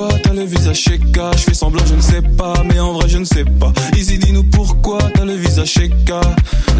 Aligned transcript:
pourquoi 0.00 0.18
t'as 0.22 0.32
le 0.32 0.44
visage 0.44 0.76
chéka. 0.76 1.32
Je 1.36 1.42
fais 1.42 1.54
semblant, 1.54 1.84
je 1.86 1.94
ne 1.94 2.00
sais 2.00 2.22
pas, 2.22 2.54
mais 2.64 2.80
en 2.80 2.92
vrai, 2.92 3.08
je 3.08 3.18
ne 3.18 3.24
sais 3.24 3.44
pas. 3.44 3.72
Easy, 3.96 4.18
dis-nous 4.18 4.44
pourquoi 4.44 4.98
t'as 5.14 5.24
le 5.24 5.34
visage 5.34 5.68
chéka. 5.68 6.20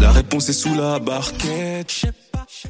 La 0.01 0.11
réponse 0.11 0.49
est 0.49 0.53
sous 0.53 0.73
la 0.73 0.99
barquette. 0.99 1.89
Je 1.89 1.93
sais 1.93 2.11
pas, 2.31 2.45
je. 2.49 2.67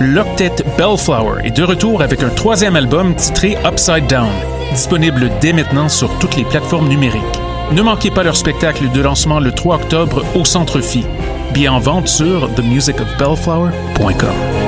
L'octet 0.00 0.52
Bellflower 0.76 1.44
est 1.44 1.56
de 1.56 1.64
retour 1.64 2.02
avec 2.02 2.22
un 2.22 2.28
troisième 2.28 2.76
album 2.76 3.16
titré 3.16 3.58
Upside 3.64 4.06
Down, 4.06 4.30
disponible 4.72 5.28
dès 5.40 5.52
maintenant 5.52 5.88
sur 5.88 6.08
toutes 6.18 6.36
les 6.36 6.44
plateformes 6.44 6.86
numériques. 6.88 7.22
Ne 7.72 7.82
manquez 7.82 8.12
pas 8.12 8.22
leur 8.22 8.36
spectacle 8.36 8.92
de 8.92 9.00
lancement 9.00 9.40
le 9.40 9.50
3 9.52 9.74
octobre 9.76 10.24
au 10.36 10.44
Centre 10.44 10.80
Phi. 10.80 11.04
Bien 11.52 11.72
en 11.72 11.80
vente 11.80 12.06
sur 12.06 12.48
themusicofbellflower.com. 12.54 14.67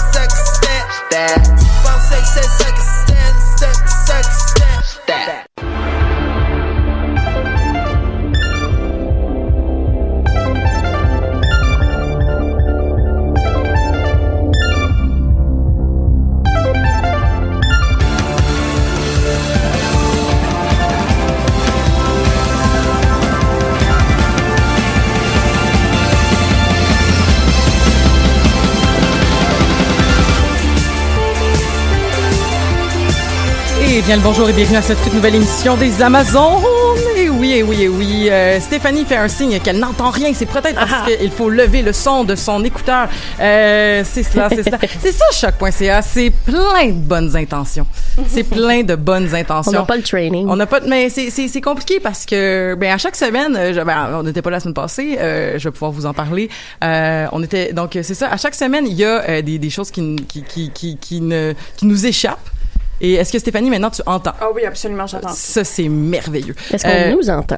that. 1.11 1.43
Bounce, 1.83 2.07
shake, 2.09 2.23
shake, 2.23 2.79
shake, 4.07 4.31
stand. 5.03 5.70
Et 34.01 34.03
bien 34.03 34.15
le 34.15 34.21
bonjour 34.23 34.49
et 34.49 34.53
bienvenue 34.53 34.77
à 34.77 34.81
cette 34.81 35.01
toute 35.03 35.13
nouvelle 35.13 35.35
émission 35.35 35.77
des 35.77 36.01
Amazones. 36.01 36.63
Et 37.17 37.29
oui, 37.29 37.51
et 37.53 37.61
oui, 37.63 37.83
et 37.83 37.87
oui. 37.87 38.29
euh, 38.31 38.59
Stéphanie 38.59 39.05
fait 39.05 39.15
un 39.17 39.27
signe 39.27 39.59
qu'elle 39.59 39.77
n'entend 39.77 40.09
rien. 40.09 40.31
C'est 40.33 40.47
peut-être 40.47 40.73
parce 40.75 41.07
qu'il 41.07 41.29
faut 41.29 41.49
lever 41.49 41.81
le 41.83 41.93
son 41.93 42.23
de 42.23 42.35
son 42.35 42.63
écouteur. 42.63 43.09
Euh, 43.39 44.01
c'est 44.03 44.23
cela, 44.23 44.49
c'est 44.49 44.63
cela. 44.63 44.79
C'est 45.01 45.11
ça, 45.11 45.25
choc.ca. 45.33 46.01
C'est 46.01 46.31
plein 46.31 46.87
de 46.87 46.91
bonnes 46.93 47.35
intentions. 47.35 47.85
C'est 48.27 48.43
plein 48.43 48.81
de 48.83 48.95
bonnes 48.95 49.27
On 49.31 49.35
intentions. 49.35 49.71
n'a 49.71 49.83
pas 49.83 49.97
le 49.97 50.03
training. 50.03 50.47
On 50.49 50.55
n'a 50.55 50.65
pas, 50.65 50.79
de- 50.79 50.89
mais 50.89 51.09
c'est 51.09 51.29
c'est 51.29 51.47
c'est 51.47 51.61
compliqué 51.61 51.99
parce 51.99 52.25
que 52.25 52.75
ben 52.79 52.91
à 52.93 52.97
chaque 52.97 53.15
semaine, 53.15 53.55
euh, 53.55 53.73
je- 53.73 53.81
ben, 53.81 54.09
on 54.15 54.23
n'était 54.23 54.41
pas 54.41 54.49
là 54.49 54.57
la 54.57 54.61
semaine 54.61 54.73
passée, 54.73 55.17
euh, 55.19 55.57
je 55.59 55.63
vais 55.67 55.71
pouvoir 55.71 55.91
vous 55.91 56.05
en 56.05 56.13
parler. 56.13 56.49
Euh, 56.83 57.27
on 57.31 57.41
était 57.43 57.71
donc 57.73 57.91
c'est 58.01 58.13
ça. 58.15 58.29
À 58.31 58.37
chaque 58.37 58.55
semaine, 58.55 58.85
il 58.87 58.93
y 58.93 59.05
a 59.05 59.23
euh, 59.29 59.41
des, 59.41 59.59
des 59.59 59.69
choses 59.69 59.91
qui 59.91 60.15
qui 60.27 60.71
qui 60.73 60.97
qui 60.97 61.21
ne 61.21 61.53
qui 61.77 61.85
nous 61.85 62.05
échappent. 62.05 62.49
Et 63.03 63.13
est-ce 63.15 63.31
que 63.33 63.39
Stéphanie 63.39 63.69
maintenant 63.69 63.89
tu 63.89 64.01
entends? 64.05 64.31
Ah 64.39 64.47
oui, 64.53 64.63
absolument, 64.63 65.07
j'entends. 65.07 65.29
Ça 65.33 65.63
c'est 65.63 65.89
merveilleux. 65.89 66.55
Est-ce 66.71 66.83
qu'on 66.83 66.89
Euh, 66.91 67.11
nous 67.15 67.29
entend? 67.29 67.57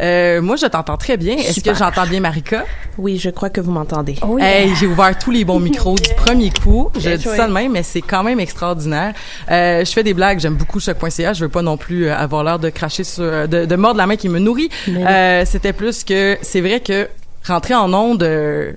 euh, 0.00 0.40
moi 0.40 0.56
je 0.56 0.66
t'entends 0.66 0.96
très 0.96 1.16
bien. 1.16 1.36
Est-ce 1.36 1.60
que 1.60 1.74
j'entends 1.74 2.06
bien 2.06 2.20
Marika? 2.20 2.64
Oui, 2.96 3.18
je 3.18 3.30
crois 3.30 3.50
que 3.50 3.60
vous 3.60 3.72
m'entendez. 3.72 4.14
Oh, 4.26 4.38
Hey, 4.38 4.72
j'ai 4.76 4.86
ouvert 4.86 5.18
tous 5.18 5.30
les 5.32 5.44
bons 5.44 5.58
micros 5.68 5.96
du 5.96 6.14
premier 6.14 6.50
coup. 6.50 6.90
Je 6.98 7.10
dis 7.10 7.24
ça 7.24 7.48
de 7.48 7.52
même, 7.52 7.72
mais 7.72 7.82
c'est 7.82 8.02
quand 8.02 8.22
même 8.22 8.38
extraordinaire. 8.40 9.14
Euh, 9.50 9.84
je 9.84 9.90
fais 9.92 10.02
des 10.04 10.14
blagues, 10.14 10.38
j'aime 10.38 10.54
beaucoup 10.54 10.78
choc.ca. 10.80 11.32
Je 11.32 11.40
veux 11.44 11.48
pas 11.50 11.62
non 11.62 11.76
plus 11.76 12.06
euh, 12.06 12.16
avoir 12.16 12.44
l'air 12.44 12.58
de 12.60 12.70
cracher 12.70 13.02
sur, 13.04 13.24
euh, 13.24 13.46
de, 13.48 13.64
de 13.64 13.76
mordre 13.76 13.98
la 13.98 14.06
main 14.06 14.16
qui 14.16 14.28
me 14.28 14.38
nourrit. 14.38 14.68
Euh, 14.88 15.42
C'était 15.44 15.72
plus 15.72 16.04
que, 16.04 16.38
c'est 16.42 16.60
vrai 16.60 16.78
que 16.80 17.08
rentrer 17.46 17.74
en 17.74 17.92
onde 17.92 18.22
euh, 18.22 18.72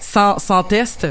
sans, 0.00 0.38
sans 0.38 0.62
test, 0.62 1.06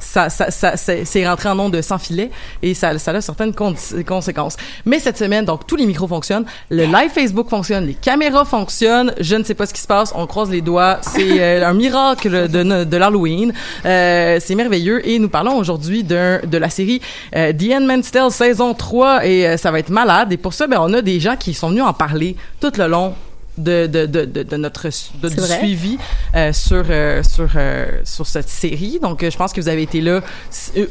ça, 0.00 0.28
ça, 0.30 0.50
ça, 0.50 0.72
c'est 0.76 1.28
rentrer 1.28 1.48
en 1.48 1.58
onde 1.58 1.80
sans 1.82 1.98
filet 1.98 2.30
et 2.62 2.74
ça, 2.74 2.98
ça 2.98 3.10
a 3.12 3.20
certaines 3.20 3.54
con- 3.54 3.74
conséquences. 4.06 4.56
Mais 4.84 4.98
cette 4.98 5.18
semaine, 5.18 5.44
donc 5.44 5.66
tous 5.66 5.76
les 5.76 5.86
micros 5.86 6.06
fonctionnent, 6.06 6.44
le 6.70 6.84
live 6.84 7.10
Facebook 7.12 7.48
fonctionne, 7.48 7.86
les 7.86 7.94
caméras 7.94 8.44
fonctionnent. 8.44 9.12
Je 9.20 9.36
ne 9.36 9.44
sais 9.44 9.54
pas 9.54 9.66
ce 9.66 9.74
qui 9.74 9.80
se 9.80 9.86
passe, 9.86 10.12
on 10.14 10.26
croise 10.26 10.50
les 10.50 10.60
doigts. 10.60 10.98
C'est 11.02 11.40
euh, 11.40 11.66
un 11.68 11.74
miracle 11.74 12.48
de, 12.48 12.84
de 12.84 12.96
l'Halloween. 12.96 13.52
Euh, 13.84 14.38
c'est 14.40 14.54
merveilleux 14.54 15.06
et 15.08 15.18
nous 15.18 15.28
parlons 15.28 15.56
aujourd'hui 15.56 16.04
de 16.04 16.58
la 16.58 16.70
série 16.70 17.00
euh, 17.36 17.52
The 17.52 17.72
Handmaid's 17.74 18.10
Tale 18.10 18.30
saison 18.30 18.74
3 18.74 19.26
et 19.26 19.46
euh, 19.46 19.56
ça 19.56 19.70
va 19.70 19.78
être 19.78 19.90
malade. 19.90 20.32
Et 20.32 20.36
pour 20.36 20.54
ça, 20.54 20.66
ben 20.66 20.78
on 20.80 20.92
a 20.94 21.02
des 21.02 21.20
gens 21.20 21.36
qui 21.36 21.54
sont 21.54 21.70
venus 21.70 21.82
en 21.82 21.92
parler 21.92 22.36
tout 22.60 22.72
le 22.76 22.86
long 22.86 23.14
de, 23.58 23.86
de, 23.86 24.06
de, 24.06 24.24
de, 24.24 24.42
de 24.42 24.56
notre 24.56 24.86
de- 24.86 24.90
C'est 24.90 25.34
du 25.34 25.40
vrai? 25.40 25.58
suivi 25.58 25.98
euh, 26.34 26.52
sur 26.52 26.84
euh, 26.88 27.22
sur 27.22 27.48
euh, 27.56 27.86
sur 28.04 28.26
cette 28.26 28.48
série. 28.48 28.98
Donc 29.00 29.22
euh, 29.22 29.30
je 29.30 29.36
pense 29.36 29.52
que 29.52 29.60
vous 29.60 29.68
avez 29.68 29.82
été 29.82 30.00
là 30.00 30.20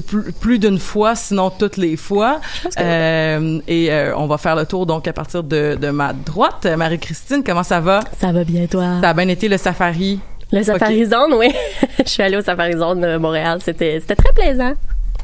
plus, 0.08 0.32
plus 0.34 0.60
d'une 0.60 0.80
fois, 0.80 1.16
sinon 1.16 1.50
toutes 1.50 1.78
les 1.78 1.98
fois. 1.98 2.40
Euh, 2.80 3.60
et 3.68 3.92
euh, 3.92 4.16
on 4.18 4.28
va 4.28 4.38
faire 4.38 4.56
le 4.56 4.66
tour 4.66 4.86
donc 4.86 5.08
à 5.08 5.14
partir 5.14 5.44
de, 5.44 5.78
de 5.80 5.90
ma 5.90 6.14
droite. 6.14 6.66
Marie-Christine, 6.78 7.44
comment 7.46 7.64
ça 7.64 7.80
va? 7.80 8.02
Ça 8.20 8.32
va 8.32 8.44
bien, 8.44 8.66
toi? 8.68 9.00
Ça 9.02 9.10
a 9.10 9.14
bien 9.14 9.28
été 9.28 9.48
le 9.48 9.58
safari? 9.58 10.20
Le 10.52 10.64
Safari 10.64 11.06
Zone, 11.06 11.34
oui. 11.36 11.52
je 12.06 12.10
suis 12.10 12.24
allée 12.24 12.38
au 12.38 12.42
Safari 12.42 12.72
Zone 12.78 13.02
de 13.02 13.18
Montréal. 13.18 13.60
C'était, 13.64 14.00
c'était 14.00 14.16
très 14.16 14.32
plaisant. 14.34 14.74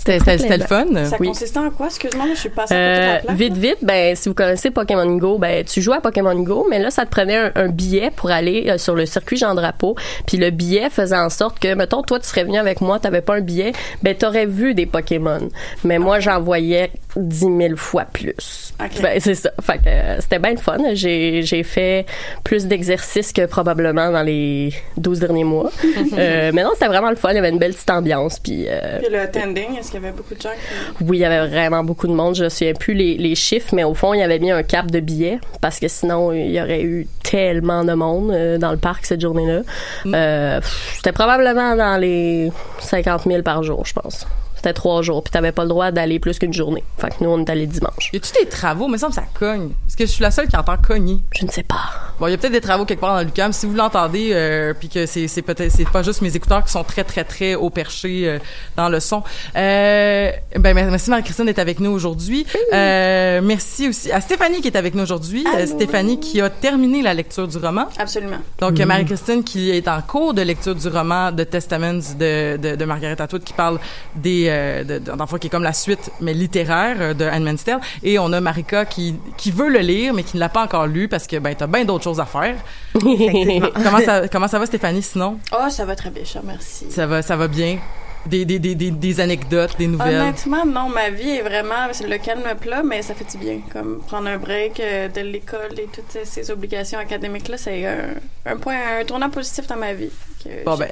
C'était 0.06 0.20
c'était 0.20 0.38
c'était 0.38 0.58
le 0.58 0.66
fun. 0.66 0.86
Ça 1.06 1.16
Oui. 1.20 1.28
consistait 1.30 1.60
en 1.60 1.70
quoi? 1.70 1.86
Excuse-moi, 1.86 2.26
je 2.34 2.40
suis 2.40 2.50
passée 2.50 2.74
à 2.74 2.78
côté 2.78 2.90
Euh, 2.90 2.96
de 3.08 3.14
la 3.14 3.20
plaque. 3.22 3.38
vite, 3.38 3.58
vite, 3.58 3.78
ben, 3.84 4.16
si 4.18 4.28
vous 4.28 4.36
connaissez 4.36 4.70
Pokémon 4.70 5.06
Go, 5.16 5.38
ben, 5.38 5.64
tu 5.64 5.82
joues 5.82 5.94
à 5.94 6.02
Pokémon 6.02 6.36
Go, 6.42 6.68
mais 6.70 6.80
là, 6.80 6.92
ça 6.92 7.06
te 7.06 7.10
prenait 7.12 7.38
un, 7.38 7.52
un 7.56 7.70
billet 7.70 8.12
pour 8.14 8.30
aller 8.30 8.66
euh, 8.68 8.78
sur 8.78 8.96
le 8.96 9.06
circuit 9.06 9.38
Jean 9.38 9.56
Drapeau. 9.56 9.96
Puis 10.28 10.36
le 10.38 10.50
billet 10.50 10.90
faisait 10.90 11.16
en 11.18 11.30
sorte 11.30 11.58
que, 11.60 11.74
mettons, 11.74 12.02
toi, 12.02 12.20
tu 12.20 12.28
serais 12.28 12.44
venu 12.44 12.58
avec 12.58 12.82
moi, 12.82 13.00
t'avais 13.00 13.22
pas 13.22 13.36
un 13.36 13.42
billet, 13.42 13.72
ben, 14.02 14.14
t'aurais 14.14 14.46
vu 14.46 14.74
des 14.74 14.86
Pokémon. 14.86 15.48
Mais 15.86 16.00
moi, 16.00 16.20
j'en 16.20 16.42
voyais 16.42 16.92
dix 17.16 17.50
mille 17.50 17.76
fois 17.76 18.06
plus. 18.06 18.74
Ben, 19.02 19.20
c'est 19.20 19.36
ça. 19.36 19.52
Fait 19.62 19.78
que 19.78 19.88
euh, 19.88 20.20
c'était 20.20 20.40
bien 20.40 20.52
le 20.52 20.58
fun. 20.58 20.78
J'ai, 20.94 21.42
j'ai 21.44 21.64
fait 21.64 22.06
plus 22.44 22.68
d'exercices 22.68 23.32
que 23.32 23.46
probablement 23.46 24.12
dans 24.12 24.24
les 24.24 24.74
12 24.98 25.20
derniers 25.20 25.44
mois. 25.44 25.72
euh, 26.18 26.52
mais 26.54 26.64
non, 26.64 26.72
c'était 26.74 26.88
vraiment 26.88 27.10
le 27.10 27.16
fun. 27.16 27.30
Il 27.32 27.36
y 27.36 27.40
avait 27.40 27.50
une 27.50 27.60
belle 27.60 27.74
petite 27.74 27.90
ambiance. 27.90 28.40
Puis, 28.40 28.66
euh, 28.68 29.00
Puis 29.00 29.12
le 29.12 29.20
attending, 29.20 29.78
est-ce 29.78 29.92
qu'il 29.92 30.02
y 30.02 30.06
avait 30.06 30.16
beaucoup 30.16 30.34
de 30.36 30.42
gens 30.42 30.50
qui... 30.50 31.04
oui, 31.04 31.18
il 31.18 31.22
y 31.22 31.26
avait 31.26 31.48
vraiment 31.48 31.84
beaucoup 31.84 32.08
de 32.08 32.14
monde. 32.14 32.36
Je 32.36 32.46
ne 32.46 32.50
souviens 32.50 32.74
plus 32.74 32.94
les, 32.94 33.18
les 33.18 33.36
chiffres, 33.36 33.74
mais 33.74 33.84
au 33.84 33.94
fond, 33.94 34.14
il 34.14 34.20
y 34.20 34.24
avait 34.24 34.40
mis 34.40 34.52
un 34.52 34.64
cap 34.64 34.90
de 34.90 35.00
billets 35.00 35.40
parce 35.62 35.80
que 35.80 35.88
sinon, 35.88 36.32
il 36.32 36.52
y 36.52 36.62
aurait 36.62 36.84
eu 36.84 37.08
tellement 37.24 37.84
de 37.84 37.94
monde 37.94 38.32
euh, 38.32 38.58
dans 38.58 38.72
le 38.72 38.78
parc 38.78 39.06
cette 39.06 39.22
journée-là. 39.22 39.62
Euh, 40.06 40.60
pff, 40.60 40.94
C'était 40.98 41.12
probablement 41.12 41.76
dans 41.76 41.98
les 41.98 42.52
50 42.80 43.24
000 43.24 43.42
par 43.42 43.64
jour, 43.64 43.86
je 43.86 43.94
pense. 43.94 44.28
C'était 44.64 44.76
trois 44.76 45.02
jours, 45.02 45.22
puis 45.22 45.30
t'avais 45.30 45.52
pas 45.52 45.64
le 45.64 45.68
droit 45.68 45.92
d'aller 45.92 46.20
plus 46.20 46.40
qu'une 46.40 46.54
journée. 46.54 46.86
Fait 46.98 47.10
que 47.10 47.16
nous, 47.22 47.30
on 47.30 47.38
est 47.38 47.50
allé 47.50 47.68
dimanche. 47.68 48.12
Y 48.14 48.16
a-tu 48.16 48.32
des 48.42 48.48
travaux? 48.48 48.88
Mais 48.88 48.98
ça 48.98 49.10
me 49.10 49.12
semble 49.12 49.28
que 49.28 49.34
ça 49.34 49.40
cogne. 49.52 49.72
Est-ce 49.86 49.98
que 49.98 50.06
je 50.06 50.12
suis 50.12 50.22
la 50.22 50.32
seule 50.32 50.48
qui 50.48 50.56
entend 50.56 50.78
cogner? 50.78 51.20
Je 51.36 51.46
ne 51.46 51.52
sais 51.52 51.64
pas. 51.64 51.82
Bon, 52.18 52.28
il 52.28 52.32
y 52.32 52.34
a 52.34 52.38
peut-être 52.38 52.54
des 52.54 52.62
travaux 52.62 52.86
quelque 52.86 53.02
part 53.02 53.18
dans 53.18 53.24
l'UQAM. 53.24 53.52
Si 53.52 53.66
vous 53.66 53.74
l'entendez, 53.74 54.30
euh, 54.32 54.74
puis 54.74 54.88
que 54.88 55.06
c'est, 55.06 55.28
c'est 55.28 55.42
peut-être, 55.42 55.70
c'est 55.70 55.90
pas 55.90 56.02
juste 56.02 56.22
mes 56.22 56.34
écouteurs 56.34 56.64
qui 56.64 56.72
sont 56.72 56.86
très, 56.86 57.04
très, 57.04 57.26
très 57.26 57.56
haut 57.56 57.72
perché 57.72 58.26
euh, 58.26 58.40
dans 58.78 58.88
le 58.88 59.02
son. 59.02 59.22
Euh, 59.58 60.32
ben, 60.58 60.74
merci 60.74 61.10
Marie-Christine 61.10 61.46
d'être 61.46 61.60
avec 61.60 61.82
nous 61.82 61.92
aujourd'hui. 61.92 62.46
Euh, 62.72 63.42
merci 63.44 63.90
aussi 63.90 64.14
à 64.14 64.22
Stéphanie 64.22 64.62
qui 64.62 64.70
est 64.70 64.78
avec 64.78 64.96
nous 64.96 65.04
aujourd'hui. 65.04 65.46
Euh, 65.58 65.66
Stéphanie 65.66 66.22
qui 66.22 66.40
a 66.40 66.50
terminé 66.50 67.02
la 67.02 67.14
lecture 67.14 67.50
du 67.50 67.58
roman. 67.58 67.90
Absolument. 67.98 68.38
Donc, 68.60 68.80
euh, 68.80 68.86
Marie-Christine 68.86 69.44
qui 69.44 69.72
est 69.72 69.90
en 69.90 70.02
cours 70.02 70.34
de 70.34 70.42
lecture 70.42 70.76
du 70.76 70.88
roman 70.88 71.34
The 71.34 71.50
Testaments 71.50 72.16
de, 72.18 72.56
de, 72.56 72.76
de 72.78 72.86
Margaret 72.86 73.22
Atwood 73.22 73.44
qui 73.44 73.54
parle 73.54 73.80
des, 74.16 74.53
euh, 74.54 74.84
de, 74.84 75.00
de- 75.00 75.12
dans 75.12 75.24
le 75.24 75.26
fond, 75.28 75.38
qui 75.38 75.48
est 75.48 75.50
comme 75.50 75.64
la 75.64 75.74
suite, 75.74 76.12
mais 76.22 76.34
littéraire 76.34 76.96
euh, 77.00 77.14
de 77.14 77.26
Anne 77.26 77.44
Mansell. 77.44 77.80
Et 78.04 78.18
on 78.20 78.32
a 78.34 78.40
Marika 78.40 78.86
qui, 78.86 79.16
qui 79.38 79.52
veut 79.52 79.70
le 79.70 79.80
lire, 79.80 80.14
mais 80.14 80.24
qui 80.24 80.38
ne 80.38 80.40
l'a 80.40 80.50
pas 80.50 80.64
encore 80.64 80.88
lu 80.88 81.08
parce 81.08 81.28
que, 81.28 81.38
ben, 81.38 81.54
t'as 81.56 81.68
bien 81.68 81.86
d'autres 81.86 82.04
choses 82.04 82.20
à 82.20 82.26
faire. 82.26 82.56
Comment 82.94 84.00
ça, 84.06 84.28
comment 84.28 84.48
ça 84.48 84.60
va, 84.60 84.66
Stéphanie, 84.66 85.02
sinon? 85.04 85.40
Oh, 85.52 85.70
ça 85.70 85.86
va 85.86 85.96
très 85.96 86.10
bien, 86.10 86.24
cher, 86.24 86.42
merci. 86.46 86.86
Ça 86.90 87.06
va, 87.08 87.22
ça 87.22 87.36
va 87.36 87.48
bien? 87.48 87.78
Des, 88.26 88.46
des, 88.46 88.58
des, 88.58 88.74
des, 88.76 88.90
des 88.92 89.20
anecdotes, 89.20 89.76
des 89.78 89.88
nouvelles? 89.88 90.22
Honnêtement, 90.22 90.66
non, 90.66 90.88
ma 90.88 91.10
vie 91.10 91.30
est 91.32 91.42
vraiment 91.42 91.90
c'est 91.92 92.08
le 92.08 92.18
calme 92.20 92.44
plat, 92.60 92.82
mais 92.82 93.02
ça 93.02 93.14
fait 93.14 93.30
du 93.30 93.38
bien. 93.38 93.60
Comme 93.74 94.00
prendre 94.08 94.30
un 94.30 94.38
break 94.38 94.80
euh, 94.80 95.10
de 95.10 95.20
l'école 95.22 95.78
et 95.78 95.88
toutes 95.94 96.10
ces, 96.10 96.24
ces 96.24 96.50
obligations 96.50 97.00
académiques-là, 97.00 97.58
c'est 97.58 97.86
un, 97.86 97.98
un 98.46 98.56
point, 98.56 98.78
un 99.02 99.04
tournant 99.04 99.30
positif 99.30 99.68
dans 99.68 99.76
ma 99.76 99.92
vie. 99.94 100.10
Que 100.42 100.64
Bon, 100.64 100.78
ben, 100.78 100.90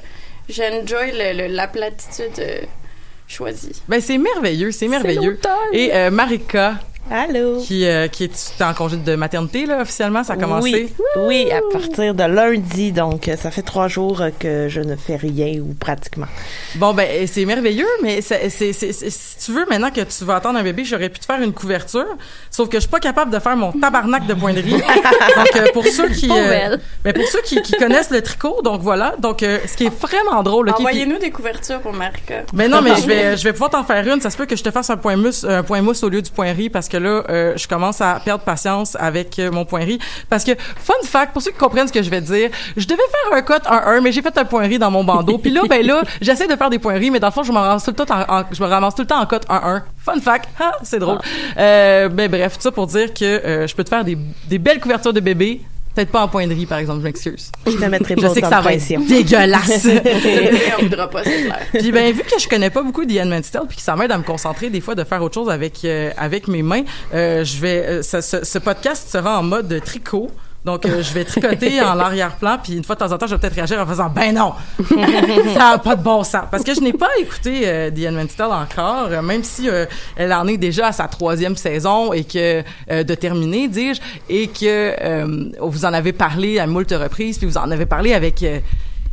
J'enjoy 0.48 1.12
le, 1.12 1.46
le- 1.48 1.54
la 1.54 1.68
platitude 1.68 2.38
euh, 2.40 2.60
choisie. 3.28 3.82
ben 3.88 4.00
c'est 4.00 4.18
merveilleux, 4.18 4.70
c'est 4.72 4.88
merveilleux. 4.88 5.38
Et 5.72 5.92
euh, 5.94 6.10
Marika, 6.10 6.78
Allô? 7.10 7.58
qui, 7.60 7.84
euh, 7.86 8.06
qui 8.08 8.24
est 8.24 8.62
en 8.62 8.72
congé 8.74 8.96
de 8.96 9.14
maternité, 9.16 9.66
là, 9.66 9.82
officiellement, 9.82 10.24
ça 10.24 10.34
a 10.34 10.36
commencé? 10.36 10.92
Oui, 11.16 11.46
oui, 11.46 11.50
à 11.50 11.60
partir 11.72 12.14
de 12.14 12.24
lundi, 12.24 12.92
donc 12.92 13.28
ça 13.36 13.50
fait 13.50 13.62
trois 13.62 13.88
jours 13.88 14.22
euh, 14.22 14.30
que 14.38 14.68
je 14.68 14.80
ne 14.80 14.96
fais 14.96 15.16
rien 15.16 15.60
ou 15.60 15.74
pratiquement. 15.74 16.26
Bon, 16.76 16.94
ben, 16.94 17.26
c'est 17.26 17.44
merveilleux, 17.44 17.88
mais 18.02 18.22
c'est, 18.22 18.48
si 18.48 19.36
tu 19.44 19.52
veux, 19.52 19.66
maintenant 19.68 19.90
que 19.90 20.00
tu 20.00 20.24
vas 20.24 20.36
attendre 20.36 20.58
un 20.58 20.62
bébé, 20.62 20.84
j'aurais 20.84 21.08
pu 21.10 21.18
te 21.18 21.26
faire 21.26 21.40
une 21.42 21.52
couverture, 21.52 22.06
sauf 22.50 22.68
que 22.68 22.76
je 22.76 22.82
suis 22.82 22.88
pas 22.90 23.00
capable 23.00 23.30
de 23.32 23.38
faire 23.40 23.56
mon 23.56 23.72
tabarnak 23.72 24.26
de 24.26 24.34
pointerie. 24.34 24.72
donc, 25.36 25.56
euh, 25.56 25.66
pour 25.74 25.86
ceux 25.86 26.08
qui, 26.08 26.30
elle. 26.30 26.80
ben, 27.04 27.12
pour 27.12 27.26
ceux 27.26 27.42
qui, 27.42 27.60
qui 27.62 27.72
connaissent 27.72 28.10
le 28.10 28.22
tricot, 28.22 28.62
donc 28.62 28.80
voilà. 28.80 29.14
Donc, 29.18 29.42
euh, 29.42 29.58
ce 29.66 29.76
qui 29.76 29.84
est 29.86 29.94
vraiment 30.00 30.42
drôle, 30.42 30.68
ok, 30.70 30.76
qui- 30.76 30.82
Envoyez-nous 30.82 31.18
des 31.18 31.30
couvertures 31.30 31.80
pour 31.80 31.92
Marika. 31.92 32.44
Ben 32.52 32.70
non, 32.70 32.80
mais 32.80 32.94
je 32.96 33.06
vais, 33.06 33.36
je 33.36 33.42
vais 33.44 33.52
pouvoir 33.52 33.70
t'en 33.70 33.84
faire 33.84 34.06
une. 34.08 34.20
Ça 34.20 34.30
se 34.30 34.36
peut 34.36 34.46
que 34.46 34.56
je 34.56 34.62
te 34.62 34.70
fasse 34.70 34.88
un 34.88 34.96
point 34.96 35.16
mousse, 35.16 35.44
un 35.44 35.62
point 35.62 35.82
mousse 35.82 36.02
au 36.04 36.08
lieu 36.08 36.22
du 36.22 36.30
point 36.30 36.52
riz 36.52 36.70
parce 36.70 36.88
que 36.88 36.91
là, 36.96 37.22
euh, 37.28 37.52
je 37.56 37.66
commence 37.68 38.00
à 38.00 38.20
perdre 38.24 38.44
patience 38.44 38.96
avec 38.98 39.38
euh, 39.38 39.50
mon 39.50 39.64
point. 39.64 39.82
Parce 40.28 40.44
que, 40.44 40.52
fun 40.56 40.94
fact, 41.04 41.32
pour 41.32 41.42
ceux 41.42 41.50
qui 41.50 41.58
comprennent 41.58 41.88
ce 41.88 41.92
que 41.92 42.02
je 42.02 42.10
vais 42.10 42.20
dire, 42.20 42.50
je 42.76 42.86
devais 42.86 42.96
faire 42.96 43.36
un 43.38 43.42
cote 43.42 43.64
1-1, 43.64 44.00
mais 44.00 44.12
j'ai 44.12 44.22
fait 44.22 44.36
un 44.38 44.44
point 44.44 44.68
dans 44.78 44.90
mon 44.90 45.04
bandeau. 45.04 45.38
Puis 45.38 45.50
là, 45.50 45.62
ben 45.68 45.84
là, 45.84 46.02
j'essaie 46.20 46.46
de 46.46 46.56
faire 46.56 46.70
des 46.70 46.78
points 46.78 46.98
mais 47.10 47.20
dans 47.20 47.28
le 47.28 47.32
fond, 47.32 47.42
je 47.42 47.52
me 47.52 47.58
ramasse 47.58 47.84
tout 47.84 47.90
le 47.90 47.96
temps 47.96 48.14
en, 48.14 48.40
en- 48.40 48.44
je 48.50 48.62
me 48.62 48.68
ramasse 48.68 48.94
tout 48.94 49.02
le 49.02 49.08
temps 49.08 49.20
en 49.20 49.26
cote 49.26 49.46
1-1. 49.48 49.82
Fun 49.98 50.20
fact, 50.20 50.48
ah, 50.60 50.72
c'est 50.82 50.98
drôle. 50.98 51.18
Euh, 51.58 52.08
ben 52.08 52.30
bref, 52.30 52.56
tout 52.56 52.62
ça 52.62 52.70
pour 52.72 52.86
dire 52.86 53.12
que 53.14 53.24
euh, 53.24 53.66
je 53.66 53.74
peux 53.74 53.84
te 53.84 53.88
faire 53.88 54.04
des, 54.04 54.16
des 54.48 54.58
belles 54.58 54.80
couvertures 54.80 55.12
de 55.12 55.20
bébé. 55.20 55.60
Peut-être 55.94 56.10
pas 56.10 56.22
en 56.22 56.28
point 56.28 56.46
de 56.46 56.54
riz, 56.54 56.64
par 56.66 56.78
exemple, 56.78 57.00
je 57.00 57.04
m'excuse. 57.04 57.50
Je 57.66 57.72
te 57.72 57.84
mettrai 57.84 58.14
Je 58.16 58.22
pas 58.22 58.32
sais 58.34 58.40
que 58.40 58.48
ça 58.48 58.60
va 58.62 58.72
être 58.72 59.06
dégueulasse. 59.06 59.86
on 60.78 60.82
voudra 60.84 61.08
pas, 61.10 61.22
c'est 61.24 61.42
clair. 61.42 61.58
Puis 61.72 61.92
ben 61.92 62.12
vu 62.14 62.22
que 62.22 62.38
je 62.40 62.48
connais 62.48 62.70
pas 62.70 62.82
beaucoup 62.82 63.04
d'Ian 63.04 63.26
Mansell 63.26 63.62
puis 63.68 63.76
que 63.76 63.82
ça 63.82 63.94
m'aide 63.96 64.10
à 64.12 64.16
me 64.18 64.22
concentrer 64.22 64.70
des 64.70 64.80
fois 64.80 64.94
de 64.94 65.04
faire 65.04 65.22
autre 65.22 65.34
chose 65.34 65.50
avec 65.50 65.84
euh, 65.84 66.10
avec 66.16 66.48
mes 66.48 66.62
mains, 66.62 66.82
euh, 67.14 67.44
je 67.44 67.58
vais 67.60 67.84
euh, 67.86 68.02
ce- 68.02 68.20
ce 68.44 68.58
podcast 68.58 69.08
sera 69.10 69.38
en 69.38 69.42
mode 69.42 69.80
tricot. 69.84 70.30
Donc 70.64 70.86
euh, 70.86 71.02
je 71.02 71.12
vais 71.12 71.24
tricoter 71.24 71.82
en 71.82 71.94
l'arrière-plan 71.96 72.58
puis 72.62 72.74
une 72.74 72.84
fois 72.84 72.94
de 72.94 73.00
temps 73.00 73.10
en 73.12 73.18
temps 73.18 73.26
je 73.26 73.34
vais 73.34 73.40
peut-être 73.40 73.54
réagir 73.54 73.80
en 73.80 73.86
faisant 73.86 74.08
ben 74.08 74.32
non. 74.34 74.52
ça 75.54 75.70
a 75.70 75.78
pas 75.78 75.96
de 75.96 76.02
bon 76.02 76.22
sens 76.22 76.44
parce 76.50 76.62
que 76.62 76.72
je 76.74 76.80
n'ai 76.80 76.92
pas 76.92 77.08
écouté 77.18 77.62
euh, 77.64 77.90
Diane 77.90 78.14
Mansell 78.14 78.46
encore 78.46 79.08
euh, 79.10 79.22
même 79.22 79.42
si 79.42 79.68
euh, 79.68 79.86
elle 80.16 80.32
en 80.32 80.46
est 80.46 80.58
déjà 80.58 80.88
à 80.88 80.92
sa 80.92 81.08
troisième 81.08 81.56
saison 81.56 82.12
et 82.12 82.22
que 82.24 82.62
euh, 82.90 83.02
de 83.02 83.14
terminer 83.14 83.66
dis-je 83.66 84.00
et 84.28 84.46
que 84.46 84.94
euh, 85.00 85.50
vous 85.60 85.84
en 85.84 85.92
avez 85.92 86.12
parlé 86.12 86.60
à 86.60 86.66
moult 86.68 86.90
reprises 86.92 87.38
puis 87.38 87.46
vous 87.46 87.58
en 87.58 87.70
avez 87.70 87.86
parlé 87.86 88.14
avec 88.14 88.42
euh, 88.44 88.60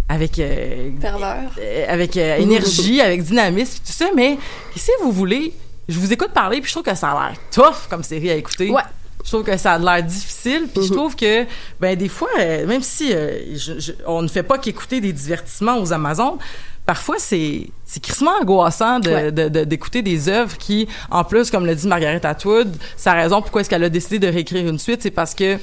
avec 0.10 0.40
euh, 0.40 0.90
euh, 1.04 1.86
avec 1.88 2.18
euh, 2.18 2.38
énergie, 2.38 3.00
avec 3.00 3.24
dynamisme, 3.24 3.78
tout 3.86 3.92
ça, 3.92 4.08
mais 4.16 4.38
si 4.76 4.90
vous 5.04 5.12
voulez, 5.12 5.54
je 5.88 6.00
vous 6.00 6.12
écoute 6.12 6.32
parler, 6.32 6.62
puis 6.62 6.68
je 6.68 6.74
trouve 6.74 6.84
que 6.84 6.96
ça 6.96 7.12
a 7.12 7.30
l'air 7.30 7.38
tough 7.52 7.88
comme 7.90 8.02
série 8.04 8.32
à 8.32 8.36
écouter. 8.36 8.72
Ouais. 8.72 8.82
Je 9.24 9.30
trouve 9.30 9.44
que 9.44 9.58
ça 9.58 9.74
a 9.74 9.78
l'air 9.80 10.02
difficile, 10.04 10.68
puis 10.74 10.86
je 10.88 10.94
trouve 10.94 11.16
que, 11.16 11.46
ben 11.80 11.96
des 11.96 12.08
fois, 12.10 12.30
euh, 12.40 12.66
même 12.66 12.82
si 12.82 13.14
euh, 13.14 13.38
je- 13.56 13.80
je- 13.80 13.92
on 14.08 14.22
ne 14.22 14.28
fait 14.28 14.44
pas 14.44 14.58
qu'écouter 14.58 15.02
des 15.02 15.12
divertissements 15.14 15.78
aux 15.78 15.92
Amazones, 15.94 16.38
parfois 16.86 17.16
c'est 17.20 17.68
c'est 17.86 18.02
crissement 18.02 18.32
angoissant 18.42 19.00
de- 19.00 19.10
Ouais. 19.10 19.32
de- 19.32 19.50
de- 19.50 19.64
d'écouter 19.66 20.02
des 20.02 20.30
œuvres 20.30 20.58
qui, 20.58 20.88
en 21.12 21.24
plus, 21.24 21.52
comme 21.52 21.66
l'a 21.66 21.76
dit 21.76 21.88
Margaret 21.88 22.26
Atwood, 22.26 22.76
sa 22.98 23.14
raison 23.14 23.42
pourquoi 23.42 23.62
est-ce 23.62 23.70
qu'elle 23.70 23.84
a 23.84 23.90
décidé 23.90 24.20
de 24.20 24.28
réécrire 24.28 24.68
une 24.68 24.80
suite, 24.80 25.02
c'est 25.04 25.12
parce 25.12 25.36
que 25.36 25.58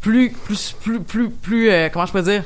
plus 0.00 0.30
plus 0.30 0.74
plus 0.80 1.00
plus 1.00 1.28
plus 1.30 1.70
euh, 1.70 1.88
comment 1.92 2.06
je 2.06 2.12
peux 2.12 2.22
dire 2.22 2.42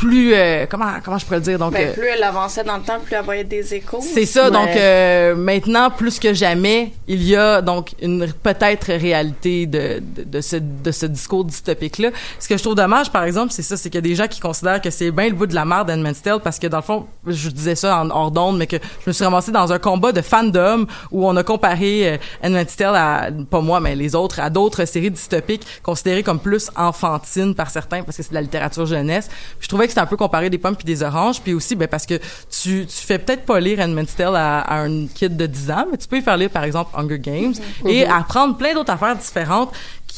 plus, 0.00 0.32
euh, 0.34 0.64
comment 0.68 0.92
comment 1.04 1.18
je 1.18 1.24
pourrais 1.26 1.36
le 1.38 1.42
dire? 1.44 1.58
Donc 1.58 1.72
Ben, 1.74 1.88
euh, 1.88 1.92
plus 1.92 2.06
elle 2.06 2.22
avançait 2.22 2.64
dans 2.64 2.78
le 2.78 2.82
temps, 2.82 2.98
plus 3.04 3.14
elle 3.14 3.22
voyait 3.24 3.44
des 3.44 3.74
échos. 3.74 4.00
c'est 4.00 4.24
ça 4.24 4.44
Ouais. 4.46 4.50
donc 4.50 4.68
euh, 4.74 5.34
maintenant 5.36 5.90
plus 5.90 6.18
que 6.18 6.32
jamais 6.32 6.92
il 7.06 7.22
y 7.22 7.36
a 7.36 7.60
donc 7.60 7.90
une 8.00 8.26
peut-être 8.32 8.86
réalité 8.94 9.66
de, 9.66 10.00
de, 10.00 10.22
de 10.24 10.40
ce 10.40 10.56
de 10.56 10.90
ce 10.90 11.04
discours 11.04 11.44
dystopique 11.44 11.98
là 11.98 12.08
ce 12.38 12.48
que 12.48 12.56
je 12.56 12.62
trouve 12.62 12.74
dommage 12.74 13.10
par 13.12 13.24
exemple 13.24 13.52
c'est 13.52 13.62
ça 13.62 13.76
c'est 13.76 13.90
qu'il 13.90 13.98
y 13.98 14.04
a 14.06 14.08
des 14.08 14.14
gens 14.14 14.26
qui 14.26 14.40
considèrent 14.40 14.80
que 14.80 14.88
c'est 14.90 15.10
bien 15.10 15.28
le 15.28 15.34
bout 15.34 15.46
de 15.46 15.54
la 15.54 15.66
merde 15.66 15.88
d'Anne 15.88 16.00
Mansell 16.02 16.38
parce 16.42 16.58
que 16.58 16.66
dans 16.66 16.78
le 16.78 16.82
fond 16.82 17.06
je 17.26 17.50
disais 17.50 17.74
ça 17.74 18.00
en 18.00 18.08
hors 18.10 18.30
d'onde 18.30 18.56
mais 18.56 18.66
que 18.66 18.76
je 19.04 19.10
me 19.10 19.12
suis 19.12 19.24
ramassée 19.24 19.52
dans 19.52 19.70
un 19.70 19.78
combat 19.78 20.12
de 20.12 20.22
fandom 20.22 20.86
où 21.10 21.28
on 21.28 21.36
a 21.36 21.42
comparé 21.42 22.08
euh, 22.12 22.16
Anne 22.42 22.54
Mansell 22.54 22.94
à 22.94 23.28
pas 23.50 23.60
moi 23.60 23.80
mais 23.80 23.94
les 23.94 24.14
autres 24.14 24.40
à 24.40 24.48
d'autres 24.48 24.86
séries 24.86 25.10
dystopiques 25.10 25.66
considérées 25.82 26.22
comme 26.22 26.40
plus 26.40 26.70
enfantines 26.76 27.54
par 27.54 27.68
certains 27.70 28.02
parce 28.02 28.16
que 28.16 28.22
c'est 28.22 28.30
de 28.30 28.34
la 28.34 28.40
littérature 28.42 28.86
jeunesse 28.86 29.28
Puis 29.58 29.64
je 29.64 29.68
trouvais 29.68 29.89
que 29.90 29.94
c'était 29.94 30.00
un 30.00 30.06
peu 30.06 30.16
comparé 30.16 30.50
des 30.50 30.58
pommes 30.58 30.76
puis 30.76 30.84
des 30.84 31.02
oranges 31.02 31.40
puis 31.40 31.54
aussi 31.54 31.74
ben 31.76 31.88
parce 31.88 32.06
que 32.06 32.14
tu 32.50 32.86
tu 32.86 33.06
fais 33.06 33.18
peut-être 33.18 33.44
pas 33.44 33.60
lire 33.60 33.80
Anne 33.80 33.94
Mansell 33.94 34.34
à, 34.34 34.60
à 34.60 34.80
un 34.80 35.06
kid 35.06 35.36
de 35.36 35.46
10 35.46 35.70
ans 35.70 35.86
mais 35.90 35.98
tu 35.98 36.08
peux 36.08 36.18
y 36.18 36.22
faire 36.22 36.36
lire 36.36 36.50
par 36.50 36.64
exemple 36.64 36.90
Hunger 36.94 37.18
Games 37.18 37.54
et 37.86 38.06
apprendre 38.06 38.56
plein 38.56 38.74
d'autres 38.74 38.92
affaires 38.92 39.16
différentes 39.16 39.72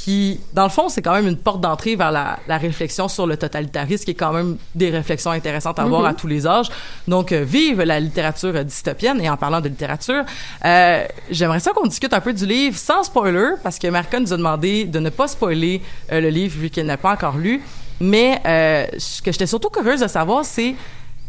qui, 0.04 0.40
dans 0.52 0.64
le 0.64 0.68
fond, 0.68 0.88
c'est 0.88 1.00
quand 1.00 1.14
même 1.14 1.28
une 1.28 1.36
porte 1.36 1.60
d'entrée 1.60 1.94
vers 1.94 2.10
la, 2.10 2.40
la 2.48 2.58
réflexion 2.58 3.06
sur 3.06 3.26
le 3.26 3.36
totalitarisme, 3.36 4.04
qui 4.04 4.10
est 4.10 4.14
quand 4.14 4.32
même 4.32 4.56
des 4.74 4.90
réflexions 4.90 5.30
intéressantes 5.30 5.78
à 5.78 5.82
avoir 5.82 6.04
à 6.04 6.12
tous 6.12 6.26
les 6.26 6.44
âges. 6.44 6.70
Donc, 7.06 7.30
euh, 7.30 7.44
vive 7.44 7.80
la 7.82 8.00
littérature 8.00 8.64
dystopienne. 8.64 9.20
Et 9.20 9.30
en 9.30 9.36
parlant 9.36 9.60
de 9.60 9.68
littérature, 9.68 10.24
euh, 10.64 11.04
j'aimerais 11.30 11.60
ça 11.60 11.70
qu'on 11.70 11.86
discute 11.86 12.12
un 12.14 12.20
peu 12.20 12.32
du 12.32 12.46
livre 12.46 12.76
sans 12.76 13.04
spoiler, 13.04 13.52
parce 13.62 13.78
que 13.78 13.86
Marca 13.86 14.18
nous 14.18 14.32
a 14.32 14.36
demandé 14.36 14.86
de 14.86 14.98
ne 14.98 15.10
pas 15.10 15.28
spoiler 15.28 15.80
euh, 16.10 16.20
le 16.20 16.30
livre 16.30 16.58
vu 16.58 16.70
qu'elle 16.70 16.86
n'a 16.86 16.96
pas 16.96 17.12
encore 17.12 17.36
lu. 17.36 17.62
Mais 18.02 18.40
euh, 18.44 18.86
ce 18.98 19.22
que 19.22 19.30
j'étais 19.32 19.46
surtout 19.46 19.70
curieuse 19.70 20.00
de 20.00 20.08
savoir, 20.08 20.44
c'est 20.44 20.74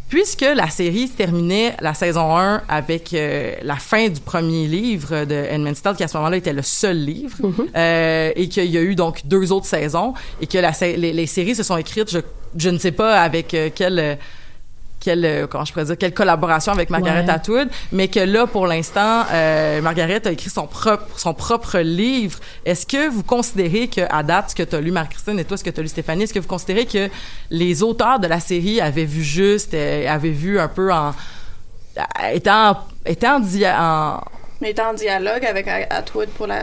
puisque 0.09 0.41
la 0.41 0.69
série 0.69 1.07
se 1.07 1.13
terminait 1.13 1.75
la 1.81 1.93
saison 1.93 2.37
1 2.37 2.63
avec 2.67 3.13
euh, 3.13 3.55
la 3.63 3.77
fin 3.77 4.09
du 4.09 4.19
premier 4.21 4.67
livre 4.67 5.25
de 5.25 5.35
Anne 5.51 5.63
Mansell, 5.63 5.95
qui 5.95 6.03
à 6.03 6.07
ce 6.07 6.17
moment-là 6.17 6.37
était 6.37 6.53
le 6.53 6.61
seul 6.61 6.97
livre, 6.97 7.35
euh, 7.75 8.31
et 8.35 8.47
qu'il 8.47 8.65
y 8.65 8.77
a 8.77 8.81
eu 8.81 8.95
donc 8.95 9.21
deux 9.25 9.51
autres 9.51 9.65
saisons, 9.65 10.13
et 10.41 10.47
que 10.47 10.57
la, 10.57 10.71
les, 10.81 11.13
les 11.13 11.25
séries 11.25 11.55
se 11.55 11.63
sont 11.63 11.77
écrites, 11.77 12.11
je, 12.11 12.19
je 12.55 12.69
ne 12.69 12.77
sais 12.77 12.91
pas 12.91 13.21
avec 13.21 13.53
euh, 13.53 13.69
quelle... 13.73 14.17
quelle, 15.03 15.25
euh, 15.25 15.47
comment 15.47 15.65
je 15.65 15.73
pourrais 15.73 15.85
dire, 15.85 15.97
quelle 15.97 16.13
collaboration 16.13 16.71
avec 16.71 16.89
Margaret 16.89 17.23
Ouais. 17.25 17.29
Atwood, 17.29 17.69
mais 17.91 18.07
que 18.07 18.19
là, 18.21 18.47
pour 18.47 18.65
l'instant, 18.67 19.25
euh, 19.31 19.81
Margaret 19.81 20.25
a 20.27 20.31
écrit 20.31 20.49
son 20.49 20.65
propre, 20.67 21.05
son 21.19 21.33
propre 21.33 21.79
livre. 21.79 22.39
Est-ce 22.65 22.85
que 22.85 23.09
vous 23.09 23.23
considérez 23.23 23.87
que, 23.89 24.01
à 24.09 24.23
date, 24.23 24.51
ce 24.51 24.55
que 24.55 24.63
tu 24.63 24.75
as 24.75 24.81
lu, 24.81 24.91
Marie-Christine, 24.91 25.37
et 25.39 25.45
toi, 25.45 25.57
ce 25.57 25.63
que 25.63 25.69
tu 25.69 25.79
as 25.79 25.83
lu, 25.83 25.89
Stéphanie, 25.89 26.23
est-ce 26.23 26.33
que 26.33 26.39
vous 26.39 26.47
considérez 26.47 26.85
que 26.85 27.09
les 27.49 27.83
auteurs 27.83 28.19
de 28.19 28.27
la 28.27 28.39
série 28.39 28.79
avaient 28.81 29.05
vu 29.05 29.23
juste, 29.23 29.73
euh, 29.73 30.07
avaient 30.07 30.29
vu 30.29 30.59
un 30.59 30.67
peu 30.69 30.91
en, 30.93 31.13
étant, 32.31 32.77
étant 33.05 33.39
dia- 33.39 33.77
en, 33.79 34.21
Mais 34.63 34.71
était 34.71 34.81
en 34.81 34.93
dialogue 34.93 35.45
avec 35.45 35.67
Atwood 35.67 36.29
pour 36.29 36.47
la. 36.47 36.55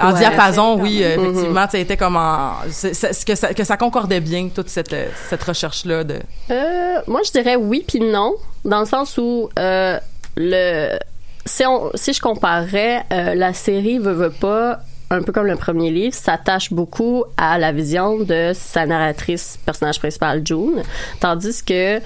en 0.00 0.10
la 0.10 0.18
diapason, 0.18 0.80
oui, 0.80 1.02
effectivement, 1.02 1.66
ça 1.70 1.78
était 1.78 1.96
comme 1.96 2.16
en, 2.16 2.54
c'est- 2.70 3.24
que 3.24 3.34
ça, 3.34 3.52
que 3.54 3.62
ça 3.62 3.76
concordait 3.76 4.20
bien, 4.20 4.48
toute 4.52 4.68
cette, 4.70 4.92
euh, 4.92 5.06
cette 5.28 5.42
recherche-là 5.44 6.02
de, 6.02 6.16
Euh, 6.50 7.00
moi, 7.06 7.20
je 7.24 7.30
dirais 7.30 7.56
oui 7.56 7.84
puis 7.86 8.00
non, 8.00 8.34
dans 8.64 8.80
le 8.80 8.86
sens 8.86 9.18
où 9.18 9.50
euh, 9.58 9.98
le 10.36 10.98
si 11.44 11.66
on 11.66 11.90
si 11.94 12.12
je 12.14 12.20
comparais 12.20 13.04
euh, 13.12 13.34
la 13.34 13.52
série 13.52 13.98
veut 13.98 14.12
veut 14.12 14.30
pas 14.30 14.78
un 15.12 15.22
peu 15.22 15.32
comme 15.32 15.46
le 15.46 15.56
premier 15.56 15.90
livre, 15.90 16.14
s'attache 16.14 16.72
beaucoup 16.72 17.24
à 17.36 17.58
la 17.58 17.72
vision 17.72 18.18
de 18.18 18.52
sa 18.54 18.86
narratrice, 18.86 19.58
personnage 19.64 19.98
principal, 19.98 20.42
June. 20.44 20.82
Tandis 21.20 21.62
que 21.62 22.00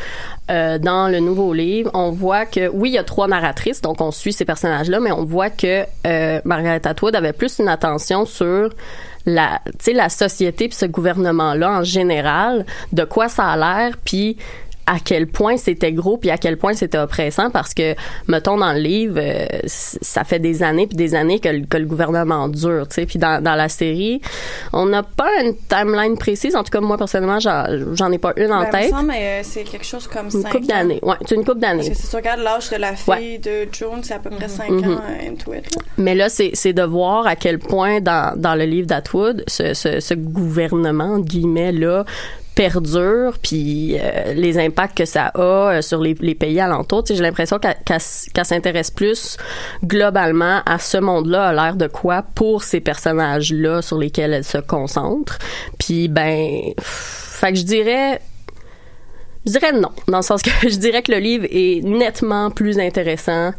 euh, 0.51 0.79
dans 0.79 1.09
le 1.09 1.21
nouveau 1.21 1.53
livre, 1.53 1.91
on 1.95 2.11
voit 2.11 2.47
que, 2.47 2.69
oui, 2.69 2.91
il 2.91 2.95
y 2.95 2.99
a 2.99 3.05
trois 3.05 3.29
narratrices, 3.29 3.81
donc 3.81 4.01
on 4.01 4.11
suit 4.11 4.33
ces 4.33 4.45
personnages-là, 4.45 5.01
mais 5.01 5.13
on 5.13 5.25
voit 5.25 5.51
que 5.51 5.85
euh, 6.07 6.41
Margaret 6.45 6.87
Atwood 6.87 7.15
avait 7.15 7.33
plus 7.33 7.59
une 7.59 7.69
attention 7.69 8.27
sur 8.27 8.71
la, 9.27 9.61
la 9.93 10.09
société 10.09 10.69
puis 10.69 10.77
ce 10.77 10.87
gouvernement-là 10.87 11.79
en 11.81 11.83
général, 11.83 12.65
de 12.93 13.05
quoi 13.05 13.29
ça 13.29 13.47
a 13.49 13.57
l'air, 13.57 13.97
puis 14.05 14.37
à 14.87 14.99
quel 15.05 15.27
point 15.27 15.57
c'était 15.57 15.93
gros 15.93 16.17
puis 16.17 16.31
à 16.31 16.39
quel 16.39 16.57
point 16.57 16.75
c'était 16.75 16.99
oppressant 16.99 17.51
parce 17.51 17.75
que 17.75 17.95
mettons 18.29 18.57
dans 18.57 18.73
le 18.73 18.79
livre 18.79 19.17
euh, 19.19 19.47
ça 19.67 20.23
fait 20.25 20.39
des 20.39 20.63
années 20.63 20.87
puis 20.87 20.97
des 20.97 21.15
années 21.15 21.41
que, 21.41 21.49
le- 21.49 21.67
que 21.67 21.77
le 21.77 21.87
gouvernement 21.87 22.49
dure 22.49 22.87
tu 22.89 22.95
sais 22.95 23.07
puis 23.07 23.19
dans, 23.19 23.43
dans 23.43 23.55
la 23.57 23.69
série 23.69 24.21
on 24.73 24.87
n'a 24.87 25.03
pas 25.03 25.29
une 25.43 25.55
timeline 25.69 26.17
précise 26.17 26.55
en 26.55 26.63
tout 26.63 26.71
cas 26.71 26.81
moi 26.81 26.97
personnellement 26.99 27.41
j'en, 27.41 28.13
ai 28.13 28.19
pas 28.19 28.33
une 28.37 28.53
en 28.53 28.61
Ben, 28.61 28.67
me 28.67 28.71
tête 28.73 28.91
semble, 28.91 29.09
mais 29.09 29.41
euh, 29.41 29.41
c'est 29.43 29.65
quelque 29.65 29.87
chose 29.87 30.07
comme 30.07 30.27
une 30.27 30.43
5 30.43 30.53
couple 30.53 30.67
d'années 30.67 31.01
ouais 31.03 31.17
c'est 31.27 31.35
une 31.35 31.45
Parce 31.61 31.77
d'années 31.77 31.91
que 31.91 31.97
si 31.97 32.09
tu 32.09 32.17
regardes 32.17 32.41
l'âge 32.41 32.71
de 32.71 32.77
la 32.77 32.95
fille 32.95 33.07
Ouais. 33.13 33.39
de 33.39 33.67
June, 33.73 34.01
c'est 34.03 34.15
à 34.15 34.19
peu 34.19 34.31
près 34.31 34.49
5 34.49 34.71
Mhm. 34.71 34.93
ans 34.95 35.01
euh, 35.09 35.31
into 35.31 35.53
it. 35.55 35.75
là. 35.75 35.83
Mais 35.99 36.15
là, 36.15 36.29
c'est, 36.29 36.53
de 36.73 36.83
voir 36.83 37.27
à 37.27 37.35
quel 37.37 37.59
point 37.59 38.01
dans, 38.01 38.35
dans 38.37 38.55
le 38.55 38.65
livre 38.65 38.87
d'Atwood, 38.87 39.43
ce, 39.47 39.75
ce, 39.75 40.01
ce 40.01 40.15
gouvernement, 40.15 41.19
guillemets, 41.19 41.73
là, 41.73 42.05
perdure, 42.57 43.35
puis 43.41 43.99
euh, 44.01 44.33
les 44.33 44.59
impacts 44.59 44.97
que 44.97 45.05
ça 45.05 45.27
a 45.35 45.41
euh, 45.41 45.83
sur 45.83 46.01
les, 46.01 46.15
les 46.15 46.35
pays 46.35 46.59
alentours. 46.59 47.05
J'ai 47.07 47.15
l'impression 47.17 47.59
qu'elle, 47.59 48.01
s'intéresse 48.01 48.91
plus 48.91 49.37
globalement 49.85 50.63
à 50.65 50.79
ce 50.79 50.97
monde-là, 50.97 51.49
a 51.49 51.53
l'air 51.53 51.77
de 51.77 51.87
quoi 51.87 52.23
pour 52.35 52.65
ces 52.65 52.81
personnages-là 52.81 53.83
sur 53.83 53.99
lesquels 53.99 54.33
elle 54.33 54.45
se 54.45 54.59
concentre. 54.59 55.39
Puis, 55.79 56.09
ben, 56.09 56.73
fait 56.81 57.53
que 57.53 57.59
je 57.59 57.65
dirais... 57.65 58.21
Je 59.45 59.53
dirais 59.53 59.73
non, 59.73 59.93
dans 60.09 60.19
le 60.19 60.23
sens 60.25 60.43
que 60.43 60.51
je 60.63 60.77
dirais 60.77 61.03
que 61.03 61.13
le 61.13 61.19
livre 61.19 61.47
est 61.51 61.85
nettement 61.85 62.51
plus 62.51 62.81
intéressant 62.81 63.53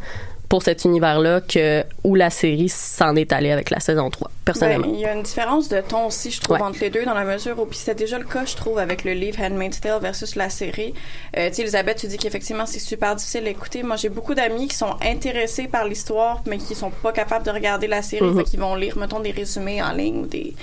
pour 0.50 0.64
cet 0.64 0.86
univers-là 0.86 1.42
que 1.42 1.84
où 2.04 2.16
la 2.16 2.30
série 2.30 2.70
s'en 2.70 3.16
est 3.16 3.34
allée 3.34 3.52
avec 3.52 3.70
la 3.70 3.80
saison 3.82 4.10
3, 4.10 4.32
personnellement. 4.46 4.88
Ben, 4.88 4.94
il 4.94 5.00
y 5.02 5.06
a 5.06 5.14
une 5.14 5.24
différence 5.24 5.68
de 5.68 5.82
ton 5.82 6.06
aussi, 6.06 6.32
je 6.32 6.40
trouve, 6.40 6.56
Ouais. 6.58 6.64
entre 6.64 6.80
les 6.80 6.90
deux, 6.90 7.04
dans 7.04 7.14
la 7.14 7.26
mesure 7.26 7.60
où, 7.60 7.66
puis 7.66 7.78
c'était 7.78 7.96
déjà 7.96 8.18
le 8.18 8.24
cas, 8.26 8.46
je 8.46 8.56
trouve, 8.56 8.80
avec 8.80 9.04
le 9.04 9.12
livre 9.14 9.42
Handmaid's 9.42 9.82
Tale 9.82 10.02
versus 10.02 10.36
la 10.36 10.50
série. 10.50 10.94
Euh, 11.38 11.50
tu 11.50 11.56
sais, 11.56 11.62
Elisabeth, 11.64 11.98
tu 11.98 12.08
dis 12.08 12.18
qu'effectivement, 12.18 12.66
c'est 12.66 12.80
super 12.80 13.16
difficile 13.16 13.46
à 13.46 13.50
écouter. 13.50 13.84
Moi, 13.84 13.98
j'ai 13.98 14.10
beaucoup 14.10 14.36
d'amis 14.36 14.70
qui 14.70 14.76
sont 14.76 14.96
intéressés 15.04 15.68
par 15.68 15.86
l'histoire, 15.86 16.42
mais 16.46 16.58
qui 16.58 16.76
sont 16.76 16.92
pas 16.92 17.12
capables 17.12 17.46
de 17.46 17.52
regarder 17.52 17.88
la 17.88 18.02
série, 18.02 18.34
fait 18.36 18.44
qu'ils 18.46 18.60
vont 18.60 18.76
lire, 18.76 18.98
mettons, 18.98 19.20
des 19.20 19.32
résumés 19.32 19.82
en 19.84 19.92
ligne 19.92 20.20
ou 20.20 20.26
des, 20.28 20.54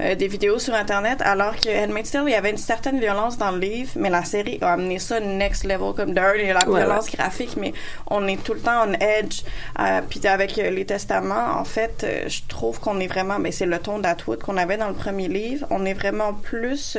euh, 0.00 0.14
des 0.14 0.28
vidéos 0.28 0.58
sur 0.58 0.74
Internet, 0.74 1.20
alors 1.22 1.56
que 1.56 1.68
Handmaid's 1.68 2.10
Tale, 2.10 2.24
il 2.26 2.32
y 2.32 2.34
avait 2.34 2.50
une 2.50 2.56
certaine 2.58 3.00
violence 3.00 3.38
dans 3.38 3.50
le 3.50 3.58
livre, 3.58 3.90
mais 3.96 4.10
la 4.10 4.24
série 4.24 4.58
a 4.62 4.72
amené 4.72 4.98
ça 4.98 5.20
next 5.20 5.64
level, 5.64 5.92
comme 5.94 6.12
d'un, 6.12 6.34
il 6.34 6.46
y 6.46 6.50
a 6.50 6.54
la 6.54 6.68
Ouais, 6.68 6.80
violence 6.80 7.10
graphique, 7.10 7.56
mais 7.56 7.72
on 8.10 8.26
est 8.26 8.42
tout 8.42 8.54
le 8.54 8.60
temps 8.60 8.86
on 8.86 8.92
edge. 8.94 9.42
Euh, 9.78 10.00
puis 10.08 10.26
avec 10.26 10.58
euh, 10.58 10.70
les 10.70 10.84
testaments, 10.84 11.58
en 11.58 11.64
fait, 11.64 12.04
euh, 12.04 12.28
je 12.28 12.40
trouve 12.48 12.80
qu'on 12.80 13.00
est 13.00 13.06
vraiment, 13.06 13.38
mais 13.38 13.52
c'est 13.52 13.66
le 13.66 13.78
ton 13.78 13.98
d'Atwood 13.98 14.40
qu'on 14.42 14.56
avait 14.56 14.76
dans 14.76 14.88
le 14.88 14.94
premier 14.94 15.28
livre. 15.28 15.66
On 15.70 15.84
est 15.84 15.94
vraiment 15.94 16.34
plus, 16.34 16.96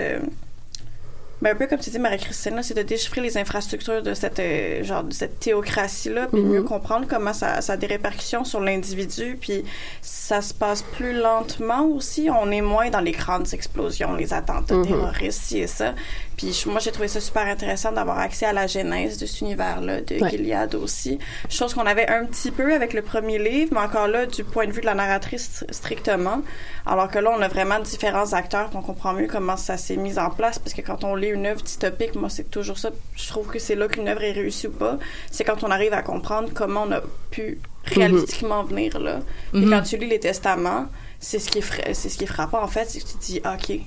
euh, 1.40 1.44
ben, 1.44 1.52
un 1.52 1.56
peu 1.56 1.68
comme 1.68 1.80
tu 1.80 1.90
dis 1.90 2.00
Marie-Christine, 2.00 2.56
là, 2.56 2.64
c'est 2.64 2.74
de 2.74 2.82
déchiffrer 2.82 3.22
les 3.22 3.38
infrastructures 3.38 4.02
de 4.02 4.14
cette 4.14 4.40
euh, 4.40 4.84
genre 4.84 5.04
de 5.04 5.14
cette 5.14 5.40
théocratie-là, 5.40 6.28
puis 6.32 6.42
Mhm. 6.42 6.50
mieux 6.50 6.64
comprendre 6.64 7.06
comment 7.08 7.34
ça, 7.34 7.62
ça 7.62 7.74
a 7.74 7.78
des 7.78 7.88
répercussions 7.88 8.44
sur 8.44 8.60
l'individu, 8.60 9.38
puis 9.40 9.64
ça 10.02 10.42
se 10.42 10.54
passe 10.54 10.82
plus 10.82 11.14
lentement 11.14 11.84
aussi. 11.86 12.30
On 12.30 12.50
est 12.52 12.62
moins 12.62 12.90
dans 12.90 13.02
les 13.02 13.12
grandes 13.12 13.54
explosions, 13.54 14.14
les 14.16 14.34
attentats 14.34 14.76
Mhm. 14.76 14.88
terroristes, 14.88 15.42
ci 15.44 15.60
et 15.60 15.68
ça. 15.68 15.94
Puis 16.38 16.64
moi, 16.68 16.80
j'ai 16.80 16.92
trouvé 16.92 17.08
ça 17.08 17.20
super 17.20 17.48
intéressant 17.48 17.92
d'avoir 17.92 18.20
accès 18.20 18.46
à 18.46 18.54
la 18.54 18.68
genèse 18.68 19.18
de 19.18 19.26
cet 19.26 19.42
univers-là, 19.42 20.02
de 20.02 20.22
Ouais. 20.22 20.30
Gilead 20.30 20.76
aussi. 20.76 21.18
Chose 21.50 21.74
qu'on 21.74 21.88
avait 21.88 22.08
un 22.08 22.26
petit 22.26 22.52
peu 22.52 22.76
avec 22.76 22.94
le 22.94 23.02
premier 23.02 23.40
livre, 23.40 23.72
mais 23.74 23.80
encore 23.80 24.08
là, 24.08 24.28
du 24.28 24.44
point 24.44 24.68
de 24.68 24.72
vue 24.72 24.82
de 24.82 24.86
la 24.86 24.94
narratrice 24.94 25.50
stri- 25.64 25.74
strictement. 25.74 26.42
Alors 26.86 27.10
que 27.10 27.18
là, 27.18 27.34
on 27.36 27.42
a 27.42 27.48
vraiment 27.48 27.80
différents 27.80 28.34
acteurs, 28.34 28.70
puis 28.70 28.78
on 28.78 28.84
comprend 28.84 29.14
mieux 29.14 29.26
comment 29.28 29.58
ça 29.58 29.78
s'est 29.78 29.98
mis 29.98 30.20
en 30.20 30.30
place, 30.30 30.60
parce 30.60 30.74
que 30.76 30.82
quand 30.82 31.04
on 31.04 31.16
lit 31.16 31.30
une 31.30 31.48
œuvre 31.48 31.62
dystopique, 31.64 32.14
moi, 32.16 32.30
c'est 32.30 32.52
toujours 32.52 32.78
ça. 32.78 32.92
Je 33.16 33.28
trouve 33.28 33.48
que 33.48 33.58
c'est 33.58 33.76
là 33.76 33.88
qu'une 33.88 34.08
œuvre 34.08 34.22
est 34.24 34.32
réussie 34.32 34.68
ou 34.68 34.72
pas. 34.72 35.00
C'est 35.32 35.44
quand 35.44 35.64
on 35.64 35.72
arrive 35.72 35.94
à 35.94 36.04
comprendre 36.04 36.50
comment 36.54 36.84
on 36.88 36.92
a 36.92 37.02
pu 37.32 37.60
réalistiquement 37.86 38.64
venir 38.64 39.00
là. 39.00 39.22
Et 39.56 39.58
Mhm. 39.62 39.70
quand 39.72 39.82
tu 39.82 39.98
lis 39.98 40.08
les 40.08 40.20
testaments, 40.20 40.86
c'est 41.20 41.40
ce 41.40 41.50
qui 41.50 41.58
est, 41.58 41.62
fra- 41.62 41.94
c'est 41.94 42.10
ce 42.10 42.18
qui 42.20 42.26
est 42.26 42.28
frappant, 42.28 42.62
en 42.62 42.68
fait, 42.68 42.86
c'est 42.88 43.00
que 43.00 43.08
tu 43.08 43.14
te 43.16 43.24
dis, 43.26 43.42
OK, 43.44 43.80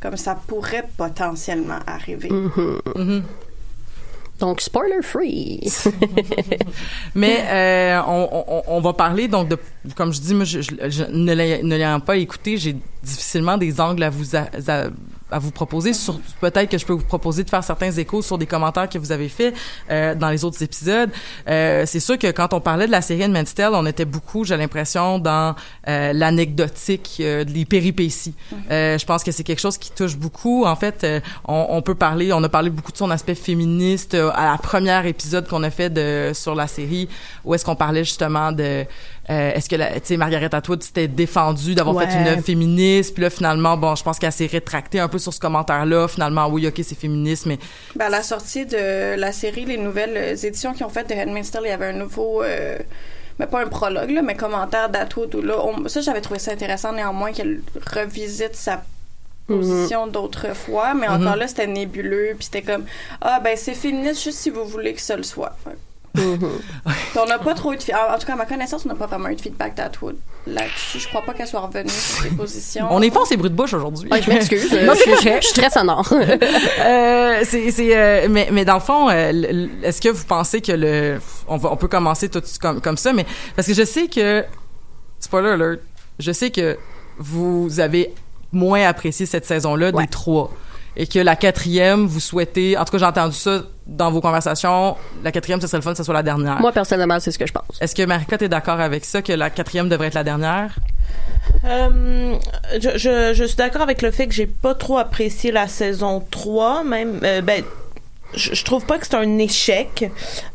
comme 0.00 0.16
ça 0.16 0.34
pourrait 0.46 0.84
potentiellement 0.96 1.78
arriver. 1.86 2.30
Mhm. 2.30 2.80
Mhm. 2.96 3.22
Donc, 4.38 4.60
spoiler 4.60 5.02
free. 5.02 5.68
Mais 7.14 7.38
euh, 7.48 8.00
on, 8.06 8.44
on, 8.48 8.62
on 8.68 8.80
va 8.80 8.92
parler 8.92 9.26
donc 9.26 9.48
de, 9.48 9.58
comme 9.96 10.12
je 10.12 10.20
dis, 10.20 10.32
moi, 10.34 10.44
je, 10.44 10.60
je- 10.60 10.88
je 10.88 11.04
ne 11.04 11.34
l'ayant 11.34 11.98
pas 11.98 12.16
écouté, 12.16 12.56
j'ai 12.56 12.76
difficilement 13.02 13.56
des 13.58 13.80
angles 13.80 14.04
à 14.04 14.10
vous 14.10 14.36
a- 14.36 14.48
à, 14.68 14.84
à 15.30 15.38
vous 15.38 15.50
proposer. 15.50 15.92
Sur 15.92 16.20
peut-être 16.40 16.70
que 16.70 16.78
je 16.78 16.86
peux 16.86 16.92
vous 16.92 17.04
proposer 17.04 17.44
de 17.44 17.50
faire 17.50 17.64
certains 17.64 17.90
échos 17.92 18.22
sur 18.22 18.38
des 18.38 18.46
commentaires 18.46 18.88
que 18.88 18.98
vous 18.98 19.12
avez 19.12 19.28
faits 19.28 19.54
euh, 19.90 20.14
dans 20.14 20.30
les 20.30 20.44
autres 20.44 20.62
épisodes. 20.62 21.10
Euh, 21.48 21.84
c'est 21.86 22.00
sûr 22.00 22.18
que 22.18 22.30
quand 22.30 22.52
on 22.54 22.60
parlait 22.60 22.86
de 22.86 22.92
la 22.92 23.02
série 23.02 23.24
Handmaid's 23.24 23.54
Tale, 23.54 23.74
on 23.74 23.86
était 23.86 24.04
beaucoup, 24.04 24.44
j'ai 24.44 24.56
l'impression, 24.56 25.18
dans 25.18 25.54
euh, 25.88 26.12
l'anecdotique, 26.12 27.18
euh, 27.20 27.44
les 27.44 27.64
péripéties. 27.64 28.34
Euh, 28.70 28.98
je 28.98 29.06
pense 29.06 29.22
que 29.22 29.32
c'est 29.32 29.44
quelque 29.44 29.60
chose 29.60 29.78
qui 29.78 29.90
touche 29.90 30.16
beaucoup. 30.16 30.64
En 30.64 30.76
fait, 30.76 31.04
euh, 31.04 31.20
on, 31.46 31.66
on 31.70 31.82
peut 31.82 31.94
parler, 31.94 32.32
on 32.32 32.42
a 32.42 32.48
parlé 32.48 32.70
beaucoup 32.70 32.92
de 32.92 32.96
son 32.96 33.10
aspect 33.10 33.34
féministe 33.34 34.14
à 34.14 34.52
la 34.52 34.58
première 34.58 35.06
épisode 35.06 35.48
qu'on 35.48 35.62
a 35.62 35.70
fait 35.70 35.90
de 35.90 36.32
sur 36.34 36.54
la 36.54 36.66
série, 36.66 37.08
où 37.44 37.54
est-ce 37.54 37.64
qu'on 37.64 37.76
parlait 37.76 38.04
justement 38.04 38.52
de 38.52 38.84
euh, 39.30 39.52
est-ce 39.52 39.68
que 39.68 39.76
la- 39.76 39.92
tu 40.00 40.00
sais 40.04 40.16
Margaret 40.16 40.54
Atwood 40.54 40.82
s'était 40.82 41.08
défendue 41.08 41.74
d'avoir 41.74 41.96
Ouais. 41.96 42.06
fait 42.08 42.18
une 42.18 42.26
œuvre 42.28 42.42
féministe, 42.42 43.14
puis 43.14 43.22
là 43.22 43.30
finalement 43.30 43.76
bon, 43.76 43.94
je 43.94 44.02
pense 44.02 44.18
qu'elle 44.18 44.32
s'est 44.32 44.46
rétractée 44.46 45.00
un 45.00 45.08
peu 45.08 45.18
sur 45.18 45.32
ce 45.34 45.40
commentaire-là. 45.40 46.08
Finalement, 46.08 46.46
oui, 46.48 46.66
ok, 46.66 46.74
c'est 46.82 46.98
féministe, 46.98 47.46
mais 47.46 47.58
Ben, 47.96 48.06
à 48.06 48.10
la 48.10 48.22
sortie 48.22 48.66
de 48.66 49.14
la 49.16 49.32
série, 49.32 49.64
les 49.64 49.76
nouvelles 49.78 50.42
éditions 50.44 50.72
qu'ils 50.72 50.86
ont 50.86 50.90
faites 50.90 51.08
de 51.08 51.14
Handmaid's 51.14 51.50
Tale, 51.50 51.62
il 51.64 51.68
y 51.68 51.72
avait 51.72 51.86
un 51.86 51.92
nouveau... 51.92 52.42
euh, 52.42 52.78
mais 53.38 53.46
pas 53.46 53.62
un 53.62 53.68
prologue, 53.68 54.10
là, 54.10 54.20
mais 54.22 54.34
commentaire 54.34 54.88
d'Atwood. 54.88 55.34
où 55.36 55.42
Là, 55.42 55.54
on- 55.64 55.86
ça, 55.88 56.00
j'avais 56.00 56.20
trouvé 56.20 56.40
ça 56.40 56.50
intéressant, 56.52 56.92
néanmoins, 56.92 57.32
qu'elle 57.32 57.60
revisite 57.94 58.56
sa 58.56 58.82
position 59.46 60.06
d'autrefois, 60.08 60.92
mais 60.94 61.08
encore 61.08 61.36
là, 61.36 61.46
c'était 61.48 61.66
nébuleux, 61.66 62.34
puis 62.36 62.44
c'était 62.46 62.62
comme, 62.62 62.84
ah, 63.20 63.40
ben, 63.42 63.56
c'est 63.56 63.74
féministe 63.74 64.22
juste 64.24 64.38
si 64.38 64.50
vous 64.50 64.64
voulez 64.64 64.92
que 64.92 65.00
ça 65.00 65.16
le 65.16 65.22
soit. 65.22 65.56
Fait- 65.64 65.70
Mhm. 65.70 65.76
On 67.16 67.26
n'a 67.26 67.38
pas 67.38 67.54
trop 67.54 67.72
eu 67.72 67.76
de 67.76 67.82
en 67.92 68.14
en 68.14 68.18
tout 68.18 68.26
cas 68.26 68.32
à 68.34 68.36
ma 68.36 68.46
connaissance 68.46 68.84
on 68.84 68.88
n'a 68.88 68.94
pas 68.94 69.06
vraiment 69.06 69.28
eu 69.28 69.34
de 69.36 69.40
feedback 69.40 69.74
d'Atwood 69.76 70.16
là-dessus 70.46 70.98
je 71.00 71.08
crois 71.08 71.22
pas 71.22 71.34
qu'elle 71.34 71.46
soit 71.46 71.60
revenue 71.60 71.88
sur 71.88 72.22
ses 72.22 72.28
positions 72.36 72.86
on 72.90 73.00
est 73.02 73.10
fort 73.10 73.26
ces 73.26 73.36
bruits 73.36 73.50
de 73.50 73.54
bouche 73.56 73.72
aujourd'hui. 73.74 74.08
Ouais, 74.10 74.22
je 74.22 74.30
m'excuse. 74.30 74.70
Non, 74.72 74.92
Euh, 74.92 74.94
c'est 74.96 75.10
je, 75.16 75.22
je- 75.22 75.36
je 75.40 75.46
suis 75.46 75.54
très 75.60 75.70
sonore. 75.70 76.08
Euh, 76.80 77.40
c'est, 77.44 77.70
c'est, 77.70 77.96
euh, 77.96 78.26
mais, 78.30 78.48
mais 78.52 78.64
dans 78.64 78.74
le 78.74 78.80
fond, 78.80 79.08
euh, 79.08 79.28
l- 79.30 79.44
l- 79.48 79.70
est-ce 79.82 80.00
que 80.00 80.08
vous 80.08 80.24
pensez 80.24 80.60
que 80.60 80.72
le, 80.72 81.18
on, 81.46 81.56
va, 81.56 81.70
on 81.72 81.76
peut 81.76 81.88
commencer 81.88 82.28
tout 82.28 82.42
comme, 82.60 82.80
comme 82.80 82.96
ça, 82.96 83.12
mais 83.12 83.26
parce 83.56 83.68
que 83.68 83.74
je 83.74 83.84
sais 83.84 84.08
que, 84.08 84.44
spoiler 85.20 85.50
alert, 85.50 85.80
je 86.18 86.32
sais 86.32 86.50
que 86.50 86.78
vous 87.18 87.80
avez 87.80 88.14
moins 88.52 88.82
apprécié 88.86 89.26
cette 89.26 89.44
saison-là 89.44 89.90
Ouais. 89.90 90.04
des 90.04 90.08
trois. 90.08 90.50
Et 91.00 91.06
que 91.06 91.20
la 91.20 91.36
quatrième, 91.36 92.06
vous 92.06 92.18
souhaitez, 92.20 92.76
en 92.76 92.84
tout 92.84 92.90
cas 92.92 92.98
j'ai 92.98 93.04
entendu 93.04 93.36
ça 93.36 93.62
dans 93.86 94.10
vos 94.10 94.20
conversations, 94.20 94.96
la 95.22 95.30
quatrième, 95.32 95.60
ce 95.60 95.68
serait 95.68 95.78
le 95.78 95.82
fun 95.82 95.92
que 95.92 95.96
ce 95.96 96.02
soit 96.02 96.12
la 96.12 96.24
dernière. 96.24 96.60
Moi, 96.60 96.72
personnellement, 96.72 97.20
c'est 97.20 97.30
ce 97.30 97.38
que 97.38 97.46
je 97.46 97.52
pense. 97.52 97.80
Est-ce 97.80 97.94
que 97.94 98.02
Marika, 98.02 98.36
est 98.40 98.48
d'accord 98.48 98.80
avec 98.80 99.04
ça, 99.04 99.22
que 99.22 99.32
la 99.32 99.48
quatrième 99.48 99.88
devrait 99.88 100.08
être 100.08 100.14
la 100.14 100.24
dernière? 100.24 100.74
Euh, 101.64 102.34
je, 102.80 102.98
je, 102.98 103.32
je 103.32 103.44
suis 103.44 103.56
d'accord 103.56 103.82
avec 103.82 104.02
le 104.02 104.10
fait 104.10 104.26
que 104.26 104.34
j'ai 104.34 104.46
pas 104.46 104.74
trop 104.74 104.98
apprécié 104.98 105.52
la 105.52 105.68
saison 105.68 106.22
3, 106.30 106.84
même. 106.84 107.20
euh, 107.22 107.40
ben, 107.40 107.62
je, 108.34 108.54
je 108.54 108.64
trouve 108.64 108.84
pas 108.84 108.98
que 108.98 109.06
c'est 109.06 109.14
un 109.16 109.38
échec 109.38 110.10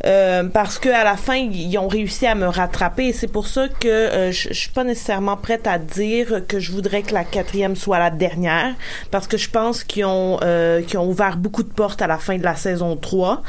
euh, 0.05 0.43
parce 0.43 0.77
que 0.79 0.89
à 0.89 1.03
la 1.03 1.17
fin 1.17 1.35
ils 1.35 1.77
ont 1.77 1.87
réussi 1.87 2.27
à 2.27 2.35
me 2.35 2.47
rattraper 2.47 3.07
et 3.07 3.13
c'est 3.13 3.27
pour 3.31 3.47
ça 3.47 3.67
que 3.67 3.87
euh, 3.87 4.31
je, 4.31 4.49
je 4.49 4.53
suis 4.53 4.69
pas 4.69 4.83
nécessairement 4.83 5.37
prête 5.37 5.65
à 5.67 5.79
dire 5.79 6.43
que 6.47 6.59
je 6.59 6.71
voudrais 6.71 7.01
que 7.01 7.13
la 7.13 7.23
quatrième 7.23 7.75
soit 7.75 7.99
la 7.99 8.11
dernière 8.11 8.73
parce 9.11 9.27
que 9.27 9.37
je 9.37 9.49
pense 9.49 9.83
qu'ils 9.83 10.05
ont 10.05 10.39
euh, 10.43 10.81
qu'ils 10.83 10.99
ont 10.99 11.07
ouvert 11.09 11.37
beaucoup 11.37 11.63
de 11.63 11.71
portes 11.73 12.01
à 12.01 12.07
la 12.07 12.17
fin 12.19 12.37
de 12.37 12.43
la 12.43 12.55
saison 12.55 12.95
3 12.95 13.41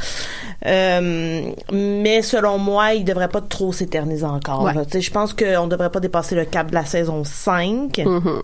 euh, 0.66 1.42
mais 1.72 2.22
selon 2.22 2.58
moi 2.58 2.94
ils 2.94 3.04
devraient 3.04 3.28
pas 3.28 3.40
trop 3.42 3.72
s'éterniser 3.72 4.24
encore 4.24 4.62
Ouais. 4.62 4.72
là. 4.74 4.84
Tu 4.84 4.92
sais, 4.92 5.00
je 5.00 5.10
pense 5.10 5.32
qu'on 5.34 5.66
devrait 5.66 5.90
pas 5.90 6.00
dépasser 6.00 6.34
le 6.34 6.44
cap 6.44 6.68
de 6.70 6.74
la 6.74 6.84
saison 6.86 7.24
5 7.24 7.98
Mhm. 7.98 8.42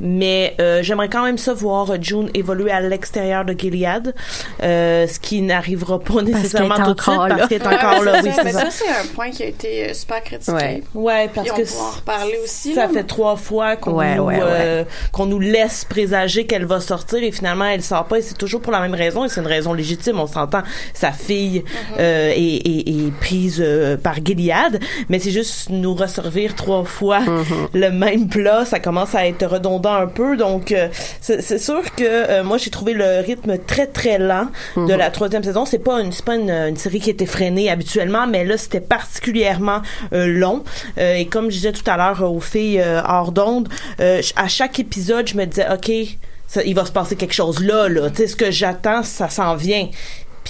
Mais 0.00 0.54
euh, 0.60 0.82
j'aimerais 0.82 1.08
quand 1.08 1.24
même 1.24 1.38
ça 1.38 1.52
voir 1.54 1.90
euh, 1.90 1.96
June 2.00 2.30
évoluer 2.34 2.70
à 2.70 2.80
l'extérieur 2.80 3.44
de 3.44 3.52
Gilead, 3.58 4.14
euh, 4.62 5.06
ce 5.06 5.18
qui 5.18 5.42
n'arrivera 5.42 5.98
pas 5.98 6.22
nécessairement 6.22 6.76
tout 6.76 6.94
de 6.94 7.00
suite 7.00 7.14
là. 7.16 7.28
parce 7.36 7.48
qu'elle 7.48 7.62
est 7.62 7.66
encore 7.66 8.02
là. 8.04 8.20
Oui, 8.22 8.30
ça, 8.30 8.36
c'est 8.36 8.44
mais 8.44 8.52
ça. 8.52 8.60
ça, 8.60 8.70
c'est 8.70 8.88
un 8.88 9.06
point 9.14 9.30
qui 9.30 9.42
a 9.42 9.46
été 9.46 9.90
euh, 9.90 9.94
super 9.94 10.22
critiqué. 10.22 10.52
Ouais. 10.52 10.82
Ouais, 10.94 11.30
parce 11.34 11.48
que 11.50 11.62
on 11.62 11.64
pourra 11.64 11.84
en 11.84 11.90
reparler 11.90 12.38
aussi. 12.42 12.74
ça 12.74 12.86
là, 12.86 12.92
fait 12.92 13.04
trois 13.04 13.36
fois 13.36 13.76
qu'on 13.76 13.92
Ouais, 13.92 14.16
nous, 14.16 14.24
ouais, 14.24 14.38
euh, 14.40 14.84
qu'on 15.12 15.26
nous 15.26 15.40
laisse 15.40 15.84
présager 15.84 16.46
qu'elle 16.46 16.64
va 16.64 16.80
sortir 16.80 17.22
et 17.22 17.32
finalement 17.32 17.64
elle 17.66 17.82
sort 17.82 18.04
pas 18.06 18.18
et 18.18 18.22
c'est 18.22 18.38
toujours 18.38 18.60
pour 18.60 18.72
la 18.72 18.80
même 18.80 18.94
raison 18.94 19.24
et 19.24 19.28
c'est 19.28 19.40
une 19.40 19.46
raison 19.46 19.72
légitime 19.72 20.18
on 20.20 20.26
s'entend 20.26 20.62
sa 20.94 21.12
fille 21.12 21.64
euh, 21.98 22.30
est, 22.34 22.36
est- 22.66 22.88
est 22.88 23.10
prise 23.20 23.60
euh, 23.64 23.96
par 23.96 24.16
Gilead 24.24 24.80
mais 25.08 25.18
c'est 25.18 25.30
juste 25.30 25.70
nous 25.70 25.94
resservir 25.94 26.54
trois 26.54 26.84
fois 26.84 27.20
le 27.74 27.90
même 27.90 28.28
plat 28.28 28.64
ça 28.64 28.80
commence 28.80 29.14
à 29.14 29.26
être 29.26 29.42
redondant 29.50 29.94
un 29.94 30.06
peu. 30.06 30.36
Donc 30.36 30.72
euh, 30.72 30.88
c'est 31.20 31.58
sûr 31.58 31.82
que 31.94 32.04
euh, 32.04 32.44
moi 32.44 32.58
j'ai 32.58 32.70
trouvé 32.70 32.92
le 32.92 33.20
rythme 33.20 33.58
très 33.58 33.86
très 33.86 34.18
lent 34.18 34.48
de 34.76 34.94
la 34.94 35.10
troisième 35.10 35.42
saison. 35.42 35.64
C'est 35.64 35.78
pas 35.78 36.00
une 36.00 36.12
c'est 36.12 36.24
pas 36.24 36.36
une, 36.36 36.50
une 36.50 36.76
série 36.76 37.00
qui 37.00 37.10
était 37.10 37.26
freinée 37.26 37.70
habituellement 37.70 38.26
mais 38.26 38.44
là 38.44 38.56
c'était 38.56 38.80
particulièrement 38.80 39.82
euh, 40.12 40.26
long. 40.26 40.64
Et 40.98 41.26
comme 41.26 41.46
je 41.46 41.56
disais 41.56 41.72
tout 41.72 41.88
à 41.88 41.96
l'heure 41.96 42.22
aux 42.22 42.40
filles 42.40 42.82
hors 43.06 43.32
d'onde 43.32 43.68
à 43.98 44.48
chaque 44.48 44.78
épisode 44.78 45.28
je 45.28 45.36
me 45.36 45.44
disais 45.44 45.66
ok 45.72 45.90
ça, 46.46 46.64
il 46.64 46.74
va 46.74 46.84
se 46.84 46.90
passer 46.90 47.14
quelque 47.14 47.34
chose 47.34 47.62
là 47.62 47.88
là. 47.88 48.10
Tu 48.10 48.16
sais 48.16 48.26
ce 48.26 48.36
que 48.36 48.50
j'attends 48.50 49.02
ça 49.02 49.28
s'en 49.28 49.54
vient 49.54 49.88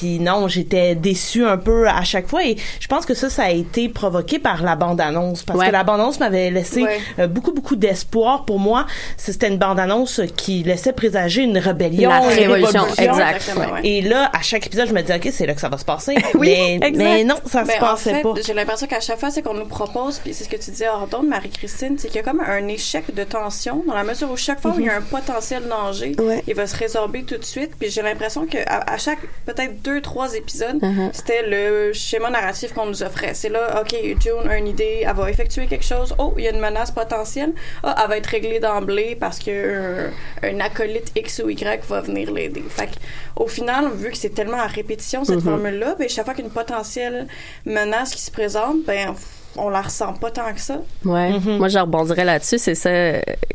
puis 0.01 0.19
non, 0.19 0.49
j'étais 0.49 0.95
déçue 0.95 1.45
un 1.45 1.59
peu 1.59 1.87
à 1.87 2.03
chaque 2.05 2.27
fois 2.27 2.43
et 2.43 2.57
je 2.81 2.87
pense 2.89 3.05
que 3.05 3.13
ça, 3.13 3.29
ça 3.29 3.43
a 3.45 3.51
été 3.51 3.91
provoqué 3.91 4.39
par 4.39 4.63
la 4.63 4.75
bande-annonce 4.75 5.43
parce 5.43 5.59
Ouais. 5.59 5.67
que 5.67 5.73
la 5.73 5.85
bande-annonce 5.85 6.19
m'avait 6.21 6.51
laissé 6.51 6.83
Ouais. 6.85 6.99
euh, 7.19 7.27
beaucoup, 7.27 7.53
beaucoup 7.53 7.77
d'espoir. 7.77 8.47
Pour 8.47 8.59
moi, 8.59 8.87
c'était 9.19 9.49
une 9.49 9.59
bande-annonce 9.59 10.23
qui 10.39 10.63
laissait 10.63 10.95
présager 10.95 11.43
une 11.43 11.59
rébellion, 11.59 12.09
La 12.09 12.21
une 12.23 12.29
révolution, 12.29 12.87
exact. 12.97 13.53
Ouais. 13.59 13.81
Et 13.87 14.01
là, 14.01 14.31
à 14.33 14.41
chaque 14.41 14.67
épisode, 14.67 14.89
je 14.89 14.95
me 14.95 15.03
disais, 15.03 15.17
OK, 15.17 15.29
c'est 15.31 15.45
là 15.45 15.53
que 15.55 15.61
ça 15.61 15.69
va 15.69 15.77
se 15.77 15.85
passer. 15.85 16.15
Oui, 16.35 16.79
mais, 16.81 16.91
mais 16.95 17.25
non, 17.25 17.35
ça 17.45 17.65
Ben, 17.65 17.73
se 17.73 17.77
en 17.77 17.81
passait 17.81 18.15
fait, 18.15 18.23
pas. 18.23 18.35
J'ai 18.47 18.55
l'impression 18.55 18.87
qu'à 18.87 19.01
chaque 19.01 19.21
fois, 19.21 19.31
c'est 19.31 19.43
qu'on 19.43 19.53
nous 19.53 19.67
propose, 19.67 20.19
puis 20.21 20.33
c'est 20.33 20.45
ce 20.45 20.49
que 20.49 20.57
tu 20.57 20.71
disais 20.71 20.89
hors 20.89 21.07
d'onde, 21.09 21.27
Marie-Christine, 21.29 21.97
c'est 21.99 22.09
qu'il 22.09 22.17
y 22.17 22.21
a 22.21 22.23
comme 22.23 22.41
un 22.41 22.67
échec 22.69 23.15
de 23.15 23.25
tension, 23.25 23.83
dans 23.87 23.95
la 23.95 24.05
mesure 24.05 24.31
où 24.31 24.37
chaque 24.37 24.61
fois 24.63 24.71
où 24.75 24.81
il 24.81 24.87
y 24.87 24.89
a 24.89 24.97
un 24.97 25.03
potentiel 25.03 25.65
danger, 25.69 26.15
Ouais. 26.19 26.43
il 26.49 26.55
va 26.55 26.67
se 26.67 26.77
résorber 26.77 27.25
tout 27.25 27.37
de 27.37 27.45
suite. 27.45 27.73
Puis 27.79 27.91
j'ai 27.91 28.01
l'impression 28.03 28.47
qu'à 28.47 28.63
à 28.87 28.97
chaque, 28.97 29.19
peut-être 29.45 29.83
deux, 29.83 29.90
trois 29.99 30.35
épisodes, 30.35 30.79
Uh-huh. 30.81 31.11
c'était 31.13 31.43
le 31.47 31.93
schéma 31.93 32.31
narratif 32.31 32.73
qu'on 32.73 32.87
nous 32.87 33.03
offrait. 33.03 33.35
C'est 33.35 33.49
là, 33.49 33.81
OK, 33.83 33.95
June 34.21 34.49
a 34.49 34.57
une 34.57 34.69
idée, 34.69 35.05
elle 35.07 35.15
va 35.17 35.29
effectuer 35.31 35.67
quelque 35.67 35.85
chose. 35.85 36.15
Oh, 36.19 36.33
il 36.39 36.45
y 36.45 36.49
a 36.49 36.53
une 36.53 36.61
menace 36.61 36.91
potentielle. 36.93 37.53
Ah, 37.83 37.95
elle 38.03 38.09
va 38.09 38.17
être 38.19 38.27
réglée 38.27 38.61
d'emblée 38.61 39.17
parce 39.19 39.39
que 39.39 40.09
un, 40.43 40.49
un 40.49 40.61
acolyte 40.61 41.13
X 41.17 41.43
ou 41.45 41.51
Y 41.51 41.85
va 41.89 42.01
venir 42.01 42.33
l'aider. 42.33 42.63
Fait 42.69 42.87
que, 42.87 42.93
au 43.37 43.47
final, 43.47 43.91
vu 43.93 44.11
que 44.11 44.17
c'est 44.17 44.35
tellement 44.35 44.59
à 44.61 44.67
répétition, 44.67 45.25
cette 45.25 45.41
formule-là, 45.41 45.97
ben, 45.99 46.09
chaque 46.09 46.25
fois 46.25 46.35
qu'une 46.35 46.51
potentielle 46.51 47.27
menace 47.65 48.15
qui 48.15 48.23
se 48.23 48.31
présente, 48.31 48.85
ben, 48.87 49.15
on 49.57 49.69
la 49.69 49.83
ressent 49.83 50.13
pas 50.15 50.31
tant 50.31 50.53
que 50.55 50.61
ça. 50.61 50.81
Ouais. 51.05 51.33
Moi, 51.45 51.69
je 51.69 51.79
rebondirais 51.79 52.25
là-dessus. 52.25 52.59
C'est 52.59 52.75
ça. 52.77 52.91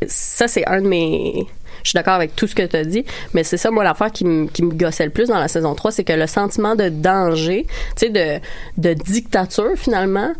Ça, 0.06 0.46
c'est 0.48 0.66
un 0.66 0.82
de 0.82 0.88
mes. 0.88 1.46
Je 1.82 1.90
suis 1.90 1.96
d'accord 1.96 2.14
avec 2.14 2.34
tout 2.36 2.46
ce 2.46 2.54
que 2.54 2.62
tu 2.62 2.76
as 2.76 2.84
dit, 2.84 3.04
mais 3.34 3.44
c'est 3.44 3.56
ça, 3.56 3.70
moi, 3.70 3.84
l'affaire 3.84 4.10
qui, 4.12 4.24
me- 4.24 4.46
qui 4.48 4.62
me 4.62 4.72
gossait 4.72 5.04
le 5.04 5.10
plus 5.10 5.28
dans 5.28 5.38
la 5.38 5.48
saison 5.48 5.74
3, 5.74 5.92
c'est 5.92 6.04
que 6.04 6.12
le 6.12 6.26
sentiment 6.26 6.74
de 6.74 6.88
danger, 6.88 7.66
tu 7.96 8.06
sais, 8.06 8.08
de, 8.10 8.40
de 8.78 8.94
dictature, 8.94 9.72
finalement, 9.76 10.32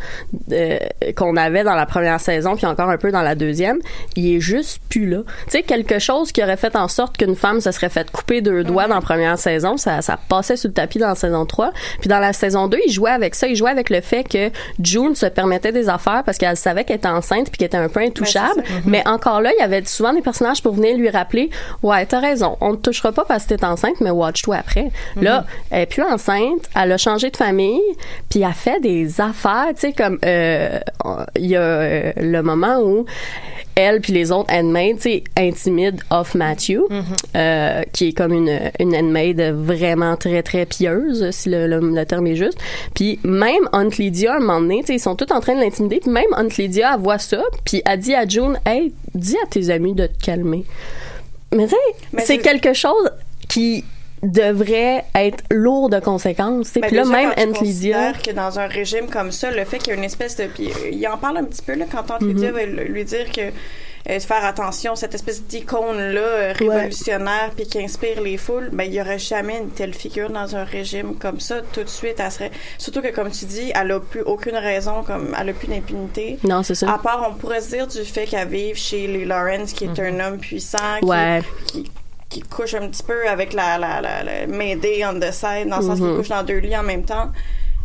euh, 0.52 0.78
qu'on 1.16 1.36
avait 1.36 1.64
dans 1.64 1.74
la 1.74 1.86
première 1.86 2.20
saison, 2.20 2.56
puis 2.56 2.66
encore 2.66 2.90
un 2.90 2.98
peu 2.98 3.10
dans 3.10 3.22
la 3.22 3.34
deuxième, 3.34 3.78
il 4.16 4.36
est 4.36 4.40
juste 4.40 4.80
plus 4.88 5.06
là. 5.06 5.18
Tu 5.46 5.52
sais, 5.58 5.62
quelque 5.62 5.98
chose 5.98 6.32
qui 6.32 6.42
aurait 6.42 6.56
fait 6.56 6.76
en 6.76 6.88
sorte 6.88 7.16
qu'une 7.16 7.36
femme 7.36 7.60
se 7.60 7.70
serait 7.72 7.88
fait 7.88 8.10
couper 8.10 8.40
deux 8.40 8.64
doigts 8.64 8.86
dans 8.88 8.94
la 8.96 9.00
première 9.00 9.38
saison, 9.38 9.76
ça, 9.76 10.02
ça 10.02 10.18
passait 10.28 10.56
sur 10.56 10.68
le 10.68 10.74
tapis 10.74 10.98
dans 10.98 11.08
la 11.08 11.14
saison 11.14 11.44
3. 11.46 11.72
Puis 12.00 12.08
dans 12.08 12.18
la 12.18 12.32
saison 12.32 12.68
2, 12.68 12.78
il 12.86 12.92
jouait 12.92 13.10
avec 13.10 13.34
ça. 13.34 13.46
Il 13.46 13.56
jouait 13.56 13.70
avec 13.70 13.90
le 13.90 14.00
fait 14.00 14.24
que 14.24 14.50
June 14.82 15.14
se 15.14 15.26
permettait 15.26 15.72
des 15.72 15.88
affaires 15.88 16.22
parce 16.24 16.38
qu'elle 16.38 16.56
savait 16.56 16.84
qu'elle 16.84 16.96
était 16.96 17.08
enceinte 17.08 17.48
puis 17.50 17.58
qu'elle 17.58 17.66
était 17.66 17.76
un 17.76 17.88
peu 17.88 18.00
intouchable. 18.00 18.62
Ben, 18.62 18.82
Mais 18.86 19.08
encore 19.08 19.40
là, 19.40 19.50
il 19.56 19.60
y 19.60 19.64
avait 19.64 19.84
souvent 19.84 20.12
des 20.12 20.22
personnages 20.22 20.62
pour 20.62 20.74
venir 20.74 20.96
lui 20.96 21.10
rappeler 21.10 21.35
Ouais, 21.82 22.04
t'as 22.06 22.20
raison, 22.20 22.56
on 22.60 22.72
ne 22.72 22.76
touchera 22.76 23.12
pas 23.12 23.24
parce 23.24 23.44
que 23.44 23.54
t'es 23.54 23.64
enceinte, 23.64 24.00
mais 24.00 24.10
watch-toi 24.10 24.56
après. 24.56 24.90
Là, 25.16 25.44
elle 25.70 25.82
est 25.82 25.86
plus 25.86 26.02
enceinte, 26.02 26.68
elle 26.74 26.92
a 26.92 26.96
changé 26.98 27.30
de 27.30 27.36
famille, 27.36 27.80
puis 28.28 28.42
elle 28.42 28.52
fait 28.52 28.80
des 28.80 29.20
affaires, 29.20 29.68
tu 29.74 29.80
sais, 29.80 29.92
comme 29.92 30.18
euh, 30.24 30.78
il 31.36 31.46
y 31.46 31.56
a 31.56 31.60
euh, 31.60 32.12
le 32.16 32.42
moment 32.42 32.78
où 32.80 33.06
elle 33.78 34.00
puis 34.00 34.12
les 34.14 34.32
autres 34.32 34.50
handmaids, 34.52 34.94
tu 34.96 35.02
sais, 35.02 35.24
intimident 35.36 35.98
Off 36.10 36.34
Matthew, 36.34 36.80
euh, 37.36 37.82
qui 37.92 38.08
est 38.08 38.12
comme 38.12 38.32
une, 38.32 38.58
une 38.80 38.96
handmaid 38.96 39.40
vraiment 39.54 40.16
très, 40.16 40.42
très 40.42 40.64
pieuse, 40.64 41.30
si 41.30 41.50
le, 41.50 41.66
le, 41.66 41.80
le 41.80 42.06
terme 42.06 42.26
est 42.26 42.36
juste. 42.36 42.58
Puis 42.94 43.18
même 43.22 43.68
Aunt 43.72 43.90
Lydia, 43.98 44.32
à 44.32 44.36
un 44.36 44.40
moment 44.40 44.60
donné, 44.60 44.80
tu 44.80 44.86
sais, 44.86 44.94
ils 44.94 45.00
sont 45.00 45.14
tous 45.14 45.30
en 45.32 45.40
train 45.40 45.54
de 45.54 45.60
l'intimider, 45.60 46.00
puis 46.00 46.10
même 46.10 46.32
Aunt 46.36 46.48
Lydia, 46.56 46.92
elle 46.94 47.00
voit 47.00 47.18
ça, 47.18 47.42
puis 47.66 47.82
elle 47.84 48.00
dit 48.00 48.14
à 48.14 48.26
June, 48.26 48.58
«Hey, 48.66 48.94
dis 49.14 49.36
à 49.44 49.46
tes 49.46 49.68
amis 49.68 49.92
de 49.94 50.06
te 50.06 50.24
calmer.» 50.24 50.64
Mais 51.52 51.66
tu 51.66 51.74
sais, 51.74 52.24
c'est 52.24 52.38
quelque 52.38 52.72
chose 52.72 53.10
qui 53.48 53.84
devrait 54.22 55.04
être 55.14 55.44
lourd 55.50 55.88
de 55.88 56.00
conséquences. 56.00 56.72
tu 56.72 56.80
sais. 56.80 56.80
Puis 56.80 56.96
là, 56.96 57.04
même 57.04 57.32
considères 57.52 58.20
que 58.20 58.30
dans 58.30 58.58
un 58.58 58.66
régime 58.66 59.08
comme 59.08 59.30
ça, 59.30 59.50
le 59.50 59.64
fait 59.64 59.78
qu'il 59.78 59.88
y 59.88 59.90
a 59.92 59.94
une 59.94 60.04
espèce 60.04 60.36
de... 60.36 60.46
Puis 60.46 60.70
il 60.90 61.06
en 61.08 61.18
parle 61.18 61.38
un 61.38 61.44
petit 61.44 61.62
peu, 61.62 61.74
là, 61.74 61.84
quand. 61.90 62.20
Lydia 62.20 62.52
va 62.52 62.64
lui 62.64 62.84
lui 62.88 63.04
dire 63.04 63.30
que 63.30 63.52
euh, 64.08 64.20
faire 64.20 64.44
attention, 64.44 64.94
cette 64.96 65.14
espèce 65.14 65.42
d'icône-là 65.42 66.20
euh, 66.20 66.52
révolutionnaire 66.56 67.50
puis 67.56 67.66
qui 67.66 67.82
inspire 67.82 68.20
les 68.20 68.36
foules, 68.36 68.70
ben 68.72 68.84
il 68.84 68.94
y 68.94 69.00
aurait 69.00 69.18
jamais 69.18 69.58
une 69.58 69.70
telle 69.70 69.94
figure 69.94 70.30
dans 70.30 70.54
un 70.56 70.64
régime 70.64 71.16
comme 71.16 71.40
ça. 71.40 71.56
Tout 71.72 71.82
de 71.82 71.88
suite, 71.88 72.16
elle 72.18 72.30
serait... 72.30 72.50
Surtout 72.78 73.02
que, 73.02 73.08
comme 73.14 73.30
tu 73.30 73.44
dis, 73.46 73.72
elle 73.74 73.90
a 73.92 74.00
plus 74.00 74.22
aucune 74.22 74.56
raison, 74.56 75.02
comme 75.02 75.34
elle 75.38 75.48
a 75.48 75.52
plus 75.52 75.66
d'impunité. 75.68 76.38
Non, 76.44 76.62
c'est 76.62 76.74
ça. 76.74 76.92
À 76.92 76.98
part, 76.98 77.26
on 77.30 77.34
pourrait 77.34 77.60
se 77.60 77.70
dire 77.70 77.86
du 77.86 78.04
fait 78.04 78.26
qu'elle 78.26 78.48
vive 78.48 78.76
chez 78.76 79.06
les 79.06 79.24
Lawrence, 79.24 79.72
qui 79.72 79.84
est 79.84 79.98
un 80.00 80.20
homme 80.20 80.38
puissant, 80.38 80.78
qui, 81.00 81.06
Ouais. 81.06 81.40
qui, 81.66 81.90
qui 82.28 82.40
couche 82.42 82.74
un 82.74 82.88
petit 82.88 83.02
peu 83.02 83.28
avec 83.28 83.52
la, 83.52 83.78
la, 83.78 84.00
la, 84.00 84.22
la 84.22 84.46
Mayday 84.46 85.04
on 85.04 85.18
the 85.18 85.32
side, 85.32 85.68
dans 85.68 85.78
le 85.78 85.82
sens 85.86 85.98
qu'il 85.98 86.14
couche 86.16 86.28
dans 86.28 86.42
deux 86.42 86.58
lits 86.58 86.76
en 86.76 86.82
même 86.82 87.04
temps. 87.04 87.30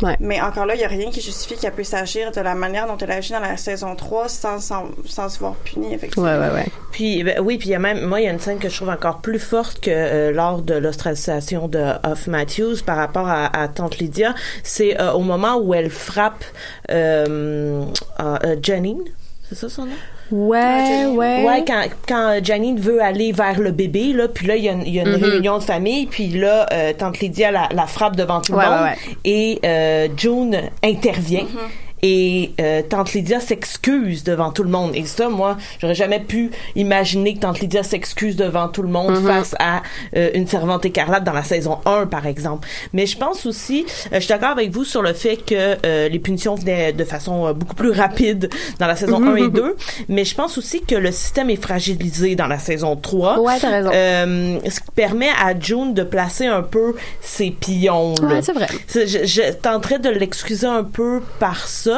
Ouais. 0.02 0.18
Mais 0.20 0.42
encore 0.42 0.66
là, 0.66 0.76
il 0.76 0.80
n'y 0.80 0.84
a 0.84 0.88
rien 0.88 1.12
qui 1.12 1.22
justifie 1.22 1.56
qu'elle 1.56 1.74
puisse 1.74 1.94
agir 1.94 2.32
de 2.32 2.42
la 2.42 2.56
manière 2.56 2.88
dont 2.88 2.98
elle 2.98 3.12
agit 3.12 3.34
dans 3.34 3.40
la 3.40 3.58
saison 3.58 3.96
3 3.96 4.28
sans, 4.30 4.60
sans, 4.60 4.86
sans 5.06 5.30
se 5.30 5.40
voir 5.40 5.56
punie, 5.56 5.94
effectivement. 5.94 6.28
Ouais, 6.28 6.38
ouais, 6.38 6.54
ouais. 6.54 6.66
Puis 6.92 7.24
ben, 7.24 7.40
oui, 7.40 7.58
puis 7.58 7.70
il 7.70 7.72
y 7.72 7.76
a 7.76 7.80
même 7.80 8.06
moi 8.06 8.20
il 8.20 8.26
y 8.26 8.28
a 8.28 8.32
une 8.32 8.40
scène 8.40 8.60
que 8.60 8.70
je 8.70 8.76
trouve 8.76 8.90
encore 8.90 9.22
plus 9.22 9.40
forte 9.40 9.80
que 9.80 9.92
euh, 9.92 10.32
lors 10.32 10.62
de 10.62 10.74
l'ostracisation 10.74 11.68
de 11.68 11.94
Off 12.04 12.28
Matthews 12.28 12.78
par 12.86 12.98
rapport 12.98 13.28
à, 13.28 13.46
à 13.46 13.68
Tante 13.68 14.00
Lydia, 14.00 14.34
c'est 14.64 15.00
euh, 15.00 15.12
au 15.12 15.22
moment 15.22 15.58
où 15.58 15.74
elle 15.74 15.90
frappe 15.90 16.44
euh, 16.90 17.86
euh, 18.20 18.38
euh, 18.44 18.56
Janine, 18.62 19.02
c'est 19.48 19.56
ça 19.56 19.70
son 19.70 19.86
nom? 19.86 19.92
Ouais, 20.32 21.06
ouais. 21.08 21.44
Ouais, 21.46 21.64
quand, 21.68 21.84
quand 22.08 22.40
Janine 22.44 22.80
veut 22.80 23.02
aller 23.02 23.32
vers 23.32 23.60
le 23.60 23.72
bébé, 23.72 24.14
là, 24.14 24.28
puis 24.28 24.48
là, 24.48 24.56
il 24.56 24.64
y 24.64 24.70
a 24.70 24.72
une, 24.74 24.82
il 24.86 24.94
y 24.94 25.00
a 25.00 25.04
une 25.04 25.18
Mhm. 25.18 25.24
réunion 25.24 25.58
de 25.58 25.64
famille, 25.64 26.06
puis 26.08 26.28
là, 26.28 26.66
euh, 26.72 26.94
Tante 26.98 27.20
Lydia 27.20 27.52
la, 27.52 27.70
la 27.74 27.86
frappe 27.88 28.16
devant 28.16 28.42
tout 28.42 28.54
le 28.54 28.58
Ouais, 28.60 28.66
monde, 28.66 28.74
ouais, 28.82 28.90
ouais. 28.90 29.16
et 29.26 29.60
euh, 29.66 30.08
June 30.16 30.58
intervient. 30.84 31.44
Mhm. 31.44 31.60
Et 32.04 32.52
euh, 32.60 32.82
Tante 32.88 33.14
Lydia 33.14 33.40
s'excuse 33.40 34.24
devant 34.24 34.52
tout 34.52 34.64
le 34.64 34.70
monde. 34.70 34.92
Et 34.96 35.06
ça, 35.06 35.30
moi, 35.30 35.58
j'aurais 35.80 35.96
jamais 35.96 36.20
pu 36.20 36.52
imaginer 36.76 37.36
que 37.36 37.40
Tante 37.42 37.60
Lydia 37.60 37.84
s'excuse 37.84 38.36
devant 38.36 38.68
tout 38.68 38.82
le 38.82 38.90
monde 38.90 39.12
Mhm. 39.20 39.28
face 39.28 39.56
à 39.60 39.82
euh, 40.16 40.30
une 40.34 40.48
servante 40.48 40.86
écarlate 40.86 41.24
dans 41.24 41.34
la 41.34 41.44
saison 41.44 41.80
1, 41.86 42.08
par 42.08 42.26
exemple. 42.26 42.68
Mais 42.94 43.06
je 43.06 43.18
pense 43.18 43.46
aussi, 43.46 43.86
euh, 44.08 44.16
je 44.16 44.20
suis 44.22 44.30
d'accord 44.30 44.50
avec 44.50 44.72
vous 44.72 44.84
sur 44.84 45.02
le 45.02 45.14
fait 45.14 45.38
que 45.38 45.78
euh, 45.86 46.10
les 46.10 46.20
punitions 46.20 46.56
venaient 46.56 46.94
de 46.94 47.04
façon 47.04 47.54
beaucoup 47.54 47.76
plus 47.76 47.92
rapide 47.92 48.50
dans 48.80 48.88
la 48.88 48.96
saison 48.96 49.24
1 49.24 49.36
et 49.36 49.50
2. 49.50 49.76
Mais 50.10 50.26
je 50.26 50.36
pense 50.36 50.58
aussi 50.58 50.82
que 50.82 50.96
le 50.96 51.12
système 51.12 51.50
est 51.50 51.62
fragilisé 51.62 52.36
dans 52.36 52.48
la 52.48 52.60
saison 52.60 52.96
3. 52.96 53.40
Ouais, 53.40 53.60
t'as 53.60 53.70
raison. 53.70 53.92
Euh, 53.94 54.60
ce 54.70 54.80
qui 54.80 54.92
permet 54.96 55.30
à 55.30 55.58
June 55.60 55.94
de 55.94 56.04
placer 56.04 56.48
un 56.48 56.62
peu 56.64 56.96
ses 57.22 57.52
pions. 57.52 58.14
là. 58.22 58.28
Ouais, 58.28 58.42
c'est 58.42 58.54
vrai. 58.54 58.68
Je, 58.94 59.06
je 59.26 59.52
tenterais 59.54 60.00
de 60.00 60.10
l'excuser 60.10 60.68
un 60.68 60.84
peu 60.84 61.22
par 61.40 61.68
ça 61.68 61.91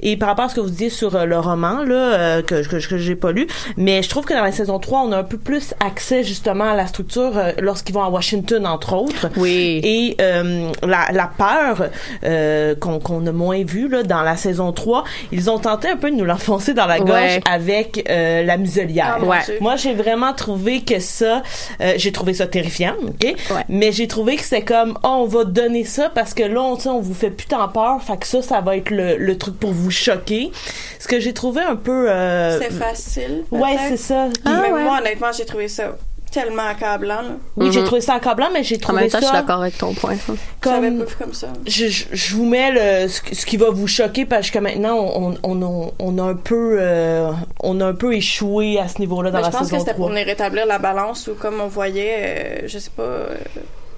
et 0.00 0.16
par 0.16 0.28
rapport 0.30 0.46
à 0.46 0.48
ce 0.48 0.54
que 0.54 0.60
vous 0.60 0.70
disiez 0.70 0.90
sur 0.90 1.14
euh, 1.16 1.24
le 1.24 1.38
roman 1.38 1.82
là 1.84 1.94
euh, 1.94 2.42
que, 2.42 2.66
que, 2.66 2.86
que 2.88 2.98
j'ai 2.98 3.14
pas 3.16 3.32
lu 3.32 3.46
mais 3.76 4.02
je 4.02 4.08
trouve 4.08 4.24
que 4.24 4.34
dans 4.34 4.42
la 4.42 4.52
saison 4.52 4.78
3 4.78 5.00
on 5.06 5.12
a 5.12 5.18
un 5.18 5.24
peu 5.24 5.38
plus 5.38 5.74
accès 5.84 6.24
justement 6.24 6.70
à 6.70 6.74
la 6.74 6.86
structure 6.86 7.32
euh, 7.36 7.52
lorsqu'ils 7.60 7.94
vont 7.94 8.02
à 8.02 8.08
Washington 8.08 8.66
entre 8.66 8.94
autres 8.94 9.28
Oui. 9.36 9.80
et 9.82 10.16
euh, 10.20 10.70
la, 10.86 11.06
la 11.12 11.30
peur 11.36 11.88
euh, 12.24 12.74
qu'on 12.74 13.26
a 13.26 13.32
moins 13.32 13.62
vue 13.64 13.88
là 13.88 14.02
dans 14.02 14.22
la 14.22 14.36
saison 14.36 14.72
3 14.72 15.04
ils 15.32 15.50
ont 15.50 15.58
tenté 15.58 15.88
un 15.88 15.96
peu 15.96 16.10
de 16.10 16.16
nous 16.16 16.24
l'enfoncer 16.24 16.74
dans 16.74 16.86
la 16.86 16.98
gorge 16.98 17.10
Ouais. 17.10 17.40
avec 17.50 18.06
euh, 18.08 18.42
la 18.44 18.56
muselière 18.56 19.18
Ah, 19.20 19.24
Ouais. 19.24 19.38
Moi, 19.60 19.76
j'ai 19.76 19.94
vraiment 19.94 20.32
trouvé 20.32 20.80
que 20.82 20.98
ça, 21.00 21.42
euh, 21.80 21.92
j'ai 21.96 22.12
trouvé 22.12 22.34
ça 22.34 22.46
terrifiant, 22.46 22.94
ok? 23.06 23.22
Ouais. 23.24 23.36
Mais 23.68 23.92
j'ai 23.92 24.06
trouvé 24.08 24.36
que 24.36 24.42
c'était 24.42 24.62
comme, 24.62 24.96
oh, 25.02 25.08
on 25.22 25.24
va 25.26 25.44
donner 25.44 25.84
ça 25.84 26.08
parce 26.08 26.34
que 26.34 26.42
là, 26.42 26.60
on, 26.62 26.78
on 26.88 27.00
vous 27.00 27.14
fait 27.14 27.30
plus 27.30 27.46
tant 27.46 27.68
peur, 27.68 28.00
fait 28.02 28.16
que 28.16 28.26
ça, 28.26 28.42
ça 28.42 28.60
va 28.60 28.76
être 28.76 28.90
le, 28.90 29.16
le 29.16 29.38
trucs 29.40 29.58
pour 29.58 29.72
vous 29.72 29.90
choquer. 29.90 30.52
Ce 31.00 31.08
que 31.08 31.18
j'ai 31.18 31.32
trouvé 31.34 31.62
un 31.62 31.74
peu... 31.76 32.08
euh, 32.08 32.58
C'est 32.60 32.70
facile. 32.72 33.42
Ouais, 33.50 33.76
c'est 33.88 33.96
ça. 33.96 34.28
mais 34.44 34.70
moi, 34.70 34.98
honnêtement, 35.00 35.32
j'ai 35.36 35.44
trouvé 35.44 35.66
ça 35.66 35.96
tellement 36.30 36.62
accablant. 36.68 37.22
là. 37.22 37.30
Oui, 37.56 37.72
j'ai 37.72 37.80
Mhm. 37.80 37.86
trouvé 37.86 38.00
ça 38.00 38.14
accablant, 38.14 38.50
mais 38.54 38.62
j'ai 38.62 38.76
En 38.76 38.78
trouvé 38.78 39.00
même 39.00 39.10
temps, 39.10 39.18
je 39.18 39.24
suis 39.24 39.32
ça 39.34 39.40
d'accord 39.40 39.62
avec 39.62 39.76
ton 39.76 39.92
point. 39.94 40.14
ça. 40.14 40.32
Comme... 40.60 40.98
pas 40.98 41.04
vu 41.04 41.16
comme 41.18 41.34
ça. 41.34 41.48
Je, 41.66 41.88
je, 41.88 42.04
je 42.12 42.36
vous 42.36 42.44
mets 42.44 42.70
le, 42.70 43.08
ce, 43.08 43.20
ce 43.34 43.44
qui 43.44 43.56
va 43.56 43.70
vous 43.70 43.88
choquer 43.88 44.24
parce 44.26 44.48
que 44.52 44.60
maintenant 44.60 44.94
on, 44.96 45.34
on, 45.42 45.60
on, 45.62 45.92
on 45.98 46.18
a 46.18 46.22
un 46.30 46.34
peu 46.36 46.76
euh, 46.78 47.32
on 47.64 47.80
a 47.80 47.86
un 47.86 47.94
peu 47.94 48.14
échoué 48.14 48.78
à 48.78 48.86
ce 48.86 49.00
niveau-là 49.00 49.32
dans 49.32 49.38
Ben, 49.38 49.42
la 49.42 49.50
je 49.50 49.56
pense 49.56 49.62
que 49.62 49.66
saison 49.70 49.80
c'était 49.80 49.94
3. 49.94 50.06
pour 50.06 50.14
venir 50.14 50.24
rétablir 50.26 50.66
la 50.66 50.78
balance 50.78 51.26
ou 51.26 51.34
comme 51.34 51.60
on 51.60 51.66
voyait, 51.66 52.60
euh, 52.62 52.68
je 52.68 52.78
sais 52.78 52.90
pas, 52.96 53.02
euh, 53.02 53.34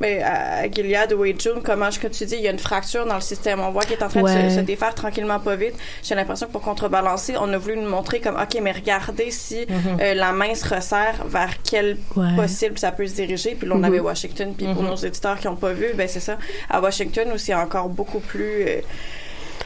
mais 0.03 0.23
à, 0.23 0.59
à 0.65 0.71
Gilead 0.71 1.13
ou 1.15 1.25
June, 1.25 1.61
comment 1.65 1.91
ce 1.91 1.99
que 1.99 2.09
tu 2.09 2.27
dis, 2.27 2.35
il 2.37 2.43
y 2.43 2.49
a 2.49 2.51
une 2.51 2.59
fracture 2.59 3.07
dans 3.07 3.15
le 3.15 3.21
système? 3.33 3.61
On 3.61 3.71
voit 3.71 3.85
qu'il 3.85 3.95
est 3.99 4.03
en 4.03 4.09
train 4.09 4.23
de 4.23 4.29
se, 4.51 4.57
se 4.57 4.61
défaire 4.61 4.95
tranquillement 4.95 5.39
pas 5.41 5.57
vite. 5.57 5.75
J'ai 6.03 6.15
l'impression 6.15 6.47
que 6.49 6.53
pour 6.53 6.61
contrebalancer, 6.63 7.35
on 7.41 7.51
a 7.53 7.59
voulu 7.59 7.77
nous 7.79 7.89
montrer 7.89 8.21
comme, 8.21 8.37
OK, 8.37 8.59
mais 8.61 8.73
regardez 8.73 9.31
si 9.31 9.67
euh, 10.01 10.15
la 10.15 10.33
main 10.33 10.55
se 10.55 10.69
resserre 10.75 11.25
vers 11.27 11.55
quel 11.63 11.97
Ouais. 12.17 12.37
possible 12.37 12.79
ça 12.79 12.93
peut 12.93 13.07
se 13.07 13.15
diriger. 13.15 13.55
Puis 13.55 13.67
là, 13.69 13.75
on 13.79 13.83
avait 13.85 14.01
Washington. 14.01 14.53
Puis 14.57 14.67
pour 14.75 14.83
nos 14.83 14.97
éditeurs 14.97 15.39
qui 15.39 15.47
n'ont 15.47 15.57
pas 15.57 15.73
vu, 15.73 15.87
ben 15.95 16.07
c'est 16.09 16.21
ça. 16.21 16.37
À 16.69 16.81
Washington, 16.81 17.29
où 17.35 17.39
c'est 17.39 17.55
encore 17.55 17.89
beaucoup 17.89 18.21
plus... 18.21 18.65
euh, 18.69 18.81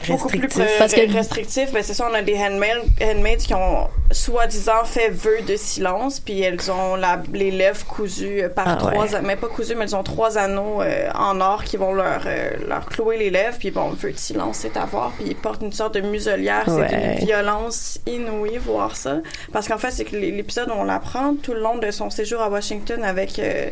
beaucoup 0.09 0.28
plus 0.28 0.40
Restrictif. 0.42 0.64
pre- 0.74 0.78
Parce 0.78 0.92
que- 0.94 1.12
restrictif. 1.12 1.72
Ben, 1.72 1.82
c'est 1.82 1.94
ça, 1.94 2.09
on 2.11 2.14
a 2.14 2.22
des 2.22 2.37
handmaids, 2.37 2.82
handmaids 3.02 3.37
qui 3.38 3.54
ont 3.54 3.88
soi-disant 4.12 4.85
fait 4.85 5.09
vœu 5.09 5.42
de 5.46 5.56
silence, 5.56 6.20
puis 6.20 6.40
elles 6.42 6.70
ont 6.70 6.94
la, 6.96 7.20
les 7.32 7.50
lèvres 7.50 7.85
cousues 7.87 8.42
euh, 8.44 8.48
par 8.48 8.68
Ah, 8.68 8.76
trois, 8.76 8.92
ouais. 9.12 9.20
mais 9.22 9.37
pas 9.37 9.48
cousues, 9.48 9.74
mais 9.74 9.85
elles 9.85 9.96
ont 9.96 10.02
trois 10.04 10.38
anneaux 10.38 10.80
euh, 10.82 11.11
en 11.14 11.40
or 11.40 11.64
qui 11.64 11.76
vont 11.76 11.92
leur, 11.92 12.22
euh, 12.26 12.50
leur 12.68 12.87
clouer 12.87 13.16
les 13.18 13.30
lèvres, 13.30 13.56
puis 13.59 13.70
bon, 13.72 13.90
vœu 13.90 14.12
de 14.12 14.16
silence, 14.18 14.59
c'est 14.59 14.76
à 14.76 14.85
voir, 14.85 15.12
puis 15.18 15.26
ils 15.30 15.37
portent 15.37 15.62
une 15.62 15.72
sorte 15.72 15.94
de 15.94 16.00
muselière, 16.02 16.64
Ouais. 16.68 16.87
c'est 16.88 16.96
d'une 17.18 17.26
violence 17.26 17.98
inouïe 18.06 18.59
voir 18.59 18.96
ça, 18.96 19.18
parce 19.52 19.66
qu'en 19.66 19.78
fait, 19.78 19.90
c'est 19.90 20.04
que 20.04 20.14
l'épisode, 20.16 20.70
on 20.74 20.85
l'apprend 20.85 21.35
tout 21.42 21.52
le 21.54 21.61
long 21.61 21.76
de 21.78 21.90
son 21.90 22.11
séjour 22.11 22.40
à 22.40 22.48
Washington 22.48 23.02
avec, 23.02 23.38
euh, 23.40 23.70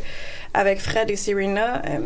avec 0.53 0.81
Fred 0.81 1.11
et 1.11 1.17
Serena, 1.17 1.81
euh, 1.87 1.99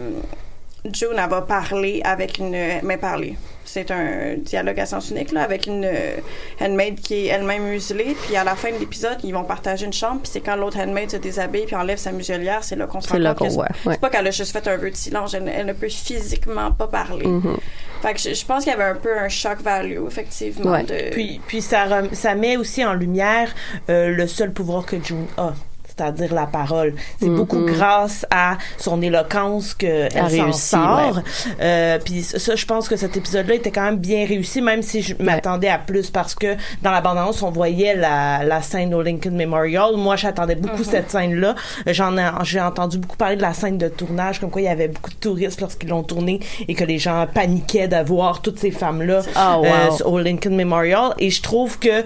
June, 0.92 1.16
elle 1.22 1.28
va 1.30 1.42
parler 1.42 2.00
avec 2.04 2.38
une... 2.38 2.56
Mais 2.82 2.96
parler. 2.96 3.36
C'est 3.64 3.90
un 3.90 4.34
dialogue 4.38 4.80
à 4.80 4.86
sens 4.86 5.10
unique, 5.10 5.30
là, 5.30 5.42
avec 5.42 5.66
une 5.66 5.86
handmaid 6.60 6.98
qui 7.00 7.14
est 7.14 7.26
elle-même 7.26 7.64
muselée. 7.64 8.16
Puis 8.26 8.34
à 8.36 8.42
la 8.44 8.56
fin 8.56 8.70
de 8.72 8.78
l'épisode, 8.78 9.18
ils 9.24 9.32
vont 9.34 9.44
partager 9.44 9.84
une 9.84 9.92
chambre. 9.92 10.20
Puis 10.22 10.30
c'est 10.32 10.40
quand 10.40 10.56
l'autre 10.56 10.78
handmaid 10.78 11.10
se 11.10 11.16
déshabille 11.18 11.66
puis 11.66 11.76
enlève 11.76 11.98
sa 11.98 12.12
muselière, 12.12 12.64
c'est 12.64 12.76
là 12.76 12.86
qu'on 12.86 13.00
se 13.02 13.08
C'est 13.08 13.18
rend 13.18 13.34
compte 13.34 13.52
voit, 13.52 13.66
ouais. 13.84 13.92
c'est 13.92 14.00
pas 14.00 14.08
qu'elle 14.08 14.26
a 14.26 14.30
juste 14.30 14.52
fait 14.52 14.66
un 14.68 14.76
vœu 14.78 14.90
de 14.90 14.96
silence. 14.96 15.34
Elle, 15.34 15.48
elle 15.54 15.66
ne 15.66 15.72
peut 15.74 15.88
physiquement 15.88 16.72
pas 16.72 16.86
parler. 16.88 17.26
Mm-hmm. 17.26 17.56
Fait 18.00 18.14
que 18.14 18.20
je, 18.20 18.32
je 18.32 18.46
pense 18.46 18.64
qu'il 18.64 18.72
y 18.72 18.74
avait 18.76 18.84
un 18.84 18.94
peu 18.94 19.18
un 19.18 19.28
shock 19.28 19.60
value, 19.60 19.98
effectivement. 20.06 20.70
Ouais. 20.70 20.84
de- 20.84 21.10
Puis, 21.10 21.38
puis 21.46 21.60
ça, 21.60 21.84
rem- 21.84 22.14
ça 22.14 22.34
met 22.34 22.56
aussi 22.56 22.82
en 22.84 22.94
lumière 22.94 23.54
euh, 23.90 24.08
le 24.08 24.26
seul 24.26 24.52
pouvoir 24.52 24.86
que 24.86 24.96
June 25.02 25.26
a, 25.36 25.52
c'est-à-dire 25.98 26.34
la 26.34 26.46
parole. 26.46 26.94
C'est 27.20 27.28
beaucoup 27.28 27.64
grâce 27.64 28.24
à 28.30 28.56
son 28.76 29.02
éloquence 29.02 29.74
qu'elle 29.74 30.10
s'en 30.30 30.52
sort. 30.52 31.20
Euh, 31.60 31.98
puis 32.04 32.22
ça, 32.22 32.54
je 32.54 32.64
pense 32.66 32.88
que 32.88 32.96
cet 32.96 33.16
épisode-là 33.16 33.54
était 33.54 33.70
quand 33.70 33.82
même 33.82 33.96
bien 33.98 34.26
réussi, 34.26 34.62
même 34.62 34.82
si 34.82 35.02
je 35.02 35.14
m'attendais 35.18 35.68
à 35.68 35.78
plus 35.78 36.10
parce 36.10 36.34
que 36.34 36.54
dans 36.82 36.90
la 36.90 37.00
bande-annonce, 37.00 37.42
on 37.42 37.50
voyait 37.50 37.94
la, 37.96 38.44
la 38.44 38.62
scène 38.62 38.94
au 38.94 39.02
Lincoln 39.02 39.32
Memorial. 39.34 39.96
Moi, 39.96 40.16
j'attendais 40.16 40.54
beaucoup 40.54 40.84
cette 40.84 41.10
scène-là. 41.10 41.54
J'en 41.86 42.16
ai, 42.16 42.28
j'ai 42.44 42.60
entendu 42.60 42.98
beaucoup 42.98 43.16
parler 43.16 43.36
de 43.36 43.42
la 43.42 43.54
scène 43.54 43.78
de 43.78 43.88
tournage, 43.88 44.40
comme 44.40 44.50
quoi 44.50 44.60
il 44.60 44.66
y 44.66 44.68
avait 44.68 44.88
beaucoup 44.88 45.10
de 45.10 45.16
touristes 45.16 45.60
lorsqu'ils 45.60 45.88
l'ont 45.88 46.02
tourné 46.02 46.40
et 46.68 46.74
que 46.74 46.84
les 46.84 46.98
gens 46.98 47.26
paniquaient 47.32 47.88
d'avoir 47.88 48.40
toutes 48.42 48.58
ces 48.58 48.70
femmes-là 48.70 49.22
Ah, 49.34 49.58
wow. 49.58 49.64
euh, 49.66 50.04
au 50.04 50.18
Lincoln 50.18 50.54
Memorial. 50.54 51.14
Et 51.18 51.30
je 51.30 51.42
trouve 51.42 51.78
que 51.78 52.04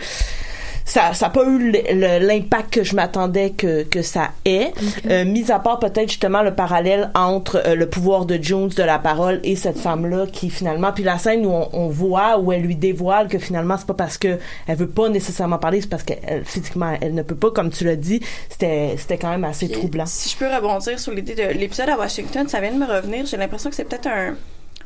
ça 0.85 1.15
ça 1.15 1.27
a 1.27 1.31
pas 1.31 1.45
eu 1.45 1.71
l'impact 1.71 2.73
que 2.75 2.85
je 2.85 2.95
m'attendais 2.95 3.51
que 3.51 3.83
que 3.85 4.03
ça 4.03 4.31
ait. 4.45 4.73
Euh, 5.09 5.25
mis 5.25 5.51
à 5.51 5.59
part 5.59 5.79
peut-être 5.79 6.09
justement 6.09 6.43
le 6.43 6.55
parallèle 6.55 7.11
entre 7.15 7.63
euh, 7.67 7.75
le 7.75 7.89
pouvoir 7.89 8.27
de 8.27 8.39
Jones 8.41 8.69
de 8.69 8.83
la 8.83 8.99
parole 8.99 9.41
et 9.45 9.57
cette 9.57 9.79
femme 9.79 10.07
là 10.07 10.27
qui 10.27 10.51
finalement 10.51 10.93
puis 10.93 11.05
la 11.05 11.19
scène 11.19 11.47
où 11.47 11.51
on, 11.51 11.69
on 11.73 11.89
voit 11.89 12.39
où 12.39 12.53
elle 12.53 12.63
lui 12.63 12.77
dévoile 12.77 13.29
que 13.29 13.39
finalement 13.39 13.77
c'est 13.77 13.87
pas 13.87 13.95
parce 13.95 14.19
que 14.19 14.39
elle 14.67 14.77
veut 14.77 14.89
pas 14.89 15.09
nécessairement 15.09 15.59
parler 15.59 15.81
c'est 15.81 15.91
parce 15.91 16.03
que 16.03 16.15
elle, 16.27 16.45
physiquement 16.45 16.97
elle 17.01 17.15
ne 17.15 17.23
peut 17.23 17.35
pas 17.35 17.51
comme 17.51 17.71
tu 17.71 17.85
l'as 17.85 17.97
dit. 17.97 18.21
C'était 18.49 18.95
c'était 18.97 19.19
quand 19.19 19.31
même 19.31 19.45
assez 19.45 19.67
Puis, 19.67 19.79
troublant. 19.79 20.07
Si 20.07 20.29
je 20.29 20.37
peux 20.37 20.53
rebondir 20.53 20.99
sur 20.99 21.13
l'idée 21.13 21.35
de 21.35 21.59
l'épisode 21.59 21.89
à 21.89 21.97
Washington, 21.97 22.49
ça 22.49 22.61
vient 22.61 22.73
de 22.73 22.79
me 22.79 22.87
revenir. 22.87 23.27
J'ai 23.27 23.37
l'impression 23.37 23.71
que 23.71 23.77
c'est 23.77 23.85
peut-être 23.85 24.09
un 24.09 24.35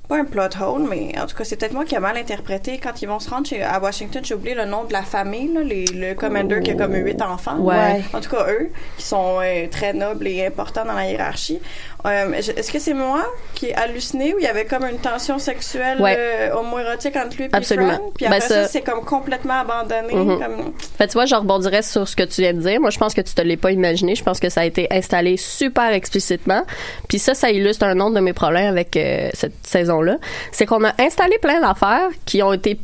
pas 0.08 0.18
un 0.18 0.24
plot 0.24 0.56
hole, 0.60 0.86
mais 0.88 1.18
en 1.18 1.26
tout 1.26 1.36
cas, 1.36 1.44
c'est 1.44 1.56
peut-être 1.56 1.72
moi 1.72 1.84
qui 1.84 1.94
ai 1.94 1.98
mal 1.98 2.16
interprété. 2.16 2.78
Quand 2.78 3.02
ils 3.02 3.06
vont 3.06 3.18
se 3.18 3.28
rendre 3.28 3.46
chez, 3.46 3.62
à 3.62 3.80
Washington, 3.80 4.22
j'ai 4.24 4.34
oublié 4.34 4.54
le 4.54 4.64
nom 4.64 4.84
de 4.84 4.92
la 4.92 5.02
famille, 5.02 5.52
là, 5.52 5.62
les, 5.62 5.84
le 5.86 6.14
commander 6.14 6.60
qui 6.60 6.70
a 6.70 6.74
comme 6.74 6.94
huit 6.94 7.20
enfants. 7.22 7.58
Ouais. 7.58 8.02
En 8.12 8.20
tout 8.20 8.30
cas, 8.30 8.46
eux, 8.48 8.70
qui 8.96 9.04
sont 9.04 9.38
euh, 9.42 9.66
très 9.68 9.92
nobles 9.92 10.26
et 10.28 10.46
importants 10.46 10.84
dans 10.84 10.94
la 10.94 11.10
hiérarchie. 11.10 11.60
Euh, 12.04 12.32
Est-ce 12.34 12.70
que 12.70 12.78
c'est 12.78 12.94
moi 12.94 13.24
qui 13.54 13.66
ai 13.66 13.74
halluciné 13.74 14.34
ou 14.34 14.38
il 14.38 14.44
y 14.44 14.46
avait 14.48 14.64
comme 14.66 14.84
une 14.84 14.98
tension 14.98 15.38
sexuelle 15.38 16.00
Ouais. 16.00 16.14
euh, 16.16 16.54
homoérotique 16.54 17.16
entre 17.16 17.36
lui 17.36 17.44
et 17.44 17.48
Absolument. 17.52 17.98
Puis 18.16 18.26
Ben, 18.26 18.34
après 18.34 18.40
ça, 18.40 18.62
ça- 18.62 18.68
c'est 18.68 18.82
comme 18.82 19.04
complètement 19.04 19.60
abandonné. 19.60 20.14
Mhm. 20.14 20.38
comme... 20.38 20.72
Fait, 20.98 21.06
tu 21.08 21.14
vois, 21.14 21.26
je 21.26 21.34
rebondirais 21.34 21.82
sur 21.82 22.06
ce 22.06 22.14
que 22.14 22.22
tu 22.22 22.42
viens 22.42 22.52
de 22.54 22.60
dire. 22.60 22.80
Moi, 22.80 22.90
je 22.90 22.98
pense 22.98 23.14
que 23.14 23.20
tu 23.22 23.34
te 23.34 23.40
l'es 23.42 23.56
pas 23.56 23.72
imaginé. 23.72 24.14
Je 24.14 24.22
pense 24.22 24.38
que 24.38 24.48
ça 24.50 24.60
a 24.60 24.64
été 24.64 24.86
installé 24.90 25.36
super 25.36 25.90
explicitement. 25.92 26.62
Puis 27.08 27.18
ça, 27.18 27.34
ça 27.34 27.50
illustre 27.50 27.84
un 27.86 27.98
autre 28.00 28.14
de 28.14 28.20
mes 28.20 28.32
problèmes 28.34 28.68
avec 28.68 28.96
euh, 28.96 29.30
cette 29.34 29.66
saison-là. 29.66 30.18
C'est 30.52 30.66
qu'on 30.66 30.84
a 30.84 30.92
installé 31.00 31.38
plein 31.38 31.60
d'affaires 31.60 32.08
qui 32.24 32.42
ont 32.42 32.52
été 32.52 32.78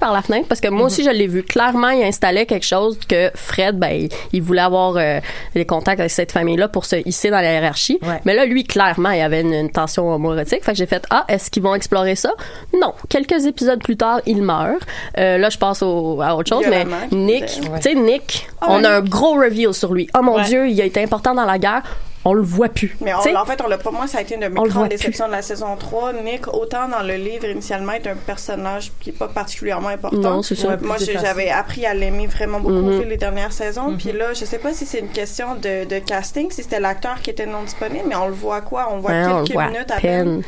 par 0.00 0.12
la 0.12 0.22
fenêtre 0.22 0.46
parce 0.48 0.60
que 0.60 0.68
moi 0.68 0.86
aussi 0.86 1.02
je 1.04 1.10
l'ai 1.10 1.26
vu. 1.26 1.42
Clairement 1.42 1.90
il 1.90 2.02
installait 2.02 2.46
quelque 2.46 2.66
chose 2.66 2.98
que 3.08 3.30
Fred 3.34 3.78
ben 3.78 4.08
il, 4.32 4.42
voulait 4.42 4.60
avoir 4.62 4.96
euh, 4.96 5.20
des 5.54 5.64
contacts 5.64 6.00
avec 6.00 6.10
cette 6.10 6.32
famille 6.32 6.56
là 6.56 6.68
pour 6.68 6.84
se 6.84 6.96
hisser 7.06 7.30
dans 7.30 7.40
la 7.40 7.52
hiérarchie. 7.52 7.98
Ouais. 8.02 8.20
mais 8.24 8.34
là 8.34 8.44
lui 8.46 8.64
clairement 8.64 9.10
il 9.10 9.18
y 9.18 9.22
avait 9.22 9.40
une, 9.42 9.54
une 9.54 9.70
tension 9.70 10.12
homoérotique 10.12 10.64
fait 10.64 10.72
que 10.72 10.78
j'ai 10.78 10.86
fait 10.86 11.04
ah 11.10 11.24
est-ce 11.28 11.50
qu'ils 11.50 11.62
vont 11.62 11.74
explorer 11.74 12.14
ça? 12.16 12.32
Non. 12.80 12.92
Quelques 13.08 13.46
épisodes 13.46 13.82
plus 13.82 13.96
tard 13.96 14.20
il 14.26 14.42
meurt. 14.42 14.82
Euh, 15.18 15.38
là 15.38 15.48
je 15.50 15.58
passe 15.58 15.82
au, 15.82 16.20
à 16.20 16.34
autre 16.34 16.48
chose 16.48 16.64
mais 16.68 16.84
Nick 17.12 17.46
tu 17.46 17.62
sais 17.80 17.94
Nick 17.94 18.48
Ah 18.60 18.66
on 18.70 18.84
a 18.84 18.90
un 18.90 19.00
gros 19.02 19.34
reveal 19.34 19.72
sur 19.74 19.94
lui. 19.94 20.08
Oh 20.18 20.22
mon 20.22 20.36
Ouais. 20.36 20.44
dieu 20.44 20.68
il 20.68 20.80
a 20.80 20.84
été 20.84 21.02
important 21.02 21.34
dans 21.34 21.44
la 21.44 21.58
guerre 21.58 21.82
on 22.24 22.32
le 22.34 22.42
voit 22.42 22.68
plus 22.68 22.96
Mais 23.00 23.12
on, 23.14 23.18
en 23.36 23.44
fait, 23.46 23.60
on 23.64 23.68
l'a 23.68 23.78
pas. 23.78 23.90
Moi, 23.90 24.06
ça 24.06 24.18
a 24.18 24.20
été 24.22 24.34
une 24.34 24.40
de 24.40 24.48
mes 24.48 24.60
grandes 24.68 24.88
déceptions 24.88 25.26
de 25.26 25.32
la 25.32 25.42
saison 25.42 25.76
3. 25.76 26.12
Nick, 26.24 26.48
autant 26.52 26.88
dans 26.88 27.02
le 27.02 27.14
livre 27.14 27.46
initialement, 27.46 27.92
est 27.92 28.06
un 28.06 28.16
personnage 28.16 28.92
qui 29.00 29.10
est 29.10 29.12
pas 29.18 29.28
particulièrement 29.28 29.88
important. 29.88 30.16
Non, 30.18 30.42
c'est 30.42 30.54
ça. 30.56 30.68
Ouais, 30.68 30.76
Moi, 30.82 30.96
j'avais 30.98 31.48
appris 31.50 31.86
à 31.86 31.94
l'aimer 31.94 32.26
vraiment 32.26 32.60
beaucoup 32.60 32.74
Mhm. 32.74 32.88
au 32.88 33.00
fil 33.00 33.08
des 33.08 33.16
dernières 33.16 33.52
saisons. 33.52 33.96
Puis 33.96 34.12
là, 34.12 34.34
je 34.34 34.44
sais 34.44 34.58
pas 34.58 34.72
si 34.74 34.84
c'est 34.84 34.98
une 34.98 35.08
question 35.10 35.54
de, 35.54 35.84
de 35.84 35.98
casting, 36.00 36.50
si 36.50 36.62
c'était 36.62 36.80
l'acteur 36.80 37.22
qui 37.22 37.30
était 37.30 37.46
non 37.46 37.62
disponible, 37.62 38.04
mais 38.08 38.16
on 38.16 38.26
le 38.26 38.34
voit 38.34 38.60
quoi? 38.60 38.88
On 38.92 38.98
voit 38.98 39.10
ouais, 39.12 39.24
on 39.26 39.38
le 39.40 39.44
quelques 39.44 39.52
voit 39.54 39.66
minutes 39.68 39.90
à 39.90 39.96
à 39.96 40.00
peine. 40.00 40.24
peine 40.24 40.42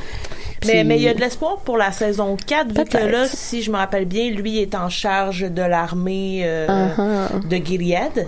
Mais 0.66 0.84
mais 0.84 0.96
il 0.96 1.02
y 1.02 1.08
a 1.08 1.14
de 1.14 1.20
l'espoir 1.20 1.56
pour 1.58 1.76
la 1.76 1.92
saison 1.92 2.36
4 2.46 2.68
vu 2.68 2.84
que 2.84 2.98
là 2.98 3.26
si 3.26 3.62
je 3.62 3.70
me 3.70 3.76
rappelle 3.76 4.04
bien 4.04 4.30
lui 4.30 4.58
est 4.58 4.74
en 4.74 4.88
charge 4.88 5.42
de 5.42 5.62
l'armée 5.62 6.42
euh, 6.44 6.66
Uh-huh. 6.70 7.48
de 7.48 7.56
Gilead. 7.56 8.26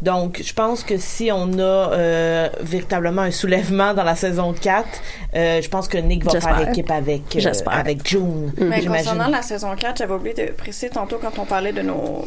Donc 0.00 0.40
je 0.44 0.52
pense 0.52 0.82
que 0.82 0.96
si 0.98 1.30
on 1.32 1.58
a 1.58 1.62
euh, 1.62 2.48
véritablement 2.60 3.22
un 3.22 3.30
soulèvement 3.30 3.94
dans 3.94 4.04
la 4.04 4.16
saison 4.16 4.52
4, 4.52 4.86
euh, 5.34 5.62
je 5.62 5.68
pense 5.68 5.88
que 5.88 5.98
Nick 5.98 6.24
va 6.24 6.40
faire 6.40 6.68
équipe 6.68 6.90
avec 6.90 7.36
euh, 7.36 7.52
avec 7.70 8.06
June. 8.06 8.52
Mais 8.58 8.84
concernant 8.84 9.28
la 9.28 9.42
saison 9.42 9.74
4, 9.76 9.98
j'avais 9.98 10.14
oublié 10.14 10.34
de 10.34 10.52
préciser 10.52 10.90
tantôt 10.90 11.18
quand 11.20 11.38
on 11.38 11.44
parlait 11.44 11.72
de 11.72 11.82
nos 11.82 12.24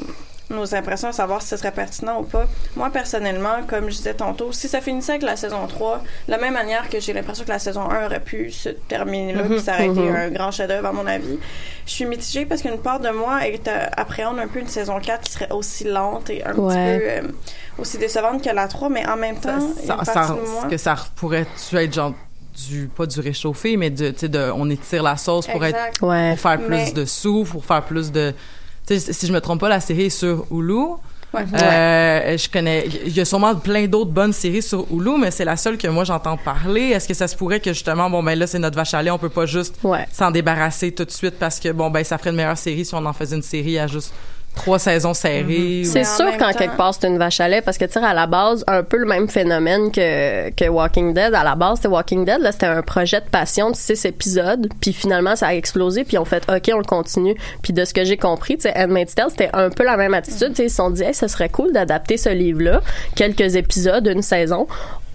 nos 0.50 0.76
impressions, 0.76 1.08
à 1.08 1.12
savoir 1.12 1.42
si 1.42 1.48
ce 1.50 1.58
serait 1.58 1.72
pertinent 1.72 2.20
ou 2.20 2.24
pas. 2.24 2.46
Moi, 2.76 2.90
personnellement, 2.92 3.64
comme 3.68 3.86
je 3.90 3.96
disais 3.98 4.14
tantôt, 4.14 4.52
si 4.52 4.68
ça 4.68 4.80
finissait 4.82 5.14
avec 5.14 5.24
la 5.24 5.36
saison 5.36 5.66
3, 5.68 6.04
de 6.28 6.32
la 6.32 6.38
même 6.38 6.54
manière 6.54 6.88
que 6.90 7.00
j'ai 7.00 7.14
l'impression 7.14 7.44
que 7.46 7.50
la 7.50 7.58
saison 7.60 7.90
1 7.90 8.06
aurait 8.06 8.20
pu 8.20 8.52
se 8.52 8.70
terminer 8.70 9.34
là, 9.34 9.44
puis 9.44 9.60
ça 9.60 9.74
aurait 9.74 9.88
été 9.90 10.08
un 10.10 10.30
grand 10.30 10.52
chef-d'œuvre, 10.52 10.88
à 10.88 10.92
mon 10.92 11.08
avis, 11.08 11.40
je 11.88 11.92
suis 11.92 12.06
mitigée 12.06 12.46
parce 12.46 12.62
qu'une 12.62 12.78
part 12.78 13.00
de 13.00 13.10
moi 13.10 13.48
est, 13.48 13.68
euh, 13.68 13.86
appréhende 13.98 14.38
un 14.40 14.48
peu 14.48 14.60
une 14.60 14.68
saison 14.68 15.00
4 15.00 15.22
qui 15.22 15.32
serait 15.32 15.52
aussi 15.52 15.84
lente 15.86 16.30
et 16.30 16.44
un 16.46 16.54
Ouais. 16.54 16.98
petit 16.98 17.00
peu 17.00 17.10
euh, 17.28 17.32
aussi 17.80 17.98
décevante 17.98 18.44
que 18.44 18.50
la 18.50 18.68
3, 18.68 18.90
mais 18.90 19.08
en 19.08 19.18
même 19.18 19.38
temps, 19.40 19.60
ça, 19.86 20.04
ça- 20.06 20.28
moi... 20.28 20.66
que 20.70 20.78
ça 20.78 20.96
pourrait-tu 21.16 21.76
être 21.78 21.94
genre 21.94 22.14
du 22.70 22.88
pas 22.96 23.06
du 23.06 23.20
réchauffé 23.20 23.76
mais 23.76 23.90
de 23.90 24.14
on 24.56 24.70
étire 24.70 25.04
la 25.04 25.18
sauce 25.18 25.46
pour 25.46 25.66
être 25.66 25.76
Exact. 25.76 26.02
ouais 26.04 26.30
pour 26.32 26.40
faire 26.40 26.58
plus 26.58 26.70
Mais- 26.70 26.92
de 26.94 27.04
sous 27.04 27.44
pour 27.44 27.66
faire 27.66 27.84
plus 27.84 28.14
de 28.14 28.34
sais 28.88 29.00
si 29.14 29.28
je 29.28 29.34
me 29.34 29.40
trompe 29.42 29.60
pas 29.60 29.70
la 29.70 29.80
série 29.80 30.04
est 30.06 30.10
sur 30.10 30.46
Hulu 30.52 30.96
Ouais. 31.34 31.42
Euh, 31.62 32.38
je 32.38 32.48
connais 32.50 32.86
il 33.06 33.12
y 33.12 33.20
a 33.20 33.26
sûrement 33.26 33.54
plein 33.56 33.88
d'autres 33.88 34.12
bonnes 34.12 34.32
séries 34.32 34.62
sur 34.62 34.86
Hulu 34.90 35.18
mais 35.20 35.32
c'est 35.32 35.44
la 35.44 35.58
seule 35.58 35.78
que 35.78 35.88
moi 35.90 36.06
j'entends 36.06 36.38
parler 36.38 36.92
est-ce 36.92 37.10
que 37.10 37.14
ça 37.14 37.28
se 37.28 37.36
pourrait 37.36 37.60
que 37.60 37.74
justement 37.74 38.10
bon 38.10 38.24
ben 38.24 38.40
là 38.40 38.48
c'est 38.48 38.60
notre 38.60 38.78
vache 38.78 38.94
à 38.94 39.04
lait 39.04 39.12
on 39.12 39.18
peut 39.18 39.28
pas 39.28 39.46
juste 39.46 39.76
Ouais. 39.84 40.06
s'en 40.14 40.32
débarrasser 40.32 40.94
tout 40.94 41.04
de 41.04 41.12
suite 41.12 41.36
parce 41.38 41.60
que 41.60 41.74
bon 41.74 41.90
ben 41.90 42.06
ça 42.06 42.18
ferait 42.18 42.30
une 42.30 42.38
meilleure 42.38 42.58
série 42.58 42.86
si 42.86 42.96
on 42.96 43.06
en 43.06 43.12
faisait 43.12 43.36
une 43.36 43.42
série 43.42 43.78
à 43.78 43.88
juste 43.88 44.14
trois 44.56 44.80
saisons 44.80 45.14
serrées. 45.14 45.84
C'est 45.86 46.00
Mais 46.00 46.08
en 46.08 46.16
sûr 46.16 46.38
qu'en 46.38 46.52
temps- 46.52 46.58
quelque 46.58 46.78
part 46.78 46.94
c'est 46.94 47.08
une 47.08 47.18
vache 47.18 47.40
à 47.40 47.48
lait 47.48 47.62
parce 47.62 47.78
que 47.78 47.86
tu 47.86 47.94
sais 47.94 48.00
à 48.04 48.14
la 48.14 48.26
base 48.28 48.64
un 48.68 48.84
peu 48.84 48.98
le 48.98 49.06
même 49.06 49.28
phénomène 49.28 49.92
que 49.92 50.50
que 50.52 50.68
Walking 50.70 51.14
Dead. 51.14 51.34
À 51.34 51.44
la 51.44 51.56
base 51.56 51.78
c'était 51.78 51.90
Walking 51.90 52.26
Dead 52.26 52.40
là 52.42 52.52
c'était 52.52 52.66
un 52.66 52.82
projet 52.82 53.20
de 53.22 53.26
passion 53.30 53.72
de 53.72 53.76
six 53.76 54.06
épisodes 54.06 54.68
puis 54.82 54.94
finalement 54.94 55.36
ça 55.36 55.48
a 55.48 55.54
explosé 55.54 56.04
puis 56.04 56.18
on 56.18 56.26
fait 56.26 56.44
ok 56.50 56.72
on 56.74 56.78
le 56.78 56.84
continue. 56.84 57.36
Puis 57.62 57.74
de 57.74 57.86
ce 57.86 57.94
que 57.94 58.04
j'ai 58.04 58.18
compris 58.18 58.56
tu 58.56 58.64
sais 58.64 58.74
Handmaid's 58.76 59.14
Tale 59.16 59.30
c'était 59.30 59.50
un 59.54 59.70
peu 59.70 59.84
la 59.84 59.98
même 59.98 60.14
attitude. 60.14 60.54
Ils 60.60 60.70
se 60.70 60.76
sont 60.78 60.90
dit 60.90 61.04
hey, 61.04 61.14
ce 61.14 61.28
serait 61.28 61.50
cool 61.50 61.72
d'adapter 61.74 62.18
ce 62.18 62.30
livre 62.30 62.62
là 62.62 62.82
quelques 63.16 63.56
épisodes 63.56 64.08
une 64.08 64.22
saison 64.22 64.68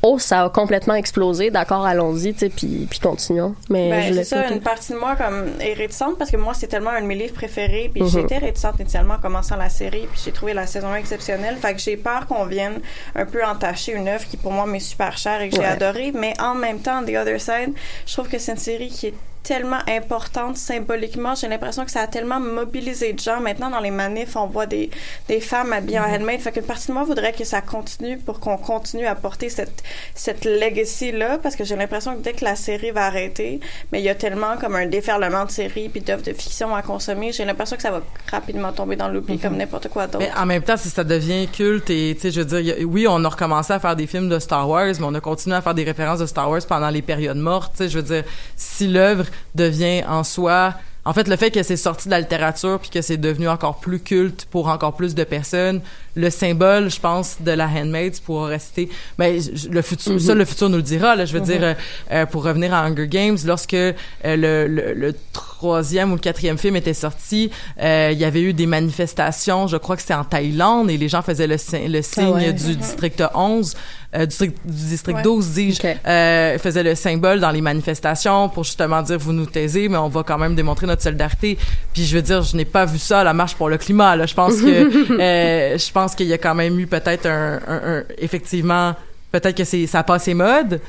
Oh, 0.02 0.18
ça 0.18 0.44
a 0.44 0.48
complètement 0.48 0.94
explosé. 0.94 1.50
D'accord, 1.50 1.84
allons-y, 1.84 2.32
tu 2.32 2.38
sais, 2.40 2.48
puis, 2.48 2.86
puis 2.88 2.98
continuons. 3.00 3.54
Mais 3.68 3.90
Ben, 3.90 4.14
c'est 4.14 4.24
ça, 4.24 4.48
une 4.50 4.60
partie 4.60 4.92
de 4.92 4.98
moi 4.98 5.14
comme 5.16 5.48
est 5.60 5.74
réticente 5.74 6.16
parce 6.18 6.30
que 6.30 6.36
moi 6.38 6.54
c'est 6.54 6.68
tellement 6.68 6.90
un 6.90 7.02
de 7.02 7.06
mes 7.06 7.14
livres 7.14 7.34
préférés 7.34 7.90
puis 7.92 8.02
Mhm. 8.02 8.08
j'étais 8.08 8.38
réticente 8.38 8.80
initialement 8.80 9.14
en 9.14 9.18
commençant 9.18 9.56
la 9.56 9.68
série 9.68 10.06
puis 10.10 10.20
j'ai 10.24 10.32
trouvé 10.32 10.54
la 10.54 10.66
saison 10.66 10.88
1 10.88 10.96
exceptionnelle 10.96 11.56
fait 11.60 11.74
que 11.74 11.80
j'ai 11.80 11.96
peur 11.96 12.26
qu'on 12.26 12.44
vienne 12.46 12.80
un 13.14 13.26
peu 13.26 13.44
entacher 13.44 13.92
une 13.92 14.08
œuvre 14.08 14.24
qui 14.26 14.36
pour 14.36 14.52
moi 14.52 14.64
m'est 14.66 14.78
super 14.80 15.18
chère 15.18 15.40
et 15.42 15.48
que 15.50 15.56
j'ai 15.56 15.60
Ouais. 15.62 15.66
adorée 15.66 16.12
mais 16.14 16.32
en 16.40 16.54
même 16.54 16.80
temps 16.80 17.02
The 17.04 17.10
Other 17.16 17.40
Side 17.40 17.74
je 18.06 18.12
trouve 18.14 18.28
que 18.28 18.38
c'est 18.38 18.52
une 18.52 18.58
série 18.58 18.88
qui 18.88 19.08
est 19.08 19.14
tellement 19.42 19.78
importante 19.88 20.56
symboliquement. 20.56 21.34
J'ai 21.34 21.48
l'impression 21.48 21.84
que 21.84 21.90
ça 21.90 22.00
a 22.02 22.06
tellement 22.06 22.40
mobilisé 22.40 23.12
de 23.12 23.18
gens. 23.18 23.40
Maintenant 23.40 23.70
dans 23.70 23.80
les 23.80 23.90
manifs 23.90 24.36
on 24.36 24.46
voit 24.46 24.66
des, 24.66 24.90
des 25.28 25.40
femmes 25.40 25.72
habillées 25.72 25.98
en 26.00 26.04
handmade. 26.04 26.40
Fait 26.40 26.52
qu'une 26.52 26.62
partie 26.64 26.88
de 26.88 26.92
moi 26.92 27.04
voudrait 27.04 27.32
que 27.32 27.44
ça 27.44 27.60
continue 27.60 28.18
pour 28.18 28.40
qu'on 28.40 28.56
continue 28.56 29.06
à 29.06 29.14
porter 29.14 29.48
cette 29.48 29.82
cette 30.14 30.44
legacy 30.44 31.12
là 31.12 31.38
parce 31.38 31.56
que 31.56 31.64
j'ai 31.64 31.76
l'impression 31.76 32.14
que 32.16 32.20
dès 32.22 32.32
que 32.32 32.44
la 32.44 32.56
série 32.56 32.90
va 32.90 33.06
arrêter 33.06 33.60
mais 33.92 34.00
il 34.00 34.04
y 34.04 34.08
a 34.08 34.14
tellement 34.14 34.56
comme 34.60 34.74
un 34.76 34.86
déferlement 34.86 35.44
de 35.46 35.50
séries 35.50 35.88
puis 35.88 36.00
d'œuvres 36.00 36.22
de 36.22 36.32
fiction 36.32 36.74
à 36.74 36.82
consommer 36.82 37.32
j'ai 37.32 37.44
l'impression 37.44 37.76
que 37.76 37.82
ça 37.82 37.90
va 37.90 38.02
rapidement 38.30 38.72
tomber 38.72 38.96
dans 38.96 39.08
l'oubli 39.08 39.38
comme 39.38 39.56
n'importe 39.56 39.88
quoi 39.88 40.06
d'autre. 40.06 40.18
Mais 40.24 40.30
en 40.38 40.46
même 40.46 40.62
temps, 40.62 40.76
si 40.76 40.90
ça 40.90 41.04
devient 41.04 41.48
culte 41.48 41.90
et, 41.90 42.14
tu 42.14 42.22
sais, 42.22 42.30
je 42.30 42.40
veux 42.40 42.60
dire, 42.62 42.74
a- 42.78 42.82
oui, 42.84 43.06
on 43.08 43.24
a 43.24 43.28
recommencé 43.28 43.72
à 43.72 43.78
faire 43.80 43.96
des 43.96 44.06
films 44.06 44.28
de 44.28 44.38
Star 44.38 44.68
Wars, 44.68 44.86
mais 44.98 45.04
on 45.06 45.14
a 45.14 45.20
continué 45.20 45.56
à 45.56 45.62
faire 45.62 45.74
des 45.74 45.84
références 45.84 46.18
de 46.18 46.26
Star 46.26 46.50
Wars 46.50 46.60
pendant 46.68 46.90
les 46.90 47.02
périodes 47.02 47.36
mortes, 47.38 47.72
tu 47.76 47.84
sais, 47.84 47.88
je 47.88 47.96
veux 47.98 48.02
dire, 48.04 48.24
si 48.56 48.86
l'œuvre 48.88 49.24
devient 49.54 50.02
en 50.08 50.24
soi, 50.24 50.74
en 51.06 51.14
fait, 51.14 51.28
le 51.28 51.36
fait 51.36 51.50
que 51.50 51.62
c'est 51.62 51.78
sorti 51.78 52.08
de 52.08 52.10
la 52.10 52.20
littérature 52.20 52.78
puis 52.78 52.90
que 52.90 53.00
c'est 53.00 53.16
devenu 53.16 53.48
encore 53.48 53.80
plus 53.80 54.00
culte 54.00 54.46
pour 54.50 54.68
encore 54.68 54.92
plus 54.94 55.14
de 55.14 55.24
personnes, 55.24 55.80
le 56.14 56.28
symbole, 56.28 56.90
je 56.90 57.00
pense, 57.00 57.36
de 57.40 57.52
la 57.52 57.66
Handmaid 57.68 58.20
pourra 58.20 58.48
rester. 58.48 58.90
Mais 59.18 59.38
je- 59.40 59.68
le 59.70 59.80
futur, 59.80 60.20
ça, 60.20 60.34
le 60.34 60.44
futur 60.44 60.68
nous 60.68 60.76
le 60.76 60.82
dira. 60.82 61.16
Là, 61.16 61.24
je 61.24 61.32
veux 61.32 61.40
dire, 61.40 61.62
euh, 61.62 61.74
euh, 62.10 62.26
pour 62.26 62.44
revenir 62.44 62.74
à 62.74 62.82
Hunger 62.84 63.06
Games, 63.08 63.38
lorsque 63.46 63.72
euh, 63.74 63.92
le, 64.24 64.66
le, 64.66 64.92
le 64.92 65.14
troisième 65.32 66.10
ou 66.10 66.16
le 66.16 66.20
quatrième 66.20 66.58
film 66.58 66.76
était 66.76 66.92
sorti, 66.94 67.50
euh, 67.80 68.10
il 68.12 68.18
y 68.18 68.24
avait 68.24 68.42
eu 68.42 68.52
des 68.52 68.66
manifestations. 68.66 69.68
Je 69.68 69.76
crois 69.78 69.96
que 69.96 70.02
c'était 70.02 70.14
en 70.14 70.24
Thaïlande 70.24 70.90
et 70.90 70.96
les 70.98 71.08
gens 71.08 71.22
faisaient 71.22 71.46
le, 71.46 71.56
si- 71.58 71.88
le 71.88 72.02
signe 72.02 72.28
ouais. 72.34 72.52
du 72.52 72.76
district 72.76 73.22
11, 73.34 73.74
euh, 74.14 74.20
du 74.20 74.26
district, 74.26 74.56
du 74.64 74.72
district 74.86 75.16
Ouais. 75.18 75.22
12, 75.22 75.48
dis-je, 75.50 75.80
Ok. 75.88 75.96
euh, 76.06 76.58
faisaient 76.58 76.82
le 76.82 76.94
symbole 76.94 77.38
dans 77.40 77.50
les 77.52 77.60
manifestations 77.60 78.48
pour 78.48 78.64
justement 78.64 79.02
dire 79.02 79.18
vous 79.18 79.32
nous 79.32 79.46
taisez, 79.46 79.88
mais 79.88 79.98
on 79.98 80.08
va 80.08 80.22
quand 80.24 80.38
même 80.38 80.54
démontrer 80.56 80.86
notre 80.86 81.02
solidarité. 81.02 81.56
Puis 81.94 82.04
je 82.06 82.16
veux 82.16 82.22
dire, 82.22 82.42
je 82.42 82.56
n'ai 82.56 82.64
pas 82.64 82.84
vu 82.86 82.98
ça 82.98 83.20
à 83.20 83.24
la 83.24 83.32
marche 83.34 83.54
pour 83.54 83.68
le 83.68 83.78
climat. 83.78 84.16
Là, 84.16 84.26
je 84.26 84.34
pense 84.34 84.60
que 84.60 84.66
euh, 85.20 85.78
je 85.78 85.92
pense 85.92 86.14
qu'il 86.14 86.26
y 86.26 86.32
a 86.32 86.38
quand 86.38 86.54
même 86.54 86.78
eu 86.80 86.86
peut-être 86.86 87.26
un, 87.26 87.60
un- 87.68 87.98
un- 87.98 88.02
effectivement 88.18 88.94
peut-être 89.32 89.56
que 89.56 89.64
c'est 89.64 89.86
ça 89.86 90.00
a 90.00 90.02
passé 90.02 90.34
mode. 90.34 90.80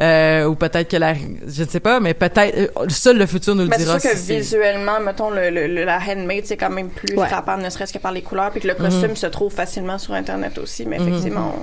Euh, 0.00 0.46
ou 0.46 0.54
peut-être 0.54 0.88
que 0.88 0.96
la 0.96 1.12
je 1.12 1.62
ne 1.62 1.68
sais 1.68 1.78
pas 1.80 2.00
mais 2.00 2.14
peut-être 2.14 2.72
seul 2.88 3.18
le 3.18 3.26
futur 3.26 3.54
nous 3.54 3.64
le 3.64 3.68
Mais 3.68 3.76
c'est 3.76 3.84
dira 3.84 4.00
sûr 4.00 4.10
que 4.12 4.16
si 4.16 4.24
c'est- 4.24 4.38
visuellement, 4.38 4.98
mettons, 4.98 5.28
le, 5.28 5.50
le- 5.50 5.66
le- 5.66 5.84
la 5.84 5.98
handmade, 5.98 6.44
c'est 6.46 6.56
quand 6.56 6.70
même 6.70 6.88
plus 6.88 7.14
Ouais. 7.18 7.26
frappant, 7.28 7.58
ne 7.58 7.68
serait-ce 7.68 7.92
que 7.92 7.98
par 7.98 8.10
les 8.12 8.22
couleurs, 8.22 8.50
puis 8.50 8.62
que 8.62 8.68
le 8.68 8.72
Mhm. 8.72 8.80
costume 8.80 9.14
se 9.16 9.26
trouve 9.26 9.52
facilement 9.52 9.98
sur 9.98 10.14
Internet 10.14 10.56
aussi, 10.56 10.86
mais 10.86 10.96
effectivement, 10.96 11.52
on, 11.58 11.62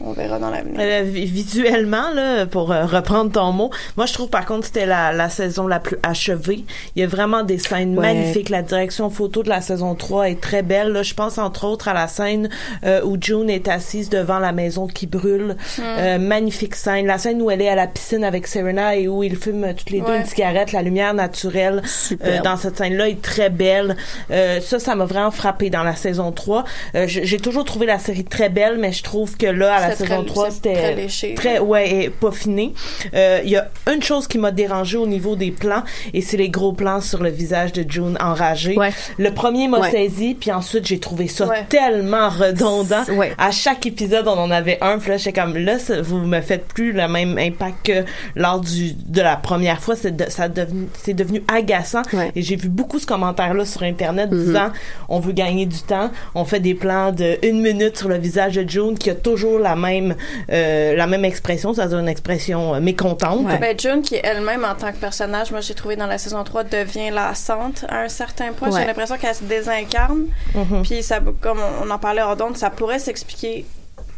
On 0.00 0.12
verra 0.12 0.38
dans 0.38 0.50
l'avenir. 0.50 0.78
Euh, 0.80 1.02
vi- 1.04 1.26
visuellement, 1.26 2.10
là, 2.14 2.46
pour 2.46 2.72
euh, 2.72 2.86
reprendre 2.86 3.30
ton 3.32 3.52
mot, 3.52 3.70
moi 3.96 4.06
je 4.06 4.12
trouve 4.12 4.28
par 4.30 4.44
contre 4.46 4.60
que 4.60 4.66
c'était 4.66 4.86
la, 4.86 5.12
la 5.12 5.28
saison 5.28 5.66
la 5.66 5.80
plus 5.80 5.96
achevée. 6.02 6.64
Il 6.94 7.00
y 7.00 7.02
a 7.04 7.06
vraiment 7.06 7.42
des 7.42 7.58
scènes 7.58 7.96
Ouais. 7.98 8.14
magnifiques. 8.14 8.48
La 8.48 8.62
direction 8.62 9.10
photo 9.10 9.42
de 9.42 9.48
la 9.48 9.60
saison 9.60 9.94
3 9.94 10.30
est 10.30 10.40
très 10.40 10.62
belle. 10.62 10.92
Là, 10.92 11.02
je 11.02 11.14
pense 11.14 11.38
entre 11.38 11.64
autres 11.66 11.88
à 11.88 11.94
la 11.94 12.08
scène 12.08 12.48
euh, 12.84 13.00
où 13.04 13.16
June 13.20 13.50
est 13.50 13.68
assise 13.68 14.08
devant 14.08 14.38
la 14.38 14.52
maison 14.52 14.86
qui 14.86 15.06
brûle. 15.06 15.56
Euh, 15.80 16.18
magnifique 16.18 16.74
scène. 16.74 17.06
La 17.06 17.18
scène 17.18 17.40
où 17.42 17.50
elle 17.50 17.62
est 17.62 17.68
à 17.68 17.74
la 17.74 17.86
piscine 17.86 18.24
avec 18.24 18.46
Serena 18.46 18.96
et 18.96 19.08
où 19.08 19.22
ils 19.22 19.36
fument 19.36 19.74
toutes 19.74 19.90
les 19.90 20.00
deux 20.00 20.06
Ouais. 20.06 20.18
une 20.20 20.26
cigarette. 20.26 20.72
La 20.72 20.82
lumière 20.82 21.14
naturelle 21.14 21.82
euh, 22.24 22.40
dans 22.42 22.56
cette 22.56 22.76
scène-là 22.78 23.08
est 23.08 23.20
très 23.22 23.50
belle. 23.50 23.96
Euh, 24.30 24.60
ça, 24.60 24.78
ça 24.78 24.94
m'a 24.94 25.04
vraiment 25.04 25.30
frappé 25.30 25.70
dans 25.70 25.82
la 25.82 25.96
saison 25.96 26.32
3. 26.32 26.64
Euh, 26.94 27.06
j- 27.06 27.20
J'ai 27.24 27.38
toujours 27.38 27.64
trouvé 27.64 27.86
la 27.86 27.98
série 27.98 28.24
très 28.24 28.48
belle, 28.48 28.78
mais 28.78 28.92
je 28.92 29.02
trouve 29.02 29.36
que 29.36 29.46
là, 29.46 29.65
à 29.70 29.88
la 29.88 29.94
saison 29.96 30.22
très- 30.22 30.26
3, 30.26 30.46
c'est 30.50 30.54
c'était 30.56 31.06
très 31.06 31.34
très 31.34 31.58
ouais 31.58 31.90
et 32.04 32.10
peaufiné. 32.10 32.72
Euh, 33.14 33.40
Il 33.44 33.50
y 33.50 33.56
a 33.56 33.68
une 33.92 34.02
chose 34.02 34.26
qui 34.26 34.38
m'a 34.38 34.50
dérangé 34.50 34.96
au 34.96 35.06
niveau 35.06 35.36
des 35.36 35.50
plans 35.50 35.82
et 36.14 36.20
c'est 36.20 36.36
les 36.36 36.48
gros 36.48 36.72
plans 36.72 37.00
sur 37.00 37.22
le 37.22 37.30
visage 37.30 37.72
de 37.72 37.84
June 37.88 38.16
enragé. 38.20 38.76
Ouais. 38.76 38.90
Le 39.18 39.30
premier 39.32 39.68
m'a 39.68 39.80
Ouais. 39.80 39.90
saisi 39.90 40.34
puis 40.34 40.50
ensuite 40.52 40.86
j'ai 40.86 40.98
trouvé 40.98 41.28
ça 41.28 41.46
Ouais. 41.46 41.64
tellement 41.68 42.28
redondant. 42.28 43.04
Ouais. 43.16 43.32
À 43.38 43.50
chaque 43.50 43.86
épisode 43.86 44.26
on 44.28 44.38
en 44.38 44.50
avait 44.50 44.78
un 44.80 44.98
puis 44.98 45.10
là 45.10 45.16
j'étais 45.16 45.40
comme 45.40 45.56
là 45.56 45.78
ça- 45.78 46.00
vous 46.00 46.18
me 46.18 46.40
faites 46.40 46.66
plus 46.66 46.92
le 46.92 47.06
même 47.08 47.38
impact 47.38 47.86
que 47.86 48.04
lors 48.34 48.60
du 48.60 48.92
de 48.94 49.20
la 49.22 49.36
première 49.36 49.80
fois 49.80 49.96
c'est 49.96 50.14
de- 50.16 50.30
ça 50.30 50.48
devenu 50.48 50.88
c'est 51.02 51.14
devenu 51.14 51.42
agaçant 51.52 52.02
Ouais. 52.12 52.32
et 52.34 52.42
j'ai 52.42 52.56
vu 52.56 52.68
beaucoup 52.68 52.98
ce 52.98 53.06
commentaire 53.06 53.54
là 53.54 53.64
sur 53.64 53.82
internet 53.82 54.30
Mhm. 54.30 54.44
disant 54.44 54.68
on 55.08 55.20
veut 55.20 55.32
gagner 55.32 55.66
du 55.66 55.80
temps 55.80 56.10
on 56.34 56.44
fait 56.44 56.60
des 56.60 56.74
plans 56.74 57.12
de 57.12 57.36
une 57.42 57.60
minute 57.62 57.96
sur 57.98 58.08
le 58.08 58.16
visage 58.18 58.54
de 58.54 58.68
June 58.68 58.96
qui 58.98 59.10
a 59.10 59.14
toujours 59.14 59.55
la 59.58 59.76
même 59.76 60.14
euh, 60.50 60.94
la 60.96 61.06
même 61.06 61.24
expression 61.24 61.74
c'est-à-dire 61.74 61.98
une 61.98 62.08
expression 62.08 62.74
euh, 62.74 62.80
mécontente 62.80 63.36
Ouais. 63.46 63.58
Ben, 63.58 63.78
June, 63.78 64.02
qui 64.02 64.16
elle-même, 64.22 64.64
en 64.64 64.74
tant 64.74 64.92
que 64.92 64.96
personnage, 64.96 65.50
moi, 65.50 65.60
j'ai 65.60 65.74
trouvé 65.74 65.96
dans 65.96 66.06
la 66.06 66.18
saison 66.18 66.42
3, 66.42 66.64
devient 66.64 67.10
lassante 67.10 67.84
à 67.88 68.02
un 68.02 68.08
certain 68.08 68.52
point. 68.52 68.70
Ouais. 68.70 68.80
J'ai 68.80 68.86
l'impression 68.86 69.16
qu'elle 69.16 69.34
se 69.34 69.44
désincarne. 69.44 70.26
Mhm. 70.54 70.82
Puis, 70.82 71.02
ça, 71.02 71.20
comme 71.40 71.58
on 71.82 71.90
en 71.90 71.98
parlait 71.98 72.22
hors 72.22 72.36
d'onde, 72.36 72.56
ça 72.56 72.70
pourrait 72.70 72.98
s'expliquer 72.98 73.64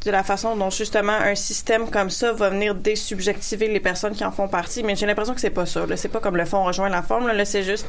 de 0.05 0.11
la 0.13 0.23
façon 0.23 0.55
dont, 0.57 0.71
justement, 0.71 1.13
un 1.13 1.35
système 1.35 1.91
comme 1.91 2.09
ça 2.11 2.33
va 2.33 2.51
venir 2.51 2.75
désubjectiver 2.75 3.67
les 3.69 3.81
personnes 3.81 4.15
qui 4.15 4.25
en 4.25 4.31
font 4.31 4.47
partie. 4.49 4.83
Mais 4.85 4.95
j'ai 4.95 5.07
l'impression 5.07 5.35
que 5.35 5.41
c'est 5.41 5.51
pas 5.51 5.67
ça. 5.67 5.87
Là. 5.87 5.97
C'est 5.97 6.09
pas 6.09 6.21
comme 6.21 6.37
le 6.37 6.45
fond 6.45 6.63
rejoint 6.65 6.89
la 6.89 7.03
forme. 7.03 7.27
Là, 7.27 7.35
Là, 7.35 7.45
c'est 7.45 7.65
juste... 7.65 7.87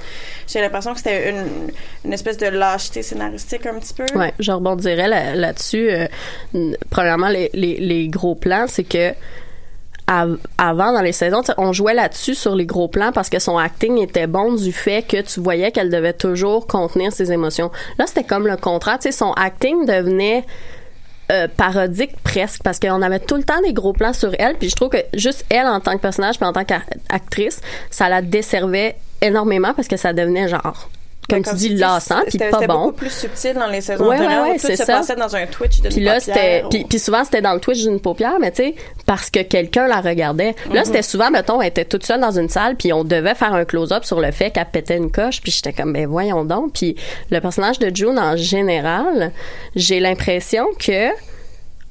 J'ai 0.48 0.60
l'impression 0.62 0.92
que 0.94 0.98
c'était 0.98 1.30
une, 2.04 2.12
espèce 2.14 2.38
de 2.38 2.48
lâcheté 2.48 3.04
scénaristique 3.04 3.66
un 3.68 3.78
petit 3.80 3.94
peu. 3.94 4.06
Ouais, 4.18 4.34
je 4.40 4.52
rebondirais 4.52 5.08
là- 5.08 5.36
là-dessus. 5.36 5.90
euh, 5.92 6.08
n- 6.56 6.76
premièrement, 6.90 7.30
les, 7.30 8.08
gros 8.10 8.34
plans, 8.36 8.66
c'est 8.68 8.84
que 8.84 9.14
av- 10.08 10.40
avant 10.58 10.92
dans 10.94 11.02
les 11.02 11.12
saisons, 11.12 11.42
on 11.58 11.74
jouait 11.74 11.94
là-dessus 11.94 12.34
sur 12.36 12.56
les 12.56 12.66
gros 12.66 12.88
plans 12.88 13.12
parce 13.12 13.30
que 13.30 13.38
son 13.40 13.58
acting 13.58 13.98
était 14.00 14.28
bon 14.28 14.54
du 14.56 14.72
fait 14.72 15.04
que 15.08 15.22
tu 15.22 15.40
voyais 15.40 15.72
qu'elle 15.72 15.90
devait 15.92 16.14
toujours 16.14 16.66
contenir 16.66 17.12
ses 17.14 17.32
émotions. 17.32 17.70
Là, 18.00 18.06
c'était 18.08 18.24
comme 18.24 18.48
le 18.48 18.58
contraire, 18.58 18.98
tu 19.00 19.04
sais, 19.04 19.12
son 19.12 19.32
acting 19.34 19.86
devenait 19.86 20.44
euh, 21.32 21.48
parodique 21.48 22.12
presque 22.24 22.64
parce 22.64 22.80
qu'on 22.80 23.02
avait 23.02 23.20
tout 23.20 23.36
le 23.36 23.44
temps 23.44 23.62
des 23.62 23.74
gros 23.74 23.94
plans 23.94 24.14
sur 24.14 24.32
elle 24.40 24.56
puis 24.58 24.70
je 24.70 24.76
trouve 24.76 24.90
que 24.90 24.98
juste 25.14 25.46
elle 25.50 25.68
en 25.68 25.80
tant 25.80 25.94
que 25.94 26.02
personnage 26.02 26.38
puis 26.38 26.48
en 26.48 26.54
tant 26.54 26.66
qu'actrice 26.66 27.62
ça 27.92 28.10
la 28.10 28.22
desservait 28.22 28.96
énormément 29.22 29.74
parce 29.74 29.88
que 29.88 29.98
ça 29.98 30.14
devenait 30.14 30.48
genre 30.48 30.90
comme, 31.30 31.44
tu 31.44 31.56
dis 31.56 31.70
lassant 31.76 32.22
puis 32.28 32.38
pas 32.38 32.66
bon 32.68 32.74
beaucoup 32.86 32.92
plus 32.94 33.10
subtil 33.12 33.54
dans 33.54 33.68
les 33.68 33.82
saisons 33.82 34.08
Ouais, 34.08 34.20
ouais, 34.20 34.28
ouais, 34.28 34.58
tout 34.60 34.68
se 34.68 34.76
ça. 34.76 34.86
passait 34.98 35.16
dans 35.16 35.36
un 35.36 35.46
Twitch 35.46 35.82
de 35.82 35.90
puis 35.90 36.02
là, 36.02 36.20
c'était. 36.20 36.64
ou- 36.66 36.70
puis 36.88 37.00
souvent, 37.00 37.24
c'était 37.24 37.42
dans 37.42 37.54
le 37.54 37.60
Twitch 37.60 37.84
d'une 37.84 38.00
paupière, 38.00 38.38
mais 38.40 38.52
tu 38.52 38.64
sais, 38.64 38.76
parce 39.06 39.30
que 39.30 39.42
quelqu'un 39.42 39.88
la 39.88 40.02
regardait. 40.02 40.56
Là, 40.74 40.84
c'était 40.86 41.02
souvent, 41.02 41.32
mettons, 41.32 41.62
elle 41.62 41.70
était 41.70 41.86
toute 41.86 42.06
seule 42.06 42.20
dans 42.22 42.38
une 42.38 42.50
salle, 42.50 42.76
puis 42.76 42.92
on 42.94 43.04
devait 43.04 43.36
faire 43.36 43.54
un 43.54 43.66
close-up 43.66 44.04
sur 44.06 44.20
le 44.20 44.32
fait 44.32 44.52
qu'elle 44.52 44.66
pétait 44.66 44.98
une 44.98 45.12
coche, 45.12 45.42
puis 45.42 45.52
j'étais 45.52 45.74
comme, 45.74 45.94
ben 45.94 46.08
voyons 46.08 46.44
donc. 46.46 46.74
Puis 46.74 46.96
le 47.30 47.40
personnage 47.42 47.80
de 47.80 47.96
June, 47.96 48.18
en 48.20 48.36
général, 48.36 49.32
j'ai 49.76 50.00
l'impression 50.00 50.66
que. 50.80 51.10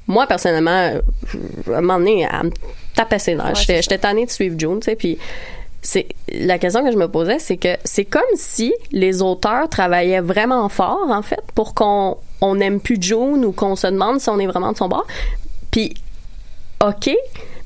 Moi, 0.07 0.25
personnellement, 0.25 0.71
euh, 0.71 1.01
à 1.71 1.77
un 1.77 1.81
moment 1.81 1.99
donné, 1.99 2.27
elle 2.31 2.47
me 2.47 2.51
tapait 2.95 3.19
ses 3.19 3.35
nerfs. 3.35 3.53
J'étais 3.53 3.99
tannée 3.99 4.25
de 4.25 4.31
suivre 4.31 4.55
June, 4.57 4.79
tu 4.79 4.85
sais, 4.85 4.95
puis 4.95 5.19
c'est 5.81 6.07
la 6.33 6.57
question 6.59 6.83
que 6.83 6.91
je 6.91 6.97
me 6.97 7.07
posais, 7.07 7.39
c'est 7.39 7.57
que 7.57 7.77
c'est 7.83 8.05
comme 8.05 8.21
si 8.35 8.73
les 8.91 9.21
auteurs 9.21 9.69
travaillaient 9.69 10.19
vraiment 10.21 10.67
fort 10.69 11.07
en 11.09 11.21
fait 11.21 11.41
pour 11.55 11.73
qu'on 11.73 12.17
on 12.41 12.55
n'aime 12.55 12.79
plus 12.81 12.97
June 13.01 13.45
ou 13.45 13.51
qu'on 13.51 13.75
se 13.75 13.87
demande 13.87 14.19
si 14.19 14.29
on 14.29 14.39
est 14.39 14.47
vraiment 14.47 14.71
de 14.73 14.77
son 14.77 14.87
bord. 14.89 15.07
Puis 15.71 15.93
OK, 16.85 17.09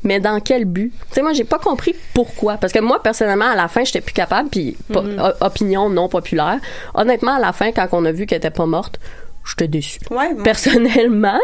mais 0.04 0.20
dans 0.20 0.40
quel 0.40 0.66
but? 0.66 0.92
Tu 1.10 1.16
sais 1.16 1.22
moi 1.22 1.34
j'ai 1.34 1.44
pas 1.44 1.60
compris 1.60 1.96
pourquoi 2.14 2.58
parce 2.58 2.74
que 2.74 2.80
moi 2.80 3.02
personnellement 3.02 3.46
à 3.52 3.56
la 3.56 3.68
fin 3.68 3.84
j'étais 3.84 4.02
plus 4.02 4.14
capable 4.14 4.50
puis 4.50 4.76
o- 4.96 5.00
opinion 5.42 5.90
non 5.90 6.08
populaire. 6.10 6.60
Honnêtement 6.94 7.36
à 7.36 7.40
la 7.40 7.54
fin 7.54 7.72
quand 7.72 7.88
on 7.94 8.06
a 8.06 8.12
vu 8.12 8.26
qu'elle 8.26 8.40
était 8.40 8.50
pas 8.50 8.66
morte, 8.66 9.00
j'étais 9.48 9.68
déçue 9.68 10.00
Ouais, 10.12 10.34
moi- 10.34 10.44
personnellement. 10.44 11.40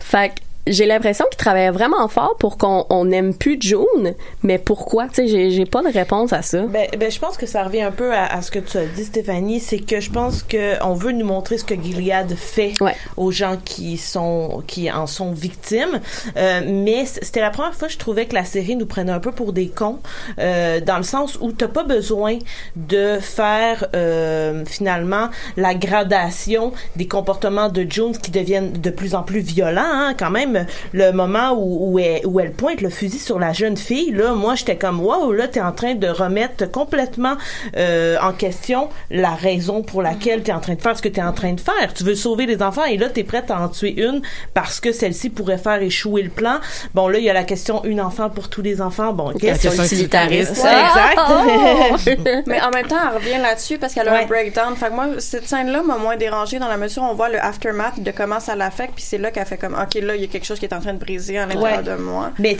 Fait 0.00 0.30
que 0.30 0.34
j'ai 0.66 0.86
l'impression 0.86 1.24
qu'il 1.30 1.36
travaillait 1.36 1.70
vraiment 1.70 2.08
fort 2.08 2.36
pour 2.38 2.56
qu'on 2.58 2.86
on 2.90 3.10
aime 3.10 3.34
plus 3.34 3.58
June, 3.60 4.14
mais 4.42 4.58
pourquoi? 4.58 5.08
Tu 5.08 5.14
sais, 5.14 5.26
j'ai, 5.28 5.50
j'ai 5.50 5.64
pas 5.66 5.82
de 5.82 5.92
réponse 5.92 6.32
à 6.32 6.42
ça. 6.42 6.62
Ben, 6.62 6.86
ben, 6.98 7.10
je 7.10 7.18
pense 7.18 7.36
que 7.36 7.46
ça 7.46 7.62
revient 7.64 7.82
un 7.82 7.90
peu 7.90 8.12
à, 8.12 8.24
à 8.26 8.40
ce 8.42 8.50
que 8.50 8.58
tu 8.58 8.78
as 8.78 8.86
dit, 8.86 9.04
Stéphanie, 9.04 9.60
c'est 9.60 9.78
que 9.78 10.00
je 10.00 10.10
pense 10.10 10.42
que 10.42 10.82
on 10.84 10.94
veut 10.94 11.12
nous 11.12 11.26
montrer 11.26 11.58
ce 11.58 11.64
que 11.64 11.74
Gilead 11.74 12.34
fait 12.36 12.72
Ouais. 12.80 12.96
aux 13.16 13.30
gens 13.30 13.56
qui 13.64 13.96
sont 13.98 14.62
qui 14.66 14.90
en 14.90 15.06
sont 15.06 15.32
victimes. 15.32 16.00
Euh, 16.36 16.60
mais 16.66 17.04
c'était 17.06 17.40
la 17.40 17.50
première 17.50 17.74
fois 17.74 17.88
que 17.88 17.94
je 17.94 17.98
trouvais 17.98 18.26
que 18.26 18.34
la 18.34 18.44
série 18.44 18.76
nous 18.76 18.86
prenait 18.86 19.12
un 19.12 19.20
peu 19.20 19.32
pour 19.32 19.52
des 19.52 19.68
cons, 19.68 19.98
euh, 20.38 20.80
dans 20.80 20.96
le 20.96 21.02
sens 21.02 21.38
où 21.40 21.52
t'as 21.52 21.68
pas 21.68 21.82
besoin 21.84 22.38
de 22.76 23.18
faire 23.20 23.86
euh, 23.94 24.64
finalement 24.66 25.28
la 25.56 25.74
gradation 25.74 26.72
des 26.96 27.06
comportements 27.06 27.68
de 27.68 27.86
Jones 27.88 28.16
qui 28.16 28.30
deviennent 28.30 28.72
de 28.72 28.90
plus 28.90 29.14
en 29.14 29.22
plus 29.22 29.40
violents. 29.40 29.82
Hein, 29.84 30.14
quand 30.18 30.30
même, 30.30 30.53
le 30.92 31.10
moment 31.12 31.52
où, 31.52 31.92
où, 31.94 31.98
elle, 31.98 32.26
où 32.26 32.40
elle 32.40 32.52
pointe 32.52 32.80
le 32.80 32.90
fusil 32.90 33.18
sur 33.18 33.38
la 33.38 33.52
jeune 33.52 33.76
fille, 33.76 34.10
là, 34.12 34.34
moi 34.34 34.54
j'étais 34.54 34.76
comme 34.76 35.00
wow, 35.00 35.32
là 35.32 35.48
t'es 35.48 35.60
en 35.60 35.72
train 35.72 35.94
de 35.94 36.08
remettre 36.08 36.70
complètement 36.70 37.34
euh, 37.76 38.16
en 38.22 38.32
question 38.32 38.88
la 39.10 39.30
raison 39.34 39.82
pour 39.82 40.02
laquelle 40.02 40.42
t'es 40.42 40.52
en 40.52 40.60
train 40.60 40.74
de 40.74 40.82
faire 40.82 40.96
ce 40.96 41.02
que 41.02 41.08
t'es 41.08 41.22
en 41.22 41.32
train 41.32 41.52
de 41.52 41.60
faire. 41.60 41.92
Tu 41.94 42.04
veux 42.04 42.14
sauver 42.14 42.46
les 42.46 42.62
enfants 42.62 42.84
et 42.84 42.96
là 42.96 43.08
t'es 43.08 43.24
prête 43.24 43.50
à 43.50 43.60
en 43.60 43.68
tuer 43.68 43.94
une 44.00 44.22
parce 44.54 44.80
que 44.80 44.92
celle-ci 44.92 45.30
pourrait 45.30 45.58
faire 45.58 45.82
échouer 45.82 46.22
le 46.22 46.30
plan. 46.30 46.56
Bon 46.94 47.08
là 47.08 47.18
il 47.18 47.24
y 47.24 47.30
a 47.30 47.34
la 47.34 47.44
question 47.44 47.84
une 47.84 48.00
enfant 48.00 48.30
pour 48.30 48.48
tous 48.48 48.62
les 48.62 48.80
enfants. 48.80 49.12
Bon. 49.12 49.32
Question 49.32 49.72
utilitariste. 49.72 50.62
Ouais, 50.62 50.70
exact. 50.70 52.44
Mais 52.46 52.60
en 52.62 52.70
même 52.70 52.86
temps, 52.86 52.96
elle 53.10 53.16
revient 53.18 53.40
là-dessus 53.42 53.78
parce 53.78 53.94
qu'elle 53.94 54.08
a 54.08 54.12
Ouais. 54.12 54.22
un 54.24 54.26
breakdown. 54.26 54.76
Fait 54.76 54.86
que 54.86 54.92
moi, 54.92 55.06
cette 55.18 55.48
scène-là 55.48 55.82
m'a 55.82 55.96
moins 55.96 56.16
dérangée 56.16 56.58
dans 56.58 56.68
la 56.68 56.76
mesure 56.76 57.02
où 57.02 57.06
on 57.06 57.14
voit 57.14 57.28
le 57.28 57.38
aftermath 57.42 58.00
de 58.00 58.10
comment 58.10 58.38
ça 58.40 58.54
l'affecte, 58.54 58.92
puis 58.94 59.04
c'est 59.04 59.18
là 59.18 59.30
qu'elle 59.30 59.46
fait 59.46 59.56
comme, 59.56 59.74
OK, 59.74 59.94
là, 60.00 60.14
il 60.14 60.20
y 60.22 60.24
a 60.24 60.28
quelque 60.28 60.43
chose 60.44 60.58
qui 60.58 60.64
est 60.66 60.74
en 60.74 60.80
train 60.80 60.92
de 60.94 60.98
briser 60.98 61.38
à 61.38 61.46
l'intérieur 61.46 61.78
Ouais. 61.78 61.82
de 61.82 61.94
moi. 61.96 62.30
Mais 62.38 62.56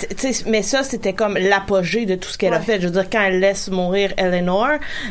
mais 0.47 0.63
ça 0.63 0.83
c'était 0.83 1.13
comme 1.13 1.37
l'apogée 1.39 2.07
de 2.07 2.15
tout 2.15 2.29
ce 2.31 2.39
qu'elle 2.39 2.55
a 2.55 2.61
fait. 2.61 2.81
Je 2.81 2.87
veux 2.87 2.93
dire 2.93 3.09
quand 3.11 3.23
elle 3.23 3.41
laisse 3.41 3.69
mourir 3.69 4.13
Eleanor, 4.17 4.69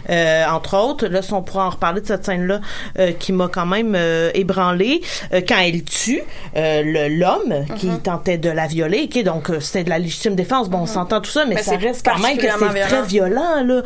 euh, 0.09 0.45
entre 0.47 0.77
autres, 0.77 1.07
là, 1.07 1.21
si 1.21 1.33
on 1.33 1.41
pourra 1.41 1.67
en 1.67 1.69
reparler 1.71 2.01
de 2.01 2.07
cette 2.07 2.25
scène-là 2.25 2.61
euh, 2.99 3.11
qui 3.11 3.31
m'a 3.33 3.47
quand 3.47 3.65
même 3.65 3.93
euh, 3.95 4.31
ébranlé, 4.33 5.01
euh, 5.33 5.41
quand 5.47 5.57
elle 5.59 5.83
tue 5.83 6.21
euh, 6.55 7.09
l'homme 7.09 7.65
qui 7.77 7.87
Mm-hmm. 7.87 8.01
tentait 8.01 8.37
de 8.37 8.49
la 8.49 8.65
violer, 8.67 9.09
ok, 9.13 9.23
donc 9.23 9.49
euh, 9.49 9.59
c'était 9.59 9.83
de 9.83 9.89
la 9.89 9.99
légitime 9.99 10.35
défense. 10.35 10.69
Bon, 10.69 10.79
on 10.79 10.85
s'entend 10.85 11.19
tout 11.21 11.29
ça, 11.29 11.45
mais, 11.45 11.55
Mais 11.55 11.61
ça 11.63 11.71
c'est 11.71 11.85
reste 11.87 12.05
quand 12.05 12.17
même 12.19 12.37
que 12.37 12.47
c'est 12.47 12.79
très 12.81 13.03
violent 13.03 13.63
là. 13.65 13.81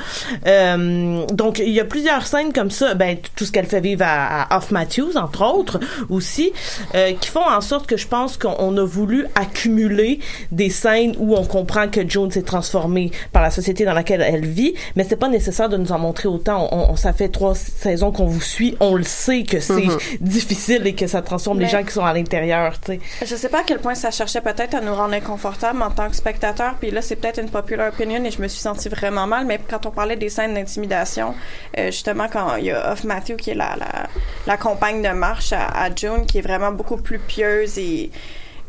Euh, 0.45 1.25
donc 1.33 1.59
il 1.59 1.69
y 1.71 1.79
a 1.79 1.85
plusieurs 1.85 2.25
scènes 2.25 2.53
comme 2.53 2.71
ça, 2.71 2.93
ben 2.93 3.17
tout 3.35 3.45
ce 3.45 3.51
qu'elle 3.51 3.65
fait 3.65 3.79
vivre 3.81 4.03
à, 4.05 4.43
à 4.53 4.57
Off 4.57 4.71
Matthews 4.71 5.17
entre 5.17 5.43
autres 5.45 5.79
aussi, 6.09 6.53
euh, 6.95 7.13
qui 7.19 7.29
font 7.29 7.45
en 7.47 7.61
sorte 7.61 7.87
que 7.87 7.97
je 7.97 8.07
pense 8.07 8.37
qu'on 8.37 8.76
on 8.77 8.81
a 8.81 8.85
voulu 8.85 9.25
accumuler 9.35 10.19
des 10.51 10.69
scènes 10.69 11.15
où 11.19 11.35
on 11.35 11.45
comprend 11.45 11.87
que 11.87 12.07
Joan 12.07 12.29
s'est 12.31 12.43
transformée 12.43 13.11
par 13.31 13.41
la 13.41 13.49
société 13.51 13.85
dans 13.85 13.93
laquelle 13.93 14.21
elle 14.21 14.45
vit, 14.45 14.75
mais 14.95 15.03
c'est 15.07 15.15
pas 15.15 15.29
nécessaire 15.29 15.69
de 15.69 15.77
nous 15.77 15.91
en 15.91 15.99
montrer 15.99 16.27
autant. 16.27 16.67
On, 16.71 16.91
on- 16.91 16.95
ça 16.95 17.13
fait 17.13 17.29
trois 17.29 17.55
saisons 17.55 18.11
qu'on 18.11 18.25
vous 18.25 18.41
suit, 18.41 18.75
on 18.79 18.95
le 18.95 19.03
sait 19.03 19.43
que 19.43 19.59
c'est 19.59 19.83
difficile 20.21 20.85
et 20.87 20.93
que 20.93 21.07
ça 21.07 21.21
transforme 21.21 21.59
les 21.59 21.67
gens 21.67 21.83
qui 21.83 21.91
sont 21.91 22.05
à 22.05 22.13
l'intérieur, 22.13 22.79
tu 22.79 22.93
sais. 22.93 22.99
Je 23.25 23.35
sais 23.35 23.49
pas 23.49 23.59
à 23.61 23.63
quel 23.63 23.79
point 23.79 23.95
ça 23.95 24.11
cherchait 24.11 24.41
peut-être 24.41 24.75
à 24.75 24.81
nous 24.81 24.93
rendre 24.93 25.13
inconfortables 25.13 25.81
en 25.81 25.91
tant 25.91 26.09
que 26.09 26.15
spectateurs, 26.15 26.75
puis 26.79 26.91
là, 26.91 27.01
c'est 27.01 27.15
peut-être 27.15 27.39
une 27.41 27.49
popular 27.49 27.89
opinion 27.89 28.23
et 28.23 28.31
je 28.31 28.41
me 28.41 28.47
suis 28.47 28.59
sentie 28.61 28.89
vraiment 28.89 29.27
mal, 29.27 29.45
mais 29.45 29.59
quand 29.69 29.85
on 29.85 29.91
parlait 29.91 30.15
des 30.15 30.29
scènes 30.29 30.53
d'intimidation, 30.53 31.33
euh, 31.77 31.87
justement, 31.87 32.27
quand 32.31 32.55
il 32.57 32.65
y 32.65 32.71
a 32.71 32.91
Off 32.93 33.03
Matthew 33.03 33.35
qui 33.37 33.51
est 33.51 33.55
la, 33.55 33.75
la, 33.77 34.07
la 34.45 34.57
compagne 34.57 35.01
de 35.01 35.09
marche 35.09 35.53
à, 35.53 35.67
à 35.67 35.93
June, 35.95 36.25
qui 36.27 36.39
est 36.39 36.41
vraiment 36.41 36.71
beaucoup 36.71 36.97
plus 36.97 37.19
pieuse 37.19 37.77
et 37.77 38.09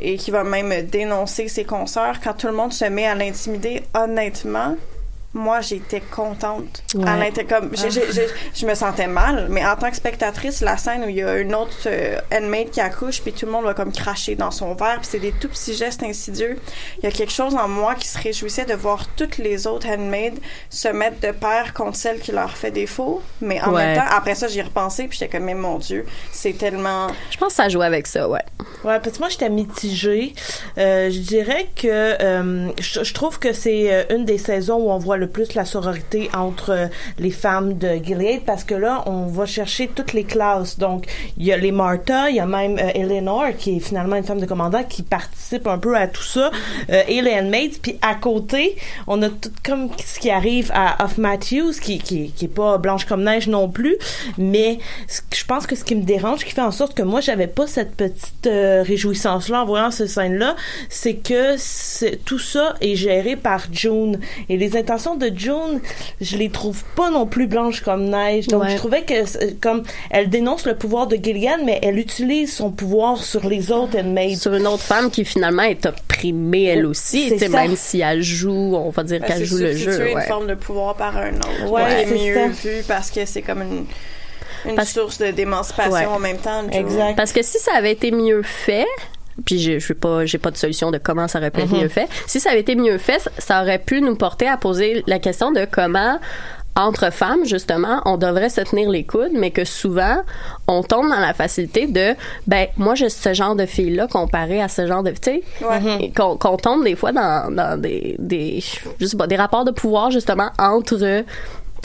et 0.00 0.16
qui 0.16 0.30
va 0.30 0.44
même 0.44 0.86
dénoncer 0.86 1.48
ses 1.48 1.64
consoeurs, 1.64 2.20
quand 2.20 2.34
tout 2.34 2.46
le 2.46 2.52
monde 2.52 2.72
se 2.72 2.84
met 2.84 3.06
à 3.06 3.14
l'intimider, 3.14 3.82
honnêtement, 3.94 4.76
moi, 5.34 5.60
j'étais 5.60 6.00
contente. 6.00 6.82
À 6.94 6.98
Ouais. 6.98 7.18
l'inté- 7.26 7.44
comme, 7.44 7.70
j'ai- 7.76 7.90
j'ai- 7.90 8.10
j'ai- 8.12 8.28
je 8.54 8.66
me 8.66 8.74
sentais 8.74 9.06
mal, 9.06 9.46
mais 9.50 9.64
en 9.64 9.76
tant 9.76 9.90
que 9.90 9.96
spectatrice, 9.96 10.62
la 10.62 10.76
scène 10.78 11.04
où 11.04 11.08
il 11.08 11.16
y 11.16 11.22
a 11.22 11.36
une 11.36 11.54
autre 11.54 11.76
euh, 11.86 12.18
handmaid 12.32 12.70
qui 12.70 12.80
accouche, 12.80 13.20
puis 13.20 13.32
tout 13.32 13.44
le 13.44 13.52
monde 13.52 13.64
va 13.64 13.74
comme 13.74 13.92
cracher 13.92 14.34
dans 14.36 14.50
son 14.50 14.74
verre, 14.74 14.96
puis 15.00 15.08
c'est 15.10 15.18
des 15.18 15.32
tout 15.32 15.48
petits 15.48 15.74
gestes 15.74 16.02
insidieux. 16.02 16.58
Il 16.98 17.04
y 17.04 17.06
a 17.06 17.10
quelque 17.12 17.32
chose 17.32 17.54
en 17.54 17.68
moi 17.68 17.94
qui 17.94 18.08
se 18.08 18.18
réjouissait 18.18 18.64
de 18.64 18.72
voir 18.74 19.06
toutes 19.16 19.36
les 19.38 19.66
autres 19.66 19.86
handmaids 19.88 20.32
se 20.70 20.88
mettre 20.88 21.20
de 21.20 21.30
pair 21.32 21.74
contre 21.74 21.96
celle 21.96 22.20
qui 22.20 22.32
leur 22.32 22.56
fait 22.56 22.70
défaut, 22.70 23.22
mais 23.42 23.60
en 23.60 23.72
Ouais. 23.74 23.84
même 23.86 23.96
temps, 23.98 24.10
après 24.16 24.34
ça, 24.34 24.48
j'y 24.48 24.60
ai 24.60 24.62
repensé, 24.62 25.08
puis 25.08 25.18
j'étais 25.18 25.36
comme, 25.36 25.44
mais 25.46 25.54
mon 25.54 25.78
Dieu, 25.78 26.06
c'est 26.32 26.56
tellement... 26.56 27.08
Je 27.30 27.36
pense 27.36 27.48
que 27.50 27.54
ça 27.56 27.68
joue 27.68 27.82
avec 27.82 28.06
ça, 28.06 28.28
ouais. 28.28 28.40
Ouais, 28.84 28.98
parce 29.00 29.16
que 29.16 29.18
moi 29.18 29.28
j'étais 29.28 29.50
mitigée. 29.50 30.34
Euh, 30.78 31.10
je 31.10 31.18
dirais 31.18 31.68
que 31.76 31.88
euh, 31.88 32.68
je, 32.80 33.02
je 33.04 33.12
trouve 33.14 33.38
que 33.38 33.52
c'est 33.52 34.06
une 34.10 34.24
des 34.24 34.38
saisons 34.38 34.76
où 34.76 34.90
on 34.90 34.98
voit 34.98 35.17
le 35.18 35.26
plus 35.26 35.54
la 35.54 35.64
sororité 35.64 36.30
entre 36.34 36.70
euh, 36.70 36.86
les 37.18 37.30
femmes 37.30 37.76
de 37.76 37.96
Gilead 38.02 38.42
parce 38.44 38.64
que 38.64 38.74
là 38.74 39.02
on 39.06 39.26
va 39.26 39.46
chercher 39.46 39.88
toutes 39.88 40.12
les 40.12 40.24
classes. 40.24 40.78
Donc 40.78 41.06
il 41.36 41.44
y 41.44 41.52
a 41.52 41.56
les 41.56 41.72
Martha, 41.72 42.30
il 42.30 42.36
y 42.36 42.40
a 42.40 42.46
même 42.46 42.78
euh, 42.78 42.90
Eleanor 42.94 43.48
qui 43.58 43.76
est 43.76 43.80
finalement 43.80 44.16
une 44.16 44.24
femme 44.24 44.40
de 44.40 44.46
commandant 44.46 44.82
qui 44.84 45.02
participe 45.02 45.66
un 45.66 45.78
peu 45.78 45.96
à 45.96 46.06
tout 46.06 46.22
ça 46.22 46.50
euh, 46.90 47.02
et 47.08 47.20
les 47.22 47.34
handmaids. 47.34 47.72
Puis 47.82 47.98
à 48.02 48.14
côté 48.14 48.76
on 49.06 49.20
a 49.22 49.28
tout 49.28 49.52
comme 49.64 49.90
ce 50.04 50.18
qui 50.18 50.30
arrive 50.30 50.70
à 50.74 51.04
Off 51.04 51.18
Matthews 51.18 51.72
qui 51.80 51.98
qui 51.98 52.30
qui 52.32 52.46
est 52.46 52.48
pas 52.48 52.78
blanche 52.78 53.04
comme 53.04 53.24
neige 53.24 53.48
non 53.48 53.68
plus, 53.68 53.96
mais 54.36 54.78
ce 55.06 55.20
je 55.38 55.44
pense 55.44 55.66
que 55.66 55.76
ce 55.76 55.84
qui 55.84 55.94
me 55.94 56.02
dérange, 56.02 56.44
qui 56.44 56.52
fait 56.52 56.60
en 56.60 56.70
sorte 56.70 56.94
que 56.94 57.02
moi 57.02 57.20
j'avais 57.20 57.46
pas 57.46 57.66
cette 57.66 57.96
petite 57.96 58.46
euh, 58.46 58.82
réjouissance 58.82 59.48
là 59.48 59.62
en 59.62 59.66
voyant 59.66 59.90
ces 59.90 60.06
scènes 60.06 60.36
là, 60.36 60.56
c'est 60.90 61.14
que 61.14 61.56
tout 62.24 62.38
ça 62.38 62.74
est 62.80 62.96
géré 62.96 63.36
par 63.36 63.62
June 63.72 64.20
et 64.48 64.56
les 64.56 64.76
intentions 64.76 65.07
de 65.16 65.30
June, 65.34 65.80
je 66.20 66.36
les 66.36 66.50
trouve 66.50 66.82
pas 66.96 67.10
non 67.10 67.26
plus 67.26 67.46
blanches 67.46 67.80
comme 67.82 68.04
neige. 68.08 68.46
Donc 68.48 68.62
Ouais. 68.62 68.70
je 68.70 68.76
trouvais 68.76 69.02
que 69.02 69.24
c'est- 69.24 69.60
comme 69.60 69.82
elle 70.10 70.28
dénonce 70.30 70.66
le 70.66 70.74
pouvoir 70.76 71.06
de 71.06 71.16
Gillian, 71.16 71.58
mais 71.64 71.78
elle 71.82 71.98
utilise 71.98 72.54
son 72.54 72.70
pouvoir 72.70 73.22
sur 73.22 73.48
les 73.48 73.70
autres 73.72 73.98
handmaids. 73.98 74.36
Sur 74.36 74.54
une 74.54 74.66
autre 74.66 74.82
femme 74.82 75.10
qui 75.10 75.24
finalement 75.24 75.62
est 75.62 75.86
opprimée 75.86 76.64
elle 76.64 76.86
aussi, 76.86 77.28
C'est 77.28 77.34
tu 77.34 77.38
sais, 77.40 77.48
ça. 77.50 77.56
même 77.62 77.76
si 77.76 78.00
elle 78.00 78.22
joue, 78.22 78.74
on 78.74 78.90
va 78.90 79.02
dire 79.02 79.20
Ben, 79.20 79.26
qu'elle 79.26 79.44
joue 79.44 79.58
le 79.58 79.76
jeu. 79.76 80.08
une 80.10 80.16
ouais. 80.16 80.26
forme 80.26 80.46
de 80.46 80.54
pouvoir 80.54 80.94
par 80.96 81.16
un 81.16 81.34
autre. 81.34 81.70
Ouais, 81.70 82.06
c'est 82.08 82.14
mieux 82.14 82.34
ça. 82.34 82.68
vu 82.68 82.82
parce 82.86 83.10
que 83.10 83.24
c'est 83.24 83.42
comme 83.42 83.62
une, 83.62 83.84
une 84.68 84.74
Parce- 84.74 84.90
source 84.92 85.18
de 85.18 85.30
d'émancipation 85.30 85.92
Ouais. 85.92 86.06
en 86.06 86.18
même 86.18 86.38
temps. 86.38 86.68
Exact. 86.70 87.14
Parce 87.16 87.32
que 87.32 87.42
si 87.42 87.58
ça 87.58 87.72
avait 87.76 87.92
été 87.92 88.10
mieux 88.10 88.42
fait, 88.42 88.86
puis 89.44 89.58
je 89.60 89.78
je 89.78 89.92
pas 89.92 90.24
j'ai 90.26 90.38
pas 90.38 90.50
de 90.50 90.56
solution 90.56 90.90
de 90.90 90.98
comment 90.98 91.28
ça 91.28 91.38
aurait 91.38 91.50
pu 91.50 91.60
être 91.60 91.72
Mhm. 91.72 91.82
mieux 91.82 91.88
fait. 91.88 92.08
Si 92.26 92.40
ça 92.40 92.50
avait 92.50 92.60
été 92.60 92.74
mieux 92.74 92.98
fait, 92.98 93.28
ça- 93.38 93.62
aurait 93.62 93.78
pu 93.78 94.00
nous 94.00 94.16
porter 94.16 94.48
à 94.48 94.56
poser 94.56 95.02
la 95.06 95.18
question 95.18 95.52
de 95.52 95.66
comment 95.70 96.18
entre 96.76 97.10
femmes 97.12 97.44
justement, 97.44 98.02
on 98.04 98.16
devrait 98.18 98.50
se 98.50 98.60
tenir 98.60 98.88
les 98.88 99.02
coudes, 99.02 99.32
mais 99.34 99.50
que 99.50 99.64
souvent 99.64 100.18
on 100.68 100.84
tombe 100.84 101.08
dans 101.08 101.18
la 101.18 101.34
facilité 101.34 101.88
de 101.88 102.14
ben 102.46 102.68
moi 102.76 102.94
j'ai 102.94 103.08
ce 103.08 103.34
genre 103.34 103.56
de 103.56 103.66
fille 103.66 103.90
là 103.96 104.06
comparé 104.06 104.62
à 104.62 104.68
ce 104.68 104.86
genre 104.86 105.02
de 105.02 105.10
tu 105.10 105.16
sais 105.22 105.42
Ouais. 105.60 106.12
qu'on 106.16 106.36
qu'on 106.36 106.56
tombe 106.56 106.84
des 106.84 106.94
fois 106.94 107.10
dans, 107.10 107.52
dans 107.52 107.80
des 107.80 108.14
des 108.20 108.62
je 109.00 109.06
sais 109.06 109.16
pas 109.16 109.26
des 109.26 109.34
rapports 109.36 109.64
de 109.64 109.72
pouvoir 109.72 110.12
justement 110.12 110.50
entre 110.58 111.24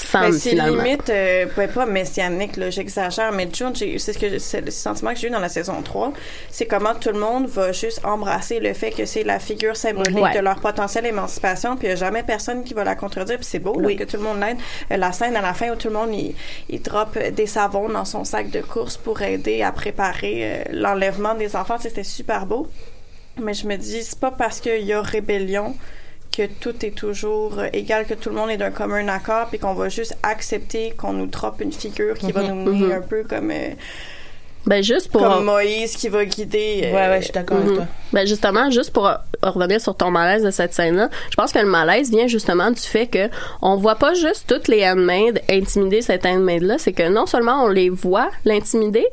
femmes 0.02 0.32
Ben, 0.32 0.38
c'est 0.38 0.56
limite, 0.56 1.10
euh, 1.10 1.46
pas 1.74 1.86
messianique, 1.86 2.58
là, 2.58 2.70
j'exagère, 2.70 3.32
mais 3.32 3.48
June, 3.54 3.76
j'ai- 3.76 3.98
c'est 4.00 4.14
ce 4.14 4.18
que 4.20 4.40
c'est 4.40 4.62
le 4.62 4.72
sentiment 4.72 5.14
que 5.14 5.20
j'ai 5.20 5.28
eu 5.28 5.32
dans 5.32 5.40
la 5.40 5.50
saison 5.50 5.82
3, 5.82 6.14
c'est 6.50 6.66
comment 6.66 6.94
tout 6.96 7.10
le 7.12 7.20
monde 7.20 7.48
va 7.48 7.72
juste 7.72 8.04
embrasser 8.04 8.60
le 8.60 8.74
fait 8.74 8.92
que 8.92 9.06
c'est 9.06 9.24
la 9.24 9.40
figure 9.40 9.76
symbolique 9.76 10.18
Ouais. 10.24 10.34
de 10.34 10.40
leur 10.40 10.60
potentielle 10.60 11.06
émancipation, 11.06 11.76
puis 11.78 11.86
il 11.88 11.90
n'y 11.90 11.94
a 11.94 11.98
jamais 11.98 12.24
personne 12.24 12.64
qui 12.64 12.74
va 12.74 12.84
la 12.84 12.96
contredire, 12.96 13.38
puis 13.38 13.46
c'est 13.46 13.60
beau 13.60 13.80
là, 13.80 13.88
Oui. 13.88 13.96
que 13.96 14.04
tout 14.04 14.18
le 14.18 14.24
monde 14.24 14.40
l'aide. 14.40 14.58
Euh, 14.92 14.98
la 14.98 15.12
scène 15.12 15.36
à 15.36 15.42
la 15.42 15.54
fin 15.54 15.70
où 15.72 15.76
tout 15.76 15.90
le 15.90 15.94
monde 15.94 16.14
il, 16.14 16.34
il 16.70 16.82
drop 16.82 17.18
des 17.18 17.48
savons 17.48 17.90
dans 17.90 18.06
son 18.06 18.24
sac 18.24 18.50
de 18.50 18.62
course 18.62 18.98
pour 18.98 19.22
aider 19.22 19.62
à 19.62 19.72
préparer 19.72 20.40
euh, 20.44 20.64
l'enlèvement 20.72 21.36
des 21.36 21.56
enfants, 21.56 21.78
c'était 21.80 22.04
super 22.04 22.46
beau. 22.46 22.68
Mais 23.42 23.54
je 23.54 23.66
me 23.68 23.76
dis, 23.78 24.04
c'est 24.04 24.20
pas 24.20 24.32
parce 24.32 24.60
qu'il 24.60 24.84
y 24.84 24.94
a 24.94 25.02
rébellion 25.02 25.76
que 26.36 26.48
tout 26.48 26.84
est 26.86 26.96
toujours 26.96 27.62
égal, 27.74 28.06
que 28.08 28.16
tout 28.16 28.30
le 28.30 28.36
monde 28.36 28.50
est 28.50 28.58
d'un 28.58 28.72
commun 28.72 29.08
accord, 29.08 29.48
puis 29.50 29.60
qu'on 29.60 29.74
va 29.76 29.88
juste 29.90 30.18
accepter 30.24 30.92
qu'on 30.98 31.14
nous 31.14 31.28
drop 31.28 31.62
une 31.62 31.72
figure 31.72 32.18
qui 32.18 32.32
va 32.32 32.42
nous 32.44 32.56
mener 32.56 32.88
Mhm. 32.88 32.92
un 32.92 33.02
peu 33.02 33.24
comme, 33.24 33.52
euh, 33.52 33.70
Ben 34.66 34.82
juste 34.84 35.12
pour 35.12 35.22
comme 35.22 35.44
Moïse 35.44 35.96
qui 35.98 36.08
va 36.10 36.24
guider. 36.26 36.82
euh, 36.86 36.92
Ouais, 36.94 37.10
ouais, 37.10 37.18
je 37.20 37.24
suis 37.26 37.34
d'accord 37.34 37.58
avec 37.58 37.70
Mhm. 37.70 37.76
toi. 37.78 37.86
Ben 38.14 38.28
justement, 38.28 38.70
juste 38.70 38.92
pour 38.94 39.10
revenir 39.42 39.82
sur 39.82 39.96
ton 39.96 40.12
malaise 40.12 40.44
de 40.44 40.52
cette 40.52 40.74
scène-là, 40.74 41.10
je 41.32 41.36
pense 41.36 41.52
que 41.52 41.60
le 41.60 41.66
malaise 41.66 42.12
vient 42.12 42.28
justement 42.28 42.70
du 42.72 42.80
fait 42.80 43.08
que 43.08 43.28
on 43.62 43.76
voit 43.76 43.96
pas 43.96 44.14
juste 44.14 44.46
toutes 44.48 44.68
les 44.68 44.88
handmaids 44.88 45.34
intimider 45.50 46.02
cette 46.04 46.26
handmaid-là, 46.26 46.76
c'est 46.78 46.94
que 46.94 47.10
non 47.10 47.26
seulement 47.26 47.64
on 47.64 47.68
les 47.68 47.90
voit 47.90 48.30
l'intimider, 48.46 49.06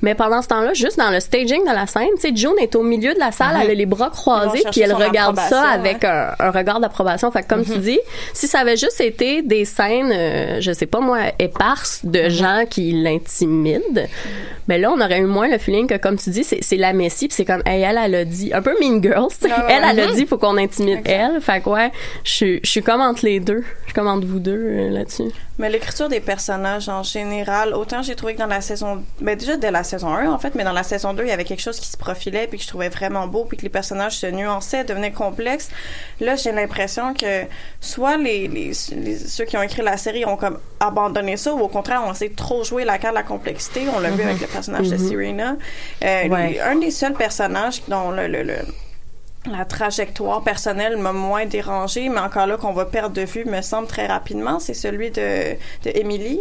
mais 0.00 0.14
pendant 0.14 0.40
ce 0.42 0.48
temps-là, 0.48 0.72
juste 0.72 0.98
dans 0.98 1.10
le 1.10 1.20
staging 1.20 1.60
de 1.68 1.72
la 1.74 1.86
scène, 1.86 2.08
tu 2.16 2.22
sais, 2.22 2.32
June 2.34 2.54
est 2.60 2.74
au 2.74 2.82
milieu 2.82 3.12
de 3.14 3.18
la 3.20 3.30
salle, 3.30 3.56
elle 3.62 3.70
a 3.70 3.74
les 3.74 3.86
bras 3.86 4.08
croisés, 4.10 4.62
puis 4.72 4.80
elle 4.80 4.94
regarde 4.94 5.38
ça 5.38 5.62
avec 5.68 6.02
un, 6.04 6.30
un 6.38 6.50
regard 6.50 6.80
d'approbation. 6.80 7.30
Fait 7.30 7.42
que 7.42 7.48
comme 7.48 7.64
tu 7.64 7.78
dis, 7.78 8.00
si 8.32 8.48
ça 8.48 8.60
avait 8.60 8.76
juste 8.78 9.00
été 9.02 9.42
des 9.42 9.66
scènes, 9.66 10.10
euh, 10.12 10.60
je 10.60 10.72
sais 10.72 10.86
pas 10.86 11.00
moi, 11.00 11.18
éparses 11.38 12.00
de 12.04 12.28
gens 12.30 12.64
qui 12.68 12.90
l'intimident, 12.92 14.02
ben 14.66 14.80
là 14.80 14.90
on 14.90 14.95
aurait 15.00 15.20
eu 15.20 15.26
moins 15.26 15.48
le 15.48 15.58
feeling 15.58 15.86
que, 15.86 15.96
comme 15.96 16.16
tu 16.16 16.30
dis, 16.30 16.44
c'est 16.44 16.76
la 16.76 16.92
Messie, 16.92 17.28
puis 17.28 17.34
c'est 17.34 17.44
comme, 17.44 17.62
hey, 17.66 17.82
elle, 17.82 17.98
elle 18.02 18.14
a 18.14 18.24
dit, 18.24 18.52
un 18.52 18.62
peu 18.62 18.74
Mean 18.80 19.02
Girls, 19.02 19.28
ouais. 19.42 19.50
elle, 19.68 19.82
elle 19.90 20.00
a 20.00 20.06
Mhm. 20.08 20.14
dit, 20.14 20.26
faut 20.26 20.38
qu'on 20.38 20.56
intimide 20.56 21.00
elle. 21.04 21.40
Fait 21.40 21.60
que 21.62 21.68
ouais, 21.70 21.90
je 22.24 22.30
suis- 22.30 22.60
je 22.62 22.70
suis 22.70 22.82
comme 22.82 23.00
entre 23.00 23.24
les 23.24 23.40
deux. 23.40 23.62
Je 23.82 23.84
suis 23.86 23.94
comme 23.94 24.08
entre 24.08 24.26
vous 24.26 24.38
deux 24.40 24.52
euh, 24.56 24.90
là-dessus. 24.90 25.30
Mais 25.58 25.70
l'écriture 25.70 26.10
des 26.10 26.20
personnages 26.20 26.88
en 26.90 27.02
général, 27.02 27.72
autant 27.72 28.02
j'ai 28.02 28.14
trouvé 28.14 28.34
que 28.34 28.38
dans 28.40 28.46
la 28.46 28.60
saison, 28.60 29.02
ben 29.22 29.36
déjà 29.38 29.56
dès 29.56 29.70
la 29.70 29.84
saison 29.84 30.08
1 30.14 30.30
en 30.30 30.38
fait, 30.38 30.54
mais 30.54 30.64
dans 30.64 30.72
la 30.72 30.82
saison 30.82 31.14
2, 31.14 31.22
il 31.24 31.28
y 31.28 31.32
avait 31.32 31.44
quelque 31.44 31.62
chose 31.62 31.80
qui 31.80 31.86
se 31.86 31.96
profilait 31.96 32.46
puis 32.46 32.58
que 32.58 32.62
je 32.64 32.68
trouvais 32.68 32.90
vraiment 32.90 33.26
beau 33.26 33.44
puis 33.46 33.56
que 33.56 33.62
les 33.62 33.70
personnages 33.70 34.18
se 34.18 34.26
nuançaient, 34.26 34.84
devenaient 34.84 35.12
complexes. 35.12 35.70
Là, 36.20 36.36
j'ai 36.36 36.52
l'impression 36.52 37.14
que 37.14 37.44
soit 37.80 38.18
les, 38.18 38.48
les, 38.48 38.72
les- 38.96 39.18
ceux 39.18 39.44
qui 39.46 39.56
ont 39.56 39.62
écrit 39.62 39.80
la 39.82 39.96
série 39.96 40.26
ont 40.26 40.36
comme 40.36 40.58
abandonné 40.78 41.38
ça 41.38 41.54
ou 41.54 41.60
au 41.60 41.68
contraire 41.68 42.02
ont 42.06 42.12
essayé 42.12 42.30
de 42.30 42.36
trop 42.36 42.62
jouer 42.62 42.84
la 42.84 42.98
carte 42.98 43.14
de 43.14 43.18
la 43.20 43.24
complexité. 43.24 43.86
On 43.94 43.98
l'a 43.98 44.10
vu 44.10 44.22
avec 44.24 44.40
le 44.42 44.46
personnage 44.48 44.90
de 44.90 44.96
Mhm. 44.96 45.08
Serena. 45.08 45.56
Euh, 46.04 46.28
Ouais. 46.28 46.60
un 46.60 46.76
des 46.76 46.90
seuls 46.90 47.14
personnages 47.14 47.80
dont 47.88 48.10
le, 48.10 48.26
le, 48.26 48.42
le- 48.42 48.56
la 49.50 49.64
trajectoire 49.64 50.42
personnelle 50.42 50.96
m'a 50.96 51.12
moins 51.12 51.46
dérangée, 51.46 52.08
mais 52.08 52.20
encore 52.20 52.46
là 52.46 52.56
qu'on 52.56 52.72
va 52.72 52.84
perdre 52.84 53.14
de 53.14 53.22
vue, 53.22 53.44
me 53.44 53.62
semble 53.62 53.86
très 53.86 54.06
rapidement, 54.06 54.58
c'est 54.58 54.74
celui 54.74 55.10
de, 55.10 55.54
de 55.84 55.90
Emily. 55.94 56.40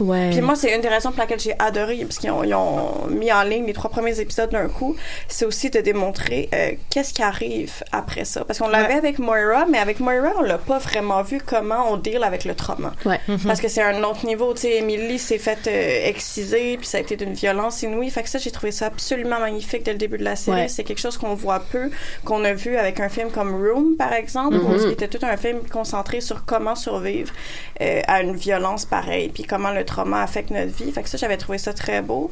Ouais. 0.00 0.30
Puis 0.30 0.40
moi, 0.40 0.54
c'est 0.56 0.74
une 0.74 0.80
des 0.80 0.88
raisons 0.88 1.10
pour 1.10 1.20
laquelle 1.20 1.40
j'ai 1.40 1.54
adoré, 1.58 1.98
parce 2.04 2.18
qu'ils 2.18 2.30
ont, 2.30 2.44
ils 2.44 2.54
ont 2.54 3.06
mis 3.08 3.32
en 3.32 3.42
ligne 3.42 3.66
les 3.66 3.72
trois 3.72 3.90
premiers 3.90 4.18
épisodes 4.20 4.50
d'un 4.50 4.68
coup, 4.68 4.96
c'est 5.28 5.44
aussi 5.44 5.70
de 5.70 5.80
démontrer 5.80 6.48
euh, 6.54 6.72
qu'est-ce 6.90 7.12
qui 7.12 7.22
arrive 7.22 7.72
après 7.92 8.24
ça. 8.24 8.44
Parce 8.44 8.58
qu'on 8.58 8.68
l'avait 8.68 8.94
avec 8.94 9.18
Moira, 9.18 9.66
mais 9.70 9.78
avec 9.78 10.00
Moira, 10.00 10.32
on 10.38 10.42
l'a 10.42 10.58
pas 10.58 10.78
vraiment 10.78 11.22
vu 11.22 11.40
comment 11.44 11.92
on 11.92 11.96
deal 11.96 12.22
avec 12.22 12.44
le 12.44 12.54
trauma. 12.54 12.92
Ouais. 13.04 13.20
Parce 13.46 13.60
que 13.60 13.68
c'est 13.68 13.82
un 13.82 14.02
autre 14.02 14.26
niveau, 14.26 14.54
tu 14.54 14.62
sais, 14.62 14.76
Emily 14.76 15.18
s'est 15.18 15.38
faite 15.38 15.66
euh, 15.66 16.06
exciser, 16.06 16.76
puis 16.76 16.86
ça 16.86 16.98
a 16.98 17.00
été 17.00 17.16
d'une 17.16 17.34
violence 17.34 17.82
inouïe. 17.82 18.10
Fait 18.10 18.22
que 18.22 18.28
ça, 18.28 18.38
j'ai 18.38 18.50
trouvé 18.50 18.72
ça 18.72 18.86
absolument 18.86 19.40
magnifique 19.40 19.82
dès 19.82 19.92
le 19.92 19.98
début 19.98 20.18
de 20.18 20.24
la 20.24 20.36
série. 20.36 20.62
Ouais. 20.62 20.68
C'est 20.68 20.84
quelque 20.84 21.00
chose 21.00 21.18
qu'on 21.18 21.34
voit 21.34 21.60
peu, 21.60 21.90
qu'on 22.24 22.37
a 22.44 22.52
vu 22.54 22.76
avec 22.76 23.00
un 23.00 23.08
film 23.08 23.30
comme 23.30 23.54
Room, 23.54 23.96
par 23.96 24.12
exemple, 24.12 24.56
où 24.56 24.68
Mhm. 24.68 24.78
c'était 24.80 25.08
tout 25.08 25.24
un 25.24 25.36
film 25.36 25.58
concentré 25.70 26.20
sur 26.20 26.44
comment 26.44 26.74
survivre 26.74 27.32
euh, 27.80 28.00
à 28.06 28.22
une 28.22 28.36
violence 28.36 28.84
pareille, 28.84 29.28
puis 29.28 29.44
comment 29.44 29.70
le 29.72 29.84
trauma 29.84 30.22
affecte 30.22 30.50
notre 30.50 30.72
vie. 30.74 30.90
Fait 30.92 31.02
que 31.02 31.08
ça, 31.08 31.16
j'avais 31.18 31.36
trouvé 31.36 31.58
ça 31.58 31.72
très 31.72 32.02
beau. 32.02 32.30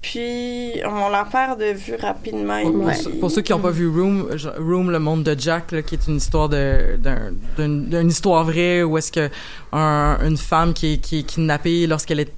Puis, 0.00 0.80
on 0.84 1.08
la 1.10 1.24
perd 1.24 1.60
de 1.60 1.66
vue 1.66 1.94
rapidement. 1.94 2.60
Pour, 2.62 2.92
ceux- 2.92 3.10
pour 3.20 3.30
ceux 3.30 3.40
qui 3.42 3.52
n'ont 3.52 3.60
pas 3.60 3.70
vu 3.70 3.86
Room, 3.88 4.28
Room, 4.58 4.90
le 4.90 4.98
monde 4.98 5.22
de 5.22 5.38
Jack, 5.38 5.70
là, 5.70 5.82
qui 5.82 5.94
est 5.94 6.08
une 6.08 6.16
histoire 6.16 6.48
de 6.48 6.98
d'une 7.56 8.08
histoire 8.08 8.42
vraie 8.44 8.82
où 8.82 8.98
est-ce 8.98 9.12
que 9.12 9.30
un- 9.72 10.18
une 10.24 10.36
femme 10.36 10.74
qui 10.74 10.94
est, 10.94 10.96
qui 10.98 11.20
est 11.20 11.22
kidnappée 11.22 11.86
lorsqu'elle 11.86 12.18
est 12.18 12.32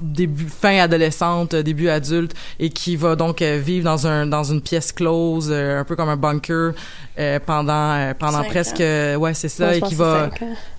début 0.00 0.48
fin 0.48 0.78
adolescente 0.78 1.54
début 1.54 1.88
adulte 1.88 2.34
et 2.58 2.70
qui 2.70 2.96
va 2.96 3.16
donc 3.16 3.42
euh, 3.42 3.60
vivre 3.62 3.84
dans 3.84 4.06
un 4.06 4.26
dans 4.26 4.44
une 4.44 4.60
pièce 4.62 4.92
close 4.92 5.48
euh, 5.50 5.80
un 5.80 5.84
peu 5.84 5.94
comme 5.96 6.08
un 6.08 6.16
bunker 6.16 6.72
euh, 7.18 7.38
pendant 7.44 8.12
pendant 8.18 8.42
Cinq 8.42 8.48
presque 8.48 8.80
ans. 8.80 9.16
ouais 9.18 9.34
c'est 9.34 9.48
ça 9.48 9.68
Ouais, 9.68 9.78
et 9.78 9.80
qui 9.82 9.94
va 9.94 10.30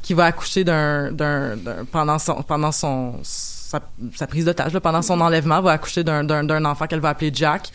qui 0.02 0.14
va 0.14 0.26
accoucher 0.26 0.64
d'un 0.64 1.12
d'un 1.12 1.56
pendant 1.92 2.18
son 2.20 2.42
pendant 2.44 2.72
son 2.72 3.16
sa, 3.24 3.80
sa 4.16 4.26
prise 4.26 4.46
d'otage 4.46 4.74
là, 4.74 4.80
pendant 4.80 5.02
son 5.04 5.22
enlèvement 5.22 5.62
va 5.62 5.74
accoucher 5.74 6.04
d'un 6.04 6.24
d'un 6.24 6.44
d'un 6.44 6.66
enfant 6.66 6.88
qu'elle 6.88 7.00
va 7.02 7.10
appeler 7.10 7.32
Jack 7.34 7.72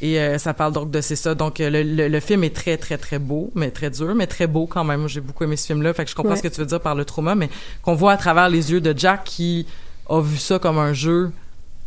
et 0.00 0.20
euh, 0.20 0.38
ça 0.38 0.54
parle 0.54 0.72
donc 0.74 0.90
de 0.90 1.00
c'est 1.00 1.16
ça 1.16 1.34
donc 1.34 1.58
le, 1.58 1.82
le, 1.82 2.08
le 2.08 2.20
film 2.20 2.44
est 2.44 2.54
très 2.54 2.76
très 2.76 2.98
très 2.98 3.18
beau 3.18 3.50
mais 3.54 3.70
très 3.70 3.90
dur 3.90 4.14
mais 4.14 4.26
très 4.26 4.46
beau 4.46 4.66
quand 4.66 4.84
même 4.84 5.08
j'ai 5.08 5.20
beaucoup 5.20 5.44
aimé 5.44 5.56
ce 5.56 5.66
film 5.66 5.82
là 5.82 5.92
fait 5.94 6.04
que 6.04 6.10
je 6.10 6.14
comprends 6.14 6.32
Ouais. 6.32 6.36
ce 6.36 6.42
que 6.42 6.48
tu 6.48 6.60
veux 6.60 6.66
dire 6.66 6.80
par 6.80 6.94
le 6.94 7.04
trauma 7.04 7.34
mais 7.34 7.48
qu'on 7.82 7.94
voit 7.94 8.12
à 8.12 8.16
travers 8.16 8.48
les 8.48 8.70
yeux 8.70 8.80
de 8.80 8.92
Jack 8.96 9.24
qui 9.24 9.66
a 10.08 10.20
vu 10.20 10.36
ça 10.36 10.58
comme 10.58 10.78
un 10.78 10.92
jeu 10.92 11.30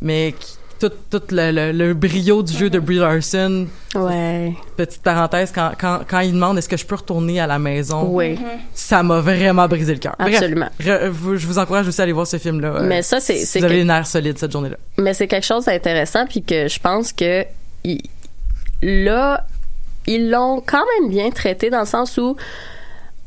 mais 0.01 0.33
qui, 0.39 0.55
tout, 0.79 0.91
tout 1.11 1.21
le, 1.29 1.51
le, 1.51 1.71
le 1.71 1.93
brio 1.93 2.41
du 2.41 2.53
jeu 2.53 2.69
de 2.71 2.79
Brie 2.79 2.95
Larson 2.97 3.67
Ouais. 3.93 4.53
petite 4.77 5.03
parenthèse 5.03 5.51
quand, 5.53 5.71
quand, 5.79 5.99
quand 6.09 6.21
il 6.21 6.33
demande 6.33 6.57
est-ce 6.57 6.67
que 6.69 6.77
je 6.77 6.85
peux 6.87 6.95
retourner 6.95 7.39
à 7.39 7.45
la 7.45 7.59
maison? 7.59 8.07
Oui. 8.09 8.39
ça 8.73 9.03
m'a 9.03 9.19
vraiment 9.19 9.67
brisé 9.67 9.93
le 9.93 9.99
cœur 9.99 10.15
Bref, 10.17 10.33
Absolument. 10.35 10.69
re- 10.81 11.07
vous- 11.09 11.35
je 11.35 11.45
vous 11.45 11.59
encourage 11.59 11.87
aussi 11.87 12.01
à 12.01 12.03
aller 12.05 12.13
voir 12.13 12.25
ce 12.25 12.37
film 12.37 12.59
là 12.61 12.79
Mais 12.81 13.03
ça, 13.03 13.19
c'est- 13.19 13.37
si 13.37 13.45
c'est 13.45 13.59
vous 13.59 13.65
avez 13.65 13.75
que- 13.75 13.79
les 13.79 13.85
nerfs 13.85 14.07
solides 14.07 14.39
cette 14.39 14.51
journée 14.51 14.69
là 14.69 14.77
Mais 14.97 15.13
c'est 15.13 15.27
quelque 15.27 15.45
chose 15.45 15.65
d'intéressant, 15.65 16.25
puis 16.25 16.41
que 16.41 16.67
je 16.67 16.79
pense 16.79 17.13
que 17.13 17.45
il- 17.83 18.01
là, 18.81 19.45
ils 20.07 20.29
l'ont 20.31 20.61
quand 20.65 20.83
même 21.01 21.11
bien 21.11 21.29
traité 21.29 21.69
dans 21.69 21.81
le 21.81 21.85
sens 21.85 22.17
où 22.17 22.35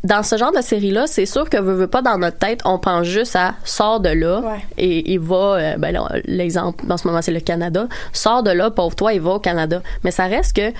dans 0.04 0.22
ce 0.22 0.36
genre 0.36 0.52
de 0.52 0.60
série-là, 0.60 1.06
c'est 1.06 1.26
sûr 1.26 1.48
que 1.50 1.56
veut, 1.56 1.74
veut 1.74 1.86
pas 1.86 2.02
dans 2.02 2.18
notre 2.18 2.38
tête, 2.38 2.60
on 2.64 2.78
pense 2.78 3.06
juste 3.06 3.34
à 3.36 3.54
sort 3.64 4.00
de 4.00 4.10
là 4.10 4.40
Ouais. 4.40 4.64
et 4.78 5.12
il 5.12 5.18
va, 5.18 5.34
euh, 5.56 5.76
ben 5.78 5.92
là, 5.92 6.06
l'exemple 6.26 6.84
dans 6.86 6.96
ce 6.98 7.08
moment 7.08 7.22
c'est 7.22 7.32
le 7.32 7.40
Canada, 7.40 7.88
sort 8.12 8.42
de 8.42 8.50
là, 8.50 8.70
pauvre 8.70 8.94
toi, 8.94 9.12
il 9.14 9.20
va 9.20 9.32
au 9.32 9.38
Canada. 9.40 9.82
Mais 10.04 10.10
ça 10.10 10.26
reste 10.26 10.54
que 10.56 10.72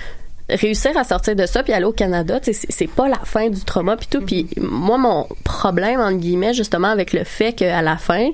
réussir 0.49 0.95
à 0.95 1.03
sortir 1.03 1.35
de 1.35 1.45
ça 1.45 1.63
puis 1.63 1.73
aller 1.73 1.85
au 1.85 1.91
Canada, 1.91 2.39
c'est 2.43 2.87
pas 2.87 3.07
la 3.07 3.17
fin 3.17 3.49
du 3.49 3.61
trauma 3.61 3.97
puis 3.97 4.07
tout. 4.09 4.21
Puis 4.21 4.47
moi, 4.57 4.97
mon 4.97 5.27
problème 5.43 5.99
entre 5.99 6.17
guillemets 6.17 6.53
justement 6.53 6.89
avec 6.89 7.13
le 7.13 7.23
fait 7.23 7.53
qu'à 7.53 7.81
la 7.81 7.97
fin, 7.97 8.29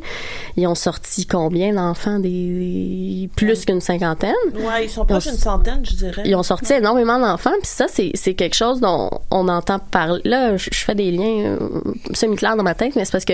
ils 0.58 0.68
ont 0.68 0.76
sorti 0.76 1.26
combien 1.26 1.74
d'enfants? 1.74 2.20
Des 2.20 3.30
plus 3.36 3.66
qu'une 3.66 3.82
cinquantaine? 3.82 4.34
Ouais, 4.56 4.86
ils 4.86 4.90
sont 4.90 5.02
ont- 5.02 5.18
d'une 5.18 5.20
centaine, 5.20 5.86
je 5.86 5.96
dirais. 5.96 6.24
Ils 6.26 6.36
ont 6.36 6.44
sorti 6.44 6.74
énormément 6.74 7.20
d'enfants, 7.20 7.54
puis 7.62 7.68
ça, 7.68 7.86
c'est, 7.88 8.12
quelque 8.34 8.56
chose 8.56 8.80
dont 8.80 9.10
on 9.30 9.48
entend 9.48 9.80
parler. 9.80 10.22
Là, 10.26 10.58
je, 10.58 10.70
fais 10.72 10.96
des 10.96 11.12
liens 11.12 11.46
euh, 11.46 11.60
semi-clairs 12.14 12.56
dans 12.56 12.64
ma 12.64 12.76
tête, 12.76 12.96
mais 12.96 13.06
c'est 13.06 13.12
parce 13.12 13.26
que 13.26 13.34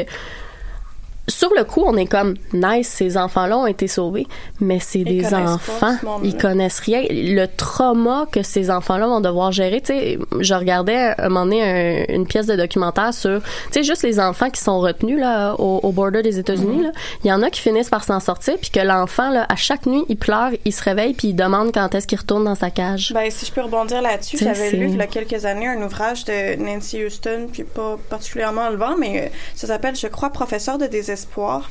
sur 1.29 1.49
le 1.55 1.63
coup, 1.65 1.83
on 1.85 1.97
est 1.97 2.05
comme 2.05 2.35
nice, 2.53 2.87
ces 2.87 3.17
enfants-là 3.17 3.57
ont 3.57 3.67
été 3.67 3.87
sauvés, 3.87 4.27
mais 4.61 4.79
c'est 4.79 5.03
des 5.03 5.23
pas 5.23 5.33
enfants, 5.53 5.95
ce 6.01 6.25
ils 6.25 6.37
connaissent 6.37 6.79
rien. 6.79 7.03
Le 7.09 7.45
trauma 7.47 8.25
que 8.31 8.43
ces 8.43 8.71
enfants-là 8.71 9.07
vont 9.07 9.19
devoir 9.19 9.51
gérer, 9.51 9.81
tu 9.81 9.87
sais, 9.93 10.19
je 10.39 10.53
regardais 10.53 10.95
à 10.95 11.25
un 11.25 11.29
moment 11.29 11.43
donné 11.45 12.05
un- 12.09 12.13
une 12.15 12.25
pièce 12.25 12.45
de 12.45 12.55
documentaire 12.55 13.13
sur, 13.13 13.41
tu 13.41 13.47
sais, 13.71 13.83
juste 13.83 14.03
les 14.03 14.19
enfants 14.21 14.49
qui 14.49 14.61
sont 14.61 14.79
retenus 14.79 15.19
là 15.19 15.53
au, 15.59 15.81
au 15.83 15.91
border 15.91 16.21
des 16.21 16.39
États-Unis. 16.39 16.83
Là. 16.83 16.91
Il 17.25 17.27
y 17.27 17.33
en 17.33 17.41
a 17.43 17.49
qui 17.49 17.59
finissent 17.59 17.89
par 17.89 18.05
s'en 18.05 18.21
sortir, 18.21 18.55
puis 18.61 18.69
que 18.69 18.79
l'enfant 18.79 19.29
là, 19.29 19.45
à 19.49 19.57
chaque 19.57 19.85
nuit, 19.85 20.05
il 20.07 20.17
pleure, 20.17 20.51
il 20.63 20.71
se 20.73 20.81
réveille, 20.83 21.13
puis 21.13 21.29
il 21.29 21.33
demande 21.35 21.71
quand 21.73 21.93
est-ce 21.93 22.07
qu'il 22.07 22.19
retourne 22.19 22.45
dans 22.45 22.55
sa 22.55 22.69
cage. 22.71 23.11
Ben, 23.13 23.29
si 23.29 23.45
je 23.45 23.51
peux 23.51 23.61
rebondir 23.61 24.01
là-dessus, 24.01 24.37
j'avais 24.37 24.71
lu 24.71 24.87
il 24.91 24.95
y 24.95 25.01
a 25.01 25.07
quelques 25.07 25.43
années 25.43 25.67
un 25.67 25.81
ouvrage 25.81 26.23
de 26.23 26.55
Nancy 26.55 27.03
Houston, 27.03 27.47
puis 27.51 27.63
pas 27.63 27.97
particulièrement 28.09 28.61
enlevant, 28.61 28.95
mais 28.97 29.25
euh, 29.25 29.29
ça 29.55 29.67
s'appelle, 29.67 29.95
je 29.97 30.07
crois, 30.07 30.29
Professeur 30.29 30.77
de 30.77 30.85
désespoir. 30.85 31.16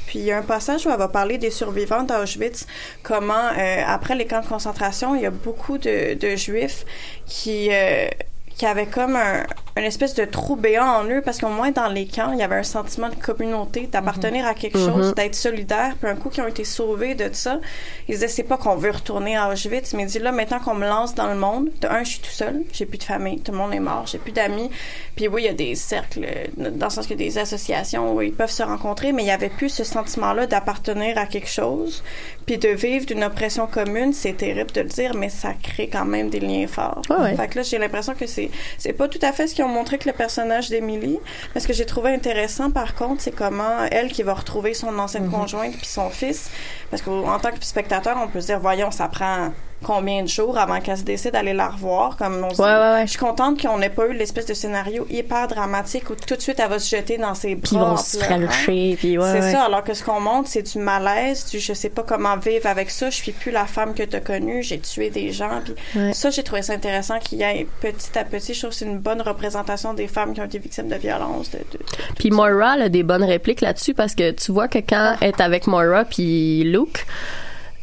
Puis 0.07 0.18
il 0.18 0.24
y 0.24 0.32
a 0.32 0.38
un 0.38 0.42
passage 0.42 0.86
où 0.86 0.90
elle 0.90 0.99
va 0.99 1.09
parler 1.09 1.38
des 1.38 1.51
survivants 1.51 2.03
d'Auschwitz, 2.03 2.66
comment, 3.03 3.51
euh, 3.57 3.82
après 3.86 4.14
les 4.14 4.26
camps 4.26 4.40
de 4.40 4.47
concentration, 4.47 5.14
il 5.14 5.22
y 5.22 5.26
a 5.26 5.30
beaucoup 5.30 5.78
de, 5.78 6.36
juifs 6.36 6.84
qui... 7.26 7.68
euh, 7.70 8.09
qui 8.57 8.64
avaient 8.64 8.86
comme 8.86 9.16
un, 9.16 9.44
une 9.77 9.85
espèce 9.85 10.14
de 10.14 10.24
trou 10.24 10.57
béant 10.57 10.87
en 10.87 11.05
eux 11.05 11.20
parce 11.22 11.39
qu'au 11.39 11.49
moins 11.49 11.70
dans 11.70 11.89
les 11.89 12.07
camps 12.07 12.33
il 12.33 12.39
y 12.39 12.43
avait 12.43 12.57
un 12.57 12.62
sentiment 12.62 13.09
de 13.11 13.14
communauté 13.14 13.87
d'appartenir 13.93 14.47
à 14.47 14.55
quelque 14.55 14.79
Mhm. 14.79 14.87
chose 14.93 15.14
d'être 15.14 15.35
solidaire. 15.35 15.95
Puis 16.01 16.09
un 16.11 16.16
coup 16.16 16.31
qui 16.31 16.41
ont 16.41 16.47
été 16.49 16.64
sauvés 16.64 17.14
de 17.14 17.29
ça 17.33 17.61
ils 18.09 18.14
disaient 18.14 18.29
c'est 18.29 18.43
pas 18.43 18.57
qu'on 18.57 18.77
veut 18.77 18.91
retourner 18.91 19.37
à 19.37 19.51
Auschwitz 19.51 19.93
mais 19.95 20.05
ils 20.05 20.07
disent 20.07 20.22
là 20.22 20.33
maintenant 20.33 20.61
qu'on 20.61 20.74
me 20.74 20.87
lance 20.87 21.14
dans 21.14 21.27
le 21.29 21.35
monde 21.37 21.68
de 21.83 21.89
un 21.89 22.05
je 22.05 22.11
suis 22.12 22.20
tout 22.20 22.31
seul 22.31 22.62
j'ai 22.72 22.87
plus 22.87 22.99
de 22.99 23.05
famille 23.05 23.41
tout 23.41 23.53
le 23.53 23.59
monde 23.59 23.74
est 23.74 23.81
mort 23.81 24.05
j'ai 24.07 24.18
plus 24.18 24.33
d'amis. 24.33 24.70
Puis 25.14 25.29
oui 25.29 25.43
il 25.43 25.47
y 25.47 25.49
a 25.51 25.55
des 25.55 25.74
cercles 25.74 26.27
dans 26.57 26.87
le 26.87 26.91
sens 26.91 27.11
a 27.11 27.14
des 27.14 27.37
associations 27.39 28.14
où 28.14 28.22
ils 28.22 28.33
peuvent 28.33 28.51
se 28.51 28.62
rencontrer 28.62 29.12
mais 29.12 29.24
il 29.24 29.27
y 29.29 29.31
avait 29.31 29.51
plus 29.51 29.68
ce 29.68 29.85
sentiment 29.85 30.33
là 30.33 30.47
d'appartenir 30.47 31.18
à 31.18 31.27
quelque 31.27 31.51
chose. 31.51 32.03
Puis 32.47 32.57
de 32.59 32.68
vivre 32.68 33.05
d'une 33.05 33.24
oppression 33.24 33.66
commune 33.66 34.14
c'est 34.14 34.39
terrible 34.39 34.72
de 34.72 34.81
le 34.81 34.89
dire 34.89 35.14
mais 35.14 35.29
ça 35.29 35.53
crée 35.62 35.89
quand 35.89 36.07
même 36.07 36.31
des 36.31 36.41
liens 36.41 36.66
forts. 36.66 37.03
Ouais, 37.11 37.16
ouais. 37.16 37.37
fait 37.37 37.49
que 37.49 37.57
là 37.59 37.62
j'ai 37.62 37.77
l'impression 37.79 38.14
que 38.14 38.27
c'est 38.27 38.51
c'est 38.79 38.95
pas 38.95 39.09
tout 39.09 39.18
à 39.22 39.33
fait 39.33 39.47
ce 39.47 39.55
qu'ils 39.55 39.66
ont 39.67 39.69
montré 39.69 39.99
que 39.99 40.09
le 40.09 40.14
personnage 40.14 40.71
d'Emily 40.71 41.19
mais 41.55 41.61
ce 41.61 41.67
que 41.67 41.73
j'ai 41.73 41.87
trouvé 41.87 42.14
intéressant 42.14 42.71
par 42.71 42.95
contre 42.95 43.23
c'est 43.23 43.33
comment 43.33 43.85
elle 43.91 44.11
qui 44.11 44.23
va 44.23 44.35
retrouver 44.35 44.75
son 44.75 44.99
ancienne 44.99 45.31
conjointe 45.31 45.77
puis 45.77 45.87
son 45.87 46.11
fils. 46.11 46.51
Parce 46.91 47.03
qu'en 47.03 47.39
tant 47.39 47.51
que 47.51 47.64
spectateur 47.64 48.17
on 48.23 48.29
peut 48.29 48.41
se 48.41 48.47
dire 48.47 48.61
voyons 48.61 48.91
ça 48.91 49.09
prend 49.09 49.53
combien 49.85 50.22
de 50.22 50.29
jours 50.29 50.57
avant 50.59 50.81
qu'elle 50.81 50.97
se 50.97 51.03
décide 51.03 51.33
d'aller 51.33 51.53
la 51.53 51.68
revoir 51.68 52.16
comme 52.16 52.37
on 52.39 52.49
Ouais, 52.49 52.55
dit. 52.55 52.61
ouais, 52.61 52.66
ouais. 52.95 53.03
je 53.05 53.11
suis 53.11 53.18
contente 53.18 53.61
qu'on 53.61 53.79
n'ait 53.79 53.91
pas 53.91 54.07
eu 54.07 54.14
l'espèce 54.14 54.47
de 54.47 54.55
scénario 54.55 55.07
hyper 55.11 55.47
dramatique 55.49 56.09
où 56.11 56.14
tout 56.14 56.35
de 56.35 56.41
suite 56.41 56.59
elle 56.61 56.70
va 56.70 56.79
se 56.79 56.95
jeter 56.97 57.18
dans 57.18 57.35
ses 57.35 57.55
bras 57.55 57.62
Puis 57.68 57.77
ils 57.77 57.79
vont 57.81 57.97
se 57.97 58.16
pleurant. 58.18 58.47
fralcher, 58.51 58.97
puis 58.99 59.18
ouais, 59.18 59.31
c'est 59.33 59.53
ça 59.53 59.62
alors 59.64 59.85
que 59.85 59.93
ce 59.95 60.03
qu'on 60.03 60.18
montre 60.20 60.49
c'est 60.49 60.62
du 60.62 60.79
malaise 60.79 61.47
du 61.51 61.61
je 61.61 61.72
sais 61.74 61.91
pas 61.91 62.03
comment 62.03 62.37
vivre 62.37 62.66
avec 62.66 62.91
ça 62.91 63.11
je 63.11 63.16
suis 63.16 63.33
plus 63.33 63.51
la 63.53 63.66
femme 63.66 63.93
que 63.95 64.03
tu 64.03 64.16
as 64.16 64.20
connue 64.20 64.62
j'ai 64.62 64.79
tué 64.79 65.11
des 65.11 65.31
gens 65.33 65.61
puis 65.64 66.14
ça 66.14 66.31
j'ai 66.31 66.43
trouvé 66.43 66.62
ça 66.62 66.72
intéressant 66.72 67.18
qu'il 67.18 67.39
y 67.39 67.43
ait 67.43 67.66
petit 67.81 68.18
à 68.18 68.24
petit 68.24 68.55
je 68.55 68.61
trouve 68.61 68.70
que 68.70 68.77
c'est 68.77 68.87
une 68.87 68.99
bonne 68.99 69.20
représentation 69.20 69.93
des 69.95 70.09
femmes 70.09 70.33
qui 70.35 70.41
ont 70.41 70.45
été 70.47 70.59
victimes 70.59 70.89
de 70.89 70.97
violence 70.97 71.51
de, 71.51 71.59
de- 71.59 71.79
Puis 72.18 72.31
Moira 72.31 72.72
a 72.72 72.89
des 72.89 73.03
bonnes 73.03 73.24
répliques 73.24 73.61
là-dessus 73.61 73.93
parce 73.95 74.14
que 74.14 74.31
tu 74.31 74.53
vois 74.53 74.68
que 74.68 74.79
quand 74.79 75.16
elle 75.20 75.29
est 75.29 75.41
avec 75.41 75.66
Moira 75.66 76.05
puis 76.05 76.64
Luke, 76.64 77.05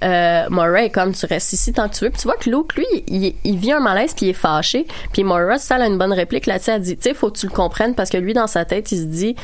euh, 0.04 0.50
Moira 0.50 0.84
est 0.84 0.90
comme 0.90 1.14
tu 1.14 1.26
restes 1.26 1.54
ici 1.54 1.74
tant 1.74 1.88
que 1.90 1.96
tu 1.96 2.04
veux. 2.06 2.10
Puis 2.12 2.22
tu 2.22 2.28
vois 2.28 2.38
que 2.38 2.50
Luke 2.50 2.76
lui, 2.76 2.86
il, 3.08 3.34
il 3.44 3.58
vit 3.58 3.72
un 3.72 3.80
malaise 3.80 4.14
puis 4.14 4.28
il 4.28 4.30
est 4.30 4.34
fâché. 4.34 4.86
Puis 5.14 5.24
Moira, 5.24 5.58
ça 5.58 5.76
elle 5.78 5.84
a 5.84 5.88
une 5.88 5.98
bonne 5.98 6.14
réplique 6.14 6.46
là-dessus. 6.46 6.72
Elle 6.72 6.82
dit, 6.82 6.98
tu 6.98 7.04
sais, 7.10 7.14
faut 7.14 7.30
que 7.32 7.38
tu 7.40 7.48
le 7.48 7.52
comprennes 7.54 7.96
parce 7.96 8.10
que 8.10 8.18
lui 8.18 8.34
dans 8.34 8.48
sa 8.48 8.66
tête, 8.66 8.92
il 8.92 8.98
se 9.00 9.06
dit 9.06 9.36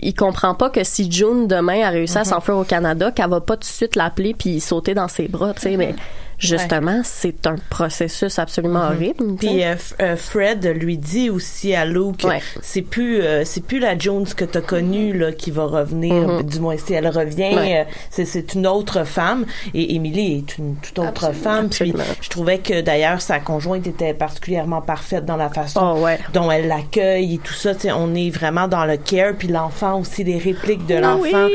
il 0.00 0.12
comprend 0.14 0.54
pas 0.54 0.70
que 0.70 0.82
si 0.82 1.08
June 1.10 1.46
demain 1.46 1.82
a 1.86 1.90
réussi 1.90 2.14
Mhm. 2.16 2.20
à 2.22 2.24
s'enfuir 2.24 2.56
au 2.56 2.64
Canada, 2.64 3.12
qu'elle 3.12 3.30
va 3.30 3.40
pas 3.40 3.54
tout 3.54 3.60
de 3.60 3.64
suite 3.64 3.94
l'appeler 3.94 4.34
puis 4.34 4.58
sauter 4.58 4.92
dans 4.94 5.06
ses 5.06 5.28
bras, 5.28 5.54
tu 5.54 5.60
sais, 5.62 5.76
mais 5.76 5.94
justement, 6.38 7.00
c'est 7.04 7.46
un 7.46 7.56
processus 7.70 8.38
absolument 8.38 8.84
horrible. 8.86 9.14
sais. 9.18 9.24
Mhm. 9.24 9.36
Puis 9.38 9.64
euh, 9.64 9.74
euh, 10.00 10.16
Fred 10.16 10.66
lui 10.66 10.98
dit 10.98 11.30
aussi 11.30 11.74
à 11.74 11.84
Luke, 11.84 12.22
Ouais. 12.24 12.40
c'est 12.62 12.82
plus 12.82 13.20
euh, 13.20 13.44
c'est 13.44 13.64
plus 13.64 13.78
la 13.78 13.96
Jones 13.98 14.26
que 14.36 14.44
t'as 14.44 14.60
connue 14.60 15.12
là 15.16 15.32
qui 15.32 15.50
va 15.50 15.64
revenir. 15.64 16.14
Mhm. 16.28 16.42
Du 16.44 16.60
moins, 16.60 16.76
si 16.76 16.94
elle 16.94 17.08
revient, 17.08 17.54
Ouais. 17.54 17.80
euh, 17.86 17.92
c'est 18.10 18.24
c'est 18.24 18.54
une 18.54 18.66
autre 18.66 19.04
femme. 19.04 19.46
Et 19.74 19.94
Emily 19.94 20.38
est 20.38 20.58
une 20.58 20.76
toute 20.76 20.98
autre 20.98 21.24
Absolument, 21.24 21.42
femme. 21.42 21.66
absolument. 21.66 21.98
Puis 22.04 22.18
je 22.22 22.30
trouvais 22.30 22.58
que 22.58 22.80
d'ailleurs 22.80 23.20
sa 23.20 23.38
conjointe 23.40 23.86
était 23.86 24.14
particulièrement 24.14 24.80
parfaite 24.82 25.24
dans 25.24 25.36
la 25.36 25.48
façon 25.50 25.80
Oh, 25.96 26.00
ouais. 26.02 26.18
dont 26.32 26.50
elle 26.50 26.68
l'accueille 26.68 27.34
et 27.34 27.38
tout 27.38 27.54
ça. 27.54 27.74
Tu 27.74 27.82
sais, 27.82 27.92
on 27.92 28.14
est 28.14 28.30
vraiment 28.30 28.68
dans 28.68 28.84
le 28.84 28.96
care. 28.96 29.34
Puis 29.38 29.48
l'enfant 29.48 30.00
aussi, 30.00 30.24
les 30.24 30.38
répliques 30.38 30.86
de 30.86 30.96
Ah 30.96 31.00
l'enfant. 31.00 31.48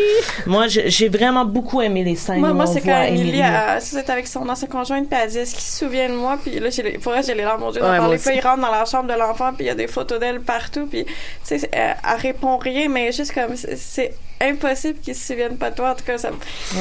Moi, 0.46 0.68
j'ai 0.68 1.10
vraiment 1.10 1.46
beaucoup 1.46 1.82
aimé 1.82 2.04
les 2.04 2.16
scènes. 2.16 2.40
Moi, 2.40 2.54
moi 2.54 2.66
c'est 2.68 2.82
quand 2.82 3.02
Emily, 3.04 3.42
c'était 3.80 4.12
avec 4.12 4.28
son 4.28 4.48
ancien 4.48 4.68
conjoint, 4.70 5.04
puis 5.04 5.20
elle 5.22 5.30
dit 5.30 5.40
Est-ce 5.40 5.54
qu'il 5.54 5.64
se 5.64 5.80
souvient 5.80 6.10
de 6.10 6.16
moi? 6.16 6.38
Puis 6.42 6.60
là, 6.60 6.70
les- 6.70 6.98
pour 7.00 7.14
elle, 7.14 7.24
j'ai 7.26 7.34
les 7.36 7.44
larmes 7.44 7.64
aux 7.64 7.72
yeux. 7.74 7.82
Ouais, 7.82 7.88
d'en 7.88 7.88
moi 7.90 7.98
parler. 8.00 8.16
aussi. 8.16 8.30
Puis 8.30 8.38
il 8.38 8.42
rentre 8.42 8.62
dans 8.62 8.72
la 8.72 8.86
chambre 8.86 9.14
de 9.14 9.20
l'enfant, 9.20 9.52
puis 9.54 9.66
il 9.66 9.68
y 9.68 9.72
a 9.72 9.76
des 9.76 9.88
photos 9.88 10.20
d'elle 10.20 10.40
partout. 10.42 10.88
Puis, 10.88 11.04
tu 11.06 11.12
sais, 11.44 11.70
elle, 11.72 11.98
elle 12.08 12.16
répond 12.20 12.58
rien, 12.58 12.88
mais 12.88 13.12
juste 13.12 13.34
comme 13.34 13.56
c'est 13.56 14.14
impossible 14.42 15.00
qu'ils 15.00 15.16
se 15.16 15.28
souviennent 15.28 15.58
pas 15.58 15.70
de 15.72 15.76
toi. 15.76 15.92
En 15.92 15.96
tout 15.96 16.04
cas, 16.06 16.18
ça 16.18 16.30
me. 16.32 16.36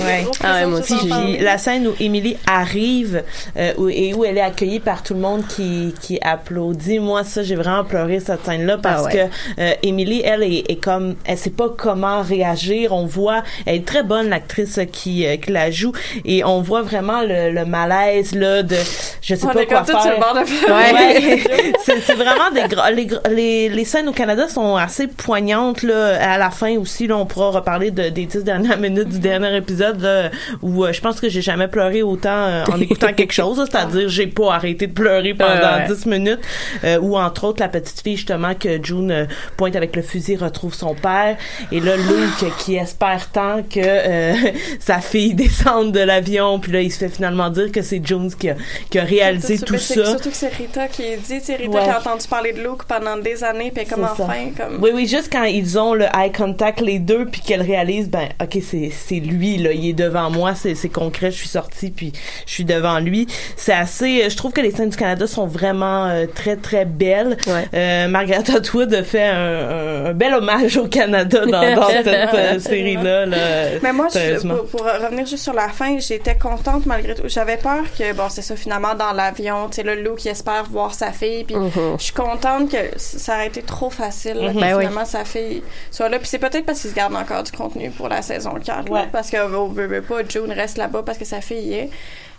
Ouais. 0.06 0.22
gros 0.22 0.32
Ah 0.42 0.66
moi 0.66 0.80
aussi, 0.80 1.08
parler. 1.08 1.38
la 1.40 1.58
scène 1.58 1.86
où 1.88 1.94
Emily 2.00 2.36
arrive 2.46 3.22
euh, 3.56 3.72
où- 3.78 3.88
et 3.88 4.14
où 4.14 4.24
elle 4.24 4.38
est 4.38 4.42
accueillie 4.42 4.80
par 4.80 5.02
tout 5.02 5.14
le 5.14 5.20
monde 5.20 5.46
qui, 5.48 5.94
qui 6.00 6.18
applaudit, 6.22 6.98
moi 7.00 7.24
ça 7.24 7.42
j'ai 7.42 7.56
vraiment 7.56 7.84
pleuré 7.84 8.20
cette 8.20 8.44
scène-là 8.44 8.78
parce 8.78 9.02
Ah 9.02 9.04
ouais. 9.06 9.12
que 9.56 9.60
euh, 9.62 9.72
Emily 9.82 10.22
elle 10.24 10.42
est, 10.42 10.64
est 10.70 10.82
comme 10.82 11.16
elle 11.24 11.38
sait 11.38 11.50
pas 11.50 11.68
comment 11.76 12.22
réagir. 12.22 12.92
On 12.92 13.06
voit 13.06 13.42
elle 13.66 13.76
est 13.76 13.86
très 13.86 14.02
bonne 14.02 14.28
l'actrice 14.28 14.78
qui, 14.92 15.26
euh, 15.26 15.36
qui 15.36 15.50
la 15.50 15.70
joue 15.70 15.92
et 16.24 16.44
on 16.44 16.60
voit 16.62 16.82
vraiment 16.82 17.22
le, 17.22 17.50
le 17.50 17.64
malaise 17.64 18.34
là 18.34 18.62
de 18.62 18.76
je 19.22 19.34
sais 19.34 19.44
On 19.44 19.48
pas 19.48 19.62
est 19.62 19.66
quoi 19.66 19.78
comme 19.82 19.94
tout 19.96 20.00
sur 20.00 20.10
le 20.10 20.16
faire. 20.16 20.20
bord 20.20 20.34
de 20.34 20.48
Ouais. 20.72 21.72
c'est 21.84 22.14
vraiment 22.14 22.50
des 22.54 22.62
gra- 22.62 22.90
les, 22.92 23.08
les 23.34 23.68
les 23.68 23.84
scènes 23.84 24.08
au 24.08 24.12
Canada 24.12 24.48
sont 24.48 24.76
assez 24.76 25.06
poignantes 25.06 25.82
là 25.82 26.34
à 26.34 26.38
la 26.38 26.50
fin 26.50 26.76
aussi 26.76 27.06
là 27.06 27.16
on 27.16 27.26
pourra 27.26 27.47
reparler 27.50 27.90
de, 27.90 28.08
des 28.08 28.26
dix 28.26 28.44
dernières 28.44 28.78
minutes 28.86 29.08
du 29.08 29.18
dernier 29.18 29.56
épisode 29.56 30.00
là, 30.00 30.30
où 30.62 30.84
euh, 30.84 30.92
je 30.92 31.00
pense 31.00 31.20
que 31.20 31.28
j'ai 31.28 31.42
jamais 31.42 31.68
pleuré 31.68 32.02
autant 32.02 32.30
euh, 32.30 32.64
en 32.72 32.80
écoutant 32.80 33.12
quelque 33.12 33.32
chose 33.32 33.58
c'est-à-dire 33.70 34.08
j'ai 34.08 34.26
pas 34.26 34.54
arrêté 34.54 34.86
de 34.86 34.92
pleurer 34.92 35.34
pendant 35.34 35.48
Ouais. 35.78 35.86
10 35.88 36.06
minutes 36.06 36.40
euh, 36.84 36.98
ou 37.00 37.16
entre 37.18 37.44
autres 37.44 37.60
la 37.60 37.68
petite 37.68 38.00
fille 38.00 38.16
justement 38.16 38.54
que 38.54 38.82
June 38.82 39.26
pointe 39.56 39.76
avec 39.76 39.94
le 39.96 40.02
fusil 40.02 40.36
retrouve 40.36 40.74
son 40.74 40.94
père 40.94 41.36
et 41.72 41.80
là 41.80 41.96
Luke 41.96 42.52
qui 42.58 42.76
espère 42.76 43.30
tant 43.30 43.62
que 43.62 43.80
sa 44.80 45.00
fille 45.00 45.34
descende 45.34 45.92
de 45.92 46.00
l'avion 46.00 46.58
puis 46.58 46.72
là 46.72 46.80
il 46.82 46.90
se 46.92 46.98
fait 46.98 47.08
finalement 47.08 47.50
dire 47.50 47.70
que 47.72 47.82
c'est 47.82 48.00
Jones 48.04 48.30
qui 48.38 48.50
a, 48.50 48.56
qui 48.90 48.98
a 48.98 49.04
réalisé 49.04 49.58
tout 49.58 49.76
c'est- 49.78 49.94
ça 49.94 50.06
Surtout 50.06 50.30
que 50.30 50.36
c'est 50.36 50.48
Rita 50.54 50.88
qui 50.88 51.02
dit, 51.26 51.40
sais, 51.40 51.56
Rita 51.56 51.68
Ouais. 51.78 51.84
qui 51.84 51.90
a 51.90 51.98
entendu 51.98 52.26
parler 52.28 52.52
de 52.52 52.60
Luke 52.62 52.84
pendant 52.88 53.16
des 53.16 53.44
années, 53.44 53.70
puis 53.74 53.84
comme 53.84 54.06
C'est 54.16 54.22
enfin, 54.22 54.50
comme. 54.56 54.82
Oui, 54.82 54.90
oui, 54.94 55.06
juste 55.06 55.28
quand 55.30 55.44
ils 55.44 55.78
ont 55.78 55.94
le 55.94 56.04
eye 56.16 56.32
contact 56.32 56.80
les 56.80 56.98
deux, 56.98 57.26
puis 57.26 57.37
qu'elle 57.42 57.62
réalise, 57.62 58.08
ben, 58.08 58.28
ok, 58.42 58.58
c'est 58.62 58.90
c'est 58.90 59.20
lui 59.20 59.56
là, 59.58 59.72
il 59.72 59.88
est 59.88 59.92
devant 59.92 60.30
moi, 60.30 60.54
c'est 60.54 60.74
c'est 60.74 60.88
concret, 60.88 61.30
je 61.30 61.36
suis 61.36 61.48
sortie, 61.48 61.90
puis 61.90 62.12
je 62.46 62.52
suis 62.52 62.64
devant 62.64 62.98
lui. 62.98 63.26
C'est 63.56 63.72
assez, 63.72 64.22
euh, 64.24 64.28
je 64.30 64.36
trouve 64.36 64.52
que 64.52 64.60
les 64.60 64.70
scènes 64.70 64.88
du 64.90 64.96
Canada 64.96 65.26
sont 65.26 65.46
vraiment 65.46 66.06
euh, 66.06 66.26
très 66.26 66.56
très 66.56 66.84
belles. 66.84 67.36
Ouais. 67.46 67.66
Euh, 67.74 68.08
Margaret 68.08 68.50
Atwood 68.54 68.92
a 68.94 69.02
fait 69.02 69.24
un, 69.28 69.36
un- 69.36 70.04
un 70.06 70.12
bel 70.14 70.34
hommage 70.34 70.76
au 70.76 70.86
Canada 70.88 71.44
dans, 71.46 71.74
dans 71.74 71.88
cette 72.02 72.06
euh, 72.08 72.58
série 72.60 72.96
là. 72.96 73.26
là 73.26 73.36
Mais 73.82 73.92
moi, 73.92 74.08
je- 74.12 74.46
pour, 74.46 74.64
pour 74.66 74.80
revenir 74.84 75.26
juste 75.26 75.42
sur 75.44 75.52
la 75.54 75.68
fin, 75.68 75.98
j'étais 75.98 76.36
contente 76.36 76.86
malgré 76.86 77.14
tout. 77.14 77.22
J'avais 77.26 77.56
peur 77.56 77.84
que, 77.98 78.12
bon, 78.14 78.28
c'est 78.28 78.42
ça, 78.42 78.56
finalement, 78.56 78.94
dans 78.94 79.12
l'avion, 79.12 79.68
tu 79.68 79.76
sais, 79.76 79.82
le 79.82 80.02
loup 80.02 80.14
qui 80.14 80.28
espère 80.28 80.64
voir 80.70 80.94
sa 80.94 81.12
fille. 81.12 81.44
Puis 81.44 81.56
je 81.98 82.02
suis 82.02 82.12
contente 82.12 82.70
que 82.70 82.76
ça 82.96 83.34
aurait 83.34 83.48
été 83.48 83.62
trop 83.62 83.90
facile, 83.90 84.34
là, 84.38 84.52
que 84.52 84.58
Ben 84.60 84.74
oui. 84.76 84.80
finalement, 84.84 85.04
sa 85.04 85.24
fille 85.24 85.62
soit 85.90 86.08
là. 86.08 86.18
Puis 86.18 86.28
c'est 86.28 86.38
peut-être 86.38 86.64
parce 86.66 86.80
qu'ils 86.80 86.90
se 86.90 86.94
gardent 86.94 87.16
encore 87.28 87.42
du 87.42 87.52
contenu 87.52 87.90
pour 87.90 88.08
la 88.08 88.22
saison 88.22 88.54
4. 88.62 88.86
là, 88.88 88.92
Ouais. 89.02 89.08
parce 89.12 89.30
qu'on 89.30 89.68
veut, 89.68 89.86
veut 89.86 90.02
pas, 90.02 90.20
June 90.28 90.50
reste 90.52 90.78
là-bas 90.78 91.02
parce 91.04 91.18
que 91.18 91.24
sa 91.24 91.40
fille 91.40 91.58
y 91.68 91.74
est. 91.74 91.90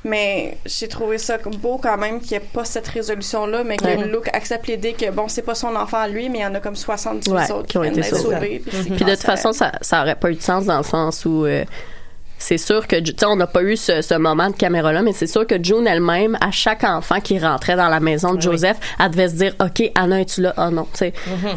Mais 0.06 0.58
j'ai 0.66 0.88
trouvé 0.88 1.18
ça 1.18 1.38
beau 1.62 1.78
quand 1.78 1.98
même 1.98 2.22
qu'il 2.22 2.38
n'y 2.38 2.44
ait 2.44 2.48
pas 2.54 2.64
cette 2.64 2.88
résolution-là, 2.88 3.64
mais 3.66 3.76
que 3.76 3.84
Ouais. 3.84 4.08
Luke 4.08 4.30
accepte 4.32 4.68
l'idée 4.68 4.94
que, 4.94 5.12
bon, 5.12 5.28
c'est 5.28 5.42
pas 5.42 5.56
son 5.56 5.76
enfant 5.76 5.98
à 5.98 6.08
lui, 6.08 6.30
mais 6.30 6.40
il 6.40 6.42
y 6.42 6.46
en 6.46 6.56
a 6.56 6.62
comme 6.62 6.78
78 6.78 7.32
Ouais, 7.34 7.52
autres 7.52 7.68
qui 7.68 7.78
ont 7.78 7.82
viennent 7.82 7.98
été 8.00 8.10
d'être 8.10 8.18
sauvés. 8.22 8.62
Puis, 8.66 8.82
Puis 8.92 9.04
de 9.06 9.12
toute 9.12 9.24
façon, 9.24 9.52
ça, 9.52 9.74
ça 9.82 10.02
aurait 10.02 10.16
pas 10.16 10.32
eu 10.32 10.36
de 10.36 10.42
sens 10.42 10.64
dans 10.66 10.78
le 10.78 10.84
sens 10.84 11.26
où 11.26 11.44
euh, 11.46 11.66
c'est 12.38 12.58
sûr 12.58 12.88
que, 12.88 12.96
tu 12.96 13.12
sais, 13.18 13.26
on 13.26 13.36
n'a 13.36 13.48
pas 13.48 13.62
eu 13.62 13.76
ce, 13.76 14.02
ce 14.02 14.14
moment 14.14 14.50
de 14.50 14.56
caméra-là, 14.56 15.02
mais 15.02 15.12
c'est 15.12 15.28
sûr 15.28 15.46
que 15.46 15.62
June 15.62 15.86
elle-même, 15.86 16.38
à 16.40 16.52
chaque 16.52 16.86
enfant 16.86 17.20
qui 17.20 17.38
rentrait 17.38 17.76
dans 17.76 17.90
la 17.90 18.00
maison 18.00 18.34
de 18.36 18.42
Joseph, 18.42 18.78
elle 19.04 19.12
devait 19.12 19.28
se 19.28 19.36
dire, 19.36 19.54
OK, 19.60 19.92
Anna, 19.96 20.22
es-tu 20.22 20.40
là? 20.44 20.54
Oh 20.58 20.70
non, 20.72 20.84
tu 20.94 21.00
sais. 21.00 21.14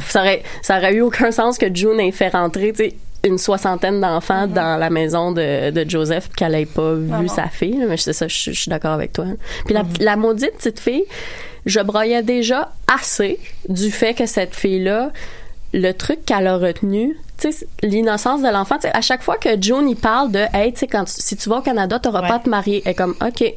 ça, 0.08 0.20
aurait, 0.22 0.42
ça 0.62 0.78
aurait 0.78 0.94
eu 0.94 1.02
aucun 1.02 1.30
sens 1.30 1.58
que 1.58 1.72
June 1.72 2.00
ait 2.00 2.10
fait 2.10 2.30
rentrer, 2.30 2.72
tu 2.72 2.86
sais, 2.86 2.94
une 3.24 3.38
soixantaine 3.38 4.00
d'enfants 4.00 4.46
dans 4.46 4.78
la 4.78 4.90
maison 4.90 5.32
de, 5.32 5.70
de 5.70 5.88
Joseph 5.88 6.28
puis 6.28 6.36
qu'elle 6.36 6.54
ait 6.56 6.66
pas 6.66 6.94
vu 6.94 7.08
non. 7.08 7.28
sa 7.28 7.48
fille 7.48 7.78
mais 7.88 7.96
c'est 7.96 8.12
ça 8.12 8.26
je, 8.28 8.50
je 8.50 8.60
suis 8.60 8.68
d'accord 8.70 8.92
avec 8.92 9.12
toi 9.12 9.26
puis 9.64 9.74
la, 9.74 9.82
la 10.00 10.16
maudite 10.16 10.52
petite 10.56 10.80
fille 10.80 11.04
je 11.64 11.78
broyais 11.80 12.22
déjà 12.22 12.72
assez 12.92 13.38
du 13.68 13.90
fait 13.92 14.14
que 14.14 14.26
cette 14.26 14.54
fille 14.56 14.82
là 14.82 15.10
le 15.74 15.92
truc 15.92 16.26
qu'elle 16.26 16.48
a 16.48 16.58
retenu, 16.58 17.16
tu 17.38 17.50
sais, 17.50 17.66
l'innocence 17.82 18.42
de 18.42 18.48
l'enfant, 18.48 18.76
à 18.92 19.00
chaque 19.00 19.22
fois 19.22 19.38
que 19.38 19.48
June 19.58 19.88
il 19.88 19.96
parle 19.96 20.30
de, 20.30 20.40
hey, 20.52 20.70
tu 20.74 20.80
sais, 20.80 20.86
quand 20.86 21.04
tu- 21.06 21.14
si 21.16 21.34
tu 21.34 21.48
vas 21.48 21.56
au 21.56 21.62
Canada, 21.62 21.98
t'auras 21.98 22.20
Ouais. 22.20 22.28
pas 22.28 22.34
à 22.34 22.38
te 22.40 22.50
marier, 22.50 22.82
elle 22.84 22.90
est 22.90 22.94
comme, 22.94 23.14
ok. 23.26 23.54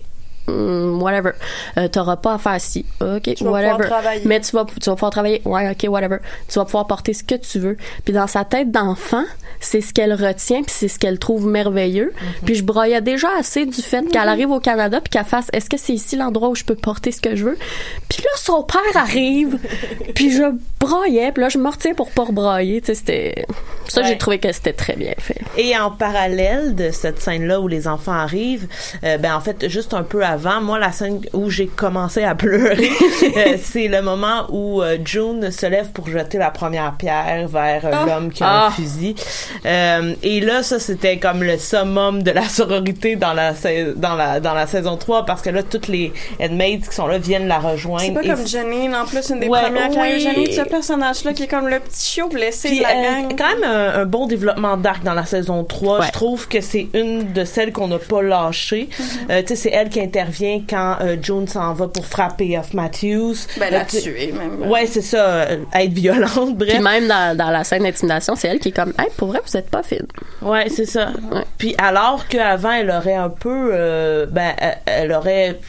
hmm, 0.47 1.01
whatever. 1.01 1.31
Euh, 1.77 1.89
t'auras 1.89 2.15
pas 2.15 2.35
à 2.35 2.37
faire 2.37 2.61
ci. 2.61 2.85
OK, 3.01 3.35
whatever. 3.41 3.89
Mais 4.23 4.39
tu 4.39 4.55
vas, 4.55 4.63
tu 4.65 4.89
vas 4.89 4.95
pouvoir 4.95 5.11
travailler. 5.11 5.41
Ouais, 5.43 5.69
OK, 5.69 5.89
whatever. 5.89 6.19
Tu 6.47 6.57
vas 6.57 6.63
pouvoir 6.63 6.87
porter 6.87 7.13
ce 7.13 7.23
que 7.25 7.35
tu 7.35 7.59
veux. 7.59 7.75
Puis 8.05 8.13
dans 8.13 8.27
sa 8.27 8.45
tête 8.45 8.71
d'enfant, 8.71 9.23
c'est 9.65 9.81
ce 9.81 9.93
qu'elle 9.93 10.13
retient 10.13 10.61
puis 10.63 10.73
c'est 10.75 10.87
ce 10.87 10.99
qu'elle 10.99 11.19
trouve 11.19 11.47
merveilleux. 11.47 12.13
Mhm. 12.15 12.27
Puis 12.45 12.55
je 12.55 12.63
broyais 12.63 13.01
déjà 13.01 13.27
assez 13.39 13.65
du 13.65 13.81
fait 13.81 14.03
qu'elle 14.11 14.29
arrive 14.29 14.51
au 14.51 14.59
Canada 14.59 14.99
puis 15.01 15.09
qu'elle 15.09 15.25
fasse 15.25 15.47
est-ce 15.53 15.69
que 15.69 15.77
c'est 15.77 15.93
ici 15.93 16.15
l'endroit 16.15 16.49
où 16.49 16.55
je 16.55 16.63
peux 16.63 16.75
porter 16.75 17.11
ce 17.11 17.21
que 17.21 17.35
je 17.35 17.45
veux? 17.45 17.57
Puis 18.09 18.21
là 18.21 18.29
son 18.37 18.63
père 18.63 18.81
arrive 18.95 19.57
puis 20.15 20.31
je 20.31 20.43
broyais 20.79 21.31
puis 21.31 21.41
là 21.41 21.49
je 21.49 21.57
me 21.57 21.69
retiens 21.69 21.93
pour 21.93 22.09
pas 22.11 22.23
rebroyer, 22.23 22.81
tu 22.81 22.87
sais 22.87 22.95
c'était 22.95 23.45
ça 23.87 24.01
Ouais. 24.01 24.07
j'ai 24.07 24.17
trouvé 24.17 24.39
que 24.39 24.51
c'était 24.51 24.73
très 24.73 24.95
bien 24.95 25.13
fait. 25.19 25.39
Et 25.57 25.77
en 25.77 25.89
parallèle 25.91 26.75
de 26.75 26.91
cette 26.91 27.21
scène-là 27.21 27.59
où 27.61 27.67
les 27.67 27.87
enfants 27.87 28.11
arrivent, 28.13 28.67
euh, 29.03 29.17
ben 29.17 29.35
en 29.35 29.39
fait 29.39 29.67
juste 29.69 29.93
un 29.93 30.03
peu 30.03 30.23
avant, 30.23 30.61
moi 30.61 30.79
la 30.79 30.91
scène 30.91 31.21
où 31.33 31.49
j'ai 31.49 31.67
commencé 31.67 32.23
à 32.23 32.35
pleurer, 32.35 32.89
euh, 33.37 33.57
c'est 33.61 33.87
le 33.87 34.01
moment 34.01 34.45
où 34.49 34.81
euh, 34.81 34.97
June 35.03 35.49
se 35.51 35.65
lève 35.65 35.89
pour 35.91 36.07
jeter 36.09 36.37
la 36.37 36.49
première 36.51 36.93
pierre 36.97 37.47
vers 37.47 37.85
Ah. 37.91 38.05
l'homme 38.05 38.31
qui 38.31 38.43
a 38.43 38.47
Ah. 38.49 38.67
un 38.67 38.71
fusil. 38.71 39.15
Euh, 39.65 40.13
et 40.23 40.39
là 40.41 40.63
ça 40.63 40.79
c'était 40.79 41.17
comme 41.17 41.43
le 41.43 41.57
summum 41.57 42.23
de 42.23 42.31
la 42.31 42.43
sororité 42.49 43.15
dans 43.15 43.33
la 43.33 43.53
dans 43.95 44.15
la 44.15 44.39
dans 44.39 44.53
la 44.53 44.67
saison 44.67 44.97
3 44.97 45.25
parce 45.25 45.41
que 45.41 45.49
là 45.49 45.63
toutes 45.63 45.87
les 45.87 46.11
headmaids 46.39 46.79
qui 46.87 46.95
sont 46.95 47.07
là 47.07 47.17
viennent 47.17 47.47
la 47.47 47.59
rejoindre. 47.59 48.01
C'est 48.05 48.11
pas 48.13 48.23
Et 48.23 48.27
comme 48.27 48.45
Janine, 48.47 48.95
en 48.95 49.05
plus, 49.05 49.29
une 49.29 49.39
des 49.39 49.47
Ouais, 49.47 49.61
premières 49.61 49.89
qui 49.89 49.99
a 49.99 50.09
eu 50.11 50.15
oui. 50.15 50.19
Janine, 50.21 50.51
ce 50.51 50.61
personnage-là 50.61 51.33
qui 51.33 51.43
est 51.43 51.47
comme 51.47 51.67
le 51.67 51.79
petit 51.79 52.05
chiot 52.13 52.27
blessé 52.29 52.69
Puis, 52.69 52.77
de 52.79 52.83
la 52.83 52.89
euh, 52.89 53.21
gang. 53.21 53.35
quand 53.37 53.47
même 53.59 53.63
un, 53.63 54.01
un 54.01 54.05
bon 54.05 54.27
développement 54.27 54.77
d'arc 54.77 55.03
dans 55.03 55.13
la 55.13 55.25
saison 55.25 55.63
3. 55.63 55.99
Ouais. 55.99 56.05
Je 56.07 56.11
trouve 56.11 56.47
que 56.47 56.61
c'est 56.61 56.87
une 56.93 57.31
de 57.33 57.43
celles 57.45 57.71
qu'on 57.71 57.87
n'a 57.87 57.99
pas 57.99 58.21
lâchées. 58.21 58.89
Mm-hmm. 58.91 59.31
Euh, 59.31 59.41
tu 59.41 59.47
sais, 59.49 59.55
c'est 59.55 59.69
elle 59.69 59.89
qui 59.89 59.99
intervient 60.01 60.61
quand 60.67 60.97
euh, 61.01 61.15
June 61.21 61.47
s'en 61.47 61.73
va 61.73 61.87
pour 61.87 62.05
frapper 62.05 62.57
Off 62.57 62.73
Matthews. 62.73 63.35
Ben, 63.59 63.71
la 63.71 63.85
tuer, 63.85 64.31
même. 64.33 64.69
Ouais, 64.69 64.85
c'est 64.87 65.01
ça, 65.01 65.47
être 65.73 65.93
violente, 65.93 66.55
bref. 66.57 66.69
Puis 66.73 66.79
même 66.79 67.07
dans, 67.07 67.35
dans 67.37 67.49
la 67.51 67.63
scène 67.63 67.83
d'intimidation, 67.83 68.35
c'est 68.35 68.47
elle 68.47 68.59
qui 68.59 68.69
est 68.69 68.75
comme 68.75 68.93
hey, 68.99 69.07
pour 69.17 69.34
vrai 69.39 69.43
vous 69.45 69.57
êtes 69.57 69.69
pas 69.69 69.83
fine. 69.83 70.07
Ouais, 70.41 70.69
c'est 70.69 70.85
ça. 70.85 71.11
Ouais. 71.31 71.43
Puis 71.57 71.75
alors 71.77 72.27
qu'avant, 72.27 72.71
elle 72.71 72.89
aurait 72.89 73.15
un 73.15 73.29
peu, 73.29 73.69
euh, 73.73 74.25
ben, 74.29 74.53
elle, 74.57 74.77
elle 74.85 75.11
aurait 75.11 75.59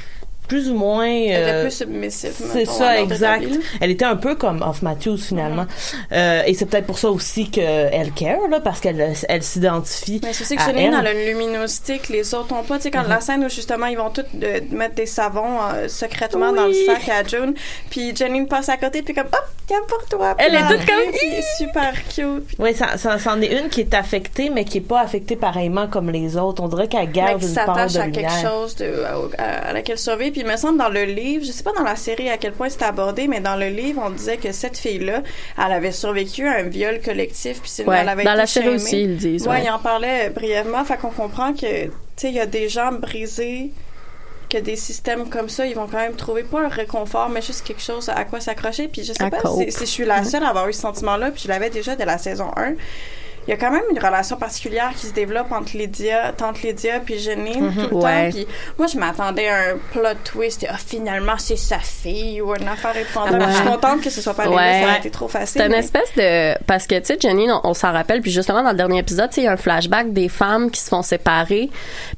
plus 0.49 0.71
ou 0.71 0.75
moins. 0.75 1.07
Elle 1.07 1.25
était 1.27 1.51
euh, 1.51 1.63
plus 1.63 1.71
submissive. 1.73 2.33
C'est 2.53 2.65
ça, 2.67 2.97
l'ordre 2.97 3.13
exact. 3.13 3.49
Elle 3.81 3.91
était 3.91 4.05
un 4.05 4.17
peu 4.17 4.35
comme 4.35 4.63
Off 4.63 4.83
Matthews 4.83 5.19
finalement, 5.19 5.67
Euh, 6.13 6.43
et 6.47 6.55
c'est 6.55 6.67
peut-être 6.67 6.87
pour 6.87 6.99
ça 6.99 7.11
aussi 7.11 7.51
qu'elle 7.51 8.13
care 8.15 8.49
là, 8.51 8.61
parce 8.61 8.81
qu'elle 8.81 9.15
elle 9.29 9.43
s'identifie. 9.43 10.21
Mais 10.25 10.33
c'est 10.33 10.45
aussi 10.45 10.57
que 10.57 10.63
à 10.63 10.67
Janine, 10.67 10.95
elle. 10.99 11.07
a 11.07 11.13
une 11.13 11.27
luminosité 11.27 11.99
que 11.99 12.13
les 12.13 12.35
autres 12.35 12.55
ont 12.55 12.63
pas. 12.63 12.77
Tu 12.77 12.83
sais, 12.85 12.91
quand 12.91 13.03
Mm-hmm. 13.03 13.09
la 13.09 13.21
scène 13.21 13.45
où 13.45 13.49
justement 13.49 13.87
ils 13.87 13.97
vont 13.99 14.11
tous 14.11 14.25
euh, 14.43 14.61
mettre 14.73 14.95
des 14.97 15.07
savons 15.07 15.59
euh, 15.75 15.87
secrètement 15.89 16.53
dans 16.53 16.67
le 16.67 16.73
sac 16.73 17.09
à 17.09 17.23
June, 17.27 17.55
puis 17.91 18.15
Janine 18.17 18.47
passe 18.49 18.69
à 18.69 18.77
côté, 18.77 19.03
puis 19.03 19.15
comme 19.15 19.27
hop, 19.27 19.45
tiens 19.67 19.79
pour 19.89 20.05
toi. 20.07 20.35
Puis 20.37 20.47
Elle 20.49 20.55
est 20.57 20.67
toute 20.67 20.87
comme, 20.87 21.13
puis 21.13 21.29
est 21.29 21.57
super 21.59 21.93
cute. 22.09 22.47
Puis 22.47 22.57
Oui, 22.59 22.75
ça, 22.75 22.97
ça, 22.97 23.19
c'en 23.19 23.41
est 23.41 23.47
une 23.61 23.69
qui 23.69 23.81
est 23.83 23.95
affectée, 23.95 24.51
mais 24.51 24.65
qui 24.65 24.79
est 24.79 24.89
pas 24.89 25.01
affectée 25.01 25.37
pareillement 25.37 25.87
comme 25.89 26.11
les 26.11 26.37
autres. 26.37 26.63
On 26.63 26.69
dirait 26.69 26.89
qu'elle 26.89 27.07
mais 27.07 27.13
garde 27.13 27.41
qui 27.41 27.47
une 27.49 27.55
part 27.55 27.67
s'attache 27.77 27.93
de 27.95 28.01
à 28.01 28.09
quelque 28.09 28.43
chose 28.43 28.75
de, 28.77 29.03
à, 29.05 29.43
à- 29.43 29.69
à 29.69 29.73
laquelle 29.73 29.99
survivre. 29.99 30.36
Puis 30.37 30.45
il 30.45 30.51
me 30.53 30.59
semble 30.59 30.77
dans 30.77 30.91
le 30.91 31.05
livre, 31.05 31.47
je 31.47 31.51
sais 31.51 31.63
pas 31.63 31.73
dans 31.73 31.83
la 31.83 31.97
série 31.97 32.29
à 32.29 32.37
quel 32.37 32.53
point 32.53 32.69
c'était 32.69 32.85
abordé, 32.85 33.27
mais 33.27 33.41
dans 33.41 33.57
le 33.57 33.69
livre, 33.69 34.03
on 34.05 34.11
disait 34.11 34.37
que 34.37 34.53
cette 34.53 34.77
fille-là, 34.77 35.23
elle 35.57 35.73
avait 35.73 35.93
survécu 35.93 36.47
à 36.47 36.57
un 36.59 36.65
viol 36.65 37.01
collectif, 37.01 37.63
puis 37.63 37.71
c'est 37.71 37.87
Ouais, 37.87 37.97
elle 38.03 38.09
avait 38.11 38.23
dans 38.23 38.33
été 38.33 38.39
la 38.41 38.47
série 38.47 38.69
aussi, 38.69 39.01
ils 39.05 39.17
disent, 39.17 39.47
Ouais, 39.49 39.55
ouais. 39.55 39.65
il 39.65 39.71
en 39.71 39.79
parlait 39.79 40.29
brièvement, 40.29 40.85
fait 40.85 40.99
qu'on 40.99 41.09
comprend 41.09 41.55
que, 41.55 41.85
tu 41.87 41.91
sais, 42.17 42.29
il 42.29 42.35
y 42.35 42.41
a 42.41 42.45
des 42.45 42.69
gens 42.69 42.93
brisés 42.93 43.71
que 44.51 44.59
des 44.59 44.77
systèmes 44.77 45.31
comme 45.31 45.49
ça, 45.49 45.65
ils 45.65 45.75
vont 45.75 45.87
quand 45.87 45.97
même 45.97 46.17
trouver 46.17 46.43
pas 46.43 46.61
un 46.67 46.69
réconfort, 46.69 47.31
mais 47.31 47.41
juste 47.41 47.65
quelque 47.67 47.83
chose 47.83 48.11
à 48.11 48.27
quoi 48.27 48.39
s'accrocher. 48.41 48.89
Puis 48.89 49.05
je 49.05 49.15
sais 49.15 49.23
À 49.25 49.31
pas 49.31 49.41
si, 49.57 49.73
si 49.73 49.81
je 49.81 49.91
suis 49.91 50.05
la 50.05 50.23
seule 50.23 50.45
à 50.45 50.49
avoir 50.49 50.69
eu 50.69 50.75
ce 50.75 50.83
sentiment-là, 50.83 51.31
puis 51.31 51.45
je 51.45 51.49
l'avais 51.49 51.71
déjà 51.71 51.97
dès 51.97 52.05
la 52.05 52.19
saison 52.19 52.51
1. 52.57 52.75
Il 53.47 53.51
y 53.51 53.55
a 53.55 53.57
quand 53.57 53.71
même 53.71 53.83
une 53.93 53.99
relation 53.99 54.37
particulière 54.37 54.91
qui 54.97 55.07
se 55.07 55.13
développe 55.13 55.53
entre 55.53 55.77
Lydia, 55.77 56.33
tante 56.37 56.63
Lydia 56.63 57.01
puis 57.01 57.19
Janine 57.19 57.73
tout 57.75 57.91
le 57.91 57.97
Ouais. 57.97 58.31
temps. 58.31 58.37
Puis 58.37 58.47
moi, 58.79 58.87
je 58.89 58.99
m'attendais 58.99 59.49
à 59.49 59.57
un 59.57 59.77
plot 59.93 60.19
twist. 60.25 60.65
Et, 60.65 60.69
ah, 60.69 60.77
finalement, 60.85 61.35
c'est 61.39 61.57
sa 61.57 61.79
fille 61.79 62.41
ou 62.43 62.55
une 62.55 62.67
affaire 62.69 62.97
épouvantable. 62.97 63.39
Ouais. 63.45 63.51
Je 63.51 63.57
suis 63.57 63.65
contente 63.67 64.01
que 64.01 64.11
ce 64.11 64.21
soit 64.21 64.35
pas. 64.35 64.49
Ouais. 64.49 64.81
Ça 64.83 64.89
aurait 64.89 64.99
été 64.99 65.11
trop 65.11 65.29
facile. 65.29 65.61
C'est 65.61 65.67
une 65.67 65.73
mais- 65.73 65.79
espèce 65.79 66.13
de 66.17 66.59
parce 66.67 66.87
que 66.87 66.99
tu 66.99 67.05
sais 67.07 67.19
Jenny 67.21 67.51
on, 67.51 67.61
on 67.65 67.75
s'en 67.75 67.93
rappelle 67.93 68.21
puis 68.21 68.31
justement 68.31 68.63
dans 68.63 68.71
le 68.71 68.77
dernier 68.77 68.99
épisode 68.99 69.31
il 69.37 69.45
y 69.45 69.47
a 69.47 69.53
un 69.53 69.57
flashback 69.57 70.13
des 70.13 70.29
femmes 70.29 70.71
qui 70.71 70.81
se 70.81 70.89
font 70.89 71.03
séparer 71.03 71.71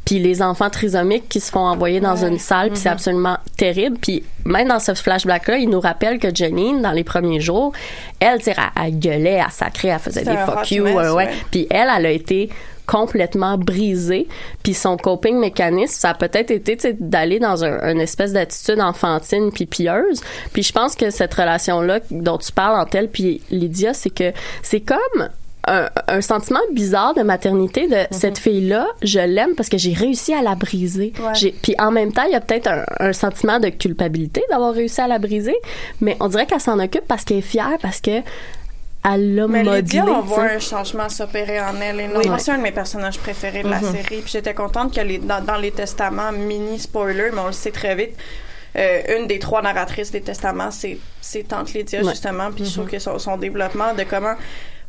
puis 0.05 0.19
les 0.19 0.41
enfants 0.43 0.71
trisomiques 0.71 1.29
qui 1.29 1.41
se 1.41 1.51
font 1.51 1.61
envoyer 1.67 2.01
dans 2.01 2.25
une 2.25 2.39
salle 2.39 2.71
puis 2.71 2.79
c'est 2.79 2.89
absolument 2.89 3.37
terrible 3.57 3.99
puis 4.01 4.25
même 4.45 4.69
dans 4.69 4.79
ce 4.79 4.95
flashback 4.95 5.49
là 5.49 5.57
il 5.59 5.69
nous 5.69 5.81
rappelle 5.81 6.19
que 6.19 6.35
Jenny 6.35 6.81
dans 6.81 6.93
les 6.93 7.05
premiers 7.05 7.41
jours 7.41 7.73
elle 8.21 8.39
tu 8.39 8.45
sais 8.45 8.57
elle, 8.57 8.85
elle 8.87 8.99
gueulait 8.99 9.43
elle 9.45 9.51
sacrait 9.51 9.89
elle 9.89 9.99
faisait 9.99 10.25
des 10.25 10.37
fuck 10.37 10.71
you 10.71 10.87
ouais, 11.19 11.31
puis 11.51 11.67
elle 11.71 11.89
elle 11.95 12.07
a 12.07 12.11
été 12.11 12.51
complètement 12.87 13.59
brisée. 13.59 14.27
Puis 14.63 14.75
son 14.75 14.97
coping 14.97 15.39
mécanisme 15.39 15.95
ça 15.95 16.11
a 16.11 16.15
peut-être 16.15 16.51
été 16.51 16.77
d'aller 16.99 17.39
dans 17.39 17.63
un, 17.65 17.93
une 17.93 18.01
espèce 18.01 18.33
d'attitude 18.33 18.81
enfantine 18.81 19.53
puis 19.53 19.67
pieuse. 19.67 20.23
Puis 20.53 20.63
je 20.63 20.73
pense 20.73 20.97
que 20.97 21.11
cette 21.11 21.35
relation 21.35 21.83
là 21.83 22.01
dont 22.11 22.39
tu 22.39 22.51
parles 22.51 22.81
entre 22.81 22.97
elle 22.97 23.09
puis 23.09 23.43
Lydia 23.51 23.93
c'est 23.93 24.11
que 24.11 24.33
c'est 24.63 24.81
comme 24.81 25.29
un, 25.69 25.89
un 26.07 26.21
sentiment 26.23 26.61
bizarre 26.73 27.15
de 27.15 27.23
maternité 27.23 27.89
de 27.89 28.07
cette 28.11 28.39
fille-là, 28.39 28.87
je 29.03 29.21
l'aime 29.21 29.55
parce 29.55 29.69
que 29.69 29.77
j'ai 29.77 29.93
réussi 29.93 30.33
à 30.33 30.41
la 30.41 30.55
briser. 30.55 31.13
Ouais. 31.21 31.53
Puis 31.63 31.75
en 31.79 31.91
même 31.91 32.13
temps, 32.13 32.25
il 32.25 32.33
y 32.33 32.37
a 32.37 32.41
peut-être 32.41 32.69
un, 32.69 32.85
un 33.01 33.13
sentiment 33.13 33.61
de 33.61 33.69
culpabilité 33.69 34.43
d'avoir 34.51 34.73
réussi 34.73 35.01
à 35.03 35.09
la 35.09 35.19
briser, 35.19 35.57
mais 36.01 36.17
on 36.21 36.29
dirait 36.29 36.47
qu'elle 36.47 36.61
s'en 36.61 36.79
occupe 36.79 37.07
parce 37.07 37.25
qu'elle 37.25 37.39
est 37.39 37.43
fière, 37.43 37.77
parce 37.83 38.01
que 38.01 38.23
modelé. 39.05 39.77
Lydia, 39.77 40.05
on 40.07 40.21
voit 40.23 40.45
un 40.45 40.59
changement 40.59 41.09
s'opérer 41.09 41.61
en 41.61 41.81
elle. 41.81 41.97
Non, 42.13 42.21
Oui. 42.21 42.27
c'est 42.39 42.53
un 42.53 42.59
de 42.59 42.63
mes 42.63 42.73
personnages 42.73 43.19
préférés 43.19 43.63
de 43.63 43.69
la 43.69 43.81
Mhm. 43.81 43.93
série. 43.93 44.21
Puis 44.23 44.31
j'étais 44.33 44.55
contente 44.55 44.95
que 44.95 45.01
les, 45.01 45.19
dans, 45.19 45.43
dans 45.45 45.57
les 45.57 45.71
testaments, 45.71 46.33
mini 46.33 46.79
spoiler, 46.79 47.31
mais 47.33 47.41
on 47.41 47.47
le 47.47 47.53
sait 47.53 47.71
très 47.71 47.95
vite, 47.95 48.17
euh, 48.77 49.19
une 49.19 49.27
des 49.27 49.39
trois 49.39 49.63
narratrices 49.63 50.11
des 50.11 50.21
testaments, 50.21 50.71
c'est 50.71 50.99
c'est 51.21 51.43
Tante 51.47 51.73
Lydia, 51.75 52.03
Ouais. 52.03 52.11
justement. 52.11 52.51
Puis 52.51 52.65
je 52.65 52.73
trouve 52.75 52.89
que 52.89 52.99
son, 52.99 53.19
son 53.19 53.37
développement 53.37 53.93
de 53.95 54.03
comment... 54.05 54.35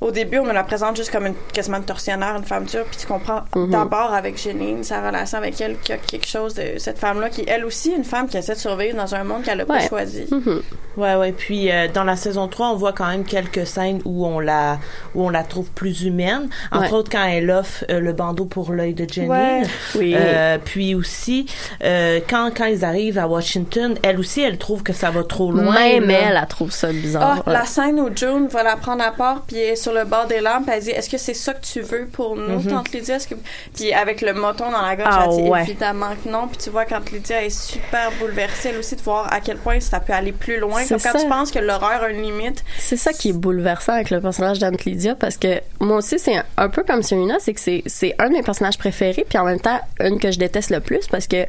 Au 0.02 0.12
début, 0.12 0.38
on 0.40 0.46
me 0.46 0.54
la 0.54 0.64
présente 0.64 0.96
juste 0.96 1.12
comme 1.12 1.26
une, 1.26 1.34
quasiment 1.54 1.78
une 1.78 1.84
tortionnaire, 1.84 2.36
une 2.38 2.46
femme 2.46 2.64
dure, 2.66 2.86
puis 2.86 2.98
tu 2.98 3.06
comprends 3.06 3.42
Mhm. 3.56 3.70
d'abord 3.70 4.14
avec 4.14 4.42
Janine, 4.42 4.82
sa 4.84 5.06
relation 5.06 5.38
avec 5.40 5.60
elle, 5.60 5.78
qu'il 5.80 5.94
y 5.94 5.98
a 5.98 6.02
quelque 6.02 6.26
chose 6.28 6.54
de 6.54 6.78
cette 6.78 6.98
femme-là 6.98 7.30
qui, 7.30 7.44
elle 7.48 7.66
aussi, 7.66 7.92
une 7.92 8.06
femme 8.06 8.28
qui 8.30 8.38
essaie 8.38 8.54
de 8.54 8.60
survivre 8.60 8.96
dans 8.96 9.14
un 9.14 9.24
monde 9.26 9.44
qu'elle 9.44 9.58
n'a 9.58 9.66
Ouais. 9.66 9.80
pas 9.80 9.88
choisi. 9.88 10.26
Mhm. 10.32 10.62
Ouais, 10.98 11.16
ouais. 11.16 11.32
Puis 11.34 11.72
euh, 11.72 11.88
dans 11.94 12.04
la 12.04 12.16
saison 12.16 12.48
3, 12.48 12.70
on 12.70 12.76
voit 12.76 12.94
quand 12.94 13.08
même 13.08 13.24
quelques 13.24 13.66
scènes 13.68 14.02
où 14.06 14.26
on 14.26 14.40
la 14.40 14.80
où 15.16 15.26
on 15.26 15.30
la 15.30 15.44
trouve 15.44 15.70
plus 15.72 16.04
humaine. 16.04 16.50
Entre 16.72 16.82
Ouais. 16.92 16.94
autres, 16.94 17.10
quand 17.12 17.24
elle 17.26 17.50
offre 17.52 17.86
euh, 17.90 18.00
le 18.00 18.12
bandeau 18.14 18.46
pour 18.46 18.72
l'œil 18.74 18.94
de 18.94 19.08
Jenny. 19.10 19.28
Ouais. 19.30 19.62
Oui. 19.96 20.14
Euh, 20.18 20.58
puis 20.64 20.96
aussi, 20.96 21.46
euh, 21.84 22.20
quand, 22.30 22.52
quand 22.56 22.66
ils 22.66 22.84
arrivent 22.84 23.18
à 23.18 23.28
Washington, 23.28 23.96
elle 24.04 24.20
aussi, 24.20 24.42
elle 24.42 24.58
trouve 24.58 24.84
que 24.84 24.92
ça 24.94 25.10
va 25.10 25.24
trop 25.24 25.52
loin. 25.52 25.74
Même 25.74 26.08
là. 26.08 26.20
elle, 26.30 26.40
elle 26.42 26.48
trouve 26.48 26.72
ça 26.72 26.90
bizarre. 26.92 27.44
Ah, 27.46 27.52
la 27.52 27.66
scène 27.66 28.00
où 28.00 28.10
June 28.14 28.48
va 28.48 28.64
la 28.64 28.76
prendre 28.76 29.04
à 29.04 29.12
part, 29.12 29.42
puis 29.48 29.58
elle 29.58 29.74
est 29.74 29.76
sur 29.78 29.89
le 29.92 30.06
bord 30.06 30.28
des 30.28 30.42
lampes, 30.42 30.70
elle 30.72 30.82
dit 30.82 30.92
Est-ce 30.92 31.10
que 31.10 31.18
c'est 31.18 31.34
ça 31.34 31.54
que 31.54 31.66
tu 31.66 31.82
veux 31.82 32.08
pour 32.08 32.36
nous, 32.36 32.62
tante 32.64 32.92
Lydia? 32.92 33.18
Que... 33.20 33.36
Puis 33.76 33.94
avec 33.94 34.22
le 34.22 34.34
moton 34.34 34.72
dans 34.72 34.82
la 34.82 34.96
gorge, 34.96 35.10
Ah, 35.12 35.28
elle 35.30 35.44
dit 35.44 35.50
ouais. 35.50 35.62
évidemment 35.64 36.12
que 36.24 36.30
non. 36.30 36.48
Puis 36.48 36.58
tu 36.58 36.70
vois, 36.70 36.86
quand 36.86 37.10
Lydia 37.12 37.44
est 37.44 37.50
super 37.50 38.12
bouleversée, 38.20 38.70
elle 38.70 38.78
aussi, 38.78 38.96
de 38.96 39.02
voir 39.02 39.32
à 39.32 39.40
quel 39.40 39.58
point 39.58 39.80
ça 39.80 40.00
peut 40.00 40.14
aller 40.14 40.32
plus 40.32 40.60
loin. 40.60 40.86
Comme 40.88 41.00
quand 41.00 41.12
ça. 41.14 41.20
tu 41.20 41.28
penses 41.28 41.52
que 41.52 41.60
l'horreur 41.60 42.04
a 42.04 42.10
une 42.10 42.22
limite. 42.22 42.64
C'est 42.78 42.98
ça 42.98 43.14
qui 43.14 43.30
est 43.30 43.34
bouleversant 43.34 43.94
avec 43.94 44.10
le 44.10 44.22
personnage 44.22 44.60
d'Aunt 44.60 44.72
Lydia 44.86 45.16
parce 45.16 45.38
que 45.38 45.62
moi 45.80 45.98
aussi 45.98 46.20
c'est 46.20 46.38
un, 46.38 46.44
un 46.58 46.70
peu 46.70 46.84
comme 46.84 47.04
Serena, 47.04 47.36
c'est 47.40 47.54
que 47.54 47.60
c'est 47.86 48.16
un 48.20 48.30
de 48.30 48.34
mes 48.34 48.44
personnages 48.44 48.78
préférés 48.78 49.26
puis 49.28 49.38
en 49.38 49.46
même 49.46 49.60
temps 49.60 49.80
une 50.00 50.20
que 50.20 50.32
je 50.32 50.40
déteste 50.40 50.70
le 50.70 50.80
plus 50.80 51.08
parce 51.08 51.28
que 51.28 51.46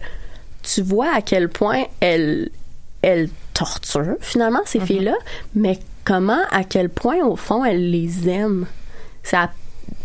tu 0.63 0.83
vois 0.83 1.09
à 1.15 1.23
quel 1.23 1.49
point 1.49 1.85
elle 2.01 2.51
elle 3.03 3.29
torture 3.55 4.17
finalement 4.21 4.61
ces 4.67 4.81
filles-là, 4.81 5.15
mais 5.55 5.79
comment 6.05 6.43
à 6.51 6.65
quel 6.65 6.89
point 6.89 7.25
au 7.25 7.37
fond 7.37 7.65
elle 7.65 7.91
les 7.91 8.29
aime. 8.29 8.67
Ab- 9.33 9.51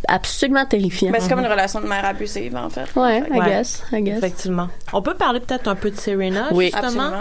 absolument 0.08 0.66
terrifiant. 0.66 1.10
Mais 1.12 1.20
c'est 1.20 1.30
comme 1.30 1.39
une 1.39 1.47
relation 1.47 1.80
de 1.82 1.88
mère 1.88 2.06
abusive, 2.06 2.56
en 2.56 2.70
fait. 2.70 2.86
Ouais, 2.95 3.20
I 3.30 3.39
Ouais. 3.39 3.45
guess, 3.45 3.84
I 3.91 4.01
guess. 4.01 4.18
Effectivement. 4.18 4.70
On 4.93 5.01
peut 5.01 5.14
parler 5.16 5.39
peut-être 5.39 5.68
un 5.68 5.76
peu 5.76 5.91
de 5.91 5.95
Serena, 5.97 6.47
Oui. 6.51 6.66
justement. 6.74 6.86
Absolument. 6.88 7.16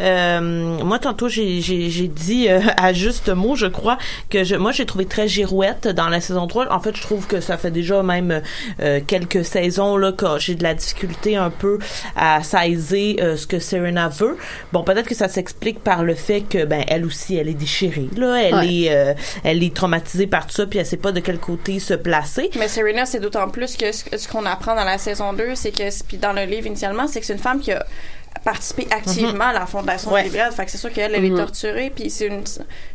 Euh, 0.00 0.84
moi, 0.84 0.98
tantôt, 0.98 1.28
j'ai, 1.28 1.60
j'ai, 1.60 1.90
j'ai 1.90 2.08
dit 2.08 2.48
euh, 2.48 2.60
à 2.76 2.92
juste 2.92 3.28
mot, 3.28 3.54
je 3.56 3.66
crois, 3.66 3.98
que 4.30 4.44
je, 4.44 4.54
moi, 4.56 4.72
j'ai 4.72 4.86
trouvé 4.86 5.06
très 5.06 5.28
girouette 5.28 5.88
dans 5.88 6.08
la 6.08 6.20
saison 6.20 6.46
3. 6.46 6.72
En 6.72 6.80
fait, 6.80 6.96
je 6.96 7.02
trouve 7.02 7.26
que 7.26 7.40
ça 7.40 7.56
fait 7.56 7.70
déjà 7.70 8.02
même 8.02 8.42
euh, 8.80 9.00
quelques 9.06 9.44
saisons 9.44 9.96
là 9.96 10.12
que 10.12 10.26
j'ai 10.38 10.54
de 10.54 10.62
la 10.62 10.74
difficulté 10.74 11.36
un 11.36 11.50
peu 11.50 11.78
à 12.16 12.42
saisir 12.42 13.16
euh, 13.20 13.36
ce 13.36 13.46
que 13.46 13.58
Serena 13.58 14.08
veut. 14.08 14.36
Bon, 14.72 14.82
peut-être 14.82 15.06
que 15.08 15.14
ça 15.14 15.28
s'explique 15.28 15.80
par 15.82 16.04
le 16.04 16.14
fait 16.14 16.42
que, 16.42 16.64
ben, 16.64 16.84
elle 16.88 17.04
aussi, 17.06 17.36
elle 17.36 17.48
est 17.48 17.54
déchirée, 17.54 18.08
là. 18.16 18.40
Elle 18.42 18.54
Ouais. 18.54 18.74
est, 18.74 18.90
euh, 18.94 19.14
elle 19.44 19.62
est 19.62 19.74
traumatisée 19.74 20.26
par 20.26 20.46
tout 20.46 20.52
ça, 20.54 20.66
puis 20.66 20.78
elle 20.78 20.86
sait 20.86 20.96
pas 20.96 21.12
de 21.12 21.20
quel 21.20 21.38
côté 21.38 21.78
se 21.78 21.94
placer. 21.94 22.25
Mais 22.58 22.68
Serena, 22.68 23.06
c'est 23.06 23.20
d'autant 23.20 23.48
plus 23.48 23.76
que 23.76 23.92
ce, 23.92 24.04
ce 24.16 24.28
qu'on 24.28 24.44
apprend 24.46 24.74
dans 24.74 24.84
la 24.84 24.98
saison 24.98 25.32
2, 25.32 25.54
c'est 25.54 25.70
que, 25.72 26.04
puis 26.04 26.16
dans 26.18 26.32
le 26.32 26.42
livre 26.44 26.66
initialement, 26.66 27.06
c'est 27.06 27.20
que 27.20 27.26
c'est 27.26 27.32
une 27.34 27.38
femme 27.38 27.60
qui 27.60 27.72
a 27.72 27.84
participé 28.44 28.86
activement 28.92 29.46
à 29.46 29.52
la 29.52 29.66
fondation 29.66 30.12
Ouais. 30.12 30.22
de 30.22 30.28
l'Iliade. 30.28 30.52
Fait 30.52 30.64
que 30.66 30.70
c'est 30.70 30.78
sûr 30.78 30.92
qu'elle, 30.92 31.14
elle 31.14 31.24
est 31.24 31.30
Mhm. 31.30 31.38
torturée. 31.38 31.90
Puis 31.94 32.10
c'est 32.10 32.26
une. 32.26 32.44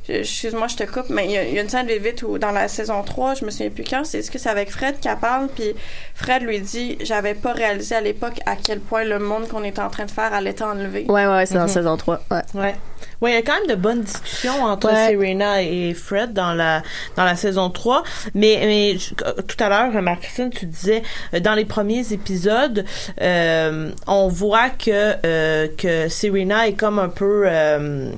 Excuse-moi, 0.07 0.67
je 0.67 0.75
te 0.77 0.83
coupe, 0.83 1.09
mais 1.09 1.25
il 1.25 1.31
y, 1.31 1.37
a- 1.37 1.43
il 1.43 1.53
y 1.53 1.59
a 1.59 1.61
une 1.61 1.67
scène 1.69 1.87
vite 1.87 2.01
vite 2.01 2.23
où 2.23 2.37
dans 2.37 2.51
la 2.51 2.67
saison 2.67 3.01
3, 3.03 3.33
je 3.33 3.43
me 3.45 3.49
souviens 3.51 3.69
plus 3.69 3.83
quand, 3.83 4.05
c'est 4.05 4.19
est-ce 4.19 4.31
que 4.31 4.37
c'est 4.39 4.49
avec 4.49 4.71
Fred 4.71 4.99
qu'elle 4.99 5.17
parle, 5.17 5.47
puis 5.53 5.73
Fred 6.15 6.43
lui 6.43 6.59
dit 6.61 6.97
J'avais 7.01 7.33
pas 7.33 7.51
réalisé 7.53 7.95
à 7.95 8.01
l'époque 8.01 8.39
à 8.45 8.55
quel 8.55 8.79
point 8.79 9.03
le 9.03 9.19
monde 9.19 9.47
qu'on 9.49 9.63
était 9.63 9.81
en 9.81 9.89
train 9.89 10.05
de 10.05 10.11
faire 10.11 10.33
allait 10.33 10.61
enlever. 10.61 11.05
Ouais, 11.09 11.25
ouais, 11.27 11.45
c'est 11.45 11.55
dans 11.55 11.61
Mhm. 11.63 11.67
saison 11.69 11.97
3. 11.97 12.21
Ouais. 12.31 12.41
Ouais. 12.53 12.75
Ouais, 13.21 13.31
il 13.31 13.35
y 13.35 13.37
a 13.37 13.41
quand 13.43 13.53
même 13.59 13.67
de 13.69 13.75
bonnes 13.79 14.01
discussions 14.01 14.63
entre 14.63 14.87
Ouais. 14.91 15.09
Serena 15.11 15.61
et 15.61 15.93
Fred 15.93 16.33
dans 16.33 16.53
la 16.53 16.81
dans 17.15 17.23
la 17.23 17.35
saison 17.35 17.69
3, 17.69 18.03
mais 18.33 18.59
mais 18.63 18.97
je- 18.97 19.13
euh, 19.25 19.33
tout 19.47 19.63
à 19.63 19.69
l'heure 19.69 20.01
Marc-Christine 20.01 20.49
tu 20.49 20.65
disais 20.65 21.03
euh, 21.33 21.39
dans 21.39 21.53
les 21.53 21.65
premiers 21.65 22.11
épisodes 22.13 22.83
euh, 23.21 23.91
on 24.07 24.27
voit 24.27 24.69
que 24.69 25.13
euh, 25.25 25.67
que 25.77 26.07
Serena 26.09 26.67
est 26.67 26.73
comme 26.73 26.97
un 26.99 27.09
peu 27.09 27.43
euh, 27.45 28.11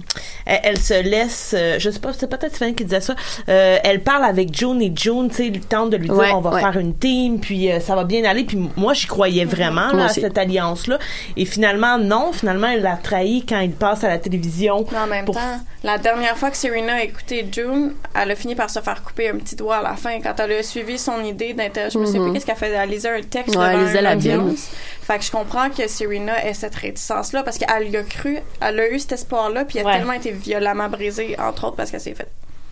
elle, 0.45 0.59
elle 0.63 0.79
se 0.79 1.01
laisse 1.01 1.53
euh, 1.57 1.75
je 1.79 1.89
sais 1.89 1.99
pas 1.99 2.13
c'est 2.13 2.29
peut-être 2.29 2.55
Sven 2.55 2.73
qui 2.73 2.83
disait 2.85 3.01
ça 3.01 3.15
euh, 3.49 3.77
elle 3.83 4.01
parle 4.01 4.23
avec 4.23 4.55
June 4.57 4.81
et 4.81 4.91
June 4.95 5.29
tu 5.29 5.35
sais 5.35 5.51
tente 5.67 5.89
de 5.89 5.97
lui 5.97 6.07
dire 6.07 6.17
Ouais, 6.17 6.31
on 6.33 6.41
va 6.41 6.51
ouais. 6.51 6.61
faire 6.61 6.77
une 6.77 6.95
team 6.95 7.39
puis 7.39 7.71
euh, 7.71 7.79
ça 7.79 7.95
va 7.95 8.03
bien 8.05 8.23
aller. 8.23 8.43
Puis 8.45 8.57
moi 8.77 8.93
j'y 8.93 9.07
croyais 9.07 9.45
vraiment 9.45 9.91
là, 9.91 10.05
à 10.05 10.09
cette 10.09 10.37
alliance 10.37 10.87
là 10.87 10.97
et 11.35 11.45
finalement 11.45 11.97
non. 11.97 12.31
Finalement 12.31 12.67
elle 12.67 12.81
l'a 12.83 12.95
trahi 12.97 13.45
quand 13.47 13.59
il 13.59 13.71
passe 13.71 14.03
à 14.03 14.07
la 14.09 14.17
télévision 14.17 14.83
Mais 14.93 14.99
en 14.99 15.07
même 15.07 15.25
Pour- 15.25 15.35
temps, 15.35 15.59
la 15.83 15.97
dernière 15.97 16.37
fois 16.37 16.51
que 16.51 16.55
Serena 16.57 16.93
a 16.93 17.01
écouté 17.03 17.45
June, 17.51 17.93
elle 18.15 18.31
a 18.31 18.35
fini 18.35 18.53
par 18.55 18.69
se 18.69 18.79
faire 18.79 19.03
couper 19.03 19.29
un 19.29 19.37
petit 19.37 19.55
doigt 19.55 19.77
à 19.77 19.81
la 19.81 19.95
fin 19.95 20.21
quand 20.21 20.39
elle 20.39 20.51
a 20.53 20.63
suivi 20.63 20.97
son 20.99 21.21
idée 21.23 21.53
d'inter. 21.53 21.87
Je 21.91 21.97
me 21.97 22.05
souviens 22.05 22.21
Mhm. 22.21 22.27
plus 22.27 22.33
qu'est-ce 22.35 22.45
qu'elle 22.45 22.55
fait. 22.55 22.69
Elle 22.71 22.89
lisait 22.89 23.09
un 23.09 23.21
texte 23.21 23.55
Ouais, 23.55 23.73
devant 23.75 24.01
la 24.01 24.15
Bible. 24.15 24.53
Fait 25.01 25.17
que 25.17 25.23
je 25.25 25.31
comprends 25.31 25.69
que 25.69 25.87
Serena 25.87 26.45
ait 26.45 26.53
cette 26.53 26.75
réticence-là 26.75 27.43
parce 27.43 27.57
qu'elle 27.57 27.89
y 27.89 27.97
a 27.97 28.03
cru, 28.03 28.37
elle 28.61 28.79
a 28.79 28.87
eu 28.89 28.99
cet 28.99 29.13
espoir-là, 29.13 29.65
puis 29.65 29.79
elle 29.79 29.85
a 29.85 29.89
Ouais. 29.89 29.97
tellement 29.97 30.13
été 30.13 30.31
violemment 30.31 30.87
brisée, 30.89 31.35
entre 31.39 31.65
autres 31.65 31.75
parce 31.75 31.91
qu'elle 31.91 31.99
s'est 32.01 32.13
fait 32.15 32.27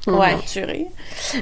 Ouais. 0.08 0.36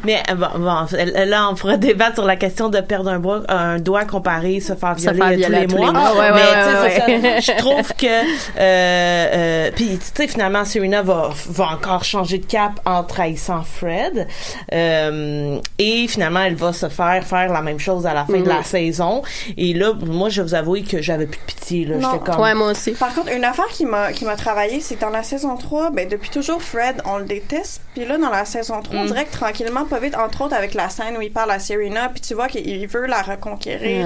Mais 0.03 0.22
euh, 0.30 0.36
bon, 0.36 0.47
bon, 0.60 0.86
là, 1.26 1.49
on 1.49 1.55
pourra 1.55 1.78
débattre 1.78 2.16
sur 2.16 2.26
la 2.26 2.36
question 2.36 2.70
de 2.70 2.82
perdre 2.82 3.10
un, 3.10 3.20
doigt- 3.20 3.43
un 3.47 3.80
doigt 3.80 4.03
comparé 4.05 4.60
se 4.60 4.74
faire 4.76 4.99
Se 4.99 5.10
violer, 5.12 5.18
faire 5.18 5.30
tous, 5.30 5.38
violer 5.38 5.60
les 5.62 5.68
tous 5.68 5.78
mois. 5.78 5.88
les 5.88 5.93
mois. 5.93 6.12
Ouais, 6.14 6.32
mais 6.32 6.41
ouais, 6.41 6.41
tu 6.41 6.72
sais, 6.72 6.82
ouais, 6.82 7.03
c'est 7.05 7.28
ouais. 7.30 7.41
ça. 7.41 7.53
je 7.53 7.57
trouve 7.60 7.93
que 7.93 8.05
euh, 8.05 8.60
euh, 8.60 9.72
puis 9.76 9.97
tu 9.97 10.05
sais 10.14 10.28
finalement 10.28 10.66
Serena 10.66 11.01
va 11.01 11.30
va 11.49 11.66
encore 11.68 12.03
changer 12.03 12.39
de 12.39 12.45
cap 12.45 12.80
en 12.86 13.03
trahissant 13.03 13.62
Fred 13.64 14.28
euh, 14.74 15.60
et 15.78 16.07
finalement 16.07 16.41
elle 16.41 16.55
va 16.55 16.74
se 16.74 16.89
faire 16.89 17.24
faire 17.24 17.51
la 17.51 17.62
même 17.62 17.80
chose 17.80 18.05
à 18.05 18.14
la 18.14 18.26
fin 18.26 18.39
de 18.39 18.47
la 18.47 18.57
Mhm. 18.60 18.64
saison 18.64 19.22
et 19.57 19.74
là 19.74 19.93
moi 20.05 20.30
je 20.30 20.41
vais 20.41 20.47
vous 20.47 20.55
avouer 20.55 20.84
que 20.84 21.01
j'avais 21.01 21.26
plus 21.28 21.39
de 21.39 21.45
pitié 21.45 21.86
là 21.86 21.97
Non. 21.97 22.20
comme 22.20 22.39
Ouais, 22.39 22.53
moi 22.53 22.72
aussi. 22.72 22.91
Par 22.91 23.14
contre, 23.14 23.32
une 23.34 23.43
affaire 23.43 23.68
qui 23.68 23.86
m'a 23.86 24.12
qui 24.14 24.26
m'a 24.26 24.36
travaillé, 24.36 24.80
c'est 24.80 24.95
que 24.95 25.01
dans 25.01 25.10
la 25.10 25.24
saison 25.24 25.55
3, 25.57 25.91
ben 25.91 26.07
depuis 26.07 26.30
toujours 26.30 26.62
Fred, 26.62 27.01
on 27.05 27.18
le 27.18 27.26
déteste, 27.26 27.82
puis 27.93 28.05
là 28.05 28.18
dans 28.18 28.30
la 28.30 28.45
saison 28.50 28.82
3, 28.82 28.95
Mm. 28.95 29.00
on 29.02 29.06
dirait 29.06 29.26
que 29.26 29.32
tranquillement, 29.32 29.86
pas 29.86 30.00
vite, 30.00 30.16
entre 30.18 30.41
autres 30.41 30.56
avec 30.56 30.74
la 30.74 30.89
scène 30.89 31.16
où 31.18 31.22
il 31.22 31.32
parle 31.32 31.52
à 31.52 31.60
Serena, 31.60 32.10
puis 32.10 32.20
tu 32.22 32.34
vois 32.34 32.47
qu'il 32.47 32.88
veut 32.88 33.06
la 33.06 33.22
reconquérir, 33.22 34.06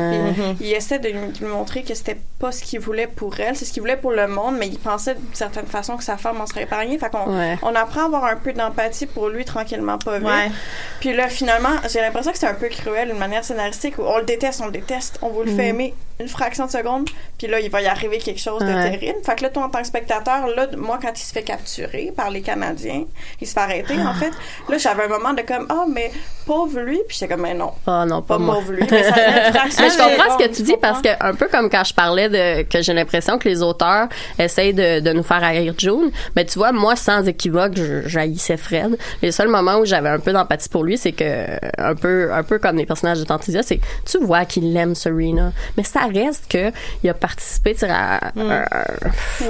puis 0.58 0.68
il 0.68 0.74
essaie 0.74 1.00
de 1.00 1.10
lui, 1.10 1.28
de 1.32 1.40
lui 1.40 1.48
montrer 1.52 1.84
que 1.84 1.94
c'était 1.96 2.18
pas 2.40 2.52
ce 2.52 2.64
qu'il 2.64 2.80
voulait 2.80 3.08
pour 3.08 3.40
elle, 3.40 3.56
c'est 3.56 3.66
ce 3.66 3.74
qu'il 3.74 3.82
voulait 3.82 3.98
pour 3.98 4.12
le 4.12 4.28
monde, 4.28 4.56
mais 4.60 4.68
il 4.68 4.78
pensait 4.80 5.16
d'une 5.16 5.34
certaine 5.34 5.66
façon 5.66 5.98
que 5.98 6.04
sa 6.04 6.18
femme 6.18 6.40
en 6.42 6.46
serait 6.46 6.64
épargnée. 6.64 6.98
Fait 6.98 7.10
qu'on 7.10 7.34
Ouais. 7.38 7.58
on 7.64 7.74
apprend 7.76 8.02
à 8.02 8.06
avoir 8.06 8.26
un 8.26 8.36
peu 8.36 8.54
d'empathie 8.54 9.06
pour 9.06 9.30
lui 9.30 9.46
tranquillement, 9.46 9.98
pas 9.98 10.20
vite. 10.20 10.28
Ouais. 10.28 10.52
Puis 11.00 11.14
là, 11.16 11.28
finalement, 11.30 11.70
j'ai 11.92 12.02
l'impression 12.02 12.32
que 12.32 12.38
c'est 12.38 12.48
un 12.48 12.54
peu 12.54 12.68
cruel, 12.70 13.10
une 13.10 13.18
manière 13.18 13.44
scénaristique 13.44 13.98
où 13.98 14.04
on 14.04 14.18
le 14.18 14.24
déteste, 14.26 14.62
on 14.62 14.66
le 14.68 14.72
déteste, 14.72 15.18
on 15.22 15.30
vous 15.30 15.44
le 15.44 15.52
fait 15.52 15.64
Mhm. 15.64 15.76
aimer 15.80 15.94
une 16.20 16.28
fraction 16.28 16.66
de 16.66 16.72
seconde, 16.72 17.10
puis 17.44 17.52
là, 17.52 17.60
il 17.60 17.70
va 17.70 17.82
y 17.82 17.88
arriver 17.88 18.20
quelque 18.20 18.40
chose 18.40 18.62
de 18.62 18.66
Ouais. 18.74 18.92
terrible. 18.92 19.20
Fait 19.26 19.36
que 19.36 19.44
là, 19.44 19.50
toi, 19.50 19.64
en 19.66 19.70
tant 19.70 19.82
que 19.82 19.88
spectateur, 19.88 20.48
là, 20.56 20.68
moi, 20.78 20.98
quand 21.02 21.12
il 21.14 21.22
se 21.24 21.34
fait 21.34 21.44
capturer 21.44 22.14
par 22.16 22.30
les 22.32 22.42
Canadiens, 22.42 23.04
il 23.42 23.46
se 23.48 23.54
fait 23.54 23.60
arrêter, 23.60 24.00
en 24.00 24.14
fait, 24.14 24.32
là, 24.70 24.78
j'avais 24.78 25.04
un 25.04 25.08
moment 25.10 25.34
de 25.34 25.42
comme, 25.42 25.66
ah, 25.70 25.84
mais 25.92 26.10
pauvre 26.46 26.80
lui, 26.80 27.00
puis 27.06 27.18
j'étais 27.20 27.34
comme, 27.34 27.42
mais 27.44 27.54
non. 27.54 27.72
Oh 27.86 28.04
non, 28.08 28.22
pas, 28.22 28.36
Pas 28.36 28.40
moi. 28.40 28.56
pauvre 28.56 28.72
lui, 28.72 28.84
mais 28.90 29.04
ça 29.04 29.14
je 29.68 29.98
comprends 29.98 30.38
ce 30.40 30.44
que 30.46 30.56
tu 30.56 30.62
dis 30.62 30.76
parce 30.82 31.02
que 31.02 31.10
un 31.22 31.34
peu 31.36 31.48
comme 31.50 31.70
quand 31.70 31.84
je 31.84 31.94
parlais 31.94 32.30
de 32.30 32.64
que 32.64 32.82
j'ai 32.82 32.94
l'impression 32.94 33.38
que 33.38 33.48
les 33.50 33.62
auteurs 33.62 34.08
essayent 34.40 34.74
de, 34.74 35.00
de 35.02 35.12
nous 35.14 35.24
faire 35.24 35.44
haïr 35.44 35.74
June, 35.78 36.12
mais 36.36 36.46
tu 36.46 36.58
vois 36.60 36.72
moi 36.72 36.96
sans 36.96 37.28
équivoque 37.28 37.74
je 37.76 38.08
j'haïssais 38.08 38.58
Fred. 38.58 38.98
Les 39.22 39.32
seuls 39.32 39.48
moments 39.50 39.78
où 39.80 39.86
j'avais 39.86 40.10
un 40.10 40.20
peu 40.20 40.32
d'empathie 40.32 40.70
pour 40.70 40.84
lui, 40.84 40.98
c'est 40.98 41.12
que 41.12 41.46
un 41.78 41.96
peu 41.96 42.32
un 42.34 42.44
peu 42.44 42.60
comme 42.60 42.78
les 42.78 42.86
personnages 42.86 43.20
de 43.20 43.26
Tantisia, 43.26 43.64
c'est 43.64 43.80
tu 44.06 44.18
vois 44.20 44.46
qu'il 44.46 44.76
aime 44.78 44.96
Serena, 44.96 45.52
mais 45.78 45.84
ça 45.84 46.02
reste 46.14 46.46
que 46.50 46.72
il 47.04 47.10
a 47.10 47.14
participé 47.34 47.74
sais, 47.76 47.90
à, 47.90 48.20
Mm. 48.36 48.52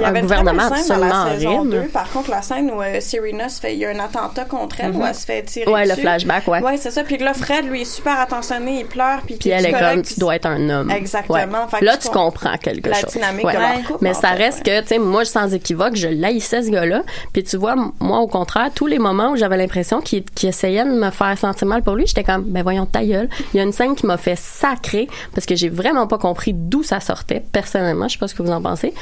un 0.04 0.20
gouvernement 0.20 0.62
absolument 0.64 1.24
la 1.24 1.48
horrible. 1.50 1.70
2. 1.70 1.80
Par 1.88 2.10
contre, 2.10 2.30
la 2.30 2.42
scène 2.42 2.70
où 2.70 2.80
euh, 2.82 3.00
Serena 3.00 3.48
se 3.48 3.60
fait, 3.60 3.74
il 3.74 3.80
y 3.80 3.84
a 3.84 3.90
un 3.90 3.98
attentat 3.98 4.44
contre 4.44 4.76
elle, 4.80 4.92
où 4.92 5.04
elle 5.04 5.14
se 5.14 5.24
fait 5.24 5.42
tirer 5.42 5.70
Ouais, 5.70 5.84
le 5.84 5.90
dessus. 5.90 6.00
flashback, 6.02 6.48
ouais. 6.48 6.62
Ouais, 6.62 6.76
c'est 6.76 6.90
ça. 6.90 7.04
Puis 7.04 7.18
là, 7.18 7.34
Fred, 7.34 7.66
lui, 7.66 7.82
est 7.82 7.84
super 7.84 8.18
attentionné, 8.20 8.80
il 8.80 8.86
pleure, 8.86 9.20
puis, 9.26 9.36
Puis 9.36 9.50
elle 9.50 9.66
est 9.66 9.72
comme 9.72 10.02
tu 10.02 10.18
dois 10.20 10.36
être 10.36 10.46
un 10.46 10.68
homme. 10.70 10.90
Exactement. 10.90 11.34
Ouais. 11.34 11.80
Là 11.80 11.96
tu 11.96 12.04
tu 12.08 12.08
com- 12.12 12.24
comprends 12.24 12.56
quelque 12.58 12.88
la 12.90 13.00
chose. 13.00 13.12
dynamique 13.12 13.44
Ouais. 13.46 13.54
de 13.54 13.58
leur 13.58 13.82
couple, 13.86 13.98
Mais 14.02 14.14
ça 14.14 14.30
fait, 14.32 14.44
reste 14.44 14.62
que 14.64 14.80
tu 14.80 14.88
sais 14.88 14.98
moi 14.98 15.24
sans 15.24 15.52
équivoque, 15.54 15.96
je 15.96 16.08
laïssais 16.08 16.62
ce 16.62 16.70
gars-là. 16.70 17.02
Puis 17.32 17.44
tu 17.44 17.56
vois 17.56 17.74
moi 18.00 18.18
au 18.18 18.26
contraire, 18.26 18.70
tous 18.74 18.86
les 18.86 18.98
moments 18.98 19.30
où 19.30 19.36
j'avais 19.36 19.56
l'impression 19.56 20.00
qu'il 20.00 20.24
essayait 20.42 20.84
de 20.84 20.90
me 20.90 21.10
faire 21.10 21.36
sentir 21.38 21.66
mal 21.66 21.82
pour 21.82 21.94
lui, 21.94 22.06
j'étais 22.06 22.24
comme 22.24 22.44
ben 22.44 22.62
voyons 22.62 22.86
ta 22.86 23.04
gueule. 23.04 23.28
Il 23.52 23.56
y 23.58 23.60
a 23.60 23.62
une 23.62 23.72
scène 23.72 23.94
qui 23.94 24.06
m'a 24.06 24.16
fait 24.16 24.36
sacrer 24.38 25.08
parce 25.34 25.46
que 25.46 25.54
j'ai 25.56 25.68
vraiment 25.68 26.06
pas 26.06 26.18
compris 26.18 26.52
d'où 26.54 26.82
ça 26.82 27.00
sortait 27.00 27.42
personnellement, 27.74 28.08
je 28.08 28.12
sais 28.14 28.18
pas 28.18 28.28
ce 28.28 28.34
que 28.34 28.42
vous 28.42 28.52
en 28.52 28.62
pensez. 28.62 28.94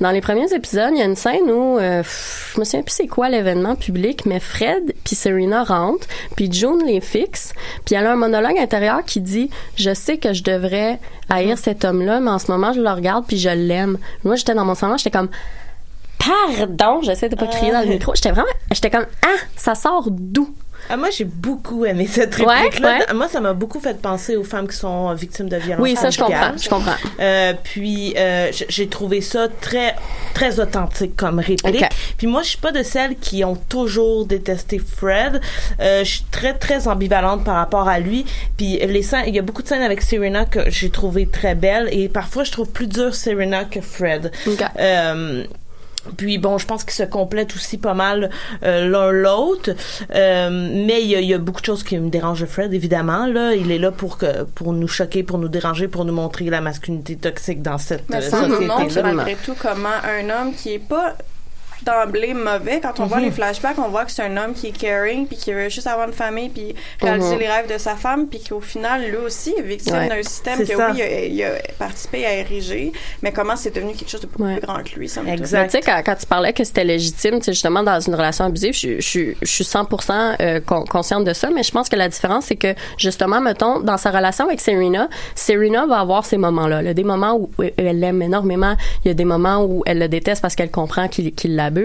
Dans 0.00 0.10
les 0.10 0.20
premiers 0.20 0.52
épisodes, 0.52 0.90
il 0.92 0.98
y 0.98 1.02
a 1.02 1.04
une 1.04 1.16
scène 1.16 1.50
où 1.50 1.78
euh, 1.78 2.02
je 2.54 2.60
me 2.60 2.64
souviens 2.64 2.82
plus 2.82 2.94
c'est 2.94 3.06
quoi 3.06 3.28
l'événement 3.28 3.76
public, 3.76 4.26
mais 4.26 4.40
Fred 4.40 4.94
puis 5.04 5.14
Serena 5.14 5.64
rentrent, 5.64 6.06
puis 6.36 6.52
June 6.52 6.82
les 6.84 7.00
fixe, 7.00 7.52
puis 7.84 7.94
elle 7.94 8.06
a 8.06 8.12
un 8.12 8.16
monologue 8.16 8.58
intérieur 8.58 9.04
qui 9.04 9.20
dit 9.20 9.50
je 9.76 9.94
sais 9.94 10.18
que 10.18 10.32
je 10.32 10.42
devrais 10.42 10.98
haïr 11.28 11.58
cet 11.58 11.84
homme-là, 11.84 12.20
mais 12.20 12.30
en 12.30 12.38
ce 12.38 12.50
moment 12.50 12.72
je 12.72 12.80
le 12.80 12.90
regarde 12.90 13.24
puis 13.26 13.38
je 13.38 13.50
l'aime. 13.50 13.98
Moi 14.24 14.36
j'étais 14.36 14.54
dans 14.54 14.64
mon 14.64 14.74
salon, 14.74 14.96
j'étais 14.96 15.10
comme 15.10 15.28
pardon, 16.18 17.00
j'essaie 17.02 17.28
de 17.28 17.36
pas 17.36 17.46
crier 17.46 17.72
dans 17.72 17.82
le 17.82 17.88
micro. 17.88 18.14
J'étais 18.14 18.32
vraiment 18.32 18.48
j'étais 18.72 18.90
comme 18.90 19.06
ah, 19.24 19.38
ça 19.56 19.74
sort 19.74 20.08
d'où 20.10 20.52
Ah, 20.90 20.96
moi, 20.96 21.08
j'ai 21.10 21.24
beaucoup 21.24 21.84
aimé 21.84 22.06
cette 22.10 22.38
Ouais, 22.38 22.46
réplique-là. 22.62 22.98
ouais. 23.08 23.14
Moi, 23.14 23.28
ça 23.28 23.40
m'a 23.40 23.52
beaucoup 23.52 23.80
fait 23.80 24.00
penser 24.00 24.36
aux 24.36 24.44
femmes 24.44 24.66
qui 24.68 24.76
sont 24.76 25.12
victimes 25.14 25.48
de 25.48 25.56
violences 25.56 25.82
Oui, 25.82 25.96
ça 25.96 26.10
je 26.10 26.18
comprends, 26.18 26.56
je 26.56 26.68
comprends. 26.68 26.94
Euh, 27.20 27.52
puis 27.62 28.14
euh, 28.16 28.50
j'ai 28.68 28.88
trouvé 28.88 29.20
ça 29.20 29.48
très 29.60 29.94
très 30.34 30.60
authentique 30.60 31.16
comme 31.16 31.38
réplique. 31.40 31.82
Ok. 31.82 31.88
Puis 32.16 32.26
moi 32.26 32.42
je 32.42 32.48
suis 32.50 32.58
pas 32.58 32.72
de 32.72 32.82
celles 32.82 33.16
qui 33.16 33.44
ont 33.44 33.56
toujours 33.56 34.24
détesté 34.26 34.78
Fred. 34.78 35.40
Euh, 35.80 36.04
je 36.04 36.10
suis 36.10 36.24
très 36.30 36.54
très 36.54 36.86
ambivalente 36.88 37.44
par 37.44 37.56
rapport 37.56 37.88
à 37.88 37.98
lui. 37.98 38.24
Puis 38.56 38.78
les 38.78 39.02
scènes, 39.02 39.24
il 39.26 39.34
y 39.34 39.38
a 39.38 39.42
beaucoup 39.42 39.62
de 39.62 39.68
scènes 39.68 39.82
avec 39.82 40.00
Serena 40.02 40.44
que 40.44 40.70
j'ai 40.70 40.90
trouvé 40.90 41.26
très 41.26 41.54
belles 41.54 41.88
et 41.92 42.08
parfois 42.08 42.44
je 42.44 42.52
trouve 42.52 42.70
plus 42.70 42.86
dur 42.86 43.14
Serena 43.14 43.64
que 43.64 43.80
Fred. 43.80 44.30
Ok. 44.46 44.62
Puis 46.16 46.38
bon, 46.38 46.58
je 46.58 46.66
pense 46.66 46.84
qu'ils 46.84 46.92
se 46.94 47.02
complètent 47.02 47.54
aussi 47.54 47.78
pas 47.78 47.94
mal 47.94 48.30
euh, 48.62 48.88
l'un 48.88 49.10
l'autre, 49.10 49.70
Euh, 50.14 50.48
mais 50.50 51.02
il 51.02 51.08
y, 51.08 51.16
a, 51.16 51.20
y 51.20 51.34
a 51.34 51.38
beaucoup 51.38 51.60
de 51.60 51.66
choses 51.66 51.82
qui 51.82 51.98
me 51.98 52.08
dérangent 52.10 52.40
de 52.40 52.46
Fred. 52.46 52.72
Évidemment, 52.72 53.26
là, 53.26 53.54
il 53.54 53.70
est 53.70 53.78
là 53.78 53.90
pour 53.90 54.18
que 54.18 54.44
pour 54.54 54.72
nous 54.72 54.88
choquer, 54.88 55.22
pour 55.22 55.38
nous 55.38 55.48
déranger, 55.48 55.88
pour 55.88 56.04
nous 56.04 56.12
montrer 56.14 56.44
la 56.46 56.60
masculinité 56.60 57.16
toxique 57.16 57.62
dans 57.62 57.78
cette 57.78 58.08
Mais 58.08 58.16
euh, 58.16 58.20
ça 58.22 58.42
nous 58.46 58.54
société. 58.54 58.66
montre 58.66 59.02
malgré 59.02 59.36
tout 59.44 59.54
comment 59.60 59.88
un 60.04 60.28
homme 60.30 60.54
qui 60.54 60.74
est 60.74 60.78
pas 60.78 61.14
d'emblée 61.88 62.34
mauvais. 62.34 62.80
Quand 62.80 63.00
on 63.00 63.06
voit 63.06 63.18
Mhm. 63.18 63.24
les 63.24 63.30
flashbacks, 63.30 63.78
on 63.78 63.88
voit 63.88 64.04
que 64.04 64.10
c'est 64.12 64.22
un 64.22 64.36
homme 64.36 64.52
qui 64.54 64.68
est 64.68 64.78
caring, 64.78 65.26
puis 65.26 65.36
qui 65.36 65.52
veut 65.52 65.68
juste 65.68 65.86
avoir 65.86 66.06
une 66.08 66.14
famille, 66.14 66.48
puis 66.50 66.74
réaliser 67.00 67.34
Mhm. 67.34 67.40
les 67.40 67.48
rêves 67.48 67.72
de 67.72 67.78
sa 67.78 67.96
femme, 67.96 68.26
puis 68.28 68.40
qu'au 68.46 68.60
final, 68.60 69.02
lui 69.08 69.16
aussi 69.16 69.54
est 69.58 69.62
victime 69.62 69.94
Ouais. 69.96 70.08
d'un 70.08 70.22
système 70.22 70.58
que 70.58 70.66
ça. 70.66 70.90
oui, 70.92 70.98
il 70.98 71.02
a, 71.02 71.24
il 71.26 71.44
a 71.44 71.50
participé 71.78 72.26
à 72.26 72.34
ériger, 72.34 72.92
mais 73.22 73.32
comment 73.32 73.56
c'est 73.56 73.74
devenu 73.74 73.92
quelque 73.94 74.10
chose 74.10 74.20
de 74.20 74.26
beaucoup 74.26 74.44
Ouais. 74.44 74.56
plus 74.58 74.66
grand 74.66 74.82
que 74.82 74.98
lui, 74.98 75.08
ça 75.08 75.22
me 75.22 75.28
Exact. 75.30 75.60
Mais 75.62 75.66
tu 75.68 75.72
sais, 75.72 75.80
quand, 75.80 76.02
quand 76.04 76.14
tu 76.16 76.26
parlais 76.26 76.52
que 76.52 76.64
c'était 76.64 76.84
légitime, 76.84 77.38
tu 77.38 77.44
sais, 77.46 77.52
justement, 77.52 77.82
dans 77.82 78.00
une 78.00 78.14
relation 78.14 78.44
abusive, 78.44 78.74
je, 78.74 79.00
je, 79.00 79.32
je 79.40 79.46
suis 79.46 79.64
100% 79.64 80.36
euh, 80.40 80.60
con- 80.60 80.84
consciente 80.84 81.24
de 81.24 81.32
ça, 81.32 81.50
mais 81.50 81.62
je 81.62 81.70
pense 81.72 81.88
que 81.88 81.96
la 81.96 82.08
différence, 82.08 82.46
c'est 82.46 82.56
que, 82.56 82.74
justement, 82.98 83.40
mettons, 83.40 83.80
dans 83.80 83.96
sa 83.96 84.10
relation 84.10 84.44
avec 84.46 84.60
Serena, 84.60 85.08
Serena 85.34 85.86
va 85.86 86.00
avoir 86.00 86.24
ces 86.26 86.36
moments-là. 86.36 86.82
là, 86.82 86.94
des 86.94 87.04
moments 87.04 87.34
où 87.36 87.50
elle 87.76 87.98
l'aime 88.00 88.22
énormément, 88.22 88.74
il 89.04 89.08
y 89.08 89.10
a 89.10 89.14
des 89.14 89.24
moments 89.24 89.64
où 89.64 89.82
elle 89.86 89.98
le 89.98 90.08
déteste 90.08 90.42
parce 90.42 90.54
qu'elle 90.54 90.70
comprend 90.70 91.08
qu'il 91.08 91.32
qu'il 91.34 91.56
l'abuse. 91.56 91.77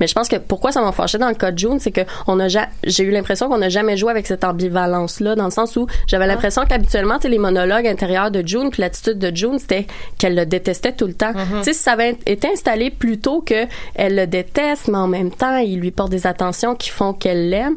Mais 0.00 0.06
je 0.06 0.14
pense 0.14 0.28
que 0.28 0.36
pourquoi 0.36 0.72
ça 0.72 0.80
m'a 0.80 0.92
fâché 0.92 1.18
dans 1.18 1.28
le 1.28 1.34
cas 1.34 1.50
de 1.50 1.58
June, 1.58 1.78
c'est 1.80 1.90
que 1.92 2.02
on 2.26 2.38
a 2.40 2.48
ja- 2.48 2.68
j'ai 2.84 3.04
eu 3.04 3.10
l'impression 3.10 3.48
qu'on 3.48 3.58
n'a 3.58 3.68
jamais 3.68 3.96
joué 3.96 4.10
avec 4.10 4.26
cette 4.26 4.44
ambivalence-là, 4.44 5.34
dans 5.34 5.44
le 5.46 5.50
sens 5.50 5.76
où 5.76 5.86
j'avais 6.06 6.26
l'impression 6.26 6.64
qu'habituellement, 6.68 7.18
les 7.22 7.38
monologues 7.38 7.86
intérieurs 7.86 8.30
de 8.30 8.46
June, 8.46 8.70
puis 8.70 8.80
l'attitude 8.82 9.18
de 9.18 9.34
June, 9.34 9.58
c'était 9.58 9.86
qu'elle 10.18 10.34
le 10.34 10.46
détestait 10.46 10.92
tout 10.92 11.06
le 11.06 11.14
temps. 11.14 11.32
Tu 11.58 11.64
sais, 11.64 11.72
si 11.72 11.80
ça 11.80 11.92
avait 11.92 12.16
été 12.26 12.48
installé 12.52 12.90
plutôt 12.90 13.40
que 13.42 13.66
elle 13.94 14.16
le 14.16 14.26
déteste, 14.26 14.88
mais 14.88 14.98
en 14.98 15.08
même 15.08 15.30
temps, 15.30 15.56
il 15.58 15.78
lui 15.80 15.90
porte 15.90 16.10
des 16.10 16.26
attentions 16.26 16.74
qui 16.74 16.90
font 16.90 17.12
qu'elle 17.12 17.48
l'aime. 17.50 17.76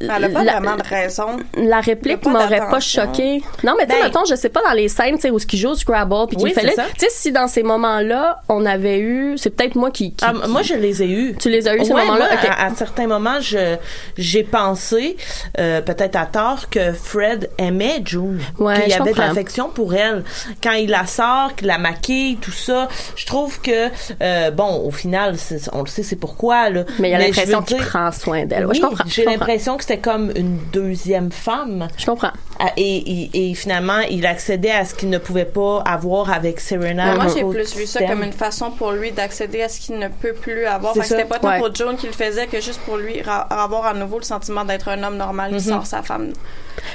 Elle 0.00 0.10
a 0.24 0.28
pas 0.28 0.44
La- 0.44 0.52
vraiment 0.60 0.76
de 0.76 0.82
raison. 0.84 1.26
la 1.56 1.80
réplique 1.80 2.24
m'aurait 2.26 2.58
pas 2.70 2.78
choqué. 2.80 3.42
Non, 3.64 3.74
mais 3.76 3.84
tu 3.86 3.92
sais, 3.92 3.98
Ben- 4.00 4.04
mettons, 4.06 4.24
je 4.24 4.34
sais 4.36 4.48
pas, 4.48 4.60
dans 4.62 4.72
les 4.74 4.88
scènes, 4.88 5.16
tu 5.16 5.22
sais, 5.22 5.30
où 5.30 5.38
ce 5.40 5.46
qu'il 5.46 5.58
joue 5.58 5.70
au 5.70 5.74
Scrabble, 5.74 6.28
puis 6.28 6.36
qu'il 6.36 6.46
Oui, 6.46 6.52
là, 6.54 6.72
ça. 6.74 6.84
tu 6.96 7.00
sais, 7.00 7.06
si 7.10 7.32
dans 7.32 7.48
ces 7.48 7.62
moments-là, 7.64 8.42
on 8.48 8.64
avait 8.64 8.98
eu, 9.00 9.36
c'est 9.38 9.50
peut-être 9.50 9.74
moi 9.74 9.90
qui, 9.90 10.12
qui- 10.12 10.24
Ah, 10.24 10.32
qui- 10.40 10.48
moi, 10.50 10.62
je 10.62 10.74
les 10.74 11.02
ai 11.02 11.08
eus. 11.10 11.34
Tu 11.40 11.50
les 11.50 11.66
as 11.66 11.74
eus, 11.76 11.84
ces 11.84 11.92
Ouais, 11.92 12.02
moments-là? 12.04 12.28
moi, 12.30 12.38
Ok. 12.42 12.48
à, 12.48 12.66
à 12.66 12.74
certains 12.74 13.06
moments, 13.08 13.40
je 13.40 13.76
j'ai 14.16 14.44
pensé, 14.44 15.16
euh, 15.58 15.80
peut-être 15.80 16.14
à 16.16 16.26
tort, 16.26 16.68
que 16.70 16.92
Fred 16.92 17.50
aimait 17.58 18.00
June. 18.04 18.40
Ouais, 18.58 18.80
qu'il 18.82 18.90
y 18.90 18.94
avait 18.94 19.12
de 19.12 19.18
l'affection 19.18 19.68
pour 19.68 19.94
elle. 19.94 20.22
Quand 20.62 20.72
il 20.72 20.90
la 20.90 21.06
sort, 21.06 21.54
qu'il 21.56 21.66
la 21.66 21.78
maquille, 21.78 22.36
tout 22.36 22.52
ça, 22.52 22.88
je 23.16 23.26
trouve 23.26 23.60
que, 23.60 23.88
euh, 24.22 24.50
bon, 24.52 24.82
au 24.84 24.90
final, 24.90 25.34
on 25.72 25.80
le 25.82 25.86
sait, 25.88 26.02
c'est 26.04 26.16
pourquoi. 26.16 26.70
Là. 26.70 26.84
mais 26.98 27.08
il 27.08 27.12
y 27.12 27.14
a 27.14 27.18
l'impression 27.18 27.62
qu'il 27.62 27.76
prend 27.78 28.12
soin 28.12 28.44
d'elle. 28.46 28.64
Ouais, 28.66 28.70
Oui, 28.72 28.76
je 28.76 28.80
comprends. 28.86 29.04
J'ai 29.06 29.24
l'impression 29.24 29.76
que 29.76 29.84
c'était 29.88 30.02
comme 30.02 30.30
une 30.36 30.58
deuxième 30.70 31.32
femme. 31.32 31.88
Je 31.96 32.04
comprends. 32.04 32.32
Et, 32.76 32.96
et, 33.32 33.50
et 33.50 33.54
finalement, 33.54 34.00
il 34.10 34.26
accédait 34.26 34.70
à 34.72 34.84
ce 34.84 34.94
qu'il 34.94 35.10
ne 35.10 35.18
pouvait 35.18 35.44
pas 35.44 35.80
avoir 35.86 36.32
avec 36.32 36.58
Serena. 36.60 37.14
Moi, 37.14 37.26
j'ai 37.34 37.44
plus 37.44 37.76
vu 37.76 37.86
ça 37.86 38.02
comme 38.04 38.22
une 38.24 38.32
façon 38.32 38.70
pour 38.72 38.90
lui 38.92 39.12
d'accéder 39.12 39.62
à 39.62 39.68
ce 39.68 39.78
qu'il 39.80 39.96
ne 39.98 40.08
peut 40.08 40.32
plus 40.32 40.64
avoir. 40.66 40.92
Que 40.94 41.02
c'était 41.04 41.24
pas 41.24 41.38
tant 41.38 41.48
Ouais. 41.50 41.58
pour 41.58 41.72
Joan 41.74 41.96
qu'il 41.96 42.08
le 42.10 42.14
faisait 42.14 42.46
que 42.46 42.60
juste 42.60 42.80
pour 42.80 42.96
lui 42.96 43.22
avoir 43.50 43.86
à 43.86 43.94
nouveau 43.94 44.18
le 44.18 44.24
sentiment 44.24 44.64
d'être 44.64 44.88
un 44.88 45.02
homme 45.04 45.16
normal 45.16 45.50
qui 45.50 45.56
Mhm. 45.68 45.74
sort 45.74 45.86
sa 45.86 46.02
femme. 46.02 46.32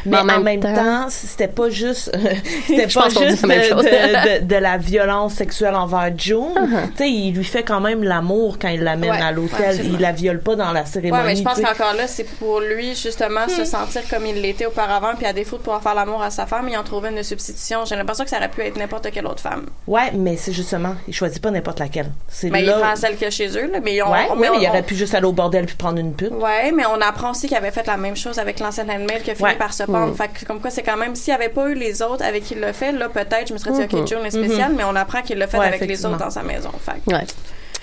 Mais 0.05 0.17
en 0.17 0.21
en 0.21 0.23
même 0.25 0.43
même, 0.43 0.59
temps- 0.61 0.73
temps, 0.75 1.05
c'était 1.09 1.47
pas 1.49 1.69
juste, 1.69 2.09
c'était 2.67 2.87
Je 2.89 2.97
pas 2.97 3.09
juste 3.09 3.45
de, 3.45 3.61
chose. 3.63 3.83
de- 3.83 4.39
de- 4.39 4.45
de 4.45 4.55
la 4.55 4.77
violence 4.77 5.33
sexuelle 5.33 5.75
envers 5.75 6.09
June. 6.17 6.53
Uh-huh. 6.55 6.89
Tu 6.91 6.97
sais, 6.97 7.09
il 7.09 7.33
lui 7.33 7.43
fait 7.43 7.63
quand 7.63 7.81
même 7.81 8.01
l'amour 8.03 8.57
quand 8.59 8.69
il 8.69 8.81
l'amène 8.81 9.11
Ouais, 9.11 9.21
à 9.21 9.31
l'hôtel. 9.33 9.81
il 9.83 9.99
la 9.99 10.13
viole 10.13 10.39
pas 10.39 10.55
dans 10.55 10.71
la 10.71 10.85
cérémonie. 10.85 11.21
Ouais, 11.21 11.27
mais 11.29 11.35
je 11.35 11.43
pense 11.43 11.59
qu'encore 11.59 11.93
là, 11.95 12.07
c'est 12.07 12.23
pour 12.23 12.61
lui, 12.61 12.95
justement, 12.95 13.45
Hmm. 13.45 13.49
se 13.49 13.65
sentir 13.65 14.01
comme 14.09 14.25
il 14.25 14.41
l'était 14.41 14.65
auparavant, 14.65 15.15
puis 15.17 15.25
à 15.25 15.33
défaut 15.33 15.52
de 15.57 15.63
pouvoir 15.63 15.81
faire 15.81 15.95
l'amour 15.95 16.21
à 16.21 16.29
sa 16.29 16.45
femme, 16.45 16.67
il 16.69 16.77
en 16.77 16.83
trouvait 16.83 17.09
une 17.09 17.23
substitution. 17.23 17.85
J'ai 17.85 17.95
l'impression 17.95 18.23
que 18.23 18.29
ça 18.29 18.37
aurait 18.37 18.49
pu 18.49 18.61
être 18.61 18.77
n'importe 18.77 19.09
quelle 19.11 19.25
autre 19.27 19.41
femme. 19.41 19.65
Ouais, 19.87 20.11
mais 20.13 20.35
c'est 20.37 20.53
justement, 20.53 20.95
il 21.07 21.13
choisit 21.13 21.41
pas 21.41 21.51
n'importe 21.51 21.79
laquelle. 21.79 22.11
C'est 22.27 22.49
Mais 22.49 22.61
là. 22.61 22.75
il 22.77 22.81
prend 22.81 22.95
celle 22.95 23.17
a 23.23 23.29
chez 23.29 23.47
eux, 23.57 23.71
là. 23.71 23.79
Mais, 23.83 24.01
on, 24.01 24.11
Ouais, 24.11 24.27
on- 24.31 24.35
mais 24.35 24.47
il 24.59 24.65
on- 24.67 24.69
aurait 24.69 24.83
pu 24.83 24.95
juste 24.95 25.13
aller 25.15 25.25
au 25.25 25.31
bordel 25.33 25.65
puis 25.65 25.75
prendre 25.75 25.99
une 25.99 26.13
pute. 26.13 26.31
Ouais, 26.31 26.71
mais 26.71 26.85
on 26.85 26.99
apprend 27.01 27.31
aussi 27.31 27.47
qu'il 27.47 27.57
avait 27.57 27.71
fait 27.71 27.87
la 27.87 27.97
même 27.97 28.15
chose 28.15 28.39
avec 28.39 28.59
l'ancienne 28.59 28.89
handmaid 28.91 29.21
qui 29.23 29.31
a 29.31 29.35
fini 29.35 29.49
Ouais. 29.49 29.55
par 29.55 29.73
se 29.73 29.83
pendre. 29.83 30.13
Mm. 30.13 30.15
Fait 30.15 30.27
que, 30.29 30.45
comme 30.45 30.59
quoi, 30.59 30.69
c'est 30.69 30.83
quand 30.83 30.97
même, 30.97 31.15
s'il 31.15 31.33
n'y 31.33 31.39
avait 31.41 31.49
pas 31.53 31.69
eu 31.69 31.73
les 31.75 32.01
autres 32.01 32.23
avec 32.23 32.43
qui 32.43 32.53
il 32.55 32.59
l'a 32.59 32.73
fait, 32.73 32.91
là, 32.91 33.09
peut-être, 33.09 33.47
je 33.47 33.53
me 33.53 33.57
serais 33.57 33.71
dit. 33.87 33.95
OK, 33.95 34.07
June 34.07 34.25
est 34.25 34.31
spécial, 34.31 34.73
mais 34.75 34.83
on 34.83 34.95
apprend 34.95 35.21
qu'il 35.21 35.37
l'a 35.37 35.47
fait 35.47 35.57
Ouais, 35.57 35.67
avec 35.67 35.81
les 35.81 36.05
autres 36.05 36.17
dans 36.17 36.29
sa 36.29 36.43
maison. 36.43 36.69
Fait 36.79 36.93
que- 37.07 37.15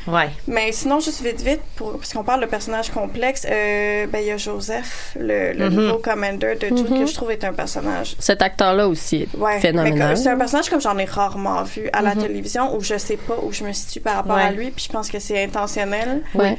Ouais. 0.07 0.31
Mais 0.47 0.73
sinon, 0.73 1.01
juste 1.01 1.23
vite, 1.23 1.41
vite, 1.43 1.61
pour, 1.77 1.93
parce 1.99 2.13
qu'on 2.13 2.25
parle 2.25 2.41
de 2.41 2.47
personnages 2.47 2.91
complexes, 2.91 3.47
euh, 3.51 4.07
ben, 4.07 4.19
il 4.21 4.27
y 4.27 4.31
a 4.31 4.37
Joseph, 4.37 5.17
le, 5.19 5.53
le 5.53 5.69
Mhm. 5.71 5.75
nouveau 5.77 5.99
commander 5.99 6.55
de 6.57 6.67
Mhm. 6.69 7.01
que 7.01 7.07
je 7.07 7.15
trouve 7.15 7.31
est 7.31 7.45
un 7.45 7.53
personnage 7.53 8.17
Cet 8.19 8.43
acteur-là 8.43 8.89
aussi 8.89 9.23
est 9.23 9.37
Ouais, 9.37 9.61
phénoménal. 9.61 10.17
c'est 10.17 10.29
un 10.31 10.37
personnage 10.39 10.69
comme 10.71 10.81
j'en 10.81 10.97
ai 10.99 11.05
rarement 11.05 11.63
vu 11.65 11.89
à 11.93 12.03
la 12.03 12.15
Mhm. 12.15 12.23
télévision 12.23 12.75
où 12.77 12.81
je 12.83 12.97
sais 12.99 13.17
pas 13.17 13.37
où 13.43 13.53
je 13.53 13.65
me 13.65 13.73
situe 13.73 14.01
par 14.01 14.17
rapport 14.17 14.37
Ouais. 14.37 14.43
à 14.43 14.51
lui, 14.53 14.71
puis 14.71 14.85
je 14.89 14.93
pense 14.93 15.11
que 15.11 15.19
c'est 15.19 15.43
intentionnel. 15.45 16.23
Ouais. 16.35 16.57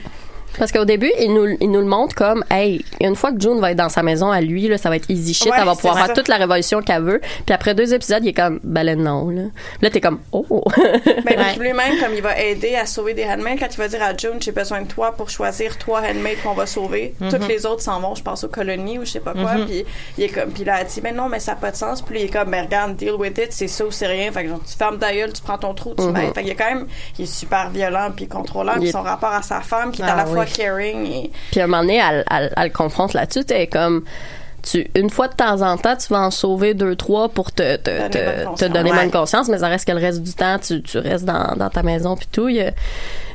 Parce 0.58 0.72
qu'au 0.72 0.86
début, 0.86 1.12
il 1.20 1.34
nous, 1.34 1.58
il 1.60 1.72
nous 1.72 1.80
le 1.80 1.86
montre 1.86 2.14
comme, 2.16 2.44
hey, 2.52 2.84
une 3.00 3.16
fois 3.16 3.32
que 3.32 3.40
June 3.40 3.60
va 3.60 3.72
être 3.72 3.78
dans 3.78 3.90
sa 3.90 4.04
maison 4.04 4.32
à 4.32 4.42
lui, 4.42 4.68
là, 4.68 4.78
ça 4.78 4.90
va 4.90 4.96
être 4.98 5.10
easy 5.10 5.34
shit, 5.34 5.48
Ouais, 5.52 5.58
elle 5.60 5.66
va 5.66 5.76
pouvoir 5.76 5.98
ça. 5.98 6.06
faire 6.06 6.14
toute 6.14 6.28
la 6.28 6.38
révolution 6.38 6.82
qu'elle 6.82 7.04
veut. 7.04 7.22
Puis 7.46 7.54
après 7.56 7.74
deux 7.74 7.94
épisodes, 7.94 8.24
il 8.24 8.30
est 8.30 8.34
comme, 8.34 8.60
ben 8.64 8.84
là, 8.84 8.96
non, 8.96 9.30
là. 9.30 9.44
Puis 9.44 9.80
là, 9.84 9.90
t'es 9.90 10.02
comme, 10.02 10.20
oh. 10.32 10.46
Ben, 11.26 11.36
puis 11.52 11.60
lui-même, 11.60 12.00
comme 12.00 12.14
il 12.14 12.22
va 12.22 12.38
aider 12.40 12.76
à 12.76 12.86
sauver 12.86 13.14
des 13.14 13.26
handmaids, 13.26 13.58
quand 13.60 13.68
il 13.72 13.78
va 13.78 13.88
dire 13.88 14.04
à 14.04 14.16
June, 14.16 14.38
j'ai 14.40 14.52
besoin 14.52 14.82
de 14.82 14.88
toi 14.88 15.14
pour 15.14 15.30
choisir 15.30 15.78
trois 15.78 16.02
handmaids 16.02 16.38
qu'on 16.44 16.54
va 16.54 16.66
sauver, 16.66 17.14
Mhm. 17.20 17.30
toutes 17.30 17.48
les 17.48 17.66
autres 17.66 17.82
s'en 17.82 18.00
vont, 18.00 18.16
je 18.16 18.24
pense, 18.24 18.44
aux 18.44 18.50
colonies 18.50 19.00
ou 19.00 19.06
je 19.06 19.12
sais 19.12 19.20
pas 19.20 19.34
quoi. 19.34 19.54
Mhm. 19.56 19.66
Puis 19.66 19.86
il 20.18 20.24
est 20.26 20.30
comme, 20.30 20.50
puis 20.52 20.64
là, 20.64 20.78
elle 20.82 20.88
dit, 20.88 21.00
mais 21.04 21.12
non, 21.12 21.30
mais 21.30 21.40
ça 21.40 21.54
n'a 21.54 21.58
pas 21.58 21.72
de 21.72 21.76
sens. 21.78 22.02
Puis 22.02 22.20
il 22.20 22.26
est 22.26 22.30
comme, 22.30 22.52
ben 22.52 22.66
regarde, 22.66 22.96
deal 22.96 23.14
with 23.14 23.38
it, 23.38 23.48
c'est 23.52 23.68
ça 23.68 23.86
ou 23.86 23.92
c'est 23.92 24.08
rien. 24.08 24.32
Fait 24.32 24.44
que 24.44 24.50
genre, 24.50 24.62
tu 24.70 24.76
fermes 24.78 24.98
ta 25.00 25.14
gueule, 25.14 25.32
tu 25.34 25.42
prends 25.42 25.58
ton 25.58 25.74
trou, 25.74 25.94
tu 25.98 26.04
mets. 26.06 26.32
Fait 26.34 26.42
qu'il 26.44 26.52
est 26.52 26.56
quand 26.56 26.70
même, 26.70 26.88
il 27.18 27.24
est 27.24 27.26
super 27.34 27.70
violent 27.70 28.10
puis 28.16 28.28
contrôlant. 28.28 28.74
Puis 28.80 28.92
son 28.92 29.02
rapport 29.02 29.32
à 29.34 29.42
sa 29.42 29.62
femme, 29.62 29.92
qui 29.92 30.02
est 30.02 30.06
Ah 30.08 30.14
à 30.14 30.18
la 30.18 30.26
fois 30.26 30.41
oui. 30.46 30.52
caring 30.52 31.06
et. 31.12 31.32
Puis 31.52 31.60
à 31.62 31.64
un 31.64 31.68
moment 31.68 31.82
donné, 31.84 31.98
elle, 31.98 32.24
elle- 32.32 32.54
elle 32.56 32.64
le 32.66 32.70
confronte 32.74 33.14
là-dessus. 33.14 33.44
T'es 33.46 33.68
comme, 33.68 34.04
tu, 34.64 34.90
une 34.96 35.10
fois 35.10 35.28
de 35.28 35.34
temps 35.34 35.62
en 35.62 35.78
temps, 35.78 35.96
tu 35.96 36.08
vas 36.14 36.20
en 36.22 36.32
sauver 36.32 36.74
deux, 36.74 36.96
trois 36.96 37.30
pour 37.30 37.52
te, 37.52 37.78
te, 37.78 37.90
Donner 37.90 38.10
te, 38.10 38.46
bonne 38.46 38.56
te 38.56 38.66
donner 38.66 38.92
Ouais. 38.92 38.98
bonne 38.98 39.12
conscience, 39.12 39.48
mais 39.50 39.58
ça 39.60 39.68
reste 39.68 39.88
que 39.88 39.92
le 39.92 40.00
reste 40.00 40.22
du 40.22 40.34
temps, 40.34 40.58
tu, 40.60 40.82
tu 40.84 40.98
restes 41.00 41.26
dans, 41.26 41.56
dans 41.56 41.70
ta 41.70 41.82
maison 41.84 42.16
puis 42.16 42.28
tout. 42.32 42.48
Il 42.50 42.58
y 42.58 42.62
a, 42.62 42.72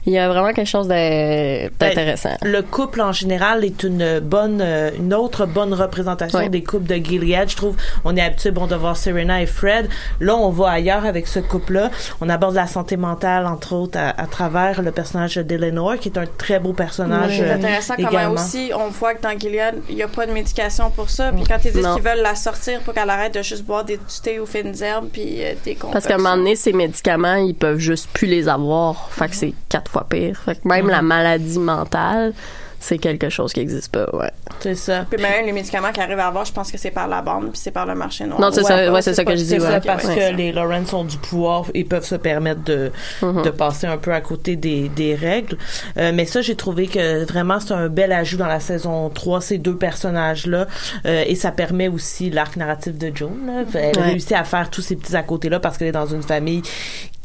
il 0.07 0.13
y 0.13 0.19
a 0.19 0.29
vraiment 0.29 0.53
quelque 0.53 0.69
chose 0.69 0.89
de- 0.89 1.69
d'intéressant. 1.79 2.37
Ben, 2.43 2.53
Le 2.53 2.63
couple 2.63 3.01
en 3.01 3.13
général 3.13 3.65
est 3.65 3.83
une 3.83 4.21
bonne, 4.21 4.61
euh, 4.63 4.91
une 4.99 5.13
autre 5.13 5.47
bonne 5.47 5.75
représentation 5.75 6.47
des 6.49 6.63
couples 6.63 6.87
de 6.87 6.95
Gilead. 6.95 7.51
Je 7.51 7.57
trouve, 7.57 7.77
on 8.05 8.17
est 8.17 8.21
habitué 8.23 8.51
bon 8.53 8.67
de 8.67 8.75
voir 8.77 8.97
Serena 8.97 9.43
et 9.43 9.47
Fred. 9.47 9.89
Là, 10.21 10.37
on 10.37 10.51
va 10.51 10.71
ailleurs 10.71 11.05
avec 11.05 11.27
ce 11.27 11.41
couple-là. 11.41 11.91
On 12.21 12.29
aborde 12.29 12.55
la 12.55 12.67
santé 12.67 12.97
mentale 12.97 13.47
entre 13.47 13.73
autres 13.75 13.99
à, 13.99 14.11
à 14.11 14.27
travers 14.27 14.83
le 14.83 14.93
personnage 14.93 15.37
d'Eleanor, 15.37 15.97
qui 15.99 16.09
est 16.09 16.19
un 16.19 16.25
très 16.39 16.59
beau 16.61 16.73
personnage. 16.73 17.39
C'est 17.39 17.51
euh, 17.51 17.55
intéressant 17.55 17.95
comment 17.97 18.09
également. 18.11 18.35
aussi 18.35 18.71
on 18.75 18.89
voit 18.89 19.15
que 19.15 19.23
dans 19.23 19.39
Gilead, 19.39 19.75
il 19.89 19.97
n'y 19.97 20.03
a 20.03 20.09
pas 20.09 20.27
de 20.27 20.33
médication 20.33 20.91
pour 20.91 21.11
ça. 21.11 21.33
Puis 21.33 21.45
quand 21.45 21.59
ils 21.65 21.73
disent 21.73 21.87
qu'ils 21.95 22.03
veulent 22.03 22.23
la 22.23 22.35
sortir 22.35 22.81
pour 22.81 22.95
qu'elle 22.95 23.11
arrête 23.11 23.35
de 23.35 23.43
juste 23.43 23.65
boire 23.65 23.85
des, 23.85 23.97
du 23.97 24.03
thé 24.23 24.39
ou 24.41 24.47
fines 24.47 24.73
herbes 24.83 25.09
puis 25.13 25.45
euh, 25.45 25.55
des 25.65 25.77
Parce 25.93 26.07
qu'à 26.07 26.15
un 26.15 26.19
moment 26.19 26.37
donné, 26.37 26.55
ces 26.57 26.73
médicaments, 26.73 27.35
ils 27.37 27.55
peuvent 27.55 27.79
juste 27.79 28.09
plus 28.13 28.27
les 28.27 28.49
avoir. 28.49 29.09
Fait 29.11 29.29
que 29.29 29.35
c'est 29.35 29.55
quatre 29.69 29.91
fois 29.91 29.96
pire. 30.05 30.41
Fait 30.45 30.57
que 30.57 30.67
même 30.69 30.89
la 30.89 31.03
maladie 31.03 31.59
mentale, 31.59 32.33
c'est 32.79 32.99
quelque 32.99 33.31
chose 33.31 33.53
qui 33.55 33.61
existe 33.61 33.91
pas, 33.91 34.07
ouais. 34.13 34.31
C'est 34.61 34.75
ça. 34.75 35.07
Puis 35.11 35.21
même 35.21 35.45
les 35.47 35.53
médicaments 35.53 35.91
qu'ils 35.93 36.03
arrivent 36.03 36.21
à 36.21 36.27
avoir, 36.29 36.45
je 36.45 36.53
pense 36.53 36.71
que 36.71 36.79
c'est 36.79 36.91
par 36.91 37.09
la 37.09 37.21
bande 37.23 37.45
puis 37.51 37.59
c'est 37.61 37.71
par 37.71 37.87
le 37.87 37.95
marché 37.95 38.25
noir. 38.27 38.39
Non, 38.41 38.51
c'est 38.53 38.63
ça, 38.63 38.93
ouais, 38.93 39.03
c'est 39.03 39.15
ça 39.15 39.25
que 39.25 39.33
je 39.33 39.37
dis, 39.39 39.47
C'est 39.47 39.61
ouais. 39.61 39.67
ça, 39.71 39.79
Ok, 39.79 39.87
parce 39.87 40.05
ouais. 40.05 40.15
que 40.33 40.37
les 40.37 40.53
Lawrence 40.53 40.93
ont 40.93 41.03
du 41.05 41.17
pouvoir 41.17 41.65
et 41.75 41.85
peuvent 41.85 42.05
se 42.05 42.15
permettre 42.15 42.63
de, 42.65 42.93
Mhm. 43.23 43.43
de 43.43 43.51
passer 43.51 43.87
un 43.87 43.97
peu 43.97 44.13
à 44.13 44.21
côté 44.21 44.57
des, 44.57 44.89
des 44.91 45.15
règles. 45.15 45.57
Euh, 45.97 46.13
mais 46.15 46.27
ça, 46.27 46.43
j'ai 46.43 46.55
trouvé 46.55 46.87
que 46.87 47.25
vraiment 47.25 47.59
c'est 47.61 47.73
un 47.73 47.89
bel 47.89 48.13
ajout 48.13 48.37
dans 48.37 48.47
la 48.47 48.61
saison 48.61 49.09
3, 49.09 49.41
ces 49.41 49.59
deux 49.59 49.77
personnages-là. 49.77 50.67
Euh, 51.07 51.25
et 51.27 51.35
ça 51.35 51.51
permet 51.53 51.89
aussi 51.89 52.31
l'arc 52.31 52.57
narratif 52.57 52.97
de 52.99 53.11
June. 53.15 53.47
là. 53.47 53.63
Elle 53.75 53.97
Ouais. 53.97 54.03
réussit 54.11 54.33
à 54.33 54.45
faire 54.45 54.71
tous 54.71 54.83
ces 54.83 54.97
petits 54.97 55.17
à 55.17 55.23
côté-là 55.23 55.61
parce 55.61 55.79
qu'elle 55.79 55.89
est 55.89 55.93
dans 55.93 56.07
une 56.07 56.23
famille 56.23 56.63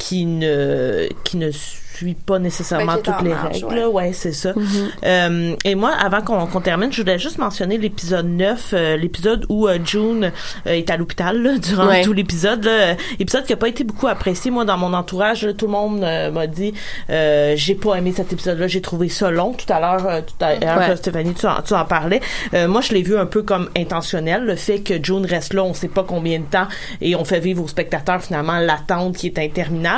qui 0.02 0.26
ne, 0.26 1.08
qui 1.24 1.38
ne 1.38 1.52
suit 1.52 2.16
pas 2.16 2.40
nécessairement 2.40 2.96
Ben, 2.96 3.02
toutes 3.04 3.22
les 3.22 3.30
marge, 3.30 3.64
règles. 3.64 3.86
Ouais, 3.86 4.12
c'est 4.12 4.32
ça. 4.32 4.54
Euh, 5.04 5.56
et 5.64 5.76
moi, 5.76 5.92
avant 5.92 6.22
qu'on 6.22 6.48
qu'on 6.48 6.60
termine, 6.62 6.92
je 6.92 7.02
voulais 7.02 7.20
juste 7.20 7.38
mentionner 7.38 7.78
l'épisode 7.78 8.26
9, 8.28 8.70
euh, 8.74 8.98
l'épisode 8.98 9.46
où 9.50 9.68
euh, 9.68 9.78
June 9.86 10.32
euh, 10.66 10.72
est 10.72 10.90
à 10.90 10.98
l'hôpital 10.98 11.40
là, 11.40 11.60
durant 11.60 11.88
Ouais. 11.88 12.02
tout 12.02 12.14
l'épisode. 12.14 12.64
là. 12.66 12.96
Épisode 13.20 13.46
qui 13.46 13.54
a 13.54 13.58
pas 13.58 13.68
été 13.68 13.84
beaucoup 13.84 14.08
apprécié. 14.08 14.50
Moi, 14.50 14.66
dans 14.66 14.78
mon 14.78 14.94
entourage, 14.94 15.46
là, 15.46 15.54
tout 15.54 15.68
le 15.68 15.74
monde 15.74 16.04
euh, 16.04 16.32
m'a 16.32 16.48
dit 16.48 16.74
euh, 17.12 17.54
j'ai 17.56 17.76
pas 17.76 17.94
aimé 17.96 18.14
cet 18.16 18.34
épisode-là. 18.34 18.66
J'ai 18.68 18.82
trouvé 18.82 19.08
ça 19.08 19.30
long. 19.30 19.54
Tout 19.54 19.72
à 19.72 19.80
l'heure, 19.80 20.08
euh, 20.08 20.22
tout 20.22 20.44
à 20.44 20.56
l'heure, 20.56 20.90
Ouais. 20.90 20.96
Stéphanie, 20.96 21.36
tu 21.36 21.46
en, 21.46 21.62
tu 21.62 21.76
en 21.76 21.86
parlais. 21.86 22.22
Euh, 22.56 22.68
moi, 22.68 22.82
je 22.82 22.94
l'ai 22.94 23.04
vu 23.04 23.16
un 23.16 23.28
peu 23.28 23.44
comme 23.44 23.70
intentionnel. 23.78 24.44
Le 24.46 24.56
fait 24.56 24.80
que 24.80 24.96
June 25.04 25.26
reste 25.28 25.54
là, 25.54 25.64
on 25.64 25.76
sait 25.76 25.88
pas 25.88 26.04
combien 26.04 26.40
de 26.40 26.46
temps, 26.46 26.68
et 27.00 27.16
on 27.16 27.26
fait 27.26 27.40
vivre 27.40 27.64
aux 27.64 27.68
spectateurs 27.68 28.24
finalement 28.24 28.58
l'attente 28.60 29.18
qui 29.18 29.28
est 29.28 29.38
interminable. 29.38 29.91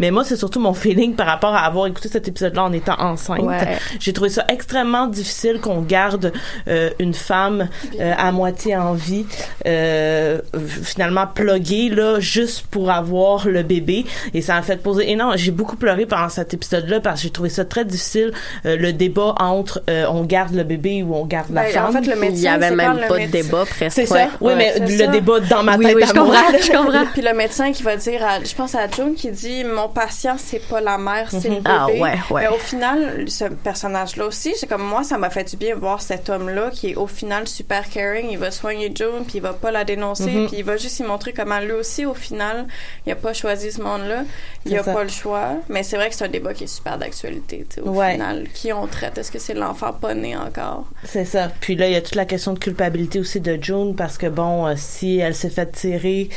Mais 0.00 0.10
moi, 0.10 0.24
c'est 0.24 0.36
surtout 0.36 0.60
mon 0.60 0.74
feeling 0.74 1.14
par 1.14 1.26
rapport 1.26 1.54
à 1.54 1.60
avoir 1.60 1.86
écouté 1.86 2.08
cet 2.08 2.28
épisode-là 2.28 2.64
en 2.64 2.72
étant 2.72 2.96
enceinte. 2.98 3.40
Ouais. 3.40 3.78
J'ai 4.00 4.12
trouvé 4.12 4.30
ça 4.30 4.44
extrêmement 4.48 5.06
difficile 5.06 5.60
qu'on 5.60 5.80
garde 5.82 6.32
euh, 6.68 6.90
une 6.98 7.14
femme 7.14 7.68
euh, 8.00 8.12
à 8.16 8.32
moitié 8.32 8.76
en 8.76 8.94
vie, 8.94 9.26
euh, 9.66 10.38
finalement 10.82 11.26
pluguée 11.26 11.88
là, 11.90 12.20
juste 12.20 12.66
pour 12.70 12.90
avoir 12.90 13.46
le 13.48 13.62
bébé. 13.62 14.06
Et 14.34 14.42
ça 14.42 14.54
m'a 14.54 14.62
fait 14.62 14.76
poser 14.82 15.10
énorme. 15.10 15.36
J'ai 15.36 15.50
beaucoup 15.50 15.76
pleuré 15.76 16.06
pendant 16.06 16.28
cet 16.28 16.54
épisode-là 16.54 17.00
parce 17.00 17.16
que 17.20 17.22
j'ai 17.24 17.30
trouvé 17.30 17.48
ça 17.48 17.64
très 17.64 17.84
difficile 17.84 18.32
euh, 18.64 18.76
le 18.76 18.92
débat 18.92 19.34
entre 19.38 19.82
euh, 19.90 20.04
on 20.10 20.24
garde 20.24 20.54
le 20.54 20.64
bébé 20.64 21.02
ou 21.02 21.14
on 21.14 21.24
garde 21.24 21.50
la 21.52 21.62
Ben, 21.64 21.72
femme. 21.72 21.86
en 21.86 21.92
fait, 21.92 22.06
le 22.06 22.16
Il 22.30 22.38
y 22.38 22.48
avait 22.48 22.70
même 22.74 23.00
pas 23.08 23.18
de 23.18 23.26
débat 23.26 23.64
presque. 23.64 23.94
c'est 23.94 24.06
ça. 24.06 24.14
ouais. 24.14 24.28
Oui, 24.40 24.52
mais 24.56 24.78
le 24.78 24.86
ça. 24.98 25.06
débat 25.08 25.40
dans 25.40 25.62
ma 25.62 25.76
Oui, 25.76 25.86
tête 25.86 25.96
oui, 25.96 26.02
à 26.02 26.06
je 26.06 26.14
moi. 26.14 26.24
comprends, 26.24 26.58
je 26.60 26.72
comprends. 26.72 27.06
Puis 27.12 27.22
le 27.22 27.34
médecin 27.34 27.72
qui 27.72 27.82
va 27.82 27.96
dire, 27.96 28.24
à, 28.24 28.42
je 28.42 28.54
pense 28.54 28.74
à 28.74 28.86
June 28.88 29.14
qui 29.14 29.30
dit, 29.36 29.64
mon 29.64 29.88
patient 29.88 30.36
c'est 30.38 30.58
pas 30.66 30.80
la 30.80 30.98
mère, 30.98 31.30
c'est 31.30 31.48
le 31.48 31.56
bébé. 31.56 31.62
Ah, 31.70 31.86
ouais, 31.88 32.14
ouais. 32.30 32.42
Mais 32.42 32.48
au 32.48 32.58
final, 32.58 33.24
ce 33.28 33.44
personnage-là 33.44 34.26
aussi, 34.26 34.54
c'est 34.56 34.66
comme 34.66 34.82
moi, 34.82 35.04
ça 35.04 35.18
m'a 35.18 35.30
fait 35.30 35.44
du 35.50 35.56
bien 35.56 35.74
voir 35.76 36.00
cet 36.02 36.28
homme-là 36.30 36.70
qui 36.72 36.90
est 36.90 36.94
au 36.96 37.06
final 37.06 37.46
super 37.46 37.88
caring. 37.88 38.28
Il 38.30 38.38
va 38.38 38.50
soigner 38.50 38.90
June, 38.94 39.24
puis 39.26 39.36
il 39.36 39.42
va 39.42 39.52
pas 39.52 39.70
la 39.70 39.84
dénoncer, 39.84 40.30
Mhm. 40.30 40.46
puis 40.48 40.56
il 40.58 40.64
va 40.64 40.76
juste 40.76 40.98
y 40.98 41.02
montrer 41.02 41.32
comment 41.32 41.60
lui 41.60 41.72
aussi, 41.72 42.04
au 42.06 42.14
final, 42.14 42.66
il 43.06 43.12
a 43.12 43.16
pas 43.16 43.32
choisi 43.32 43.70
ce 43.72 43.80
monde-là. 43.80 44.24
Il 44.64 44.72
C'est 44.72 44.78
a 44.78 44.82
ça. 44.84 44.92
pas 44.94 45.02
le 45.04 45.08
choix. 45.10 45.48
Mais 45.68 45.82
c'est 45.82 45.96
vrai 45.96 46.08
que 46.08 46.14
c'est 46.16 46.24
un 46.24 46.28
débat 46.28 46.54
qui 46.54 46.64
est 46.64 46.66
super 46.66 46.98
d'actualité. 46.98 47.64
Au 47.84 47.90
Ouais. 47.90 48.12
final, 48.12 48.48
qui 48.52 48.72
on 48.72 48.86
traite? 48.86 49.18
Est-ce 49.18 49.30
que 49.30 49.38
c'est 49.38 49.54
l'enfant 49.54 49.92
pas 49.92 50.14
né 50.14 50.36
encore? 50.36 50.86
C'est 51.04 51.24
ça. 51.24 51.50
Puis 51.60 51.76
là, 51.76 51.86
il 51.86 51.92
y 51.92 51.96
a 51.96 52.00
toute 52.02 52.14
la 52.16 52.24
question 52.24 52.52
de 52.52 52.58
culpabilité 52.58 53.20
aussi 53.20 53.40
de 53.40 53.58
June 53.62 53.94
parce 53.96 54.18
que 54.18 54.26
bon, 54.26 54.66
euh, 54.66 54.74
si 54.76 55.18
elle 55.18 55.34
s'est 55.34 55.50
fait 55.50 55.70
tirer, 55.70 56.28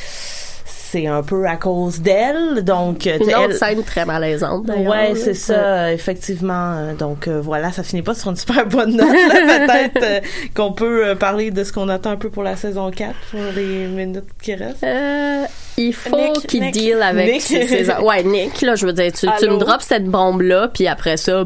c'est 0.92 1.08
un 1.08 1.22
peu 1.24 1.46
à 1.48 1.56
cause 1.56 2.00
d'elle. 2.02 2.64
Donc, 2.64 3.06
euh, 3.08 3.18
Une 3.20 3.28
autre 3.28 3.40
elle- 3.50 3.54
scène 3.56 3.84
très 3.84 4.06
malaisante, 4.06 4.66
d'ailleurs. 4.66 4.92
Ouais, 4.92 5.14
c'est 5.16 5.34
ça, 5.34 5.92
effectivement. 5.94 6.74
Euh, 6.76 6.94
Donc 6.94 7.28
euh, 7.28 7.40
voilà, 7.42 7.72
ça 7.72 7.84
finit 7.84 8.02
pas 8.02 8.14
sur 8.16 8.30
une 8.32 8.36
super 8.36 8.66
bonne 8.66 8.96
note. 8.96 9.08
Peut-être 9.12 10.04
euh, 10.04 10.20
qu'on 10.56 10.74
peut 10.74 11.16
parler 11.20 11.52
de 11.52 11.64
ce 11.64 11.72
qu'on 11.72 11.90
attend 11.90 12.12
un 12.12 12.16
peu 12.18 12.30
pour 12.30 12.44
la 12.44 12.56
saison 12.56 12.90
4 12.92 13.14
pour 13.32 13.40
les 13.56 13.88
minutes 13.88 14.24
qui 14.42 14.56
restent. 14.56 14.84
Euh, 14.84 15.44
il 15.78 15.94
faut 15.94 16.34
qu'il 16.48 16.72
deal 16.72 17.02
avec 17.02 17.32
Nick. 17.34 17.42
ses, 17.42 17.68
ses- 17.68 17.92
Ouais, 18.02 18.24
Nick, 18.24 18.62
là, 18.62 18.76
je 18.76 18.86
veux 18.86 18.94
dire, 18.94 19.12
tu, 19.14 19.28
tu 19.40 19.48
me 19.50 19.58
drops 19.58 19.86
cette 19.86 20.06
bombe-là, 20.06 20.70
puis 20.74 20.88
après 20.88 21.16
ça, 21.18 21.46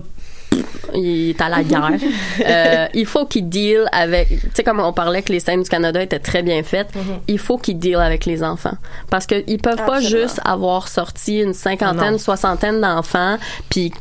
il 0.93 1.30
est 1.32 1.41
à 1.41 1.49
la 1.49 1.64
guerre. 1.64 1.91
Euh, 2.45 2.88
il 2.93 3.06
faut 3.06 3.26
qu'il 3.26 3.47
deal 3.47 3.86
avec... 3.91 4.28
Tu 4.30 4.39
sais, 4.54 4.64
comme 4.64 4.80
on 4.80 4.91
parlait 4.91 5.22
que 5.22 5.32
les 5.32 5.39
scènes 5.39 5.62
du 5.64 5.70
Canada 5.70 6.01
étaient 6.01 6.20
très 6.20 6.41
bien 6.41 6.62
faites, 6.64 6.89
il 7.28 7.38
faut 7.39 7.58
qu'il 7.58 7.78
deal 7.78 7.95
avec 7.97 8.26
les 8.26 8.43
enfants. 8.43 8.76
Parce 9.10 9.26
qu'ils 9.28 9.60
peuvent 9.62 9.86
pas 9.86 10.01
juste 10.01 10.39
avoir 10.43 10.88
sorti 10.88 11.39
une 11.39 11.54
cinquantaine, 11.54 12.14
Non. 12.14 12.18
soixantaine 12.18 12.82
d'enfants, 12.82 13.38
puis 13.70 13.91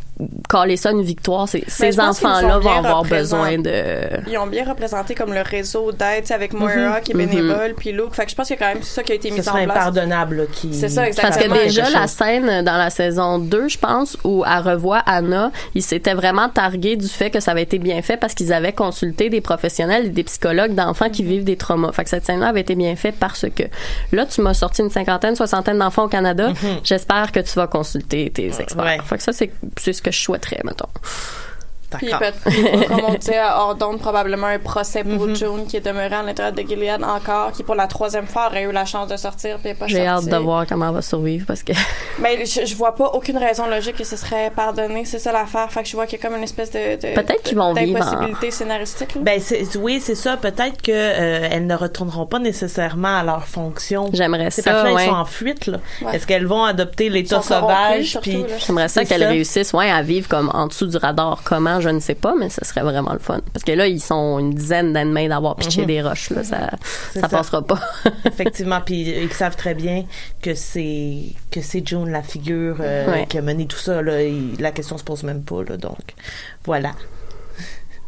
caler 0.48 0.76
ça 0.76 0.90
une 0.90 1.02
victoire. 1.02 1.48
C'est- 1.48 1.64
Ces 1.68 1.98
enfants-là 1.98 2.58
ont 2.58 2.60
vont 2.60 2.70
avoir 2.70 3.02
besoin 3.04 3.58
de... 3.58 3.72
Ils 4.28 4.38
ont 4.38 4.46
bien 4.46 4.64
représenté 4.68 5.14
comme 5.14 5.32
le 5.32 5.40
réseau 5.42 5.90
d'aide, 5.92 6.22
tu 6.22 6.26
sais, 6.28 6.34
avec 6.34 6.52
Moira 6.52 7.00
qui 7.00 7.12
est 7.12 7.14
Mhm. 7.14 7.26
bénévole, 7.26 7.74
puis 7.76 7.92
Luke. 7.92 8.14
Fait 8.14 8.24
que 8.24 8.30
je 8.30 8.36
pense 8.36 8.46
qu'il 8.46 8.56
y 8.58 8.62
a 8.62 8.66
quand 8.66 8.74
même 8.74 8.82
ça 8.82 9.02
qui 9.02 9.12
a 9.12 9.14
été 9.14 9.30
mis 9.30 9.40
en 9.40 9.42
place. 9.52 9.56
impardonnable 9.70 10.36
là, 10.36 10.42
qui 10.52 10.72
C'est 10.74 10.88
ça, 10.88 11.02
qui 11.02 11.08
exactement. 11.08 11.48
Parce 11.48 11.60
que 11.60 11.64
déjà, 11.64 11.90
la 11.90 12.06
scène 12.06 12.64
dans 12.64 12.76
la 12.76 12.90
saison 12.90 13.38
2, 13.38 13.68
je 13.68 13.78
pense, 13.78 14.16
où 14.24 14.44
elle 14.46 14.62
revoit 14.62 15.02
Anna, 15.06 15.50
ils 15.74 15.82
s'étaient 15.82 16.14
vraiment 16.14 16.48
targués 16.48 16.96
du 16.96 17.08
fait 17.08 17.30
que 17.30 17.40
ça 17.40 17.50
avait 17.52 17.62
été 17.62 17.78
bien 17.78 18.00
fait 18.02 18.16
parce 18.16 18.34
qu'ils 18.34 18.52
avaient 18.52 18.72
consulté 18.72 19.30
des 19.30 19.40
professionnels 19.40 20.06
et 20.06 20.10
des 20.10 20.24
psychologues 20.24 20.74
d'enfants 20.74 21.10
qui 21.10 21.24
vivent 21.24 21.44
des 21.44 21.56
traumas. 21.56 21.92
Fait 21.92 22.04
que 22.04 22.10
cette 22.10 22.26
scène-là 22.26 22.48
avait 22.48 22.60
été 22.60 22.74
bien 22.74 22.94
faite 22.96 23.16
parce 23.18 23.46
que 23.54 23.64
là, 24.12 24.26
tu 24.26 24.40
m'as 24.42 24.54
sorti 24.54 24.82
une 24.82 24.90
cinquantaine, 24.90 25.34
soixantaine 25.36 25.78
d'enfants 25.78 26.04
au 26.04 26.08
Canada. 26.08 26.50
J'espère 26.84 27.32
que 27.32 27.40
tu 27.40 27.52
vas 27.54 27.66
consulter 27.66 28.30
tes 28.30 28.48
experts. 28.60 28.84
Ouais. 28.84 28.98
Fait 29.04 29.16
que 29.16 29.22
ça, 29.22 29.32
c'est 29.32 29.50
c'est 29.78 29.92
ce 29.92 30.01
que 30.02 30.10
je 30.10 30.20
souhaiterais, 30.20 30.60
mettons. 30.64 30.88
D'accord. 32.00 32.20
peut- 32.44 32.86
comme 32.88 33.04
on 33.08 33.14
disait, 33.14 33.38
à 33.38 33.58
Ordon, 33.62 33.98
probablement 33.98 34.46
un 34.48 34.58
procès 34.58 35.04
pour 35.04 35.26
Mhm. 35.26 35.36
June 35.36 35.66
qui 35.68 35.76
est 35.76 35.80
demeuré 35.86 36.14
à 36.14 36.22
l'intérieur 36.22 36.52
de 36.54 36.62
Gilead 36.62 37.02
encore, 37.04 37.52
qui 37.52 37.62
pour 37.62 37.74
la 37.74 37.86
troisième 37.86 38.26
fois 38.26 38.46
aurait 38.48 38.62
eu 38.64 38.72
la 38.72 38.84
chance 38.84 39.08
de 39.08 39.16
sortir, 39.16 39.58
puis 39.62 39.74
pas 39.74 39.86
J'ai 39.86 40.06
hâte 40.06 40.26
de 40.26 40.36
voir 40.36 40.66
comment 40.66 40.88
elle 40.88 40.94
va 40.94 41.02
survivre 41.02 41.44
parce 41.46 41.62
que 41.62 41.72
Mais 42.20 42.44
je, 42.46 42.64
je 42.66 42.74
vois 42.74 42.94
pas 42.94 43.06
aucune 43.14 43.38
raison 43.38 43.66
logique 43.66 43.96
que 43.96 44.04
ce 44.04 44.16
serait 44.16 44.50
pardonné, 44.54 45.04
c'est 45.04 45.18
ça 45.18 45.32
l'affaire. 45.32 45.70
Fait 45.72 45.82
que 45.82 45.88
je 45.88 45.96
vois 45.96 46.06
qu'il 46.06 46.18
y 46.18 46.22
a 46.22 46.28
comme 46.28 46.36
une 46.36 46.44
espèce 46.44 46.70
de, 46.70 46.96
de 46.96 47.14
Peut-être 47.14 47.42
qu'ils 47.42 47.58
vont 47.58 47.72
vivre 47.74 48.00
en- 48.00 48.50
scénaristique. 48.50 49.14
là. 49.14 49.20
Ben 49.22 49.40
c'est 49.40 49.64
oui, 49.76 50.00
c'est 50.02 50.14
ça. 50.14 50.36
Peut-être 50.36 50.82
que 50.82 50.92
euh, 50.92 51.48
elles 51.50 51.66
ne 51.66 51.74
retourneront 51.74 52.26
pas 52.26 52.38
nécessairement 52.38 53.18
à 53.18 53.22
leur 53.22 53.44
fonction. 53.46 54.10
j'aimerais 54.12 54.50
ça. 54.50 54.62
personnes 54.62 54.92
ouais. 54.94 55.06
sont 55.06 55.12
en 55.12 55.24
fuite 55.24 55.66
là. 55.66 55.78
Ouais. 56.02 56.16
Est-ce 56.16 56.26
qu'elles 56.26 56.46
vont 56.46 56.64
adopter 56.64 57.08
l'état 57.08 57.40
sauvage 57.42 58.04
surtout, 58.10 58.30
puis 58.30 58.42
là. 58.42 58.58
J'aimerais 58.58 58.88
ça 58.88 59.00
C'est 59.02 59.06
qu'elle 59.06 59.22
ça. 59.22 59.28
réussisse 59.28 59.72
ouais, 59.72 59.90
à 59.90 60.02
vivre 60.02 60.28
comme 60.28 60.50
en 60.54 60.66
dessous 60.66 60.86
du 60.86 60.96
radar. 60.96 61.40
Comment, 61.44 61.80
je 61.82 61.88
ne 61.90 62.00
sais 62.00 62.14
pas, 62.14 62.34
mais 62.38 62.48
ce 62.48 62.64
serait 62.64 62.80
vraiment 62.80 63.12
le 63.12 63.18
fun. 63.18 63.40
Parce 63.52 63.64
que 63.64 63.72
là, 63.72 63.86
ils 63.86 64.00
sont 64.00 64.38
une 64.38 64.54
dizaine 64.54 64.92
d'ennemis 64.94 65.28
d'avoir 65.28 65.56
pitché 65.56 65.82
Mhm. 65.82 65.86
des 65.88 66.02
roches. 66.02 66.30
Là, 66.30 66.42
ça 66.44 66.70
ça 67.12 67.20
ça. 67.20 67.28
passera 67.28 67.60
pas. 67.62 67.80
effectivement 68.24 68.80
puis 68.80 69.02
ils 69.02 69.32
savent 69.32 69.56
très 69.56 69.74
bien 69.74 70.04
que 70.40 70.54
c'est 70.54 71.18
que 71.50 71.60
c'est 71.60 71.86
June 71.86 72.10
la 72.10 72.22
figure 72.22 72.76
euh, 72.80 73.10
Ouais. 73.12 73.26
qui 73.28 73.36
a 73.38 73.42
mené 73.42 73.66
tout 73.66 73.76
ça 73.78 74.00
là. 74.00 74.22
Il- 74.22 74.56
la 74.60 74.70
question 74.70 74.96
se 74.96 75.04
pose 75.04 75.22
même 75.24 75.42
pas 75.42 75.62
là. 75.68 75.76
Donc 75.76 75.98
voilà. 76.64 76.92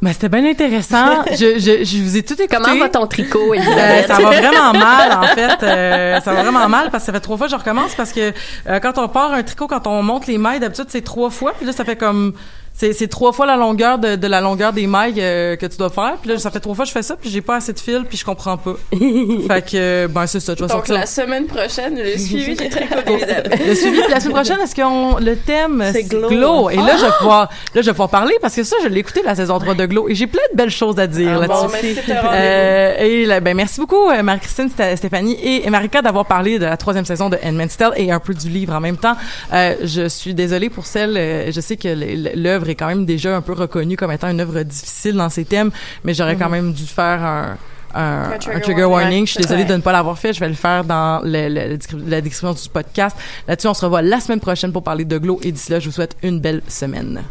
Ben, 0.03 0.13
c'était 0.13 0.29
bien 0.29 0.45
intéressant. 0.45 1.25
je, 1.31 1.59
je, 1.59 1.83
je 1.85 2.03
vous 2.03 2.17
ai 2.19 2.23
tout 2.23 2.35
écouté. 2.35 2.57
Comment 2.63 2.79
va 2.79 2.89
ton 2.91 3.07
tricot, 3.07 3.53
Euh, 3.53 3.55
Elisabeth? 3.55 4.07
ça 4.09 4.19
va 4.19 4.31
vraiment 4.41 4.73
mal, 4.75 5.13
en 5.13 5.27
fait. 5.35 5.63
Euh, 5.63 6.21
ça 6.21 6.35
va 6.35 6.43
vraiment 6.43 6.69
mal 6.69 6.91
parce 6.91 7.05
que 7.05 7.07
ça 7.07 7.13
fait 7.13 7.21
trois 7.21 7.39
fois 7.39 7.47
que 7.47 7.53
je 7.53 7.57
recommence 7.57 7.95
parce 7.95 8.13
que 8.13 8.33
euh, 8.69 8.81
quand 8.81 8.99
on 8.99 9.09
part 9.09 9.33
un 9.33 9.43
tricot, 9.43 9.67
quand 9.67 9.87
on 9.87 10.03
monte 10.03 10.27
les 10.27 10.37
mailles, 10.37 10.61
d'habitude, 10.61 10.87
c'est 10.89 11.01
trois 11.05 11.31
fois. 11.31 11.53
Puis 11.57 11.65
là, 11.65 11.73
ça 11.73 11.85
fait 11.87 11.97
comme... 11.97 12.35
C'est, 12.77 12.93
c'est 12.93 13.07
trois 13.07 13.33
fois 13.33 13.47
la 13.47 13.57
longueur 13.57 13.99
de, 14.01 14.17
de 14.17 14.27
la 14.27 14.41
longueur 14.41 14.73
des 14.73 14.89
mailles 14.89 15.15
euh, 15.19 15.55
que 15.55 15.65
tu 15.67 15.77
dois 15.77 15.91
faire. 15.91 16.15
Puis 16.21 16.31
là, 16.31 16.39
ça 16.39 16.51
fait 16.51 16.59
trois 16.59 16.75
fois 16.75 16.85
que 16.85 16.89
je 16.89 16.93
fais 16.93 17.03
ça, 17.05 17.15
puis 17.15 17.31
j'ai 17.31 17.41
pas 17.41 17.57
assez 17.57 17.73
de 17.73 17.79
fil, 17.79 18.05
puis 18.09 18.19
je 18.19 18.25
comprends 18.25 18.57
pas. 18.57 18.75
fait 18.91 18.99
que, 18.99 19.77
euh, 19.77 20.09
ben, 20.09 20.27
c'est 20.27 20.41
ça. 20.41 20.55
Je 20.55 20.63
vais 20.65 20.67
Donc, 20.69 20.71
sortir. 20.79 20.95
la 20.95 21.07
semaine 21.07 21.47
prochaine, 21.47 21.97
le 21.97 22.19
suivi 22.19 22.55
d'Elisabeth. 22.57 23.61
Le 23.69 23.75
suivi. 23.77 24.01
Puis 24.01 24.11
la 24.11 24.19
semaine 24.19 24.35
prochaine, 24.35 24.59
est-ce 24.61 24.75
qu'on 24.75 25.19
le 25.19 25.37
thème 25.37 25.85
C'est 25.93 26.03
Glow. 26.05 26.69
Et 26.71 26.77
là, 26.77 26.97
je 26.99 27.05
vais 27.05 27.13
pouvoir, 27.19 27.49
là, 27.75 27.81
je 27.81 27.87
vais 27.87 27.93
pouvoir 27.93 28.09
parler 28.11 28.35
parce 28.43 28.55
que 28.57 28.65
ça, 28.65 28.77
je 28.83 28.89
l'ai 28.89 29.01
écouté 29.01 29.23
la 29.25 29.35
saison 29.37 29.59
3 29.59 29.75
de 29.75 29.87
Glow 29.87 30.09
et 30.09 30.15
j'ai 30.17 30.27
plein 30.27 30.43
de 30.53 30.57
belles 30.57 30.71
choses 30.71 30.99
à 30.99 31.07
dire 31.07 31.41
Ah, 31.43 31.47
là-dessus. 31.47 32.01
bon. 32.09 32.15
Euh, 32.33 32.97
et 32.99 33.25
là, 33.27 33.39
ben 33.41 33.55
merci 33.57 33.81
beaucoup 33.81 34.11
euh, 34.11 34.23
Marie-Christine, 34.23 34.69
Sté- 34.69 34.97
Stéphanie 34.97 35.39
et 35.43 35.69
Marika 35.71 36.03
d'avoir 36.03 36.27
parlé 36.27 36.59
de 36.59 36.65
la 36.65 36.77
troisième 36.77 37.05
saison 37.05 37.29
de 37.29 37.39
Handmaid's 37.45 37.77
Tale 37.77 37.93
et 37.97 38.11
un 38.11 38.19
peu 38.21 38.35
du 38.35 38.49
livre 38.49 38.75
en 38.75 38.81
même 38.81 38.97
temps. 38.97 39.17
Euh, 39.53 39.75
je 39.83 40.09
suis 40.09 40.35
désolée 40.35 40.71
pour 40.71 40.87
celle, 40.87 41.17
euh, 41.17 41.53
je 41.53 41.61
sais 41.61 41.77
que 41.77 41.89
l- 41.89 42.33
l'œuvre 42.65 42.71
est 42.71 42.75
quand 42.75 42.87
même 42.89 43.05
déjà 43.05 43.37
un 43.37 43.41
peu 43.43 43.53
reconnue 43.53 43.97
comme 43.97 44.11
étant 44.13 44.29
une 44.31 44.41
œuvre 44.41 44.63
difficile 44.63 45.15
dans 45.15 45.29
ses 45.29 45.45
thèmes, 45.45 45.71
mais 46.03 46.15
j'aurais 46.15 46.37
quand 46.37 46.49
même 46.51 46.73
dû 46.73 46.85
faire 46.87 47.23
un 47.23 47.57
un, 47.97 48.01
Un 48.01 48.33
un 48.33 48.39
trigger 48.59 48.83
warning. 48.87 48.91
warning. 48.91 49.27
Je 49.27 49.31
suis 49.35 49.41
désolée 49.43 49.63
Ouais. 49.63 49.69
de 49.69 49.75
ne 49.77 49.81
pas 49.81 49.93
l'avoir 49.93 50.19
fait. 50.19 50.33
Je 50.33 50.41
vais 50.41 50.49
le 50.49 50.55
faire 50.57 50.83
dans 50.83 51.21
le- 51.23 51.49
le- 51.49 51.79
la 52.09 52.21
description 52.21 52.53
du 52.53 52.69
podcast. 52.69 53.17
Là-dessus, 53.47 53.69
on 53.69 53.75
se 53.75 53.85
revoit 53.85 54.03
la 54.03 54.19
semaine 54.19 54.41
prochaine 54.41 54.73
pour 54.73 54.83
parler 54.83 55.05
de 55.05 55.17
Glow. 55.17 55.39
Et 55.45 55.53
d'ici 55.53 55.71
là, 55.71 55.79
je 55.79 55.87
vous 55.87 55.93
souhaite 55.93 56.17
une 56.25 56.41
belle 56.41 56.61
semaine. 56.67 57.23